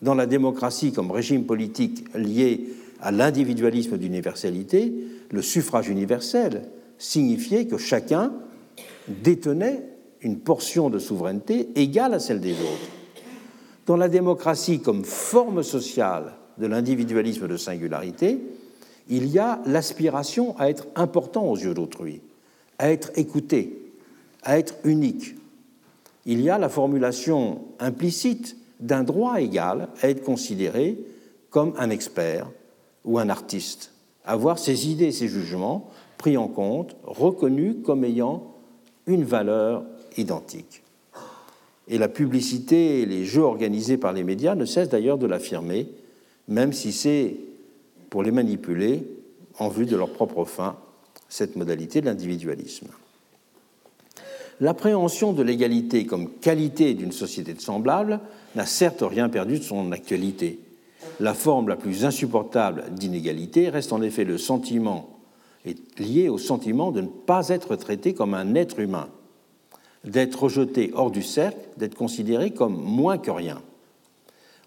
Dans 0.00 0.14
la 0.14 0.26
démocratie 0.26 0.92
comme 0.92 1.10
régime 1.10 1.44
politique 1.44 2.06
lié 2.14 2.68
à 3.00 3.10
l'individualisme 3.10 3.98
d'universalité, 3.98 4.92
le 5.30 5.42
suffrage 5.42 5.88
universel 5.88 6.62
signifiait 6.98 7.66
que 7.66 7.76
chacun 7.76 8.32
détenait 9.08 9.82
une 10.20 10.38
portion 10.38 10.90
de 10.90 10.98
souveraineté 10.98 11.68
égale 11.74 12.14
à 12.14 12.20
celle 12.20 12.40
des 12.40 12.52
autres. 12.52 12.90
Dans 13.86 13.96
la 13.96 14.08
démocratie 14.08 14.80
comme 14.80 15.04
forme 15.04 15.62
sociale 15.62 16.34
de 16.58 16.66
l'individualisme 16.66 17.48
de 17.48 17.56
singularité, 17.56 18.40
il 19.08 19.26
y 19.28 19.38
a 19.38 19.60
l'aspiration 19.64 20.58
à 20.58 20.68
être 20.68 20.86
important 20.94 21.46
aux 21.46 21.56
yeux 21.56 21.74
d'autrui, 21.74 22.20
à 22.78 22.90
être 22.90 23.10
écouté, 23.16 23.92
à 24.42 24.58
être 24.58 24.74
unique. 24.84 25.36
Il 26.26 26.42
y 26.42 26.50
a 26.50 26.58
la 26.58 26.68
formulation 26.68 27.62
implicite 27.78 28.56
d'un 28.80 29.02
droit 29.02 29.40
égal 29.40 29.88
à 30.02 30.10
être 30.10 30.22
considéré 30.22 30.98
comme 31.50 31.72
un 31.78 31.90
expert 31.90 32.46
ou 33.04 33.18
un 33.18 33.30
artiste, 33.30 33.92
à 34.24 34.36
voir 34.36 34.58
ses 34.58 34.90
idées 34.90 35.12
ses 35.12 35.28
jugements 35.28 35.88
pris 36.18 36.36
en 36.36 36.48
compte, 36.48 36.96
reconnus 37.04 37.76
comme 37.84 38.04
ayant 38.04 38.54
une 39.06 39.24
valeur 39.24 39.84
identique. 40.18 40.82
Et 41.88 41.98
la 41.98 42.08
publicité 42.08 43.00
et 43.00 43.06
les 43.06 43.24
jeux 43.24 43.42
organisés 43.42 43.96
par 43.96 44.12
les 44.12 44.24
médias 44.24 44.54
ne 44.54 44.66
cessent 44.66 44.90
d'ailleurs 44.90 45.18
de 45.18 45.26
l'affirmer, 45.26 45.88
même 46.48 46.72
si 46.72 46.92
c'est 46.92 47.36
pour 48.10 48.22
les 48.22 48.30
manipuler 48.30 49.04
en 49.58 49.68
vue 49.68 49.86
de 49.86 49.96
leur 49.96 50.10
propre 50.10 50.44
fin, 50.44 50.76
cette 51.28 51.56
modalité 51.56 52.00
de 52.00 52.06
l'individualisme. 52.06 52.88
L'appréhension 54.60 55.32
de 55.32 55.42
l'égalité 55.42 56.04
comme 56.04 56.30
qualité 56.30 56.94
d'une 56.94 57.12
société 57.12 57.54
de 57.54 57.60
semblables 57.60 58.20
n'a 58.56 58.66
certes 58.66 59.02
rien 59.02 59.28
perdu 59.28 59.58
de 59.58 59.64
son 59.64 59.92
actualité. 59.92 60.58
La 61.20 61.34
forme 61.34 61.68
la 61.68 61.76
plus 61.76 62.04
insupportable 62.04 62.84
d'inégalité 62.92 63.68
reste 63.68 63.92
en 63.92 64.02
effet 64.02 64.24
le 64.24 64.38
sentiment 64.38 65.18
lié 65.98 66.28
au 66.28 66.38
sentiment 66.38 66.92
de 66.92 67.02
ne 67.02 67.08
pas 67.08 67.48
être 67.48 67.76
traité 67.76 68.14
comme 68.14 68.34
un 68.34 68.54
être 68.54 68.78
humain, 68.78 69.08
d'être 70.08 70.44
rejeté 70.44 70.90
hors 70.94 71.10
du 71.10 71.22
cercle, 71.22 71.58
d'être 71.76 71.94
considéré 71.94 72.50
comme 72.50 72.74
moins 72.82 73.18
que 73.18 73.30
rien. 73.30 73.60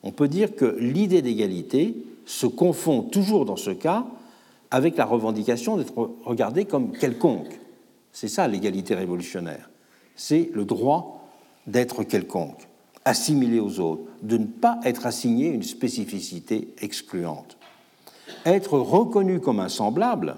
On 0.04 0.12
peut 0.12 0.28
dire 0.28 0.56
que 0.56 0.78
l'idée 0.80 1.22
d'égalité 1.22 1.96
se 2.26 2.46
confond 2.46 3.02
toujours 3.02 3.46
dans 3.46 3.56
ce 3.56 3.72
cas 3.72 4.06
avec 4.70 4.96
la 4.98 5.06
revendication 5.06 5.78
d'être 5.78 6.12
regardé 6.24 6.66
comme 6.66 6.92
quelconque. 6.92 7.60
C'est 8.14 8.28
ça 8.28 8.48
l'égalité 8.48 8.94
révolutionnaire. 8.94 9.70
C'est 10.16 10.52
le 10.54 10.64
droit 10.64 11.28
d'être 11.66 12.04
quelconque, 12.04 12.68
assimilé 13.04 13.60
aux 13.60 13.80
autres, 13.80 14.04
de 14.22 14.38
ne 14.38 14.46
pas 14.46 14.80
être 14.84 15.08
assigné 15.08 15.48
une 15.48 15.64
spécificité 15.64 16.70
excluante. 16.80 17.58
Être 18.46 18.78
reconnu 18.78 19.40
comme 19.40 19.60
un 19.60 19.70
semblable, 19.70 20.36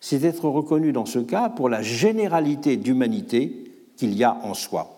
c'est 0.00 0.24
être 0.24 0.48
reconnu 0.48 0.92
dans 0.92 1.06
ce 1.06 1.20
cas 1.20 1.48
pour 1.48 1.68
la 1.68 1.82
généralité 1.82 2.76
d'humanité 2.76 3.65
qu'il 3.96 4.14
y 4.14 4.24
a 4.24 4.34
en 4.42 4.54
soi. 4.54 4.92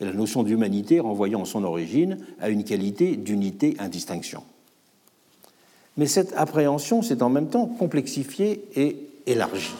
Et 0.00 0.04
la 0.04 0.12
notion 0.12 0.42
d'humanité 0.42 1.00
renvoyant 1.00 1.42
en 1.42 1.44
son 1.44 1.64
origine 1.64 2.18
à 2.40 2.48
une 2.48 2.64
qualité 2.64 3.16
d'unité 3.16 3.76
indistinction. 3.78 4.42
Mais 5.96 6.06
cette 6.06 6.32
appréhension 6.34 7.02
s'est 7.02 7.22
en 7.22 7.28
même 7.28 7.48
temps 7.48 7.66
complexifiée 7.66 8.64
et 8.76 8.96
élargie. 9.26 9.74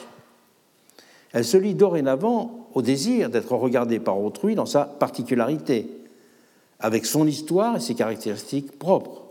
Elle 1.33 1.45
se 1.45 1.57
lie 1.57 1.75
dorénavant 1.75 2.69
au 2.75 2.83
désir 2.83 3.31
d'être 3.31 3.53
regardé 3.55 4.01
par 4.01 4.21
autrui 4.21 4.55
dans 4.55 4.67
sa 4.67 4.85
particularité, 4.85 5.89
avec 6.81 7.07
son 7.07 7.27
histoire 7.27 7.77
et 7.77 7.81
ses 7.81 7.95
caractéristiques 7.95 8.79
propres, 8.79 9.23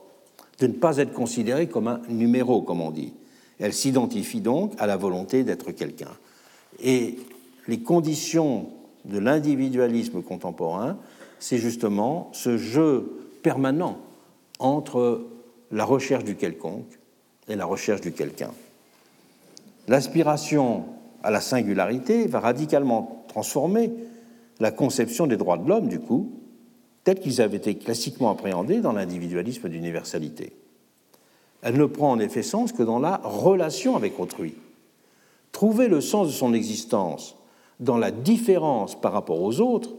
de 0.59 0.67
ne 0.67 0.73
pas 0.73 0.97
être 0.97 1.13
considéré 1.13 1.67
comme 1.67 1.87
un 1.87 2.01
numéro, 2.09 2.61
comme 2.61 2.81
on 2.81 2.91
dit. 2.91 3.13
Elle 3.59 3.73
s'identifie 3.73 4.41
donc 4.41 4.73
à 4.77 4.87
la 4.87 4.97
volonté 4.97 5.43
d'être 5.43 5.71
quelqu'un. 5.71 6.11
Et 6.81 7.17
les 7.67 7.79
conditions 7.79 8.69
de 9.05 9.19
l'individualisme 9.19 10.21
contemporain, 10.21 10.97
c'est 11.39 11.57
justement 11.57 12.29
ce 12.33 12.57
jeu 12.57 13.29
permanent 13.41 13.97
entre 14.59 15.25
la 15.71 15.85
recherche 15.85 16.23
du 16.23 16.35
quelconque 16.35 16.99
et 17.47 17.55
la 17.55 17.65
recherche 17.65 18.01
du 18.01 18.11
quelqu'un. 18.11 18.51
L'aspiration 19.87 20.85
à 21.23 21.31
la 21.31 21.41
singularité 21.41 22.27
va 22.27 22.39
radicalement 22.39 23.25
transformer 23.27 23.91
la 24.59 24.71
conception 24.71 25.27
des 25.27 25.37
droits 25.37 25.57
de 25.57 25.67
l'homme, 25.67 25.87
du 25.87 25.99
coup, 25.99 26.31
tels 27.03 27.19
qu'ils 27.19 27.41
avaient 27.41 27.57
été 27.57 27.75
classiquement 27.75 28.29
appréhendés 28.29 28.81
dans 28.81 28.91
l'individualisme 28.91 29.69
d'universalité. 29.69 30.53
Elle 31.61 31.77
ne 31.77 31.85
prend 31.85 32.11
en 32.11 32.19
effet 32.19 32.43
sens 32.43 32.71
que 32.71 32.83
dans 32.83 32.99
la 32.99 33.17
relation 33.17 33.95
avec 33.95 34.19
autrui. 34.19 34.55
Trouver 35.51 35.87
le 35.87 36.01
sens 36.01 36.27
de 36.27 36.33
son 36.33 36.53
existence 36.53 37.35
dans 37.79 37.97
la 37.97 38.11
différence 38.11 38.99
par 38.99 39.13
rapport 39.13 39.41
aux 39.41 39.61
autres 39.61 39.91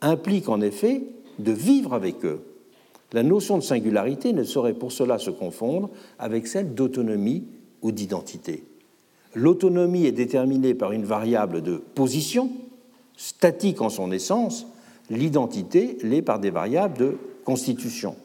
implique 0.00 0.48
en 0.48 0.60
effet 0.60 1.04
de 1.38 1.52
vivre 1.52 1.94
avec 1.94 2.24
eux. 2.24 2.40
La 3.12 3.22
notion 3.22 3.56
de 3.56 3.62
singularité 3.62 4.32
ne 4.32 4.42
saurait 4.42 4.74
pour 4.74 4.92
cela 4.92 5.18
se 5.18 5.30
confondre 5.30 5.90
avec 6.18 6.46
celle 6.46 6.74
d'autonomie 6.74 7.44
ou 7.82 7.92
d'identité. 7.92 8.64
L'autonomie 9.34 10.06
est 10.06 10.12
déterminée 10.12 10.74
par 10.74 10.92
une 10.92 11.04
variable 11.04 11.62
de 11.62 11.76
position, 11.76 12.50
statique 13.16 13.80
en 13.80 13.90
son 13.90 14.10
essence, 14.12 14.66
l'identité 15.10 15.98
l'est 16.02 16.22
par 16.22 16.40
des 16.40 16.50
variables 16.50 16.98
de 16.98 17.16
constitution, 17.44 18.16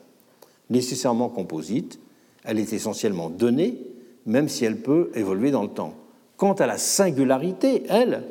nécessairement 0.70 1.30
composites, 1.30 2.00
elle 2.44 2.60
est 2.60 2.74
essentiellement 2.74 3.30
donnée, 3.30 3.78
même 4.26 4.50
si 4.50 4.66
elle 4.66 4.82
peut 4.82 5.12
évoluer 5.14 5.52
dans 5.52 5.64
le 5.64 5.70
temps. 5.70 5.94
Quant 6.38 6.54
à 6.54 6.66
la 6.66 6.78
singularité, 6.78 7.84
elle, 7.88 8.24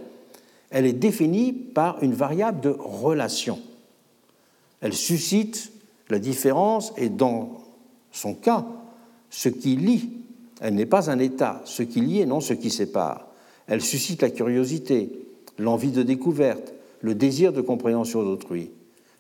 elle 0.71 0.87
est 0.87 0.93
définie 0.93 1.53
par 1.53 2.03
une 2.03 2.15
variable 2.15 2.61
de 2.61 2.71
relation. 2.79 3.59
Elle 4.81 4.95
suscite 4.95 5.73
la 6.09 6.19
différence 6.19 6.93
et 6.97 7.09
dans 7.09 7.61
son 8.13 8.35
cas, 8.35 8.67
ce 9.31 9.49
qui 9.49 9.77
lie. 9.77 10.11
Elle 10.61 10.75
n'est 10.75 10.87
pas 10.87 11.11
un 11.11 11.19
état, 11.19 11.63
ce 11.65 11.83
qui 11.83 12.01
lie 12.01 12.21
et 12.21 12.27
non 12.27 12.41
ce 12.41 12.55
qui 12.55 12.71
sépare. 12.71 13.29
Elle 13.67 13.81
suscite 13.81 14.23
la 14.23 14.31
curiosité, 14.31 15.11
l'envie 15.59 15.93
de 15.93 16.03
découverte, 16.03 16.73
le 17.01 17.15
désir 17.15 17.53
de 17.53 17.61
compréhension 17.61 18.23
d'autrui. 18.23 18.71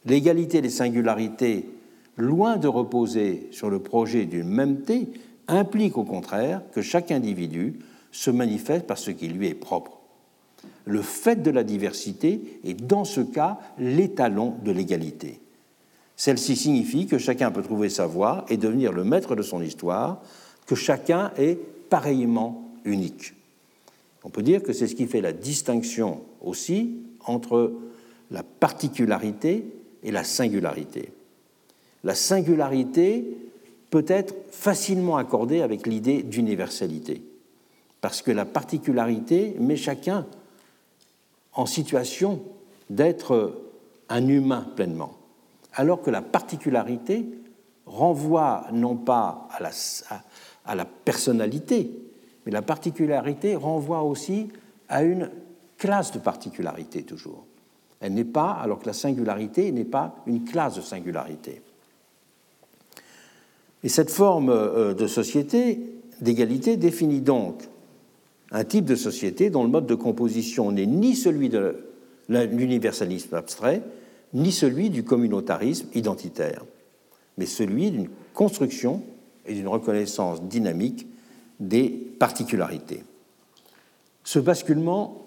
L'égalité 0.06 0.60
des 0.60 0.70
singularités, 0.70 1.66
loin 2.16 2.56
de 2.56 2.68
reposer 2.68 3.48
sur 3.52 3.70
le 3.70 3.78
projet 3.78 4.24
d'une 4.24 4.48
mêmeté, 4.48 5.08
implique 5.48 5.98
au 5.98 6.04
contraire 6.04 6.62
que 6.72 6.82
chaque 6.82 7.10
individu 7.10 7.78
se 8.12 8.30
manifeste 8.30 8.86
par 8.86 8.98
ce 8.98 9.10
qui 9.10 9.28
lui 9.28 9.48
est 9.48 9.54
propre. 9.54 9.99
Le 10.84 11.02
fait 11.02 11.42
de 11.42 11.50
la 11.50 11.62
diversité 11.62 12.60
est 12.64 12.74
dans 12.74 13.04
ce 13.04 13.20
cas 13.20 13.58
l'étalon 13.78 14.54
de 14.64 14.72
l'égalité. 14.72 15.40
Celle-ci 16.16 16.56
signifie 16.56 17.06
que 17.06 17.18
chacun 17.18 17.50
peut 17.50 17.62
trouver 17.62 17.88
sa 17.88 18.06
voie 18.06 18.44
et 18.48 18.56
devenir 18.56 18.92
le 18.92 19.04
maître 19.04 19.36
de 19.36 19.42
son 19.42 19.62
histoire, 19.62 20.20
que 20.66 20.74
chacun 20.74 21.32
est 21.38 21.58
pareillement 21.88 22.70
unique. 22.84 23.34
On 24.22 24.28
peut 24.28 24.42
dire 24.42 24.62
que 24.62 24.72
c'est 24.72 24.86
ce 24.86 24.94
qui 24.94 25.06
fait 25.06 25.22
la 25.22 25.32
distinction 25.32 26.20
aussi 26.42 26.98
entre 27.24 27.72
la 28.30 28.42
particularité 28.42 29.64
et 30.02 30.10
la 30.10 30.24
singularité. 30.24 31.12
La 32.04 32.14
singularité 32.14 33.24
peut 33.90 34.04
être 34.06 34.34
facilement 34.50 35.16
accordée 35.16 35.62
avec 35.62 35.86
l'idée 35.86 36.22
d'universalité, 36.22 37.22
parce 38.00 38.22
que 38.22 38.30
la 38.30 38.44
particularité 38.44 39.56
met 39.58 39.76
chacun 39.76 40.26
en 41.54 41.66
situation 41.66 42.42
d'être 42.88 43.62
un 44.08 44.26
humain 44.28 44.66
pleinement, 44.74 45.14
alors 45.74 46.02
que 46.02 46.10
la 46.10 46.22
particularité 46.22 47.26
renvoie 47.86 48.66
non 48.72 48.96
pas 48.96 49.48
à 50.64 50.74
la, 50.74 50.84
personnalité, 50.84 51.90
mais 52.44 52.52
la 52.52 52.62
particularité 52.62 53.56
renvoie 53.56 54.02
aussi 54.02 54.48
à 54.88 55.02
une 55.02 55.30
classe 55.78 56.12
de 56.12 56.18
particularité 56.18 57.02
toujours. 57.02 57.44
Elle 58.00 58.14
n'est 58.14 58.24
pas, 58.24 58.52
alors 58.52 58.78
que 58.78 58.86
la 58.86 58.92
singularité 58.92 59.70
n'est 59.72 59.84
pas 59.84 60.16
une 60.26 60.44
classe 60.44 60.76
de 60.76 60.80
singularité. 60.80 61.62
Et 63.82 63.88
cette 63.88 64.10
forme 64.10 64.50
euh, 64.50 64.94
de 64.94 65.06
société 65.06 65.80
d'égalité 66.20 66.76
définit 66.76 67.20
donc 67.20 67.62
un 68.52 68.64
type 68.64 68.84
de 68.84 68.96
société 68.96 69.50
dont 69.50 69.62
le 69.62 69.68
mode 69.68 69.86
de 69.86 69.94
composition 69.94 70.72
n'est 70.72 70.86
ni 70.86 71.14
celui 71.14 71.48
de 71.48 71.76
l'universalisme 72.28 73.34
abstrait, 73.34 73.82
ni 74.32 74.52
celui 74.52 74.90
du 74.90 75.04
communautarisme 75.04 75.88
identitaire, 75.94 76.64
mais 77.38 77.46
celui 77.46 77.90
d'une 77.90 78.08
construction 78.34 79.02
et 79.46 79.54
d'une 79.54 79.68
reconnaissance 79.68 80.42
dynamique 80.42 81.06
des 81.58 81.88
particularités. 81.88 83.04
Ce 84.24 84.38
basculement 84.38 85.26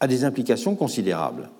a 0.00 0.06
des 0.06 0.24
implications 0.24 0.76
considérables. 0.76 1.50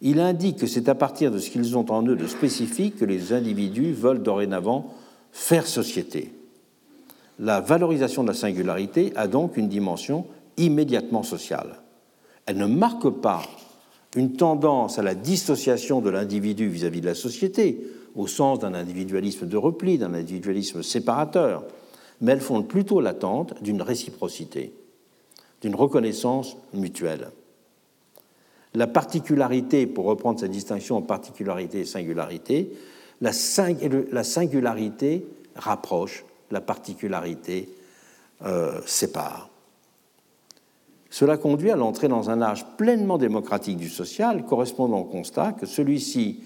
Il 0.00 0.20
indique 0.20 0.58
que 0.58 0.66
c'est 0.66 0.88
à 0.88 0.94
partir 0.94 1.30
de 1.30 1.38
ce 1.38 1.50
qu'ils 1.50 1.76
ont 1.76 1.90
en 1.90 2.06
eux 2.06 2.16
de 2.16 2.26
spécifique 2.26 2.96
que 2.96 3.04
les 3.04 3.32
individus 3.32 3.92
veulent 3.92 4.22
dorénavant 4.22 4.94
faire 5.32 5.66
société. 5.66 6.32
La 7.38 7.60
valorisation 7.60 8.22
de 8.22 8.28
la 8.28 8.34
singularité 8.34 9.12
a 9.16 9.28
donc 9.28 9.56
une 9.56 9.68
dimension 9.68 10.26
immédiatement 10.56 11.22
sociale. 11.22 11.80
Elle 12.46 12.56
ne 12.56 12.66
marque 12.66 13.08
pas 13.08 13.42
une 14.16 14.32
tendance 14.32 14.98
à 14.98 15.02
la 15.02 15.14
dissociation 15.14 16.00
de 16.00 16.10
l'individu 16.10 16.68
vis-à-vis 16.68 17.00
de 17.00 17.06
la 17.06 17.14
société 17.14 17.86
au 18.16 18.26
sens 18.26 18.58
d'un 18.58 18.74
individualisme 18.74 19.46
de 19.46 19.56
repli, 19.56 19.98
d'un 19.98 20.14
individualisme 20.14 20.82
séparateur, 20.82 21.64
mais 22.20 22.32
elles 22.32 22.40
fondent 22.40 22.66
plutôt 22.66 23.00
l'attente 23.00 23.62
d'une 23.62 23.82
réciprocité, 23.82 24.72
d'une 25.60 25.74
reconnaissance 25.74 26.56
mutuelle. 26.72 27.30
La 28.74 28.86
particularité, 28.86 29.86
pour 29.86 30.06
reprendre 30.06 30.40
cette 30.40 30.50
distinction 30.50 30.96
en 30.96 31.02
particularité 31.02 31.80
et 31.80 31.84
singularité, 31.84 32.72
la, 33.20 33.32
singularité 33.32 35.26
rapproche, 35.56 36.24
la 36.50 36.60
particularité 36.60 37.68
euh, 38.44 38.80
sépare. 38.86 39.50
Cela 41.10 41.36
conduit 41.36 41.70
à 41.70 41.76
l'entrée 41.76 42.08
dans 42.08 42.30
un 42.30 42.42
âge 42.42 42.66
pleinement 42.76 43.18
démocratique 43.18 43.78
du 43.78 43.88
social, 43.88 44.44
correspondant 44.44 45.00
au 45.00 45.04
constat 45.04 45.52
que 45.52 45.66
celui-ci 45.66 46.40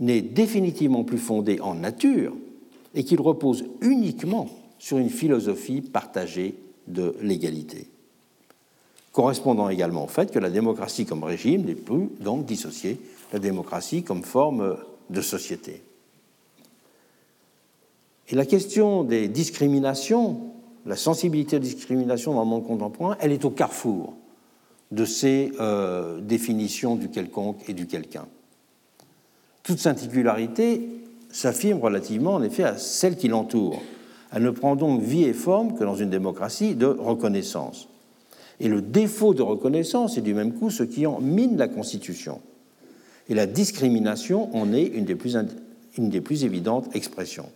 n'est 0.00 0.22
définitivement 0.22 1.04
plus 1.04 1.18
fondé 1.18 1.60
en 1.60 1.74
nature 1.74 2.32
et 2.94 3.04
qu'il 3.04 3.20
repose 3.20 3.64
uniquement 3.80 4.48
sur 4.78 4.98
une 4.98 5.10
philosophie 5.10 5.82
partagée 5.82 6.54
de 6.86 7.14
l'égalité 7.20 7.88
correspondant 9.14 9.68
également 9.68 10.04
au 10.04 10.08
fait 10.08 10.32
que 10.32 10.40
la 10.40 10.50
démocratie 10.50 11.06
comme 11.06 11.22
régime 11.22 11.62
n'est 11.62 11.76
plus 11.76 12.10
donc 12.20 12.44
dissociée 12.44 12.94
de 12.94 13.34
la 13.34 13.38
démocratie 13.38 14.02
comme 14.02 14.24
forme 14.24 14.76
de 15.08 15.20
société. 15.20 15.80
Et 18.28 18.34
la 18.34 18.46
question 18.46 19.04
des 19.04 19.28
discriminations, 19.28 20.40
la 20.86 20.96
sensibilité 20.96 21.56
aux 21.56 21.60
discriminations 21.60 22.34
dans 22.34 22.44
le 22.44 22.48
monde 22.48 22.66
contemporain, 22.66 23.16
elle 23.20 23.32
est 23.32 23.44
au 23.44 23.50
carrefour 23.50 24.14
de 24.92 25.04
ces 25.04 25.52
euh, 25.60 26.20
définitions 26.20 26.96
du 26.96 27.08
quelconque 27.08 27.68
et 27.68 27.72
du 27.72 27.86
quelqu'un. 27.86 28.26
Toute 29.62 29.78
singularité 29.78 30.88
s'affirme 31.30 31.80
relativement 31.80 32.34
en 32.34 32.42
effet 32.42 32.64
à 32.64 32.76
celle 32.76 33.16
qui 33.16 33.28
l'entoure. 33.28 33.82
Elle 34.32 34.42
ne 34.42 34.50
prend 34.50 34.76
donc 34.76 35.00
vie 35.00 35.24
et 35.24 35.32
forme 35.32 35.74
que 35.74 35.84
dans 35.84 35.94
une 35.94 36.10
démocratie 36.10 36.74
de 36.74 36.86
reconnaissance. 36.86 37.88
Et 38.60 38.68
le 38.68 38.82
défaut 38.82 39.34
de 39.34 39.42
reconnaissance 39.42 40.16
est 40.16 40.22
du 40.22 40.34
même 40.34 40.52
coup 40.52 40.70
ce 40.70 40.82
qui 40.82 41.06
en 41.06 41.20
mine 41.20 41.56
la 41.56 41.68
Constitution. 41.68 42.40
Et 43.28 43.34
la 43.34 43.46
discrimination 43.46 44.54
en 44.54 44.72
est 44.72 44.84
une 44.84 45.04
des 45.04 45.14
plus, 45.14 45.36
une 45.96 46.10
des 46.10 46.20
plus 46.20 46.44
évidentes 46.44 46.94
expressions. 46.94 47.48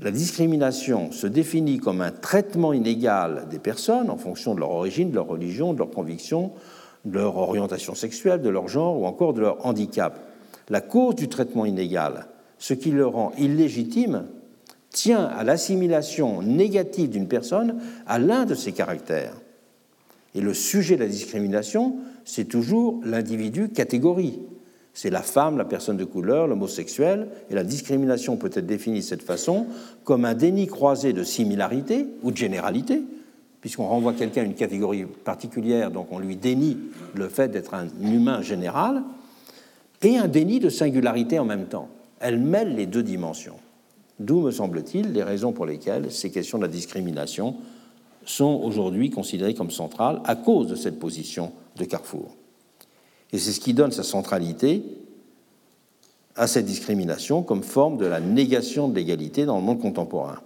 La 0.00 0.10
discrimination 0.10 1.12
se 1.12 1.28
définit 1.28 1.78
comme 1.78 2.00
un 2.00 2.10
traitement 2.10 2.72
inégal 2.72 3.46
des 3.50 3.60
personnes 3.60 4.10
en 4.10 4.16
fonction 4.16 4.54
de 4.54 4.60
leur 4.60 4.72
origine, 4.72 5.10
de 5.10 5.14
leur 5.14 5.28
religion, 5.28 5.72
de 5.72 5.78
leurs 5.78 5.90
convictions, 5.90 6.50
de 7.04 7.18
leur 7.18 7.36
orientation 7.36 7.94
sexuelle, 7.94 8.42
de 8.42 8.48
leur 8.48 8.66
genre 8.66 9.00
ou 9.00 9.06
encore 9.06 9.34
de 9.34 9.40
leur 9.40 9.64
handicap. 9.64 10.18
La 10.68 10.80
cause 10.80 11.14
du 11.14 11.28
traitement 11.28 11.64
inégal, 11.64 12.26
ce 12.58 12.74
qui 12.74 12.90
le 12.90 13.06
rend 13.06 13.32
illégitime, 13.38 14.24
tient 14.90 15.24
à 15.24 15.44
l'assimilation 15.44 16.42
négative 16.42 17.10
d'une 17.10 17.28
personne 17.28 17.80
à 18.06 18.18
l'un 18.18 18.46
de 18.46 18.54
ses 18.54 18.72
caractères. 18.72 19.34
Et 20.34 20.40
le 20.40 20.54
sujet 20.54 20.96
de 20.96 21.02
la 21.02 21.08
discrimination, 21.08 21.96
c'est 22.24 22.46
toujours 22.46 23.00
l'individu 23.04 23.68
catégorie. 23.68 24.40
C'est 24.94 25.10
la 25.10 25.22
femme, 25.22 25.58
la 25.58 25.64
personne 25.64 25.96
de 25.96 26.04
couleur, 26.04 26.46
l'homosexuel, 26.46 27.28
et 27.50 27.54
la 27.54 27.64
discrimination 27.64 28.36
peut 28.36 28.50
être 28.54 28.64
définie 28.64 29.00
de 29.00 29.04
cette 29.04 29.22
façon 29.22 29.66
comme 30.04 30.24
un 30.24 30.34
déni 30.34 30.68
croisé 30.68 31.12
de 31.12 31.24
similarité 31.24 32.06
ou 32.22 32.30
de 32.30 32.36
généralité, 32.36 33.02
puisqu'on 33.60 33.88
renvoie 33.88 34.12
quelqu'un 34.12 34.42
à 34.42 34.44
une 34.44 34.54
catégorie 34.54 35.04
particulière, 35.04 35.90
donc 35.90 36.08
on 36.12 36.20
lui 36.20 36.36
dénie 36.36 36.78
le 37.14 37.28
fait 37.28 37.48
d'être 37.48 37.74
un 37.74 37.88
humain 38.00 38.40
général, 38.40 39.02
et 40.02 40.16
un 40.16 40.28
déni 40.28 40.60
de 40.60 40.68
singularité 40.68 41.38
en 41.38 41.44
même 41.44 41.66
temps. 41.66 41.88
Elle 42.20 42.38
mêle 42.38 42.76
les 42.76 42.86
deux 42.86 43.02
dimensions. 43.02 43.56
D'où, 44.20 44.42
me 44.42 44.52
semble-t-il, 44.52 45.12
les 45.12 45.22
raisons 45.22 45.52
pour 45.52 45.66
lesquelles 45.66 46.12
ces 46.12 46.30
questions 46.30 46.58
de 46.58 46.64
la 46.64 46.70
discrimination 46.70 47.56
sont 48.24 48.60
aujourd'hui 48.62 49.10
considérées 49.10 49.54
comme 49.54 49.70
centrales 49.70 50.20
à 50.24 50.36
cause 50.36 50.68
de 50.68 50.76
cette 50.76 51.00
position 51.00 51.52
de 51.76 51.84
carrefour. 51.84 52.36
Et 53.34 53.38
c'est 53.38 53.50
ce 53.50 53.58
qui 53.58 53.74
donne 53.74 53.90
sa 53.90 54.04
centralité 54.04 54.84
à 56.36 56.46
cette 56.46 56.66
discrimination 56.66 57.42
comme 57.42 57.64
forme 57.64 57.96
de 57.96 58.06
la 58.06 58.20
négation 58.20 58.88
de 58.88 58.94
l'égalité 58.94 59.44
dans 59.44 59.56
le 59.56 59.64
monde 59.64 59.80
contemporain. 59.80 60.38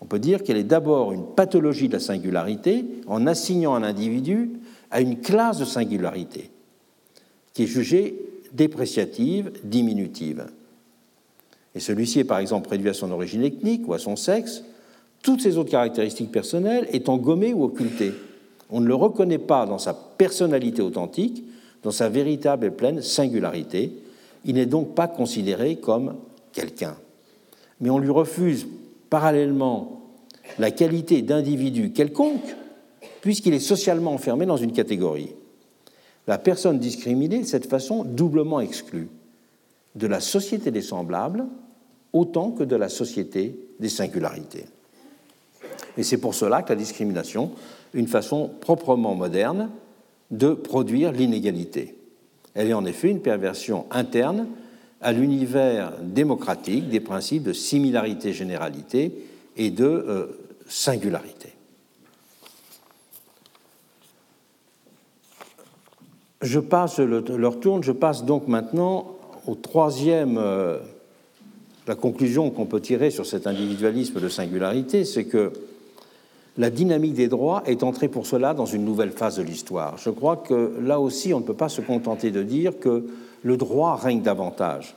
On 0.00 0.06
peut 0.06 0.18
dire 0.18 0.42
qu'elle 0.42 0.56
est 0.56 0.64
d'abord 0.64 1.12
une 1.12 1.26
pathologie 1.26 1.88
de 1.88 1.92
la 1.92 2.00
singularité 2.00 2.86
en 3.06 3.26
assignant 3.26 3.74
un 3.74 3.82
individu 3.82 4.52
à 4.90 5.02
une 5.02 5.20
classe 5.20 5.58
de 5.58 5.66
singularité 5.66 6.50
qui 7.52 7.64
est 7.64 7.66
jugée 7.66 8.14
dépréciative, 8.54 9.52
diminutive. 9.64 10.46
Et 11.74 11.80
celui-ci 11.80 12.20
est 12.20 12.24
par 12.24 12.38
exemple 12.38 12.70
réduit 12.70 12.88
à 12.88 12.94
son 12.94 13.10
origine 13.10 13.42
ethnique 13.42 13.86
ou 13.86 13.92
à 13.92 13.98
son 13.98 14.16
sexe, 14.16 14.64
toutes 15.22 15.42
ses 15.42 15.58
autres 15.58 15.70
caractéristiques 15.70 16.32
personnelles 16.32 16.88
étant 16.94 17.18
gommées 17.18 17.52
ou 17.52 17.64
occultées. 17.64 18.14
On 18.70 18.80
ne 18.80 18.86
le 18.86 18.94
reconnaît 18.94 19.36
pas 19.36 19.66
dans 19.66 19.78
sa 19.78 19.92
personnalité 19.92 20.80
authentique, 20.80 21.44
dans 21.82 21.90
sa 21.90 22.08
véritable 22.08 22.66
et 22.66 22.70
pleine 22.70 23.02
singularité. 23.02 23.92
Il 24.44 24.54
n'est 24.54 24.66
donc 24.66 24.94
pas 24.94 25.08
considéré 25.08 25.76
comme 25.76 26.16
quelqu'un. 26.52 26.96
Mais 27.80 27.90
on 27.90 27.98
lui 27.98 28.10
refuse 28.10 28.66
parallèlement 29.10 30.02
la 30.58 30.70
qualité 30.70 31.22
d'individu 31.22 31.92
quelconque, 31.92 32.56
puisqu'il 33.20 33.54
est 33.54 33.60
socialement 33.60 34.12
enfermé 34.12 34.46
dans 34.46 34.56
une 34.56 34.72
catégorie. 34.72 35.34
La 36.26 36.38
personne 36.38 36.78
discriminée 36.78 37.40
de 37.40 37.46
cette 37.46 37.66
façon 37.66 38.04
doublement 38.04 38.60
exclue 38.60 39.08
de 39.94 40.06
la 40.06 40.20
société 40.20 40.70
des 40.70 40.82
semblables 40.82 41.44
autant 42.12 42.50
que 42.50 42.64
de 42.64 42.76
la 42.76 42.88
société 42.88 43.56
des 43.80 43.88
singularités. 43.88 44.64
Et 45.96 46.02
c'est 46.02 46.18
pour 46.18 46.34
cela 46.34 46.62
que 46.62 46.70
la 46.70 46.76
discrimination 46.76 47.50
est 47.94 47.98
une 47.98 48.08
façon 48.08 48.50
proprement 48.60 49.14
moderne 49.14 49.70
de 50.32 50.54
produire 50.54 51.12
l'inégalité. 51.12 51.94
Elle 52.54 52.68
est 52.68 52.74
en 52.74 52.84
effet 52.84 53.08
une 53.08 53.20
perversion 53.20 53.86
interne 53.90 54.48
à 55.00 55.12
l'univers 55.12 55.92
démocratique 56.02 56.88
des 56.88 57.00
principes 57.00 57.44
de 57.44 57.52
similarité-généralité 57.52 59.12
et 59.56 59.70
de 59.70 59.84
euh, 59.84 60.26
singularité. 60.66 61.50
Je 66.40 66.58
passe, 66.58 66.98
leur 66.98 67.60
tourne, 67.60 67.84
je 67.84 67.92
passe 67.92 68.24
donc 68.24 68.48
maintenant 68.48 69.16
au 69.46 69.54
troisième, 69.54 70.38
euh, 70.38 70.78
la 71.86 71.94
conclusion 71.94 72.50
qu'on 72.50 72.66
peut 72.66 72.80
tirer 72.80 73.10
sur 73.10 73.26
cet 73.26 73.46
individualisme 73.46 74.20
de 74.20 74.28
singularité, 74.28 75.04
c'est 75.04 75.24
que 75.24 75.52
la 76.58 76.70
dynamique 76.70 77.14
des 77.14 77.28
droits 77.28 77.62
est 77.66 77.82
entrée 77.82 78.08
pour 78.08 78.26
cela 78.26 78.54
dans 78.54 78.66
une 78.66 78.84
nouvelle 78.84 79.12
phase 79.12 79.36
de 79.36 79.42
l'histoire. 79.42 79.96
Je 79.98 80.10
crois 80.10 80.36
que 80.36 80.76
là 80.80 81.00
aussi, 81.00 81.32
on 81.32 81.40
ne 81.40 81.44
peut 81.44 81.54
pas 81.54 81.70
se 81.70 81.80
contenter 81.80 82.30
de 82.30 82.42
dire 82.42 82.78
que 82.78 83.06
le 83.42 83.56
droit 83.56 83.96
règne 83.96 84.22
davantage. 84.22 84.94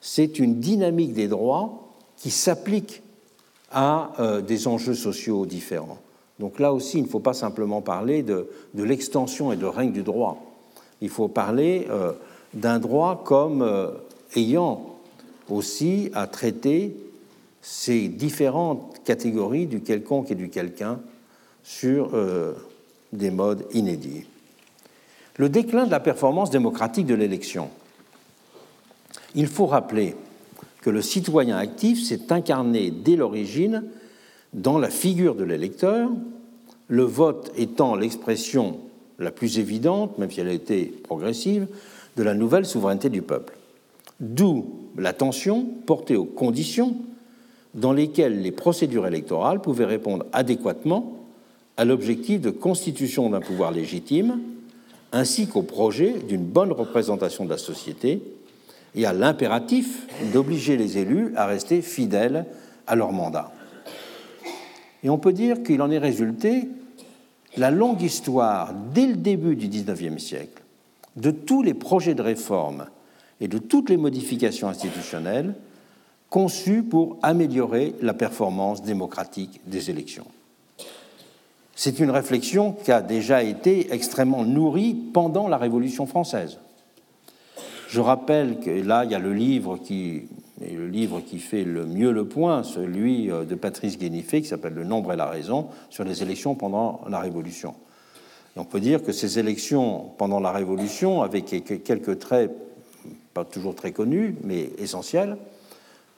C'est 0.00 0.38
une 0.38 0.60
dynamique 0.60 1.14
des 1.14 1.28
droits 1.28 1.94
qui 2.16 2.30
s'applique 2.30 3.02
à 3.70 4.12
euh, 4.20 4.40
des 4.40 4.68
enjeux 4.68 4.94
sociaux 4.94 5.46
différents. 5.46 5.98
Donc 6.38 6.60
là 6.60 6.72
aussi, 6.72 6.98
il 6.98 7.04
ne 7.04 7.08
faut 7.08 7.20
pas 7.20 7.32
simplement 7.32 7.80
parler 7.80 8.22
de, 8.22 8.48
l'extension 8.74 9.52
et 9.52 9.56
de 9.56 9.66
règne 9.66 9.92
du 9.92 10.02
droit. 10.02 10.42
Il 11.00 11.08
faut 11.08 11.28
parler 11.28 11.86
euh, 11.90 12.12
d'un 12.54 12.78
droit 12.78 13.22
comme 13.24 13.62
euh, 13.62 13.90
ayant 14.36 14.96
aussi 15.48 16.10
à 16.14 16.26
traiter 16.26 16.96
ces 17.60 18.08
différentes 18.08 18.97
catégories 19.08 19.64
du 19.64 19.80
quelconque 19.80 20.30
et 20.30 20.34
du 20.34 20.50
quelqu'un 20.50 21.00
sur 21.64 22.10
euh, 22.12 22.52
des 23.14 23.30
modes 23.30 23.64
inédits. 23.72 24.26
Le 25.36 25.48
déclin 25.48 25.86
de 25.86 25.90
la 25.90 25.98
performance 25.98 26.50
démocratique 26.50 27.06
de 27.06 27.14
l'élection. 27.14 27.70
Il 29.34 29.46
faut 29.46 29.64
rappeler 29.64 30.14
que 30.82 30.90
le 30.90 31.00
citoyen 31.00 31.56
actif 31.56 32.04
s'est 32.04 32.30
incarné 32.30 32.90
dès 32.90 33.16
l'origine 33.16 33.84
dans 34.52 34.78
la 34.78 34.90
figure 34.90 35.34
de 35.34 35.44
l'électeur, 35.44 36.10
le 36.88 37.04
vote 37.04 37.50
étant 37.56 37.94
l'expression 37.94 38.78
la 39.18 39.30
plus 39.30 39.58
évidente, 39.58 40.18
même 40.18 40.30
si 40.30 40.40
elle 40.40 40.48
a 40.48 40.52
été 40.52 40.84
progressive, 40.84 41.66
de 42.18 42.22
la 42.22 42.34
nouvelle 42.34 42.66
souveraineté 42.66 43.08
du 43.08 43.22
peuple. 43.22 43.56
D'où 44.20 44.66
l'attention 44.98 45.64
portée 45.86 46.16
aux 46.16 46.26
conditions 46.26 46.94
dans 47.74 47.92
lesquelles 47.92 48.42
les 48.42 48.52
procédures 48.52 49.06
électorales 49.06 49.60
pouvaient 49.60 49.84
répondre 49.84 50.26
adéquatement 50.32 51.16
à 51.76 51.84
l'objectif 51.84 52.40
de 52.40 52.50
constitution 52.50 53.30
d'un 53.30 53.40
pouvoir 53.40 53.70
légitime, 53.70 54.40
ainsi 55.12 55.46
qu'au 55.46 55.62
projet 55.62 56.14
d'une 56.28 56.44
bonne 56.44 56.72
représentation 56.72 57.44
de 57.44 57.50
la 57.50 57.58
société 57.58 58.20
et 58.94 59.06
à 59.06 59.12
l'impératif 59.12 60.06
d'obliger 60.32 60.76
les 60.76 60.98
élus 60.98 61.32
à 61.36 61.46
rester 61.46 61.82
fidèles 61.82 62.46
à 62.86 62.96
leur 62.96 63.12
mandat. 63.12 63.52
Et 65.04 65.10
on 65.10 65.18
peut 65.18 65.32
dire 65.32 65.62
qu'il 65.62 65.80
en 65.82 65.90
est 65.90 65.98
résulté 65.98 66.68
la 67.56 67.70
longue 67.70 68.02
histoire, 68.02 68.74
dès 68.94 69.06
le 69.06 69.16
début 69.16 69.56
du 69.56 69.68
XIXe 69.68 70.22
siècle, 70.22 70.62
de 71.16 71.30
tous 71.30 71.62
les 71.62 71.74
projets 71.74 72.14
de 72.14 72.22
réforme 72.22 72.86
et 73.40 73.48
de 73.48 73.58
toutes 73.58 73.90
les 73.90 73.96
modifications 73.96 74.68
institutionnelles 74.68 75.54
conçues 76.30 76.82
pour 76.82 77.18
améliorer 77.22 77.94
la 78.00 78.14
performance 78.14 78.82
démocratique 78.82 79.60
des 79.66 79.90
élections. 79.90 80.26
C'est 81.74 82.00
une 82.00 82.10
réflexion 82.10 82.72
qui 82.72 82.90
a 82.90 83.00
déjà 83.00 83.42
été 83.42 83.92
extrêmement 83.92 84.44
nourrie 84.44 84.94
pendant 84.94 85.46
la 85.48 85.56
Révolution 85.56 86.06
française. 86.06 86.58
Je 87.88 88.00
rappelle 88.00 88.58
que 88.58 88.70
là, 88.70 89.04
il 89.04 89.12
y 89.12 89.14
a 89.14 89.18
le 89.18 89.32
livre 89.32 89.78
qui, 89.78 90.24
le 90.60 90.88
livre 90.88 91.20
qui 91.20 91.38
fait 91.38 91.64
le 91.64 91.86
mieux 91.86 92.12
le 92.12 92.26
point, 92.26 92.62
celui 92.62 93.30
euh, 93.30 93.44
de 93.44 93.54
Patrice 93.54 93.96
Guénifé, 93.96 94.42
qui 94.42 94.48
s'appelle 94.48 94.74
Le 94.74 94.84
nombre 94.84 95.12
et 95.12 95.16
la 95.16 95.26
raison, 95.26 95.68
sur 95.88 96.04
les 96.04 96.22
élections 96.22 96.54
pendant 96.54 97.00
la 97.08 97.20
Révolution. 97.20 97.74
on 98.56 98.64
peut 98.64 98.80
dire 98.80 99.02
que 99.02 99.12
ces 99.12 99.38
élections 99.38 100.10
pendant 100.18 100.40
la 100.40 100.50
Révolution, 100.50 101.22
avec 101.22 101.46
quelques 101.84 102.18
traits 102.18 102.50
pas 103.32 103.44
toujours 103.44 103.74
très 103.74 103.92
connus, 103.92 104.34
mais 104.42 104.70
essentiels, 104.78 105.36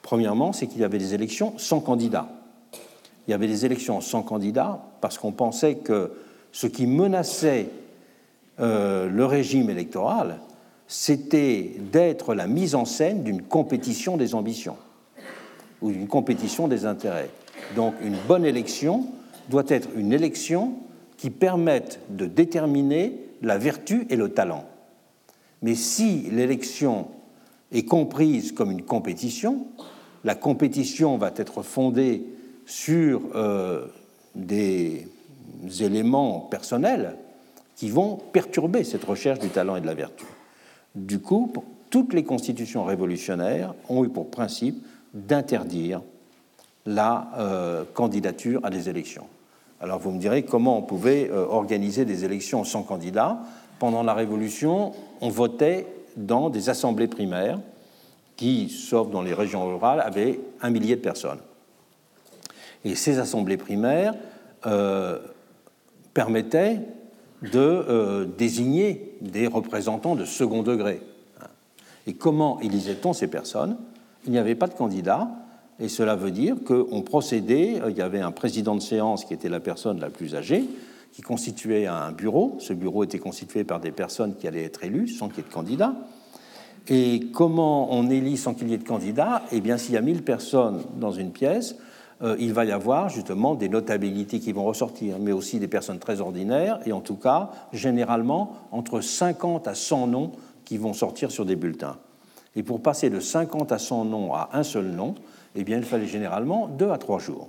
premièrement, 0.02 0.52
c'est 0.52 0.66
qu'il 0.66 0.81
y 0.81 0.85
avait 0.85 0.98
des 0.98 1.14
élections 1.14 1.55
sans 1.59 1.81
candidat 1.81 2.28
il 3.31 3.31
y 3.31 3.35
avait 3.35 3.47
des 3.47 3.64
élections 3.64 4.01
sans 4.01 4.22
candidat 4.22 4.81
parce 5.01 5.16
qu'on 5.16 5.31
pensait 5.31 5.77
que 5.77 6.10
ce 6.51 6.66
qui 6.66 6.86
menaçait 6.86 7.68
euh, 8.59 9.09
le 9.09 9.24
régime 9.24 9.70
électoral, 9.70 10.40
c'était 10.89 11.74
d'être 11.93 12.35
la 12.35 12.48
mise 12.48 12.74
en 12.74 12.85
scène 12.85 13.22
d'une 13.22 13.43
compétition 13.43 14.16
des 14.16 14.35
ambitions 14.35 14.77
ou 15.81 15.93
d'une 15.93 16.09
compétition 16.09 16.66
des 16.66 16.86
intérêts. 16.86 17.31
Donc 17.77 17.94
une 18.02 18.16
bonne 18.27 18.44
élection 18.44 19.06
doit 19.48 19.62
être 19.68 19.89
une 19.94 20.12
élection 20.12 20.74
qui 21.16 21.31
permette 21.31 22.01
de 22.09 22.27
déterminer 22.27 23.14
la 23.43 23.59
vertu 23.59 24.09
et 24.10 24.16
le 24.16 24.31
talent. 24.31 24.64
Mais 25.62 25.77
si 25.77 26.22
l'élection 26.32 27.06
est 27.72 27.84
comprise 27.84 28.52
comme 28.52 28.70
une 28.70 28.82
compétition, 28.82 29.66
la 30.24 30.34
compétition 30.34 31.16
va 31.16 31.32
être 31.36 31.62
fondée 31.62 32.24
sur 32.66 33.22
euh, 33.34 33.86
des 34.34 35.06
éléments 35.80 36.40
personnels 36.40 37.16
qui 37.76 37.88
vont 37.88 38.16
perturber 38.32 38.84
cette 38.84 39.05
recherche 39.05 39.38
du 39.38 39.48
talent 39.48 39.76
et 39.76 39.80
de 39.80 39.86
la 39.86 39.94
vertu. 39.94 40.26
Du 40.94 41.20
coup, 41.20 41.52
toutes 41.88 42.12
les 42.12 42.24
constitutions 42.24 42.84
révolutionnaires 42.84 43.74
ont 43.88 44.05
eu 44.05 44.09
pour 44.09 44.30
principe 44.30 44.84
d'interdire 45.14 46.02
la 46.86 47.30
euh, 47.38 47.84
candidature 47.94 48.60
à 48.64 48.70
des 48.70 48.88
élections. 48.88 49.26
Alors 49.80 49.98
vous 49.98 50.10
me 50.10 50.18
direz 50.18 50.42
comment 50.42 50.78
on 50.78 50.82
pouvait 50.82 51.30
euh, 51.30 51.47
organiser 51.47 52.05
des 52.05 52.24
élections 52.24 52.64
sans 52.64 52.82
candidat. 52.82 53.40
Pendant 53.78 54.02
la 54.02 54.12
Révolution, 54.12 54.92
on 55.22 55.30
votait 55.30 55.86
dans 56.16 56.50
des 56.50 56.68
assemblées 56.68 57.08
primaires 57.08 57.58
qui, 58.36 58.68
sauf 58.68 59.10
dans 59.10 59.22
les 59.22 59.34
régions 59.34 59.66
rurales, 59.66 60.00
avaient 60.00 60.40
un 60.62 60.70
millier 60.70 60.96
de 60.96 61.00
personnes. 61.00 61.40
Et 62.84 62.94
ces 62.94 63.18
assemblées 63.18 63.58
primaires 63.58 64.14
euh, 64.66 65.18
permettaient 66.14 66.80
de 67.42 67.58
euh, 67.58 68.26
désigner 68.38 69.14
des 69.20 69.46
représentants 69.46 70.16
de 70.16 70.24
second 70.24 70.62
degré. 70.62 71.02
Et 72.06 72.14
comment 72.14 72.60
élisait-on 72.60 73.12
ces 73.12 73.28
personnes? 73.28 73.76
Il 74.24 74.32
n'y 74.32 74.38
avait 74.38 74.54
pas 74.54 74.66
de 74.66 74.74
candidat, 74.74 75.28
et 75.78 75.88
cela 75.88 76.16
veut 76.16 76.30
dire 76.30 76.56
qu'on 76.64 77.02
procédait, 77.02 77.80
il 77.88 77.96
y 77.96 78.02
avait 78.02 78.20
un 78.20 78.32
président 78.32 78.74
de 78.74 78.82
séance 78.82 79.24
qui 79.24 79.34
était 79.34 79.48
la 79.48 79.60
personne 79.60 80.00
la 80.00 80.10
plus 80.10 80.34
âgée, 80.34 80.64
qui 81.12 81.22
constituait 81.22 81.86
un 81.86 82.12
bureau. 82.12 82.56
Ce 82.58 82.72
bureau 82.72 83.04
était 83.04 83.18
constitué 83.18 83.64
par 83.64 83.80
des 83.80 83.90
personnes 83.90 84.36
qui 84.36 84.46
allaient 84.46 84.64
être 84.64 84.84
élues 84.84 85.08
sans 85.08 85.28
qu'il 85.28 85.38
y 85.38 85.40
ait 85.40 85.48
de 85.48 85.52
candidat. 85.52 85.94
Et 86.88 87.20
comment 87.32 87.92
on 87.92 88.08
élit 88.10 88.36
sans 88.36 88.54
qu'il 88.54 88.68
y 88.68 88.74
ait 88.74 88.78
de 88.78 88.86
candidat 88.86 89.42
Eh 89.52 89.60
bien, 89.60 89.76
s'il 89.76 89.94
y 89.94 89.98
a 89.98 90.02
1000 90.02 90.22
personnes 90.22 90.82
dans 90.98 91.12
une 91.12 91.30
pièce, 91.30 91.76
euh, 92.22 92.36
il 92.38 92.52
va 92.52 92.64
y 92.64 92.72
avoir 92.72 93.08
justement 93.08 93.54
des 93.54 93.68
notabilités 93.68 94.40
qui 94.40 94.52
vont 94.52 94.64
ressortir, 94.64 95.18
mais 95.18 95.32
aussi 95.32 95.58
des 95.58 95.68
personnes 95.68 95.98
très 95.98 96.20
ordinaires, 96.20 96.80
et 96.86 96.92
en 96.92 97.00
tout 97.00 97.16
cas, 97.16 97.50
généralement, 97.72 98.56
entre 98.72 99.00
50 99.00 99.68
à 99.68 99.74
100 99.74 100.08
noms 100.08 100.32
qui 100.64 100.78
vont 100.78 100.92
sortir 100.92 101.30
sur 101.30 101.44
des 101.44 101.56
bulletins. 101.56 101.98
Et 102.56 102.62
pour 102.62 102.82
passer 102.82 103.10
de 103.10 103.20
50 103.20 103.72
à 103.72 103.78
100 103.78 104.06
noms 104.06 104.34
à 104.34 104.50
un 104.52 104.62
seul 104.62 104.86
nom, 104.86 105.14
eh 105.54 105.64
bien, 105.64 105.78
il 105.78 105.84
fallait 105.84 106.06
généralement 106.06 106.68
deux 106.68 106.90
à 106.90 106.98
trois 106.98 107.18
jours. 107.18 107.48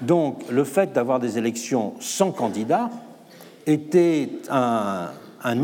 Donc, 0.00 0.42
le 0.50 0.64
fait 0.64 0.92
d'avoir 0.92 1.18
des 1.18 1.38
élections 1.38 1.94
sans 2.00 2.30
candidat 2.30 2.90
était 3.66 4.30
un, 4.50 5.10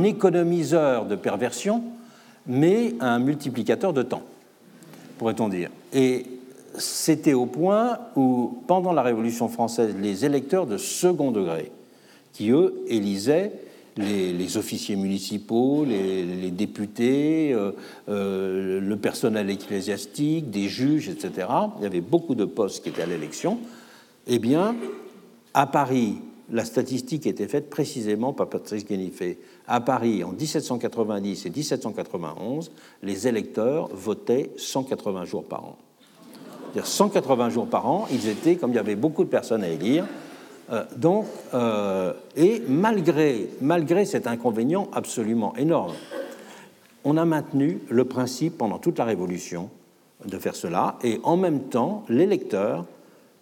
économiseur 0.04 1.06
de 1.06 1.16
perversion, 1.16 1.82
mais 2.46 2.94
un 3.00 3.18
multiplicateur 3.18 3.92
de 3.92 4.02
temps, 4.02 4.22
pourrait-on 5.18 5.48
dire. 5.48 5.70
Et 5.92 6.26
c'était 6.76 7.32
au 7.32 7.46
point 7.46 7.98
où, 8.16 8.58
pendant 8.66 8.92
la 8.92 9.02
Révolution 9.02 9.48
française, 9.48 9.94
les 10.00 10.24
électeurs 10.24 10.66
de 10.66 10.76
second 10.76 11.30
degré, 11.30 11.70
qui 12.32 12.50
eux 12.50 12.74
élisaient 12.88 13.52
les, 13.96 14.56
officiers 14.56 14.96
municipaux, 14.96 15.84
les, 15.84 16.50
députés, 16.50 17.52
euh, 17.52 17.72
euh, 18.08 18.80
le 18.80 18.96
personnel 18.96 19.50
ecclésiastique, 19.50 20.50
des 20.50 20.68
juges, 20.68 21.08
etc., 21.08 21.46
il 21.78 21.84
y 21.84 21.86
avait 21.86 22.00
beaucoup 22.00 22.34
de 22.34 22.44
postes 22.44 22.82
qui 22.82 22.88
étaient 22.88 23.02
à 23.02 23.06
l'élection, 23.06 23.58
eh 24.26 24.38
bien, 24.38 24.76
à 25.52 25.66
Paris, 25.66 26.18
la 26.50 26.64
statistique 26.64 27.26
était 27.26 27.48
faite 27.48 27.70
précisément 27.70 28.32
par 28.32 28.48
Patrice 28.48 28.84
Guénifé. 28.84 29.38
À 29.66 29.80
Paris, 29.80 30.24
en 30.24 30.32
1790 30.32 31.46
et 31.46 31.50
1791, 31.50 32.70
les 33.02 33.28
électeurs 33.28 33.88
votaient 33.88 34.50
180 34.56 35.24
jours 35.24 35.44
par 35.44 35.64
an. 35.64 35.76
180 36.82 37.50
jours 37.50 37.66
par 37.66 37.86
an, 37.86 38.06
ils 38.10 38.28
étaient, 38.28 38.56
comme 38.56 38.72
il 38.72 38.76
y 38.76 38.80
avait 38.80 38.96
beaucoup 38.96 39.24
de 39.24 39.28
personnes 39.28 39.62
à 39.62 39.68
élire, 39.68 40.06
euh, 40.70 40.84
donc, 40.96 41.26
euh, 41.52 42.14
et 42.36 42.62
malgré, 42.68 43.48
malgré 43.60 44.04
cet 44.04 44.26
inconvénient 44.26 44.88
absolument 44.92 45.54
énorme, 45.56 45.92
on 47.04 47.16
a 47.16 47.24
maintenu 47.24 47.80
le 47.90 48.04
principe 48.06 48.58
pendant 48.58 48.78
toute 48.78 48.98
la 48.98 49.04
Révolution 49.04 49.70
de 50.24 50.38
faire 50.38 50.56
cela, 50.56 50.96
et 51.04 51.20
en 51.22 51.36
même 51.36 51.64
temps, 51.64 52.04
l'électeur, 52.08 52.86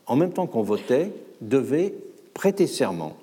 en 0.06 0.16
même 0.16 0.32
temps 0.32 0.46
qu'on 0.46 0.62
votait, 0.62 1.12
devait 1.40 1.94
prêter 2.34 2.66
serment 2.66 3.16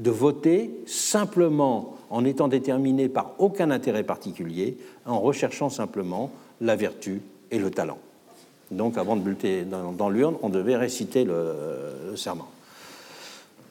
de 0.00 0.10
voter 0.10 0.70
simplement 0.86 1.96
en 2.08 2.24
étant 2.24 2.48
déterminé 2.48 3.08
par 3.08 3.34
aucun 3.38 3.70
intérêt 3.70 4.02
particulier, 4.02 4.76
en 5.06 5.20
recherchant 5.20 5.68
simplement 5.68 6.30
la 6.60 6.74
vertu 6.74 7.20
et 7.50 7.58
le 7.58 7.70
talent. 7.70 7.98
Donc, 8.70 8.96
avant 8.98 9.16
de 9.16 9.20
buter 9.20 9.64
dans, 9.64 10.08
l'urne, 10.08 10.36
on 10.42 10.48
devait 10.48 10.76
réciter 10.76 11.24
le, 11.24 12.16
serment. 12.16 12.48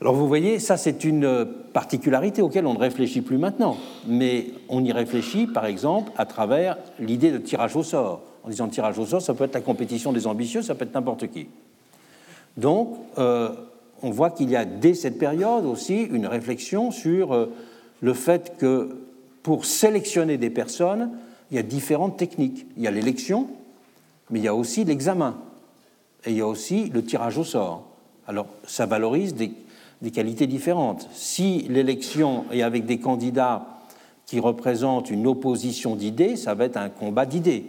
Alors, 0.01 0.13
vous 0.13 0.27
voyez, 0.27 0.59
ça, 0.59 0.77
c'est 0.77 1.03
une 1.03 1.47
particularité 1.73 2.41
auquel 2.41 2.65
on 2.65 2.73
ne 2.73 2.79
réfléchit 2.79 3.21
plus 3.21 3.37
maintenant. 3.37 3.77
Mais 4.07 4.47
on 4.69 4.83
y 4.83 4.91
réfléchit, 4.91 5.47
par 5.47 5.65
exemple, 5.65 6.11
à 6.17 6.25
travers 6.25 6.77
l'idée 6.99 7.31
de 7.31 7.37
tirage 7.37 7.75
au 7.75 7.83
sort. 7.83 8.21
En 8.43 8.49
disant 8.49 8.67
tirage 8.67 8.97
au 8.99 9.05
sort, 9.05 9.21
ça 9.21 9.33
peut 9.33 9.45
être 9.45 9.55
la 9.55 9.61
compétition 9.61 10.13
des 10.13 10.27
ambitieux, 10.27 10.61
ça 10.61 10.75
peut 10.75 10.85
être 10.85 10.93
n'importe 10.93 11.27
qui. 11.27 11.47
Donc, 12.57 12.97
euh, 13.17 13.49
on 14.01 14.11
voit 14.11 14.31
qu'il 14.31 14.49
y 14.49 14.55
a 14.55 14.65
dès 14.65 14.93
cette 14.93 15.17
période 15.17 15.65
aussi 15.65 16.01
une 16.03 16.27
réflexion 16.27 16.91
sur 16.91 17.33
euh, 17.33 17.51
le 18.01 18.13
fait 18.13 18.57
que 18.57 18.97
pour 19.43 19.65
sélectionner 19.65 20.37
des 20.37 20.49
personnes, 20.49 21.11
il 21.51 21.57
y 21.57 21.59
a 21.59 21.63
différentes 21.63 22.17
techniques. 22.17 22.65
Il 22.77 22.83
y 22.83 22.87
a 22.87 22.91
l'élection, 22.91 23.47
mais 24.29 24.39
il 24.39 24.45
y 24.45 24.47
a 24.47 24.55
aussi 24.55 24.83
l'examen 24.83 25.37
et 26.25 26.31
il 26.31 26.37
y 26.37 26.41
a 26.41 26.47
aussi 26.47 26.89
le 26.89 27.03
tirage 27.03 27.37
au 27.37 27.43
sort. 27.43 27.85
Alors 28.27 28.47
ça 28.67 28.85
valorise 28.85 29.33
des, 29.33 29.51
qualités 30.11 30.47
différentes. 30.47 31.09
Si 31.13 31.65
l'élection 31.69 32.45
est 32.51 32.61
avec 32.61 32.85
des 32.85 32.99
candidats 32.99 33.65
qui 34.25 34.39
représentent 34.39 35.09
une 35.09 35.25
opposition 35.27 35.95
d'idées, 35.95 36.35
ça 36.35 36.53
va 36.53 36.65
être 36.65 36.77
un 36.77 36.89
combat 36.89 37.25
d'idées. 37.25 37.65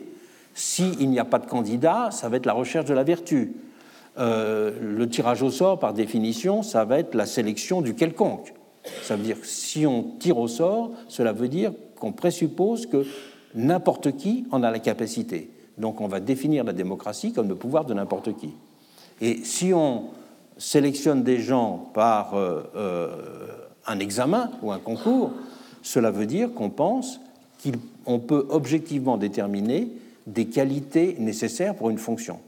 S'il 0.54 1.08
n'y 1.08 1.18
a 1.18 1.24
pas 1.24 1.38
de 1.38 1.46
candidat, 1.46 2.10
ça 2.12 2.28
va 2.28 2.36
être 2.36 2.46
la 2.46 2.52
recherche 2.52 2.84
de 2.84 2.94
la 2.94 3.04
vertu. 3.04 3.52
Euh, 4.20 4.72
le 4.80 5.08
tirage 5.08 5.42
au 5.42 5.50
sort, 5.50 5.78
par 5.78 5.94
définition, 5.94 6.62
ça 6.62 6.84
va 6.84 6.98
être 6.98 7.14
la 7.14 7.26
sélection 7.26 7.80
du 7.80 7.94
quelconque. 7.94 8.52
Ça 9.02 9.16
veut 9.16 9.22
dire 9.22 9.40
que 9.40 9.46
si 9.46 9.86
on 9.86 10.02
tire 10.18 10.38
au 10.38 10.48
sort, 10.48 10.90
cela 11.08 11.32
veut 11.32 11.48
dire 11.48 11.72
qu'on 11.98 12.12
présuppose 12.12 12.86
que 12.86 13.06
n'importe 13.54 14.16
qui 14.16 14.46
en 14.50 14.62
a 14.62 14.70
la 14.70 14.78
capacité. 14.78 15.50
Donc 15.78 16.00
on 16.00 16.08
va 16.08 16.20
définir 16.20 16.64
la 16.64 16.72
démocratie 16.72 17.32
comme 17.32 17.48
le 17.48 17.54
pouvoir 17.54 17.84
de 17.84 17.94
n'importe 17.94 18.36
qui. 18.36 18.50
Et 19.20 19.40
si 19.44 19.72
on 19.72 20.04
sélectionne 20.58 21.22
des 21.22 21.38
gens 21.38 21.90
par 21.94 22.34
euh, 22.34 22.62
euh, 22.76 23.08
un 23.86 23.98
examen 23.98 24.50
ou 24.62 24.70
un 24.70 24.78
concours, 24.78 25.32
cela 25.82 26.10
veut 26.10 26.26
dire 26.26 26.52
qu'on 26.52 26.70
pense 26.70 27.20
qu'on 28.04 28.18
peut 28.18 28.46
objectivement 28.50 29.16
déterminer 29.16 29.88
des 30.26 30.46
qualités 30.46 31.16
nécessaires 31.18 31.74
pour 31.74 31.90
une 31.90 31.98
fonction. 31.98 32.38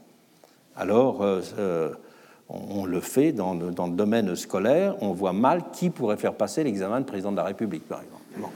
Alors, 0.75 1.21
euh, 1.21 1.91
on 2.49 2.85
le 2.85 2.99
fait 2.99 3.31
dans 3.31 3.53
le, 3.53 3.71
dans 3.71 3.87
le, 3.87 3.93
domaine 3.93 4.35
scolaire, 4.35 4.95
on 5.01 5.11
voit 5.11 5.33
mal 5.33 5.63
qui 5.71 5.89
pourrait 5.89 6.17
faire 6.17 6.33
passer 6.33 6.63
l'examen 6.63 7.01
de 7.01 7.05
président 7.05 7.31
de 7.31 7.37
la 7.37 7.43
République, 7.43 7.87
par 7.87 8.01
exemple. 8.01 8.49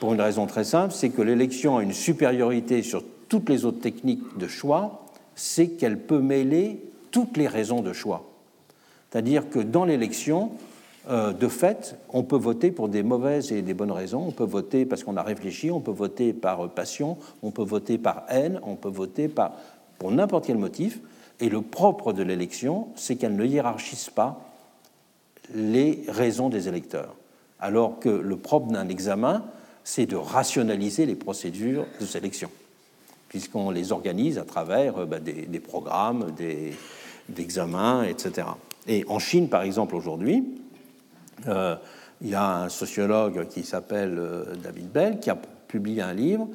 pour 0.00 0.14
une 0.14 0.20
raison 0.20 0.46
très 0.46 0.64
simple, 0.64 0.92
c'est 0.92 1.10
que 1.10 1.22
l'élection 1.22 1.78
a 1.78 1.82
une 1.82 1.92
supériorité 1.92 2.82
sur 2.82 3.04
toutes 3.28 3.48
les 3.48 3.64
autres 3.64 3.80
techniques 3.80 4.36
de 4.38 4.46
choix, 4.46 5.04
c'est 5.34 5.68
qu'elle 5.68 5.98
peut 5.98 6.20
mêler 6.20 6.82
toutes 7.10 7.36
les 7.36 7.48
raisons 7.48 7.80
de 7.80 7.92
choix. 7.92 8.24
C'est-à-dire 9.10 9.48
que 9.48 9.58
dans 9.58 9.84
l'élection, 9.84 10.52
euh, 11.10 11.32
de 11.32 11.48
fait, 11.48 11.96
on 12.10 12.22
peut 12.22 12.36
voter 12.36 12.70
pour 12.70 12.88
des 12.88 13.02
mauvaises 13.02 13.52
et 13.52 13.62
des 13.62 13.74
bonnes 13.74 13.90
raisons. 13.90 14.24
On 14.28 14.30
peut 14.30 14.44
voter 14.44 14.86
parce 14.86 15.02
qu'on 15.02 15.16
a 15.16 15.22
réfléchi, 15.22 15.70
on 15.70 15.80
peut 15.80 15.90
voter 15.90 16.32
par 16.32 16.68
passion, 16.70 17.16
on 17.42 17.50
peut 17.50 17.64
voter 17.64 17.98
par 17.98 18.24
haine, 18.28 18.60
on 18.62 18.76
peut 18.76 18.88
voter 18.88 19.28
par, 19.28 19.52
pour 20.02 20.10
n'importe 20.10 20.46
quel 20.46 20.58
motif. 20.58 20.98
Et 21.38 21.48
le 21.48 21.62
propre 21.62 22.12
de 22.12 22.24
l'élection, 22.24 22.88
c'est 22.96 23.14
qu'elle 23.14 23.36
ne 23.36 23.46
hiérarchise 23.46 24.10
pas 24.10 24.40
les 25.54 26.02
raisons 26.08 26.48
des 26.48 26.66
électeurs. 26.66 27.14
Alors 27.60 28.00
que 28.00 28.08
le 28.08 28.36
propre 28.36 28.72
d'un 28.72 28.88
examen, 28.88 29.44
c'est 29.84 30.06
de 30.06 30.16
rationaliser 30.16 31.06
les 31.06 31.14
procédures 31.14 31.86
de 32.00 32.04
sélection, 32.04 32.50
puisqu'on 33.28 33.70
les 33.70 33.92
organise 33.92 34.38
à 34.38 34.44
travers 34.44 34.98
euh, 34.98 35.06
bah, 35.06 35.20
des, 35.20 35.60
programmes, 35.60 36.32
des, 36.32 36.72
d'examens, 37.28 38.02
etc. 38.02 38.48
Et 38.88 39.04
en 39.08 39.20
Chine, 39.20 39.48
par 39.48 39.62
exemple, 39.62 39.94
aujourd'hui, 39.94 40.44
euh, 41.46 41.76
il 42.22 42.30
y 42.30 42.34
a 42.34 42.62
un 42.62 42.68
sociologue 42.68 43.46
qui 43.46 43.62
s'appelle 43.62 44.16
euh, 44.18 44.56
David 44.56 44.90
Bell 44.90 45.20
qui 45.20 45.30
a 45.30 45.38
publié 45.68 46.02
un 46.02 46.12
livre 46.12 46.48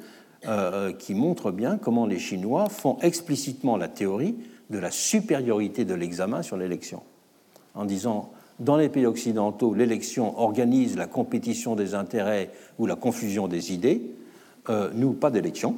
euh, 0.48 0.92
qui 0.92 1.14
montre 1.14 1.50
bien 1.50 1.78
comment 1.78 2.06
les 2.06 2.18
Chinois 2.18 2.68
font 2.68 2.98
explicitement 3.00 3.76
la 3.76 3.88
théorie 3.88 4.34
de 4.70 4.78
la 4.78 4.90
supériorité 4.90 5.84
de 5.84 5.94
l'examen 5.94 6.42
sur 6.42 6.56
l'élection, 6.56 7.02
en 7.74 7.84
disant 7.84 8.32
dans 8.58 8.76
les 8.76 8.88
pays 8.88 9.06
occidentaux, 9.06 9.72
l'élection 9.72 10.38
organise 10.40 10.96
la 10.96 11.06
compétition 11.06 11.76
des 11.76 11.94
intérêts 11.94 12.50
ou 12.78 12.86
la 12.86 12.96
confusion 12.96 13.46
des 13.46 13.72
idées. 13.72 14.02
nous, 14.94 15.12
pas 15.12 15.30
d'élection, 15.30 15.76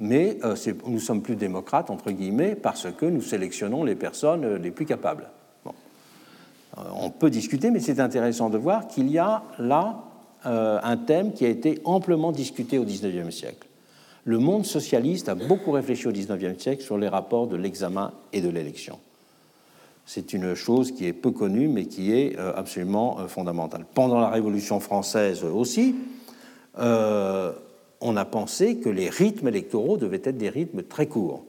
mais 0.00 0.38
nous 0.84 0.98
sommes 0.98 1.22
plus 1.22 1.36
démocrates, 1.36 1.88
entre 1.88 2.10
guillemets, 2.10 2.56
parce 2.56 2.88
que 2.90 3.06
nous 3.06 3.22
sélectionnons 3.22 3.84
les 3.84 3.94
personnes 3.94 4.56
les 4.56 4.72
plus 4.72 4.84
capables. 4.84 5.30
Euh, 6.78 6.82
on 6.94 7.10
peut 7.10 7.30
discuter, 7.30 7.70
mais 7.70 7.80
c'est 7.80 8.00
intéressant 8.00 8.50
de 8.50 8.58
voir 8.58 8.86
qu'il 8.86 9.10
y 9.10 9.18
a 9.18 9.42
là 9.58 9.96
euh, 9.96 10.15
un 10.46 10.96
thème 10.96 11.32
qui 11.32 11.44
a 11.44 11.48
été 11.48 11.80
amplement 11.84 12.32
discuté 12.32 12.78
au 12.78 12.84
XIXe 12.84 13.34
siècle. 13.34 13.66
Le 14.24 14.38
monde 14.38 14.64
socialiste 14.64 15.28
a 15.28 15.34
beaucoup 15.34 15.72
réfléchi 15.72 16.08
au 16.08 16.12
XIXe 16.12 16.60
siècle 16.60 16.82
sur 16.82 16.98
les 16.98 17.08
rapports 17.08 17.46
de 17.46 17.56
l'examen 17.56 18.12
et 18.32 18.40
de 18.40 18.48
l'élection. 18.48 18.98
C'est 20.04 20.32
une 20.32 20.54
chose 20.54 20.92
qui 20.92 21.06
est 21.06 21.12
peu 21.12 21.32
connue, 21.32 21.68
mais 21.68 21.86
qui 21.86 22.12
est 22.12 22.38
euh, 22.38 22.52
absolument 22.54 23.26
fondamentale. 23.28 23.84
Pendant 23.94 24.20
la 24.20 24.30
Révolution 24.30 24.80
française 24.80 25.44
aussi, 25.44 25.96
on 26.78 28.16
a 28.16 28.24
pensé 28.26 28.76
que 28.76 28.88
les 28.88 29.08
rythmes 29.08 29.48
électoraux 29.48 29.96
devaient 29.96 30.20
être 30.22 30.36
des 30.36 30.50
rythmes 30.50 30.82
très 30.82 31.06
courts. 31.06 31.42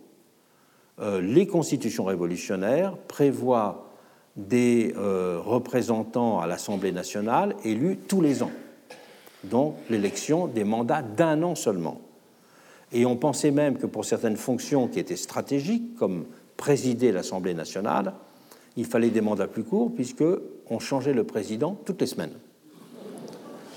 les 1.22 1.46
constitutions 1.46 2.06
révolutionnaires 2.06 2.96
prévoient 3.08 3.88
des 4.38 4.94
euh, 4.96 5.40
représentants 5.44 6.40
à 6.40 6.48
l'Assemblée 6.48 6.92
nationale 6.92 7.56
élus 7.66 7.98
tous 8.08 8.22
les 8.22 8.44
ans, 8.44 8.52
donc 9.44 9.76
l'élection 9.90 10.48
des 10.48 10.64
mandats 10.64 11.02
d'un 11.02 11.44
an 11.44 11.56
seulement. 11.56 12.02
Et 12.92 13.06
on 13.06 13.18
pensait 13.18 13.52
même 13.52 13.78
que 13.78 13.86
pour 13.86 14.06
certaines 14.06 14.38
fonctions 14.38 14.88
qui 14.88 15.00
étaient 15.00 15.16
stratégiques, 15.16 15.96
comme 15.96 16.26
présider 16.56 17.12
l'Assemblée 17.12 17.54
nationale, 17.54 18.14
il 18.78 18.86
fallait 18.86 19.10
des 19.10 19.22
mandats 19.22 19.48
plus 19.48 19.64
courts, 19.64 19.92
puisqu'on 19.94 20.80
changeait 20.80 21.14
le 21.14 21.24
président 21.24 21.78
toutes 21.86 22.02
les 22.02 22.08
semaines. 22.08 22.34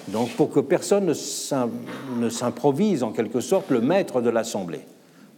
Donc 0.09 0.31
pour 0.31 0.51
que 0.51 0.61
personne 0.61 1.07
ne 1.07 2.29
s'improvise 2.31 3.03
en 3.03 3.13
quelque 3.13 3.41
sorte 3.41 3.71
le 3.71 3.81
maître 3.81 4.21
de 4.21 4.31
l'Assemblée. 4.31 4.81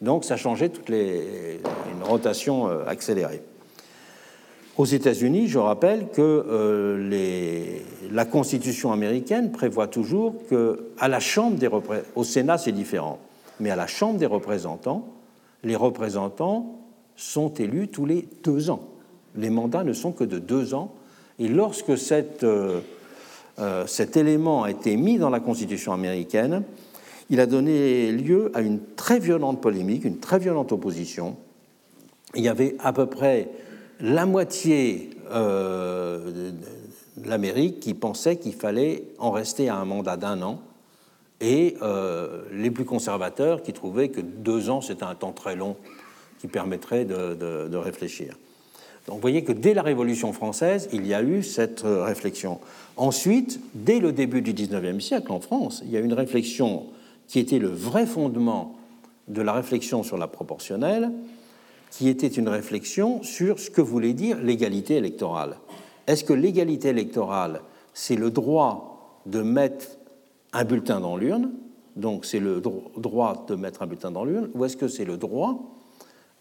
Donc 0.00 0.24
ça 0.24 0.36
changeait 0.36 0.68
toutes 0.68 0.88
les, 0.88 1.60
une 1.92 2.02
rotation 2.02 2.68
euh, 2.68 2.84
accélérée. 2.86 3.42
Aux 4.82 4.84
États-Unis, 4.84 5.46
je 5.46 5.60
rappelle 5.60 6.08
que 6.08 6.20
euh, 6.20 7.78
la 8.10 8.24
Constitution 8.24 8.90
américaine 8.90 9.52
prévoit 9.52 9.86
toujours 9.86 10.34
que 10.50 10.88
à 10.98 11.06
la 11.06 11.20
Chambre 11.20 11.56
des 11.56 11.68
au 12.16 12.24
Sénat 12.24 12.58
c'est 12.58 12.72
différent, 12.72 13.20
mais 13.60 13.70
à 13.70 13.76
la 13.76 13.86
Chambre 13.86 14.18
des 14.18 14.26
représentants, 14.26 15.06
les 15.62 15.76
représentants 15.76 16.80
sont 17.14 17.54
élus 17.54 17.86
tous 17.86 18.06
les 18.06 18.26
deux 18.42 18.70
ans. 18.70 18.88
Les 19.36 19.50
mandats 19.50 19.84
ne 19.84 19.92
sont 19.92 20.10
que 20.10 20.24
de 20.24 20.40
deux 20.40 20.74
ans. 20.74 20.92
Et 21.38 21.46
lorsque 21.46 21.90
euh, 21.90 22.80
euh, 23.60 23.86
cet 23.86 24.16
élément 24.16 24.64
a 24.64 24.72
été 24.72 24.96
mis 24.96 25.16
dans 25.16 25.30
la 25.30 25.38
Constitution 25.38 25.92
américaine, 25.92 26.64
il 27.30 27.38
a 27.38 27.46
donné 27.46 28.10
lieu 28.10 28.50
à 28.52 28.62
une 28.62 28.80
très 28.96 29.20
violente 29.20 29.60
polémique, 29.60 30.04
une 30.04 30.18
très 30.18 30.40
violente 30.40 30.72
opposition. 30.72 31.36
Il 32.34 32.42
y 32.42 32.48
avait 32.48 32.74
à 32.80 32.92
peu 32.92 33.06
près 33.06 33.48
la 34.02 34.26
moitié 34.26 35.10
euh, 35.30 36.50
de 37.16 37.28
l'Amérique 37.28 37.80
qui 37.80 37.94
pensait 37.94 38.36
qu'il 38.36 38.52
fallait 38.52 39.04
en 39.18 39.30
rester 39.30 39.68
à 39.68 39.76
un 39.76 39.84
mandat 39.84 40.16
d'un 40.16 40.42
an, 40.42 40.60
et 41.40 41.76
euh, 41.82 42.42
les 42.52 42.70
plus 42.70 42.84
conservateurs 42.84 43.62
qui 43.62 43.72
trouvaient 43.72 44.08
que 44.08 44.20
deux 44.20 44.70
ans, 44.70 44.80
c'était 44.80 45.04
un 45.04 45.14
temps 45.14 45.32
très 45.32 45.56
long 45.56 45.76
qui 46.38 46.46
permettrait 46.46 47.04
de, 47.04 47.76
réfléchir. 47.76 48.36
Donc 49.06 49.16
vous 49.16 49.20
voyez 49.20 49.42
que 49.42 49.52
dès 49.52 49.74
la 49.74 49.82
Révolution 49.82 50.32
française, 50.32 50.88
il 50.92 51.06
y 51.06 51.14
a 51.14 51.22
eu 51.22 51.42
cette 51.42 51.84
euh, 51.84 52.04
réflexion. 52.04 52.60
Ensuite, 52.96 53.60
dès 53.74 53.98
le 53.98 54.12
début 54.12 54.42
du 54.42 54.52
XIXe 54.52 55.04
siècle 55.04 55.32
en 55.32 55.40
France, 55.40 55.82
il 55.84 55.90
y 55.90 55.96
a 55.96 56.00
une 56.00 56.12
réflexion 56.12 56.86
qui 57.26 57.40
était 57.40 57.58
le 57.58 57.68
vrai 57.68 58.06
fondement 58.06 58.76
de 59.26 59.42
la 59.42 59.52
réflexion 59.52 60.04
sur 60.04 60.18
la 60.18 60.28
proportionnelle, 60.28 61.10
qui 61.92 62.08
était 62.08 62.26
une 62.26 62.48
réflexion 62.48 63.22
sur 63.22 63.60
ce 63.60 63.68
que 63.68 63.82
voulait 63.82 64.14
dire 64.14 64.38
l'égalité 64.38 64.96
électorale. 64.96 65.58
Est-ce 66.06 66.24
que 66.24 66.32
l'égalité 66.32 66.88
électorale, 66.88 67.60
c'est 67.92 68.16
le 68.16 68.30
droit 68.30 69.20
de 69.26 69.42
mettre 69.42 69.98
un 70.54 70.64
bulletin 70.64 71.00
dans 71.00 71.18
l'urne, 71.18 71.52
donc 71.94 72.24
c'est 72.24 72.40
le 72.40 72.62
droit 72.62 73.44
de 73.46 73.54
mettre 73.56 73.82
un 73.82 73.86
bulletin 73.86 74.10
dans 74.10 74.24
l'urne, 74.24 74.48
ou 74.54 74.64
est-ce 74.64 74.78
que 74.78 74.88
c'est 74.88 75.04
le 75.04 75.18
droit 75.18 75.62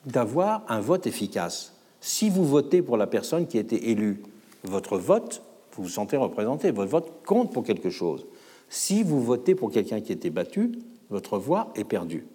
d'avoir 0.06 0.64
un 0.70 0.80
vote 0.80 1.06
efficace? 1.06 1.76
Si 2.00 2.30
vous 2.30 2.46
votez 2.46 2.82
pour 2.82 2.96
la 2.96 3.06
personne 3.06 3.46
qui 3.46 3.58
a 3.58 3.62
été 3.62 3.92
élue, 3.92 4.24
votre 4.64 4.98
vote, 4.98 5.44
vous 5.74 5.84
vous 5.84 5.90
sentez 5.90 6.16
représenté, 6.16 6.72
votre 6.72 6.92
vote 6.92 7.12
compte 7.26 7.52
pour 7.52 7.66
quelque 7.66 7.90
chose. 7.90 8.26
Si 8.70 9.04
vous 9.04 9.22
votez 9.22 9.54
pour 9.54 9.70
quelqu'un 9.70 10.00
qui 10.00 10.14
a 10.14 10.16
été 10.16 10.30
battu, 10.30 10.80
votre 11.10 11.38
voix 11.38 11.74
est 11.76 11.84
perdue. 11.84 12.26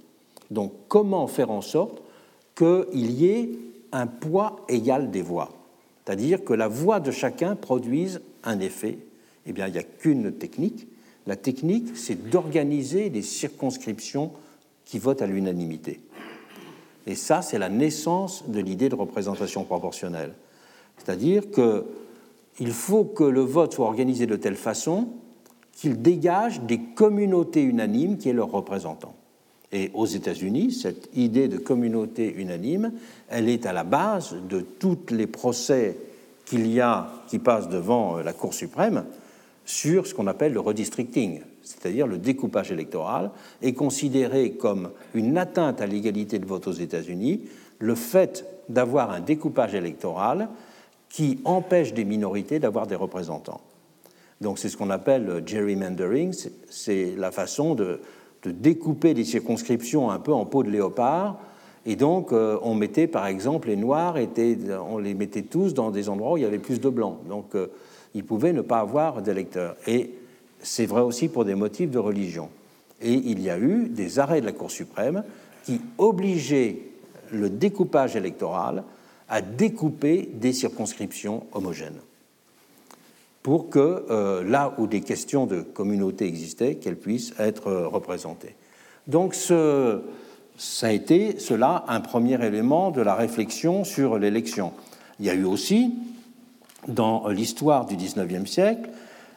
Donc 0.51 0.73
comment 0.89 1.27
faire 1.27 1.51
en 1.51 1.63
sorte 1.63 2.03
qu'il 2.57 3.11
y 3.13 3.27
ait 3.29 3.51
un 3.93 4.07
poids 4.07 4.65
égal 4.69 5.11
des 5.11 5.23
voix, 5.23 5.53
c'est-à-dire 6.05 6.45
que 6.45 6.55
la 6.55 6.69
voix 6.69 7.01
de 7.01 7.11
chacun 7.11 7.57
produise 7.57 8.21
un 8.45 8.61
effet. 8.61 8.99
Eh 9.45 9.53
bien, 9.53 9.67
il 9.67 9.73
n'y 9.73 9.79
a 9.79 9.83
qu'une 9.83 10.33
technique. 10.33 10.87
La 11.27 11.35
technique, 11.35 11.97
c'est 11.97 12.31
d'organiser 12.31 13.11
des 13.11 13.23
circonscriptions 13.23 14.31
qui 14.85 15.01
votent 15.01 15.23
à 15.23 15.27
l'unanimité. 15.27 16.01
Et 17.07 17.17
ça, 17.17 17.43
c'est 17.43 17.59
la 17.59 17.69
naissance 17.69 18.49
de 18.49 18.61
l'idée 18.61 18.89
de 18.89 18.95
représentation 18.95 19.65
proportionnelle. 19.65 20.35
C'est-à-dire 20.99 21.43
qu'il 21.51 22.73
faut 22.73 23.05
que 23.05 23.25
le 23.25 23.41
vote 23.41 23.75
soit 23.75 23.87
organisé 23.87 24.27
de 24.27 24.37
telle 24.37 24.57
façon 24.57 25.09
qu'il 25.73 26.01
dégage 26.01 26.61
des 26.63 26.81
communautés 26.81 27.63
unanimes 27.63 28.17
qui 28.17 28.29
est 28.29 28.33
leur 28.33 28.51
représentant. 28.51 29.16
Et 29.73 29.91
aux 29.95 30.07
États-Unis, 30.07 30.73
cette 30.73 31.09
idée 31.15 31.49
de 31.49 31.59
communauté 31.59 32.33
unanime, 32.37 32.93
elle 33.29 33.49
est 33.49 33.67
à 33.67 33.73
la 33.73 33.85
base 33.85 34.37
de 34.49 34.61
tous 34.61 34.99
les 35.11 35.27
procès 35.27 35.97
qu'il 36.45 36.67
y 36.73 36.81
a 36.81 37.11
qui 37.29 37.39
passent 37.39 37.69
devant 37.69 38.19
la 38.19 38.33
Cour 38.33 38.55
suprême 38.55 39.05
sur 39.65 40.07
ce 40.07 40.15
qu'on 40.15 40.29
appelle 40.29 40.53
le 40.53 40.61
redistricting, 40.61 41.41
c'est-à-dire 41.63 42.07
le 42.07 42.19
découpage 42.19 42.71
électoral, 42.71 43.33
est 43.61 43.73
considéré 43.73 44.53
comme 44.53 44.91
une 45.15 45.37
atteinte 45.37 45.81
à 45.81 45.87
l'égalité 45.87 46.39
de 46.39 46.47
vote 46.47 46.69
aux 46.69 46.73
États-Unis 46.73 47.43
le 47.81 47.95
fait 47.95 48.47
d'avoir 48.69 49.11
un 49.11 49.21
découpage 49.21 49.75
électoral 49.75 50.49
qui 51.09 51.41
empêche 51.45 51.93
des 51.93 52.05
minorités 52.05 52.59
d'avoir 52.59 52.87
des 52.87 52.95
représentants. 52.95 53.61
Donc 54.41 54.59
c'est 54.59 54.69
ce 54.69 54.77
qu'on 54.77 54.91
appelle 54.91 55.43
gerrymandering, 55.45 56.35
c'est 56.69 57.15
la 57.17 57.31
façon 57.31 57.75
de 57.75 58.01
de 58.43 58.51
découper 58.51 59.15
des 59.15 59.25
circonscriptions 59.25 60.11
un 60.11 60.19
peu 60.19 60.33
en 60.33 60.45
peau 60.45 60.63
de 60.63 60.71
léopard. 60.71 61.39
Et 61.85 61.97
donc, 61.97 62.33
euh, 62.33 62.59
on 62.63 62.75
mettait, 62.75 63.07
par 63.07 63.27
exemple, 63.27 63.69
les 63.69 63.77
Noirs, 63.77 64.19
étaient, 64.19 64.59
on 64.89 64.99
les 64.99 65.15
mettait 65.15 65.43
tous 65.43 65.75
dans 65.75 65.91
des 65.91 66.09
endroits 66.09 66.33
où 66.33 66.37
il 66.37 66.43
y 66.43 66.47
avait 66.47 66.59
plus 66.59 66.81
de 66.81 66.89
Blancs. 66.89 67.19
Donc, 67.29 67.55
euh, 67.55 67.69
ils 68.15 68.25
pouvaient 68.25 68.53
ne 68.53 68.63
pas 68.63 68.81
avoir 68.81 69.23
d'électeurs. 69.23 69.77
Et 69.87 70.11
c'est 70.61 70.87
vrai 70.87 71.03
aussi 71.03 71.29
pour 71.29 71.45
des 71.45 71.55
motifs 71.55 71.91
de 71.91 71.99
religion. 71.99 72.49
Et 73.01 73.13
il 73.13 73.41
y 73.41 73.51
a 73.51 73.59
eu 73.59 73.89
des 73.89 74.19
arrêts 74.19 74.41
de 74.41 74.47
la 74.47 74.53
Cour 74.53 74.71
suprême 74.71 75.23
qui 75.65 75.81
obligeaient 75.99 76.79
le 77.31 77.51
découpage 77.51 78.17
électoral 78.17 78.85
à 79.29 79.43
découper 79.43 80.29
des 80.33 80.53
circonscriptions 80.53 81.45
homogènes. 81.53 82.01
Pour 83.47 83.71
que 83.71 84.43
là 84.45 84.75
où 84.77 84.89
des 84.89 85.03
questions 85.03 85.47
de 85.47 85.61
communauté 85.61 86.27
existaient, 86.27 86.75
qu'elles 86.75 86.99
puissent 86.99 87.33
être 87.39 87.71
représentées. 87.71 88.57
Donc 89.07 89.37
ça 89.37 90.87
a 90.89 90.91
été 90.91 91.39
cela 91.39 91.85
un 91.87 92.01
premier 92.01 92.45
élément 92.45 92.91
de 92.91 93.01
la 93.01 93.15
réflexion 93.15 93.85
sur 93.85 94.19
l'élection. 94.19 94.73
Il 95.21 95.27
y 95.27 95.31
a 95.31 95.35
eu 95.35 95.45
aussi, 95.45 95.95
dans 96.89 97.29
l'histoire 97.29 97.87
du 97.87 97.95
XIXe 97.95 98.51
siècle, 98.51 98.91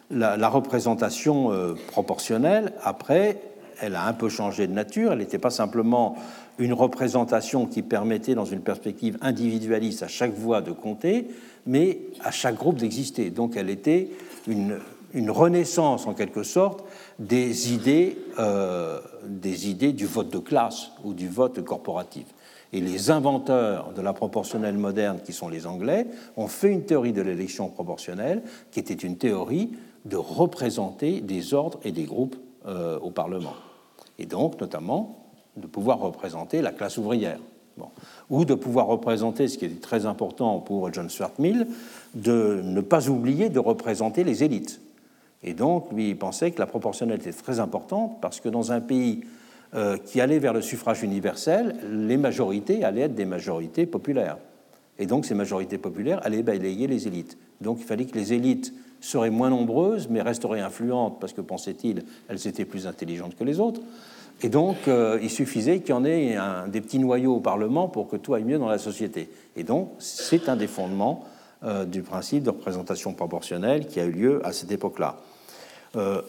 la, 0.10 0.50
représentation 0.50 1.52
euh, 1.52 1.76
proportionnelle, 1.92 2.74
après, 2.84 3.40
elle 3.80 3.96
a 3.96 4.08
un 4.08 4.14
peu 4.14 4.28
changé 4.28 4.66
de 4.66 4.74
nature. 4.74 5.12
Elle 5.12 5.20
n'était 5.20 5.38
pas 5.38 5.52
simplement 5.52 6.16
une 6.60 6.74
représentation 6.74 7.66
qui 7.66 7.82
permettait, 7.82 8.36
dans 8.36 8.46
une 8.46 8.62
perspective 8.62 9.18
individualiste, 9.22 10.04
à 10.04 10.08
chaque 10.08 10.34
voix 10.34 10.62
de 10.62 10.72
compter, 10.72 11.28
mais 11.66 12.00
à 12.22 12.32
chaque 12.32 12.56
groupe 12.56 12.76
d'exister. 12.76 13.32
Donc 13.32 13.56
elle 13.56 13.70
était 13.70 14.10
une, 14.46 14.78
une 15.14 15.32
renaissance, 15.32 16.06
en 16.06 16.14
quelque 16.14 16.44
sorte, 16.44 16.84
des 17.18 17.74
idées, 17.74 18.18
euh, 18.38 19.00
des 19.26 19.70
idées 19.70 19.94
du 19.94 20.06
vote 20.06 20.30
de 20.30 20.40
classe 20.40 20.92
ou 21.04 21.14
du 21.14 21.30
vote 21.30 21.64
corporatif. 21.64 22.26
Et 22.72 22.82
les 22.82 23.10
inventeurs 23.10 23.94
de 23.94 24.02
la 24.02 24.14
proportionnelle 24.14 24.78
moderne, 24.78 25.20
qui 25.26 25.34
sont 25.34 25.50
les 25.50 25.66
Anglais, 25.66 26.06
ont 26.38 26.48
fait 26.48 26.72
une 26.72 26.84
théorie 26.84 27.14
de 27.14 27.22
l'élection 27.22 27.70
proportionnelle, 27.70 28.44
qui 28.72 28.80
était 28.80 28.94
une 28.94 29.18
théorie 29.18 29.72
de 30.06 30.18
représenter 30.18 31.22
des 31.22 31.54
ordres 31.54 31.80
et 31.84 31.92
des 31.92 32.04
groupes 32.04 32.36
euh, 32.68 33.00
au 33.00 33.10
Parlement. 33.10 33.56
Et 34.20 34.26
donc, 34.26 34.60
notamment, 34.62 35.19
de 35.60 35.68
pouvoir 35.68 36.00
représenter 36.00 36.62
la 36.62 36.72
classe 36.72 36.98
ouvrière. 36.98 37.40
Ou 38.30 38.44
de 38.44 38.56
pouvoir 38.56 38.88
représenter, 38.88 39.48
ce 39.48 39.58
qui 39.58 39.66
est 39.66 39.82
très 39.82 40.06
important 40.06 40.60
pour 40.60 40.92
John 40.92 41.10
Stuart 41.10 41.32
Mill, 41.40 41.66
de 42.14 42.62
ne 42.64 42.82
pas 42.82 43.08
oublier 43.08 43.48
de 43.50 43.60
représenter 43.60 44.26
les 44.26 44.44
élites. 44.44 44.82
Et 45.44 45.54
donc, 45.54 45.92
lui, 45.94 46.10
il 46.10 46.18
pensait 46.18 46.52
que 46.52 46.60
la 46.60 46.66
proportionnalité 46.66 47.30
était 47.30 47.42
très 47.42 47.60
importante 47.60 48.20
parce 48.22 48.42
que 48.42 48.50
dans 48.50 48.74
un 48.74 48.82
pays 48.82 49.22
euh, 49.74 49.98
qui 49.98 50.20
allait 50.20 50.40
vers 50.40 50.54
le 50.54 50.62
suffrage 50.62 51.04
universel, 51.04 51.76
les 51.90 52.18
majorités 52.18 52.84
allaient 52.84 53.04
être 53.04 53.16
des 53.16 53.26
majorités 53.26 53.86
populaires. 53.86 54.38
Et 54.98 55.06
donc, 55.06 55.26
ces 55.26 55.36
majorités 55.36 55.78
populaires 55.78 56.20
allaient 56.26 56.44
balayer 56.44 56.88
les 56.88 57.08
élites. 57.08 57.38
Donc, 57.62 57.78
il 57.80 57.86
fallait 57.86 58.06
que 58.06 58.18
les 58.18 58.34
élites 58.34 58.74
seraient 59.00 59.30
moins 59.30 59.50
nombreuses, 59.50 60.10
mais 60.10 60.22
resteraient 60.22 60.60
influentes 60.60 61.20
parce 61.22 61.32
que, 61.32 61.42
pensait-il, 61.42 62.04
elles 62.28 62.48
étaient 62.48 62.66
plus 62.66 62.86
intelligentes 62.86 63.36
que 63.36 63.46
les 63.46 63.62
autres. 63.62 63.82
Et 64.42 64.50
donc, 64.50 64.88
euh, 64.88 65.20
il 65.22 65.30
suffisait 65.30 65.80
qu'il 65.80 65.90
y 65.90 65.94
en 65.94 66.06
ait 66.06 66.36
un, 66.36 66.68
des 66.68 66.80
petits 66.80 67.00
noyaux 67.00 67.36
au 67.36 67.40
Parlement 67.40 67.90
pour 67.90 68.08
que 68.08 68.16
tout 68.16 68.34
aille 68.34 68.46
mieux 68.46 68.58
dans 68.58 68.70
la 68.70 68.78
société. 68.78 69.30
Et 69.58 69.64
donc, 69.64 69.92
c'est 70.00 70.48
un 70.48 70.56
des 70.56 70.68
fondements 70.68 71.26
euh, 71.64 71.84
du 71.84 72.02
principe 72.02 72.44
de 72.44 72.50
représentation 72.50 73.14
proportionnelle 73.14 73.88
qui 73.88 74.00
a 74.00 74.06
eu 74.06 74.12
lieu 74.12 74.46
à 74.46 74.54
cette 74.54 74.72
époque-là. 74.72 75.18
Euh, 75.98 76.22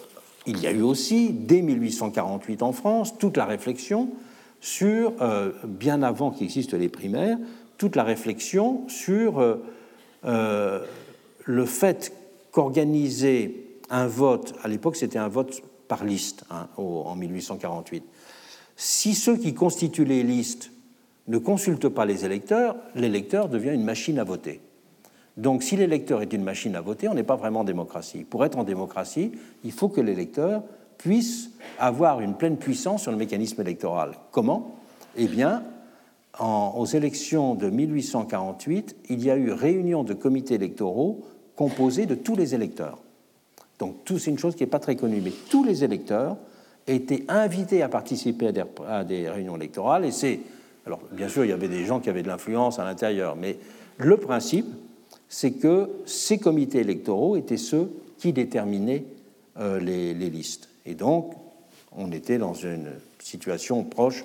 il 0.46 0.58
y 0.58 0.66
a 0.66 0.72
eu 0.72 0.82
aussi, 0.82 1.30
dès 1.30 1.62
1848 1.62 2.62
en 2.62 2.72
France, 2.72 3.16
toute 3.18 3.36
la 3.36 3.44
réflexion 3.44 4.08
sur, 4.62 5.12
bien 5.64 6.02
avant 6.02 6.30
qu'existent 6.30 6.76
les 6.76 6.88
primaires, 6.88 7.38
toute 7.78 7.94
la 7.94 8.04
réflexion 8.04 8.88
sur 8.88 9.58
le 10.22 11.64
fait 11.66 12.12
qu'organiser 12.52 13.78
un 13.90 14.06
vote, 14.06 14.54
à 14.62 14.68
l'époque 14.68 14.96
c'était 14.96 15.18
un 15.18 15.28
vote 15.28 15.62
par 15.90 16.04
liste 16.04 16.44
hein, 16.50 16.68
en 16.76 17.16
1848, 17.16 18.04
si 18.76 19.12
ceux 19.12 19.36
qui 19.36 19.54
constituent 19.54 20.04
les 20.04 20.22
listes 20.22 20.70
ne 21.26 21.36
consultent 21.36 21.88
pas 21.88 22.06
les 22.06 22.24
électeurs, 22.24 22.76
l'électeur 22.94 23.48
devient 23.48 23.74
une 23.74 23.82
machine 23.82 24.20
à 24.20 24.24
voter. 24.24 24.60
Donc 25.36 25.64
si 25.64 25.76
l'électeur 25.76 26.22
est 26.22 26.32
une 26.32 26.44
machine 26.44 26.76
à 26.76 26.80
voter, 26.80 27.08
on 27.08 27.14
n'est 27.14 27.24
pas 27.24 27.34
vraiment 27.34 27.60
en 27.60 27.64
démocratie. 27.64 28.22
Pour 28.22 28.44
être 28.44 28.56
en 28.56 28.62
démocratie, 28.62 29.32
il 29.64 29.72
faut 29.72 29.88
que 29.88 30.00
l'électeur 30.00 30.62
puisse 30.96 31.50
avoir 31.80 32.20
une 32.20 32.34
pleine 32.34 32.56
puissance 32.56 33.02
sur 33.02 33.10
le 33.10 33.18
mécanisme 33.18 33.60
électoral. 33.60 34.12
Comment? 34.30 34.76
Eh 35.16 35.26
bien, 35.26 35.64
aux 36.38 36.86
élections 36.86 37.56
de 37.56 37.68
1848, 37.68 38.96
il 39.08 39.24
y 39.24 39.30
a 39.30 39.36
eu 39.36 39.50
réunion 39.50 40.04
de 40.04 40.14
comités 40.14 40.54
électoraux 40.54 41.24
composés 41.56 42.06
de 42.06 42.14
tous 42.14 42.36
les 42.36 42.54
électeurs. 42.54 42.98
Donc 43.80 43.96
c'est 44.06 44.30
une 44.30 44.38
chose 44.38 44.54
qui 44.54 44.62
n'est 44.62 44.70
pas 44.70 44.78
très 44.78 44.94
connue, 44.94 45.20
mais 45.24 45.32
tous 45.48 45.64
les 45.64 45.82
électeurs 45.82 46.36
étaient 46.86 47.24
invités 47.28 47.82
à 47.82 47.88
participer 47.88 48.52
à 48.86 49.04
des, 49.04 49.28
réunions 49.28 49.56
électorales. 49.56 50.04
Et 50.04 50.10
c'est, 50.12 50.38
alors 50.86 51.00
bien 51.10 51.28
sûr, 51.28 51.44
il 51.44 51.48
y 51.48 51.52
avait 51.52 51.68
des 51.68 51.86
gens 51.86 51.98
qui 51.98 52.10
avaient 52.10 52.22
de 52.22 52.28
l'influence 52.28 52.78
à 52.78 52.84
l'intérieur, 52.84 53.36
mais 53.36 53.56
le 53.96 54.16
principe, 54.18 54.66
c'est 55.28 55.52
que 55.52 55.88
ces 56.04 56.38
comités 56.38 56.80
électoraux 56.80 57.36
étaient 57.36 57.56
ceux 57.56 57.90
qui 58.18 58.32
déterminaient 58.32 59.04
euh, 59.58 59.80
les, 59.80 60.12
listes. 60.14 60.68
Et 60.84 60.94
donc, 60.94 61.32
on 61.96 62.12
était 62.12 62.38
dans 62.38 62.54
une 62.54 62.90
situation 63.18 63.82
proche 63.84 64.24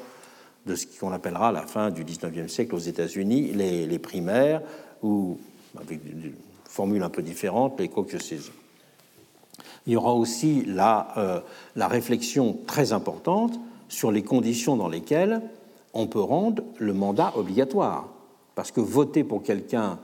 de 0.65 0.75
ce 0.75 0.85
qu'on 0.99 1.11
appellera 1.11 1.51
la 1.51 1.61
fin 1.61 1.91
du 1.91 2.03
XIXe 2.03 2.51
siècle 2.51 2.75
aux 2.75 2.79
États-Unis 2.79 3.53
les, 3.53 3.99
primaires, 3.99 4.61
ou 5.01 5.37
avec 5.79 5.99
une 6.05 6.33
formule 6.65 7.03
un 7.03 7.09
peu 7.09 7.21
différente, 7.21 7.79
les 7.79 7.87
caucuses. 7.87 8.51
Il 9.87 9.93
y 9.93 9.95
aura 9.95 10.13
aussi 10.13 10.63
la, 10.65 11.07
euh, 11.17 11.39
la 11.75 11.87
réflexion 11.87 12.57
très 12.67 12.93
importante 12.93 13.59
sur 13.87 14.11
les 14.11 14.23
conditions 14.23 14.75
dans 14.75 14.89
lesquelles 14.89 15.41
on 15.93 16.07
peut 16.07 16.21
rendre 16.21 16.63
le 16.77 16.93
mandat 16.93 17.33
obligatoire. 17.35 18.07
Parce 18.55 18.71
que 18.71 18.81
voter 18.81 19.23
pour 19.23 19.43
quelqu'un 19.43 19.99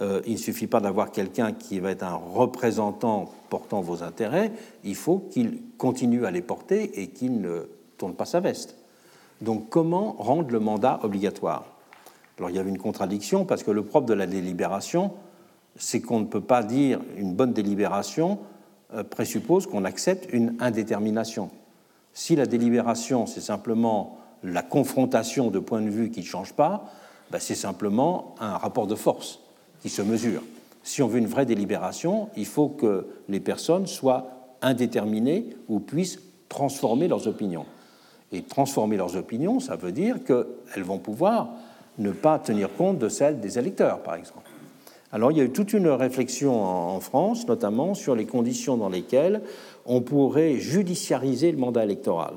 euh, 0.00 0.22
il 0.26 0.32
ne 0.32 0.38
suffit 0.38 0.66
pas 0.66 0.80
d'avoir 0.80 1.10
quelqu'un 1.10 1.52
qui 1.52 1.78
va 1.78 1.90
être 1.90 2.02
un 2.02 2.14
représentant 2.14 3.30
portant 3.50 3.82
vos 3.82 4.02
intérêts, 4.02 4.52
il 4.82 4.94
faut 4.94 5.18
qu'il 5.30 5.60
continue 5.76 6.24
à 6.24 6.30
les 6.30 6.40
porter 6.40 7.02
et 7.02 7.08
qu'il 7.08 7.40
ne 7.40 7.68
tourne 7.98 8.14
pas 8.14 8.24
sa 8.24 8.40
veste. 8.40 8.76
Donc 9.42 9.68
comment 9.68 10.12
rendre 10.18 10.50
le 10.50 10.60
mandat 10.60 11.00
obligatoire? 11.02 11.64
Alors 12.38 12.48
il 12.48 12.56
y 12.56 12.58
avait 12.58 12.70
une 12.70 12.78
contradiction 12.78 13.44
parce 13.44 13.62
que 13.62 13.70
le 13.70 13.84
propre 13.84 14.06
de 14.06 14.14
la 14.14 14.26
délibération, 14.26 15.12
c'est 15.76 16.00
qu'on 16.00 16.20
ne 16.20 16.24
peut 16.24 16.40
pas 16.40 16.62
dire 16.62 17.00
une 17.18 17.34
bonne 17.34 17.52
délibération 17.52 18.38
présuppose 19.10 19.66
qu'on 19.66 19.84
accepte 19.84 20.32
une 20.32 20.56
indétermination. 20.60 21.50
Si 22.12 22.36
la 22.36 22.46
délibération, 22.46 23.26
c'est 23.26 23.40
simplement 23.40 24.18
la 24.42 24.62
confrontation 24.62 25.50
de 25.50 25.58
points 25.58 25.82
de 25.82 25.90
vue 25.90 26.10
qui 26.10 26.20
ne 26.20 26.24
changent 26.24 26.54
pas, 26.54 26.90
ben, 27.30 27.38
c'est 27.38 27.54
simplement 27.54 28.34
un 28.40 28.56
rapport 28.56 28.86
de 28.86 28.94
force 28.94 29.40
qui 29.80 29.88
se 29.88 30.02
mesure. 30.02 30.42
Si 30.82 31.02
on 31.02 31.08
veut 31.08 31.18
une 31.18 31.26
vraie 31.26 31.46
délibération, 31.46 32.28
il 32.36 32.46
faut 32.46 32.68
que 32.68 33.06
les 33.28 33.40
personnes 33.40 33.86
soient 33.86 34.56
indéterminées 34.62 35.56
ou 35.68 35.78
puissent 35.78 36.18
transformer 36.48 37.06
leurs 37.06 37.28
opinions. 37.28 37.66
Et 38.32 38.42
transformer 38.42 38.96
leurs 38.96 39.16
opinions, 39.16 39.60
ça 39.60 39.76
veut 39.76 39.92
dire 39.92 40.24
qu'elles 40.24 40.82
vont 40.82 40.98
pouvoir 40.98 41.50
ne 41.98 42.10
pas 42.12 42.38
tenir 42.38 42.74
compte 42.74 42.98
de 42.98 43.08
celles 43.08 43.40
des 43.40 43.58
électeurs, 43.58 44.02
par 44.02 44.14
exemple. 44.14 44.49
Alors 45.12 45.32
il 45.32 45.38
y 45.38 45.40
a 45.40 45.44
eu 45.44 45.50
toute 45.50 45.72
une 45.72 45.88
réflexion 45.88 46.62
en 46.62 47.00
France, 47.00 47.46
notamment 47.48 47.94
sur 47.94 48.14
les 48.14 48.26
conditions 48.26 48.76
dans 48.76 48.88
lesquelles 48.88 49.42
on 49.86 50.00
pourrait 50.02 50.56
judiciariser 50.56 51.50
le 51.50 51.58
mandat 51.58 51.84
électoral. 51.84 52.34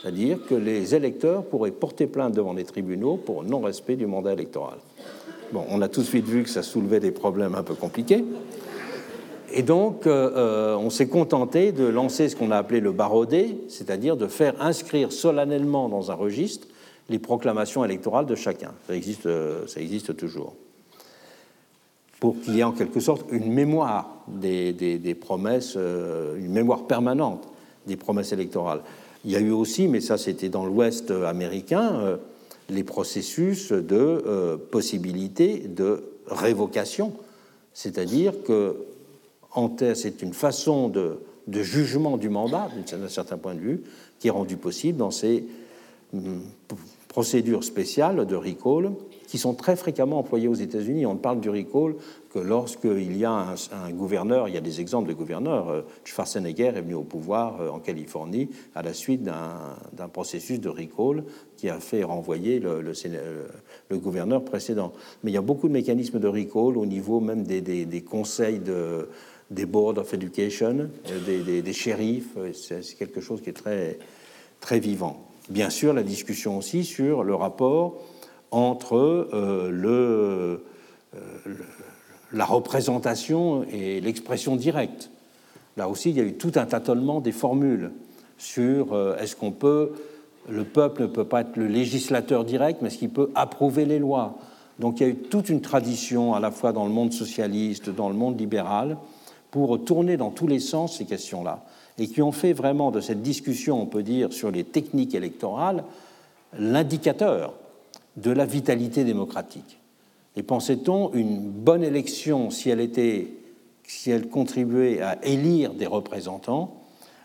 C'est-à-dire 0.00 0.38
que 0.46 0.54
les 0.54 0.94
électeurs 0.94 1.44
pourraient 1.44 1.70
porter 1.70 2.06
plainte 2.06 2.34
devant 2.34 2.52
les 2.52 2.64
tribunaux 2.64 3.16
pour 3.16 3.42
non-respect 3.42 3.96
du 3.96 4.06
mandat 4.06 4.32
électoral. 4.32 4.78
Bon, 5.52 5.64
on 5.70 5.80
a 5.82 5.88
tout 5.88 6.00
de 6.00 6.06
suite 6.06 6.26
vu 6.26 6.42
que 6.42 6.50
ça 6.50 6.62
soulevait 6.62 7.00
des 7.00 7.10
problèmes 7.10 7.54
un 7.54 7.62
peu 7.62 7.74
compliqués. 7.74 8.24
Et 9.52 9.62
donc, 9.62 10.06
euh, 10.06 10.30
euh, 10.34 10.76
on 10.76 10.90
s'est 10.90 11.06
contenté 11.06 11.72
de 11.72 11.84
lancer 11.84 12.28
ce 12.28 12.36
qu'on 12.36 12.50
a 12.50 12.56
appelé 12.56 12.80
le 12.80 12.92
barodé, 12.92 13.58
c'est-à-dire 13.68 14.16
de 14.16 14.26
faire 14.26 14.60
inscrire 14.60 15.12
solennellement 15.12 15.88
dans 15.88 16.10
un 16.10 16.14
registre 16.14 16.66
les 17.08 17.18
proclamations 17.18 17.84
électorales 17.84 18.26
de 18.26 18.34
chacun. 18.34 18.72
Ça 18.86 18.96
existe, 18.96 19.26
euh, 19.26 19.66
ça 19.66 19.80
existe 19.80 20.16
toujours. 20.16 20.54
Pour 22.24 22.40
qu'il 22.40 22.56
y 22.56 22.60
ait 22.60 22.64
en 22.64 22.72
quelque 22.72 23.00
sorte 23.00 23.26
une 23.30 23.52
mémoire 23.52 24.24
des, 24.28 25.14
promesses, 25.20 25.76
une 25.76 26.52
mémoire 26.52 26.86
permanente 26.86 27.46
des 27.86 27.98
promesses 27.98 28.32
électorales. 28.32 28.80
Il 29.26 29.32
y 29.32 29.36
a 29.36 29.40
eu 29.40 29.50
aussi, 29.50 29.88
mais 29.88 30.00
ça 30.00 30.16
c'était 30.16 30.48
dans 30.48 30.64
l'Ouest 30.64 31.10
américain, 31.10 32.16
les 32.70 32.82
processus 32.82 33.72
de 33.72 33.94
euh, 33.94 34.56
possibilité 34.56 35.58
de 35.58 36.02
révocation, 36.26 37.12
c'est-à-dire 37.74 38.42
que 38.42 38.86
c'est 39.94 40.22
une 40.22 40.32
façon 40.32 40.88
de, 40.88 41.18
jugement 41.62 42.16
du 42.16 42.30
mandat, 42.30 42.70
d'un 42.90 43.08
certain 43.10 43.36
point 43.36 43.54
de 43.54 43.60
vue, 43.60 43.82
qui 44.18 44.28
est 44.28 44.30
rendue 44.30 44.56
possible 44.56 44.96
dans 44.96 45.10
ces 45.10 45.44
hum, 46.14 46.40
procédures 47.08 47.64
spéciales 47.64 48.26
de 48.26 48.34
recall 48.34 48.92
qui 49.34 49.38
sont 49.38 49.54
très 49.54 49.74
fréquemment 49.74 50.20
employées 50.20 50.46
aux 50.46 50.54
États-Unis. 50.54 51.06
On 51.06 51.16
parle 51.16 51.40
du 51.40 51.50
recall 51.50 51.96
que 52.32 52.38
lorsqu'il 52.38 53.16
y 53.16 53.24
a 53.24 53.32
un, 53.72 53.90
gouverneur, 53.90 54.46
il 54.46 54.54
y 54.54 54.56
a 54.56 54.60
des 54.60 54.80
exemples 54.80 55.08
de 55.08 55.12
gouverneurs, 55.12 55.70
euh, 55.70 55.82
Schwarzenegger 56.04 56.66
est 56.66 56.82
venu 56.82 56.94
au 56.94 57.02
pouvoir 57.02 57.60
euh, 57.60 57.68
en 57.70 57.80
Californie 57.80 58.48
à 58.76 58.82
la 58.82 58.94
suite 58.94 59.24
d'un 59.24 60.08
processus 60.12 60.60
de 60.60 60.68
recall 60.68 61.24
qui 61.56 61.68
a 61.68 61.80
fait 61.80 62.04
renvoyer 62.04 62.60
le, 62.60 62.80
le, 62.80 63.98
gouverneur 63.98 64.44
précédent. 64.44 64.92
Mais 65.24 65.32
il 65.32 65.34
y 65.34 65.36
a 65.36 65.42
beaucoup 65.42 65.66
de 65.66 65.72
mécanismes 65.72 66.20
de 66.20 66.28
recall 66.28 66.78
au 66.78 66.86
niveau 66.86 67.18
même 67.18 67.42
des, 67.42 67.60
des, 67.60 68.02
conseils 68.02 68.60
de, 68.60 69.08
des 69.50 69.66
boards 69.66 69.98
of 69.98 70.14
education, 70.14 70.90
des, 71.26 71.60
des, 71.60 71.72
shérifs. 71.72 72.36
C'est 72.52 72.96
quelque 72.96 73.20
chose 73.20 73.42
qui 73.42 73.50
est 73.50 73.52
très, 73.64 73.98
très 74.60 74.78
vivant. 74.78 75.26
Bien 75.48 75.70
sûr, 75.70 75.92
la 75.92 76.04
discussion 76.04 76.56
aussi 76.56 76.84
sur 76.84 77.24
le 77.24 77.34
rapport 77.34 78.00
entre 78.54 79.28
le, 79.70 80.64
la 82.32 82.44
représentation 82.44 83.64
et 83.72 84.00
l'expression 84.00 84.56
directe. 84.56 85.10
Là 85.76 85.88
aussi, 85.88 86.10
il 86.10 86.16
y 86.16 86.20
a 86.20 86.24
eu 86.24 86.34
tout 86.34 86.52
un 86.54 86.66
tâtonnement 86.66 87.20
des 87.20 87.32
formules 87.32 87.90
sur 88.38 88.96
est-ce 89.18 89.34
qu'on 89.34 89.52
peut 89.52 89.92
le 90.48 90.64
peuple 90.64 91.02
ne 91.02 91.06
peut 91.06 91.24
pas 91.24 91.40
être 91.40 91.56
le 91.56 91.66
législateur 91.66 92.44
direct, 92.44 92.82
mais 92.82 92.88
est-ce 92.88 92.98
qu'il 92.98 93.10
peut 93.10 93.30
approuver 93.34 93.84
les 93.84 93.98
lois 93.98 94.38
Donc 94.78 95.00
il 95.00 95.02
y 95.02 95.06
a 95.06 95.08
eu 95.08 95.16
toute 95.16 95.48
une 95.48 95.60
tradition, 95.60 96.34
à 96.34 96.40
la 96.40 96.50
fois 96.50 96.72
dans 96.72 96.84
le 96.84 96.90
monde 96.90 97.12
socialiste, 97.12 97.90
dans 97.90 98.08
le 98.08 98.14
monde 98.14 98.38
libéral, 98.38 98.96
pour 99.50 99.82
tourner 99.84 100.16
dans 100.16 100.30
tous 100.30 100.46
les 100.46 100.60
sens 100.60 100.98
ces 100.98 101.06
questions-là, 101.06 101.64
et 101.98 102.08
qui 102.08 102.22
ont 102.22 102.32
fait 102.32 102.52
vraiment 102.52 102.90
de 102.90 103.00
cette 103.00 103.22
discussion, 103.22 103.80
on 103.80 103.86
peut 103.86 104.02
dire, 104.02 104.32
sur 104.32 104.50
les 104.50 104.64
techniques 104.64 105.14
électorales, 105.14 105.84
l'indicateur 106.58 107.54
de 108.16 108.30
la 108.30 108.46
vitalité 108.46 109.04
démocratique. 109.04 109.80
Et 110.36 110.42
pensait-on 110.42 111.12
une 111.12 111.40
bonne 111.40 111.84
élection, 111.84 112.50
si 112.50 112.70
elle, 112.70 112.80
était, 112.80 113.28
si 113.84 114.10
elle 114.10 114.28
contribuait 114.28 115.00
à 115.00 115.24
élire 115.24 115.74
des 115.74 115.86
représentants, 115.86 116.80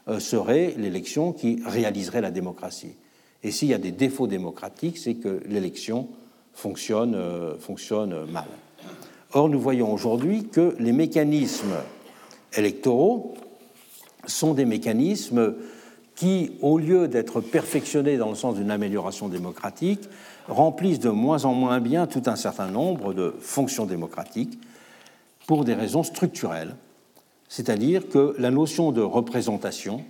euh, 0.07 0.19
serait 0.19 0.73
l'élection 0.77 1.33
qui 1.33 1.61
réaliserait 1.65 2.21
la 2.21 2.31
démocratie. 2.31 2.95
Et 3.43 3.51
s'il 3.51 3.69
y 3.69 3.73
a 3.73 3.79
des 3.79 3.91
défauts 3.91 4.27
démocratiques, 4.27 4.97
c'est 4.97 5.15
que 5.15 5.41
l'élection 5.47 6.09
fonctionne, 6.53 7.15
euh, 7.15 7.57
fonctionne 7.57 8.25
mal. 8.31 8.47
Or, 9.33 9.49
nous 9.49 9.59
voyons 9.59 9.93
aujourd'hui 9.93 10.45
que 10.45 10.75
les 10.79 10.91
mécanismes 10.91 11.75
électoraux 12.55 13.35
sont 14.25 14.53
des 14.53 14.65
mécanismes 14.65 15.55
qui, 16.15 16.51
au 16.61 16.77
lieu 16.77 17.07
d'être 17.07 17.39
perfectionnés 17.39 18.17
dans 18.17 18.29
le 18.29 18.35
sens 18.35 18.55
d'une 18.55 18.71
amélioration 18.71 19.29
démocratique, 19.29 20.01
remplissent 20.49 20.99
de 20.99 21.09
moins 21.09 21.45
en 21.45 21.53
moins 21.53 21.79
bien 21.79 22.07
tout 22.07 22.23
un 22.25 22.35
certain 22.35 22.67
nombre 22.67 23.13
de 23.13 23.33
fonctions 23.39 23.85
démocratiques 23.85 24.59
pour 25.47 25.63
des 25.63 25.73
raisons 25.73 26.03
structurelles. 26.03 26.75
C'est-à-dire 27.47 28.09
que 28.09 28.35
la 28.37 28.51
notion 28.51 28.91
de 28.91 29.01
représentation, 29.01 30.03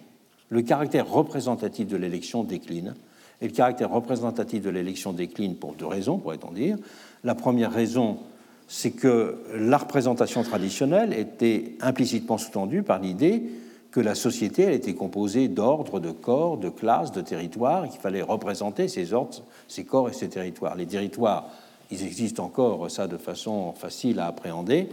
le 0.50 0.62
caractère 0.62 1.10
représentatif 1.10 1.88
de 1.88 1.98
l'élection 1.98 2.44
décline 2.44 2.96
et 3.42 3.48
le 3.48 3.54
caractère 3.54 3.92
représentatif 3.92 4.62
de 4.62 4.70
l'élection 4.70 5.14
décline 5.14 5.56
pour 5.56 5.74
deux 5.74 5.86
raisons, 5.86 6.18
pourrait-on 6.18 6.52
dire. 6.52 6.78
La 7.24 7.36
première 7.36 7.72
raison, 7.72 8.20
c'est 8.68 8.92
que 8.92 9.38
la 9.56 9.78
représentation 9.78 10.44
traditionnelle 10.44 11.14
était 11.14 11.76
implicitement 11.82 12.38
sous-tendue 12.38 12.84
par 12.84 13.00
l'idée 13.00 13.44
que 13.92 14.00
la 14.00 14.16
société 14.16 14.64
elle 14.64 14.74
était 14.74 14.94
composée 14.94 15.48
d'ordres, 15.48 16.00
de 16.00 16.12
corps, 16.12 16.58
de 16.58 16.70
classes, 16.70 17.12
de 17.12 17.22
territoires, 17.22 17.90
qu'il 17.90 18.00
fallait 18.00 18.22
représenter 18.22 18.88
ces 18.88 19.14
ordres, 19.14 19.44
ces 19.68 19.84
corps 19.84 20.10
et 20.10 20.14
ces 20.14 20.30
territoires. 20.30 20.76
Les 20.76 20.86
territoires, 20.86 21.48
ils 21.92 22.04
existent 22.04 22.44
encore, 22.44 22.90
ça 22.92 23.08
de 23.08 23.18
façon 23.18 23.74
facile 23.74 24.20
à 24.20 24.28
appréhender, 24.28 24.90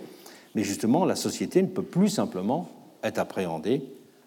mais 0.55 0.65
justement, 0.65 1.05
la 1.05 1.17
société 1.17 1.63
ne 1.63 1.69
peut 1.69 1.83
plus 1.83 2.09
simplement 2.09 2.69
être 3.03 3.19
appréhendée 3.19 3.83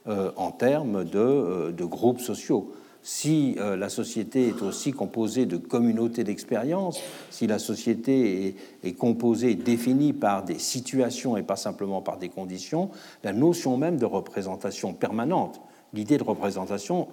euh, 0.07 0.31
en 0.37 0.51
termes 0.51 1.03
de, 1.03 1.19
euh, 1.19 1.71
de 1.71 1.85
groupes 1.85 2.21
sociaux 2.21 2.71
si 3.01 3.55
euh, 3.57 3.75
la 3.77 3.89
société 3.89 4.49
est 4.49 4.61
aussi 4.61 4.91
composée 4.91 5.45
de 5.45 5.57
communautés 5.57 6.23
d'expérience, 6.23 6.99
si 7.29 7.47
la 7.47 7.59
société 7.59 8.55
est, 8.83 8.93
composée, 8.93 9.55
définie 9.55 10.13
par 10.13 10.43
des 10.43 10.59
situations 10.59 11.37
et 11.37 11.43
pas 11.43 11.55
simplement 11.55 12.01
par 12.01 12.17
des 12.17 12.29
conditions, 12.29 12.89
la 13.23 13.33
notion 13.33 13.77
même 13.77 13.97
de 13.97 14.05
représentation 14.05 14.93
permanente, 14.93 15.61
l'idée 15.93 16.17
de 16.17 16.23
représentation 16.23 17.07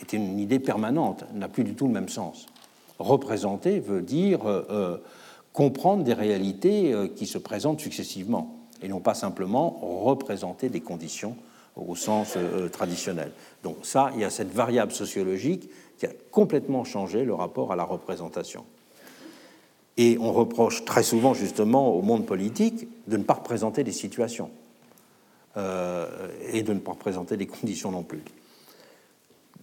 est 0.00 0.12
une 0.12 0.38
idée 0.38 0.58
permanente, 0.58 1.24
n'a 1.34 1.48
plus 1.48 1.64
du 1.64 1.74
tout 1.74 1.86
le 1.86 1.92
même 1.92 2.08
sens. 2.08 2.46
Représenter 2.98 3.80
veut 3.80 4.02
dire 4.02 4.46
euh, 4.46 4.62
euh, 4.70 4.96
comprendre 5.52 6.04
des 6.04 6.14
réalités 6.14 6.92
qui 7.14 7.26
se 7.26 7.38
présentent 7.38 7.80
successivement 7.80 8.56
et 8.82 8.88
non 8.88 8.98
pas 8.98 9.14
simplement 9.14 9.70
représenter 10.04 10.68
des 10.68 10.80
conditions 10.80 11.36
au 11.76 11.94
sens 11.94 12.36
traditionnel. 12.72 13.30
Donc 13.64 13.78
ça, 13.82 14.10
il 14.14 14.20
y 14.20 14.24
a 14.24 14.30
cette 14.30 14.52
variable 14.52 14.92
sociologique 14.92 15.68
qui 15.98 16.06
a 16.06 16.10
complètement 16.30 16.84
changé 16.84 17.24
le 17.24 17.34
rapport 17.34 17.72
à 17.72 17.76
la 17.76 17.84
représentation. 17.84 18.64
Et 19.96 20.18
on 20.20 20.32
reproche 20.32 20.84
très 20.84 21.02
souvent 21.02 21.34
justement 21.34 21.94
au 21.94 22.02
monde 22.02 22.26
politique 22.26 22.86
de 23.08 23.16
ne 23.16 23.22
pas 23.22 23.34
représenter 23.34 23.82
des 23.84 23.92
situations 23.92 24.50
euh, 25.56 26.28
et 26.52 26.62
de 26.62 26.72
ne 26.74 26.78
pas 26.78 26.92
représenter 26.92 27.36
des 27.36 27.46
conditions 27.46 27.90
non 27.90 28.02
plus. 28.02 28.22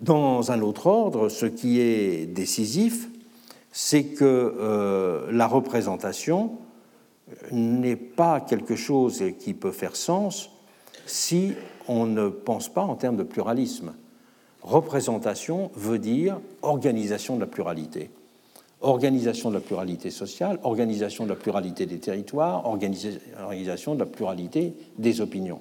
Dans 0.01 0.51
un 0.51 0.61
autre 0.61 0.87
ordre, 0.87 1.29
ce 1.29 1.45
qui 1.45 1.79
est 1.79 2.25
décisif, 2.25 3.07
c'est 3.71 4.05
que 4.05 4.25
euh, 4.25 5.31
la 5.31 5.47
représentation 5.47 6.57
n'est 7.51 7.97
pas 7.97 8.41
quelque 8.41 8.75
chose 8.75 9.23
qui 9.39 9.53
peut 9.53 9.71
faire 9.71 9.95
sens 9.95 10.49
si 11.05 11.53
on 11.91 12.05
ne 12.05 12.29
pense 12.29 12.69
pas 12.69 12.83
en 12.83 12.95
termes 12.95 13.17
de 13.17 13.23
pluralisme. 13.23 13.91
Représentation 14.61 15.71
veut 15.75 15.99
dire 15.99 16.39
organisation 16.61 17.35
de 17.35 17.41
la 17.41 17.47
pluralité. 17.47 18.09
Organisation 18.79 19.49
de 19.49 19.55
la 19.55 19.59
pluralité 19.59 20.09
sociale, 20.09 20.57
organisation 20.63 21.25
de 21.25 21.29
la 21.29 21.35
pluralité 21.35 21.85
des 21.85 21.99
territoires, 21.99 22.65
organisation 22.65 23.93
de 23.93 23.99
la 23.99 24.05
pluralité 24.05 24.73
des 24.97 25.19
opinions. 25.19 25.59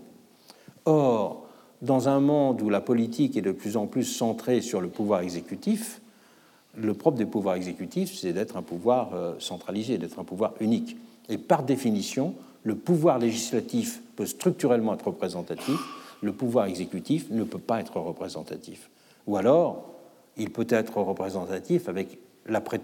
Or, 0.85 1.47
dans 1.83 2.09
un 2.09 2.21
monde 2.21 2.63
où 2.63 2.71
la 2.71 2.81
politique 2.81 3.37
est 3.37 3.43
de 3.43 3.53
plus 3.53 3.77
en 3.77 3.87
plus 3.87 4.05
centrée 4.05 4.61
sur 4.61 4.81
le 4.81 4.89
pouvoir 4.89 5.23
exécutif, 5.23 6.01
le 6.77 6.95
propre 6.95 7.19
des 7.19 7.27
pouvoirs 7.27 7.57
exécutifs, 7.57 8.15
c'est 8.17 8.33
d'être 8.33 8.57
un 8.57 8.63
pouvoir 8.63 9.11
euh, 9.15 9.35
centralisé, 9.41 9.99
d'être 9.99 10.21
un 10.21 10.25
pouvoir 10.25 10.55
unique. 10.61 10.97
Et 11.29 11.39
par 11.39 11.65
définition, 11.65 12.35
le 12.63 12.77
pouvoir 12.77 13.19
législatif 13.19 14.01
peut 14.15 14.27
structurellement 14.27 14.95
être 14.95 15.09
représentatif, 15.09 15.79
le 16.23 16.33
pouvoir 16.33 16.67
exécutif 16.67 17.31
ne 17.31 17.45
peut 17.45 17.59
pas 17.59 17.81
être 17.81 17.99
représentatif. 17.99 18.91
Ou 19.27 19.37
alors, 19.37 19.91
il 20.37 20.51
peut 20.51 20.67
être 20.69 20.99
représentatif 20.99 21.89
avec 21.89 22.19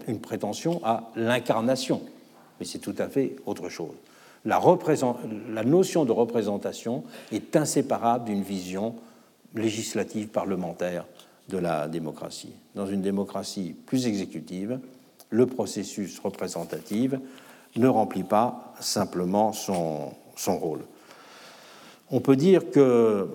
une 0.07 0.19
prétention 0.19 0.81
à 0.83 1.11
l'incarnation, 1.15 2.01
mais 2.59 2.65
c'est 2.65 2.79
tout 2.79 2.95
à 2.97 3.07
fait 3.07 3.35
autre 3.45 3.69
chose. 3.69 3.95
La, 4.45 4.61
notion 5.63 6.05
de 6.05 6.11
représentation 6.11 7.03
est 7.31 7.55
inséparable 7.55 8.25
d'une 8.25 8.43
vision 8.43 8.95
législative 9.55 10.27
parlementaire 10.27 11.05
de 11.49 11.57
la 11.57 11.87
démocratie. 11.87 12.53
Dans 12.75 12.85
une 12.85 13.01
démocratie 13.01 13.75
plus 13.85 14.07
exécutive, 14.07 14.79
le 15.29 15.45
processus 15.47 16.19
représentatif 16.19 17.15
ne 17.75 17.87
remplit 17.87 18.23
pas 18.23 18.73
simplement 18.79 19.51
son 19.51 20.13
rôle. 20.47 20.81
On 22.11 22.19
peut 22.19 22.35
dire 22.35 22.71
que, 22.71 23.27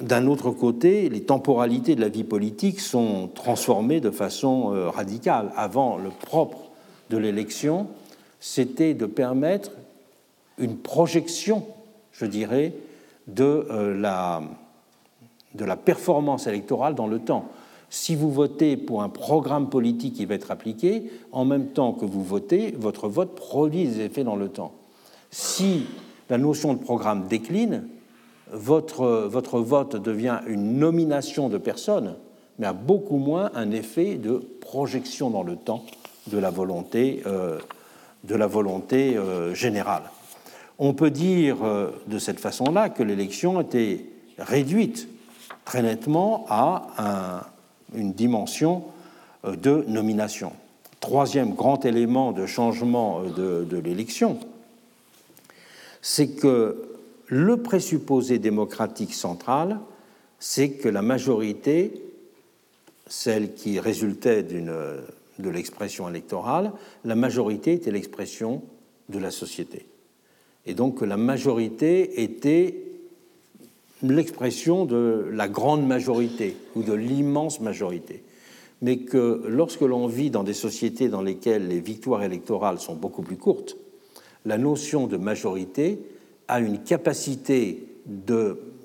d'un 0.00 0.26
autre 0.26 0.50
côté, 0.50 1.08
les 1.08 1.22
temporalités 1.22 1.94
de 1.94 2.00
la 2.00 2.08
vie 2.08 2.24
politique 2.24 2.80
sont 2.80 3.28
transformées 3.34 4.00
de 4.00 4.10
façon 4.10 4.74
euh, 4.74 4.90
radicale. 4.90 5.52
Avant, 5.56 5.96
le 5.96 6.10
propre 6.10 6.70
de 7.10 7.16
l'élection, 7.16 7.86
c'était 8.40 8.94
de 8.94 9.06
permettre 9.06 9.70
une 10.58 10.76
projection, 10.76 11.64
je 12.12 12.26
dirais, 12.26 12.72
de, 13.28 13.66
euh, 13.70 13.98
la, 13.98 14.42
de 15.54 15.64
la 15.64 15.76
performance 15.76 16.46
électorale 16.46 16.94
dans 16.94 17.06
le 17.06 17.20
temps. 17.20 17.46
Si 17.88 18.16
vous 18.16 18.32
votez 18.32 18.76
pour 18.76 19.02
un 19.02 19.08
programme 19.08 19.70
politique 19.70 20.14
qui 20.14 20.26
va 20.26 20.34
être 20.34 20.50
appliqué, 20.50 21.04
en 21.30 21.44
même 21.44 21.68
temps 21.68 21.92
que 21.92 22.04
vous 22.04 22.24
votez, 22.24 22.74
votre 22.76 23.08
vote 23.08 23.36
produit 23.36 23.84
des 23.84 24.00
effets 24.00 24.24
dans 24.24 24.34
le 24.34 24.48
temps. 24.48 24.72
Si 25.30 25.86
la 26.28 26.38
notion 26.38 26.74
de 26.74 26.78
programme 26.78 27.26
décline, 27.28 27.84
votre, 28.52 29.60
vote 29.60 29.96
devient 29.96 30.40
une 30.46 30.78
nomination 30.78 31.48
de 31.48 31.58
personnes, 31.58 32.14
mais 32.58 32.66
a 32.66 32.72
beaucoup 32.72 33.18
moins 33.18 33.50
un 33.54 33.70
effet 33.70 34.16
de 34.16 34.42
projection 34.60 35.30
dans 35.30 35.42
le 35.42 35.56
temps 35.56 35.84
de 36.28 36.38
la 36.38 36.50
volonté, 36.50 37.22
euh, 37.26 37.58
de 38.24 38.34
la 38.34 38.46
volonté 38.46 39.16
euh, 39.16 39.54
générale. 39.54 40.04
On 40.78 40.94
peut 40.94 41.10
dire 41.10 41.58
euh, 41.62 41.90
de 42.06 42.18
cette 42.18 42.40
façon-là 42.40 42.88
que 42.88 43.02
l'élection 43.02 43.60
était 43.60 44.04
réduite 44.38 45.08
très 45.64 45.82
nettement 45.82 46.46
à 46.48 47.48
une 47.94 48.12
dimension 48.12 48.84
de 49.44 49.84
nomination. 49.88 50.52
Troisième 51.00 51.54
grand 51.54 51.84
élément 51.84 52.32
de 52.32 52.46
changement 52.46 53.22
de 53.22 53.76
l'élection, 53.78 54.38
c'est 56.08 56.28
que 56.28 56.76
le 57.26 57.56
présupposé 57.56 58.38
démocratique 58.38 59.12
central, 59.12 59.80
c'est 60.38 60.70
que 60.70 60.88
la 60.88 61.02
majorité, 61.02 62.00
celle 63.08 63.54
qui 63.54 63.80
résultait 63.80 64.44
de 64.44 65.50
l'expression 65.50 66.08
électorale, 66.08 66.70
la 67.04 67.16
majorité 67.16 67.72
était 67.72 67.90
l'expression 67.90 68.62
de 69.08 69.18
la 69.18 69.32
société. 69.32 69.86
et 70.64 70.74
donc 70.74 70.98
que 70.98 71.04
la 71.04 71.16
majorité 71.16 72.22
était 72.22 72.84
l'expression 74.04 74.84
de 74.84 75.28
la 75.32 75.48
grande 75.48 75.84
majorité 75.84 76.56
ou 76.76 76.84
de 76.84 76.92
l'immense 76.92 77.58
majorité, 77.58 78.22
mais 78.80 78.98
que 78.98 79.42
lorsque 79.48 79.80
l'on 79.80 80.06
vit 80.06 80.30
dans 80.30 80.44
des 80.44 80.54
sociétés 80.54 81.08
dans 81.08 81.22
lesquelles 81.22 81.66
les 81.66 81.80
victoires 81.80 82.22
électorales 82.22 82.78
sont 82.78 82.94
beaucoup 82.94 83.22
plus 83.22 83.36
courtes, 83.36 83.76
la 84.46 84.56
notion 84.56 85.06
de 85.06 85.18
majorité 85.18 86.00
a 86.48 86.60
une 86.60 86.82
capacité 86.82 87.86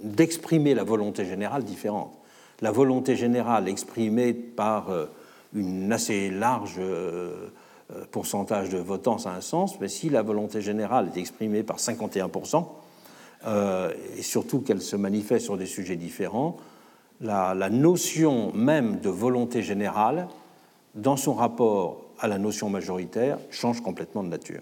d'exprimer 0.04 0.74
la 0.74 0.84
volonté 0.84 1.24
générale 1.24 1.64
différente. 1.64 2.18
La 2.60 2.72
volonté 2.72 3.16
générale 3.16 3.70
exprimée 3.70 4.34
par 4.34 4.90
euh, 4.90 5.06
une 5.54 5.92
assez 5.92 6.30
large 6.30 6.76
euh, 6.80 7.50
euh, 7.92 8.06
pourcentage 8.12 8.70
de 8.70 8.78
votants, 8.78 9.18
ça 9.18 9.32
a 9.32 9.36
un 9.36 9.42
sens, 9.42 9.80
mais 9.80 9.88
si 9.88 10.10
la 10.10 10.22
volonté 10.22 10.62
générale 10.62 11.10
est 11.14 11.20
exprimée 11.20 11.64
par 11.64 11.78
51%, 11.78 12.66
euh, 13.48 13.92
et 14.18 14.22
surtout 14.22 14.62
qu'elle 14.62 14.82
se 14.82 14.96
manifeste 14.96 15.46
sur 15.46 15.58
des 15.58 15.66
sujets 15.66 15.96
différents, 15.96 16.58
la, 17.20 17.54
notion 17.70 18.52
même 18.54 19.00
de 19.00 19.10
volonté 19.10 19.62
générale, 19.62 20.28
dans 20.96 21.18
son 21.18 21.34
rapport 21.34 22.02
à 22.20 22.28
la 22.28 22.38
notion 22.38 22.70
majoritaire, 22.70 23.38
change 23.50 23.82
complètement 23.82 24.24
de 24.24 24.30
nature. 24.30 24.62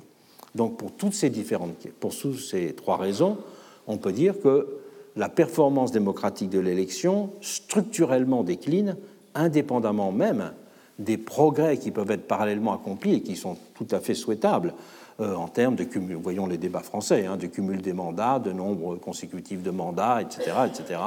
Donc 0.56 0.78
pour 0.78 0.92
toutes 0.92 1.14
ces 1.14 1.30
différentes, 1.30 1.76
pour 2.00 2.16
toutes 2.16 2.40
ces 2.40 2.74
trois 2.74 2.98
raisons, 2.98 3.38
on 3.88 3.98
peut 3.98 4.12
dire 4.12 4.40
que 4.42 4.68
la 5.16 5.30
performance 5.30 5.92
démocratique 5.92 6.50
de 6.50 6.60
l'élection 6.60 7.32
structurellement 7.42 8.44
décline, 8.44 8.96
indépendamment 9.36 10.12
même 10.12 10.54
des 10.98 11.18
progrès 11.18 11.78
qui 11.78 11.92
peuvent 11.92 12.12
être 12.12 12.28
parallèlement 12.28 12.74
accomplis 12.74 13.16
et 13.16 13.22
qui 13.22 13.36
sont 13.36 13.58
tout 13.76 13.88
à 13.92 14.00
fait 14.00 14.14
souhaitables 14.14 14.74
euh, 15.22 15.36
en 15.36 15.48
termes 15.48 15.76
de 15.76 15.84
cumul, 15.84 16.16
voyons 16.16 16.48
les 16.48 16.58
débats 16.58 16.80
français, 16.80 17.26
hein, 17.26 17.36
de 17.36 17.48
cumul 17.48 17.82
des 17.82 17.92
mandats, 17.92 18.40
de 18.40 18.54
nombre 18.54 18.96
consécutif 18.96 19.62
de 19.62 19.72
mandats, 19.72 20.22
etc., 20.22 20.52
etc., 20.66 21.00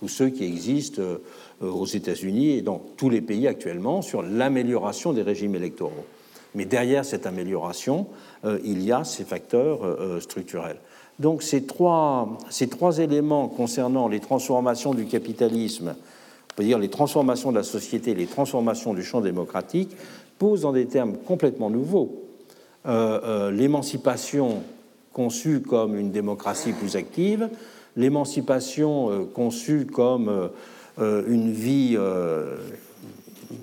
ou 0.00 0.08
ceux 0.08 0.30
qui 0.30 0.44
existent 0.44 1.02
euh, 1.02 1.18
aux 1.60 1.86
États-Unis 1.86 2.52
et 2.52 2.62
dans 2.62 2.80
tous 2.96 3.10
les 3.10 3.20
pays 3.20 3.46
actuellement 3.46 4.00
sur 4.00 4.22
l'amélioration 4.22 5.12
des 5.12 5.22
régimes 5.22 5.54
électoraux. 5.54 6.06
Mais 6.54 6.64
derrière 6.64 7.04
cette 7.04 7.26
amélioration, 7.26 8.06
il 8.44 8.82
y 8.82 8.92
a 8.92 9.04
ces 9.04 9.24
facteurs 9.24 9.80
structurels. 10.20 10.78
Donc 11.18 11.42
ces 11.42 11.64
trois, 11.64 12.38
éléments 12.98 13.48
concernant 13.48 14.08
les 14.08 14.20
transformations 14.20 14.94
du 14.94 15.06
capitalisme, 15.06 15.94
on 15.98 16.54
peut 16.54 16.64
dire 16.64 16.78
les 16.78 16.90
transformations 16.90 17.50
de 17.50 17.56
la 17.56 17.64
société, 17.64 18.14
les 18.14 18.26
transformations 18.26 18.94
du 18.94 19.02
champ 19.02 19.20
démocratique, 19.20 19.96
posent 20.38 20.60
dans 20.60 20.72
des 20.72 20.86
termes 20.86 21.16
complètement 21.16 21.70
nouveaux 21.70 22.28
euh, 22.86 23.20
euh, 23.24 23.50
l'émancipation 23.50 24.62
conçue 25.12 25.60
comme 25.60 25.98
une 25.98 26.12
démocratie 26.12 26.72
plus 26.72 26.94
active, 26.94 27.48
l'émancipation 27.96 29.10
euh, 29.10 29.24
conçue 29.24 29.86
comme 29.86 30.50
une 31.00 31.52
vie, 31.52 31.96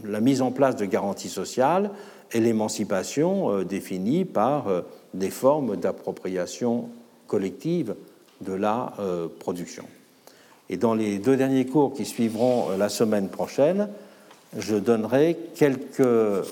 la 0.05 0.21
mise 0.21 0.41
en 0.41 0.51
place 0.51 0.77
de 0.77 0.85
garanties 0.85 1.27
sociales, 1.27 1.91
et 2.31 2.39
l'émancipation 2.39 3.63
définie 3.63 4.25
par 4.25 4.65
des 5.13 5.29
formes 5.29 5.75
d'appropriation 5.77 6.89
collective 7.27 7.95
de 8.41 8.53
la 8.53 8.93
production. 9.39 9.85
Et 10.69 10.77
dans 10.77 10.93
les 10.93 11.19
deux 11.19 11.37
derniers 11.37 11.65
cours 11.65 11.93
qui 11.93 12.05
suivront 12.05 12.69
la 12.77 12.89
semaine 12.89 13.29
prochaine, 13.29 13.89
je 14.57 14.75
donnerai 14.75 15.37
quelques 15.55 16.45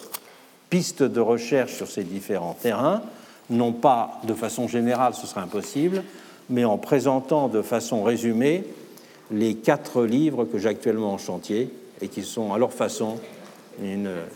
pistes 0.69 1.03
de 1.03 1.19
recherche 1.19 1.73
sur 1.73 1.87
ces 1.87 2.03
différents 2.03 2.57
terrains, 2.59 3.01
non 3.49 3.71
pas 3.71 4.19
de 4.23 4.33
façon 4.33 4.67
générale, 4.67 5.13
ce 5.13 5.27
serait 5.27 5.41
impossible, 5.41 6.03
mais 6.49 6.65
en 6.65 6.77
présentant 6.77 7.47
de 7.47 7.61
façon 7.61 8.03
résumée 8.03 8.63
les 9.31 9.55
quatre 9.55 10.03
livres 10.03 10.45
que 10.45 10.57
j'ai 10.57 10.69
actuellement 10.69 11.13
en 11.13 11.17
chantier 11.17 11.69
et 12.01 12.07
qui 12.07 12.23
sont 12.23 12.53
à 12.53 12.57
leur 12.57 12.73
façon 12.73 13.17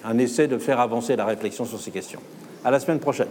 un 0.03 0.17
essai 0.17 0.47
de 0.47 0.57
faire 0.57 0.79
avancer 0.79 1.15
la 1.15 1.25
réflexion 1.25 1.65
sur 1.65 1.79
ces 1.79 1.91
questions. 1.91 2.21
À 2.63 2.71
la 2.71 2.79
semaine 2.79 2.99
prochaine. 2.99 3.27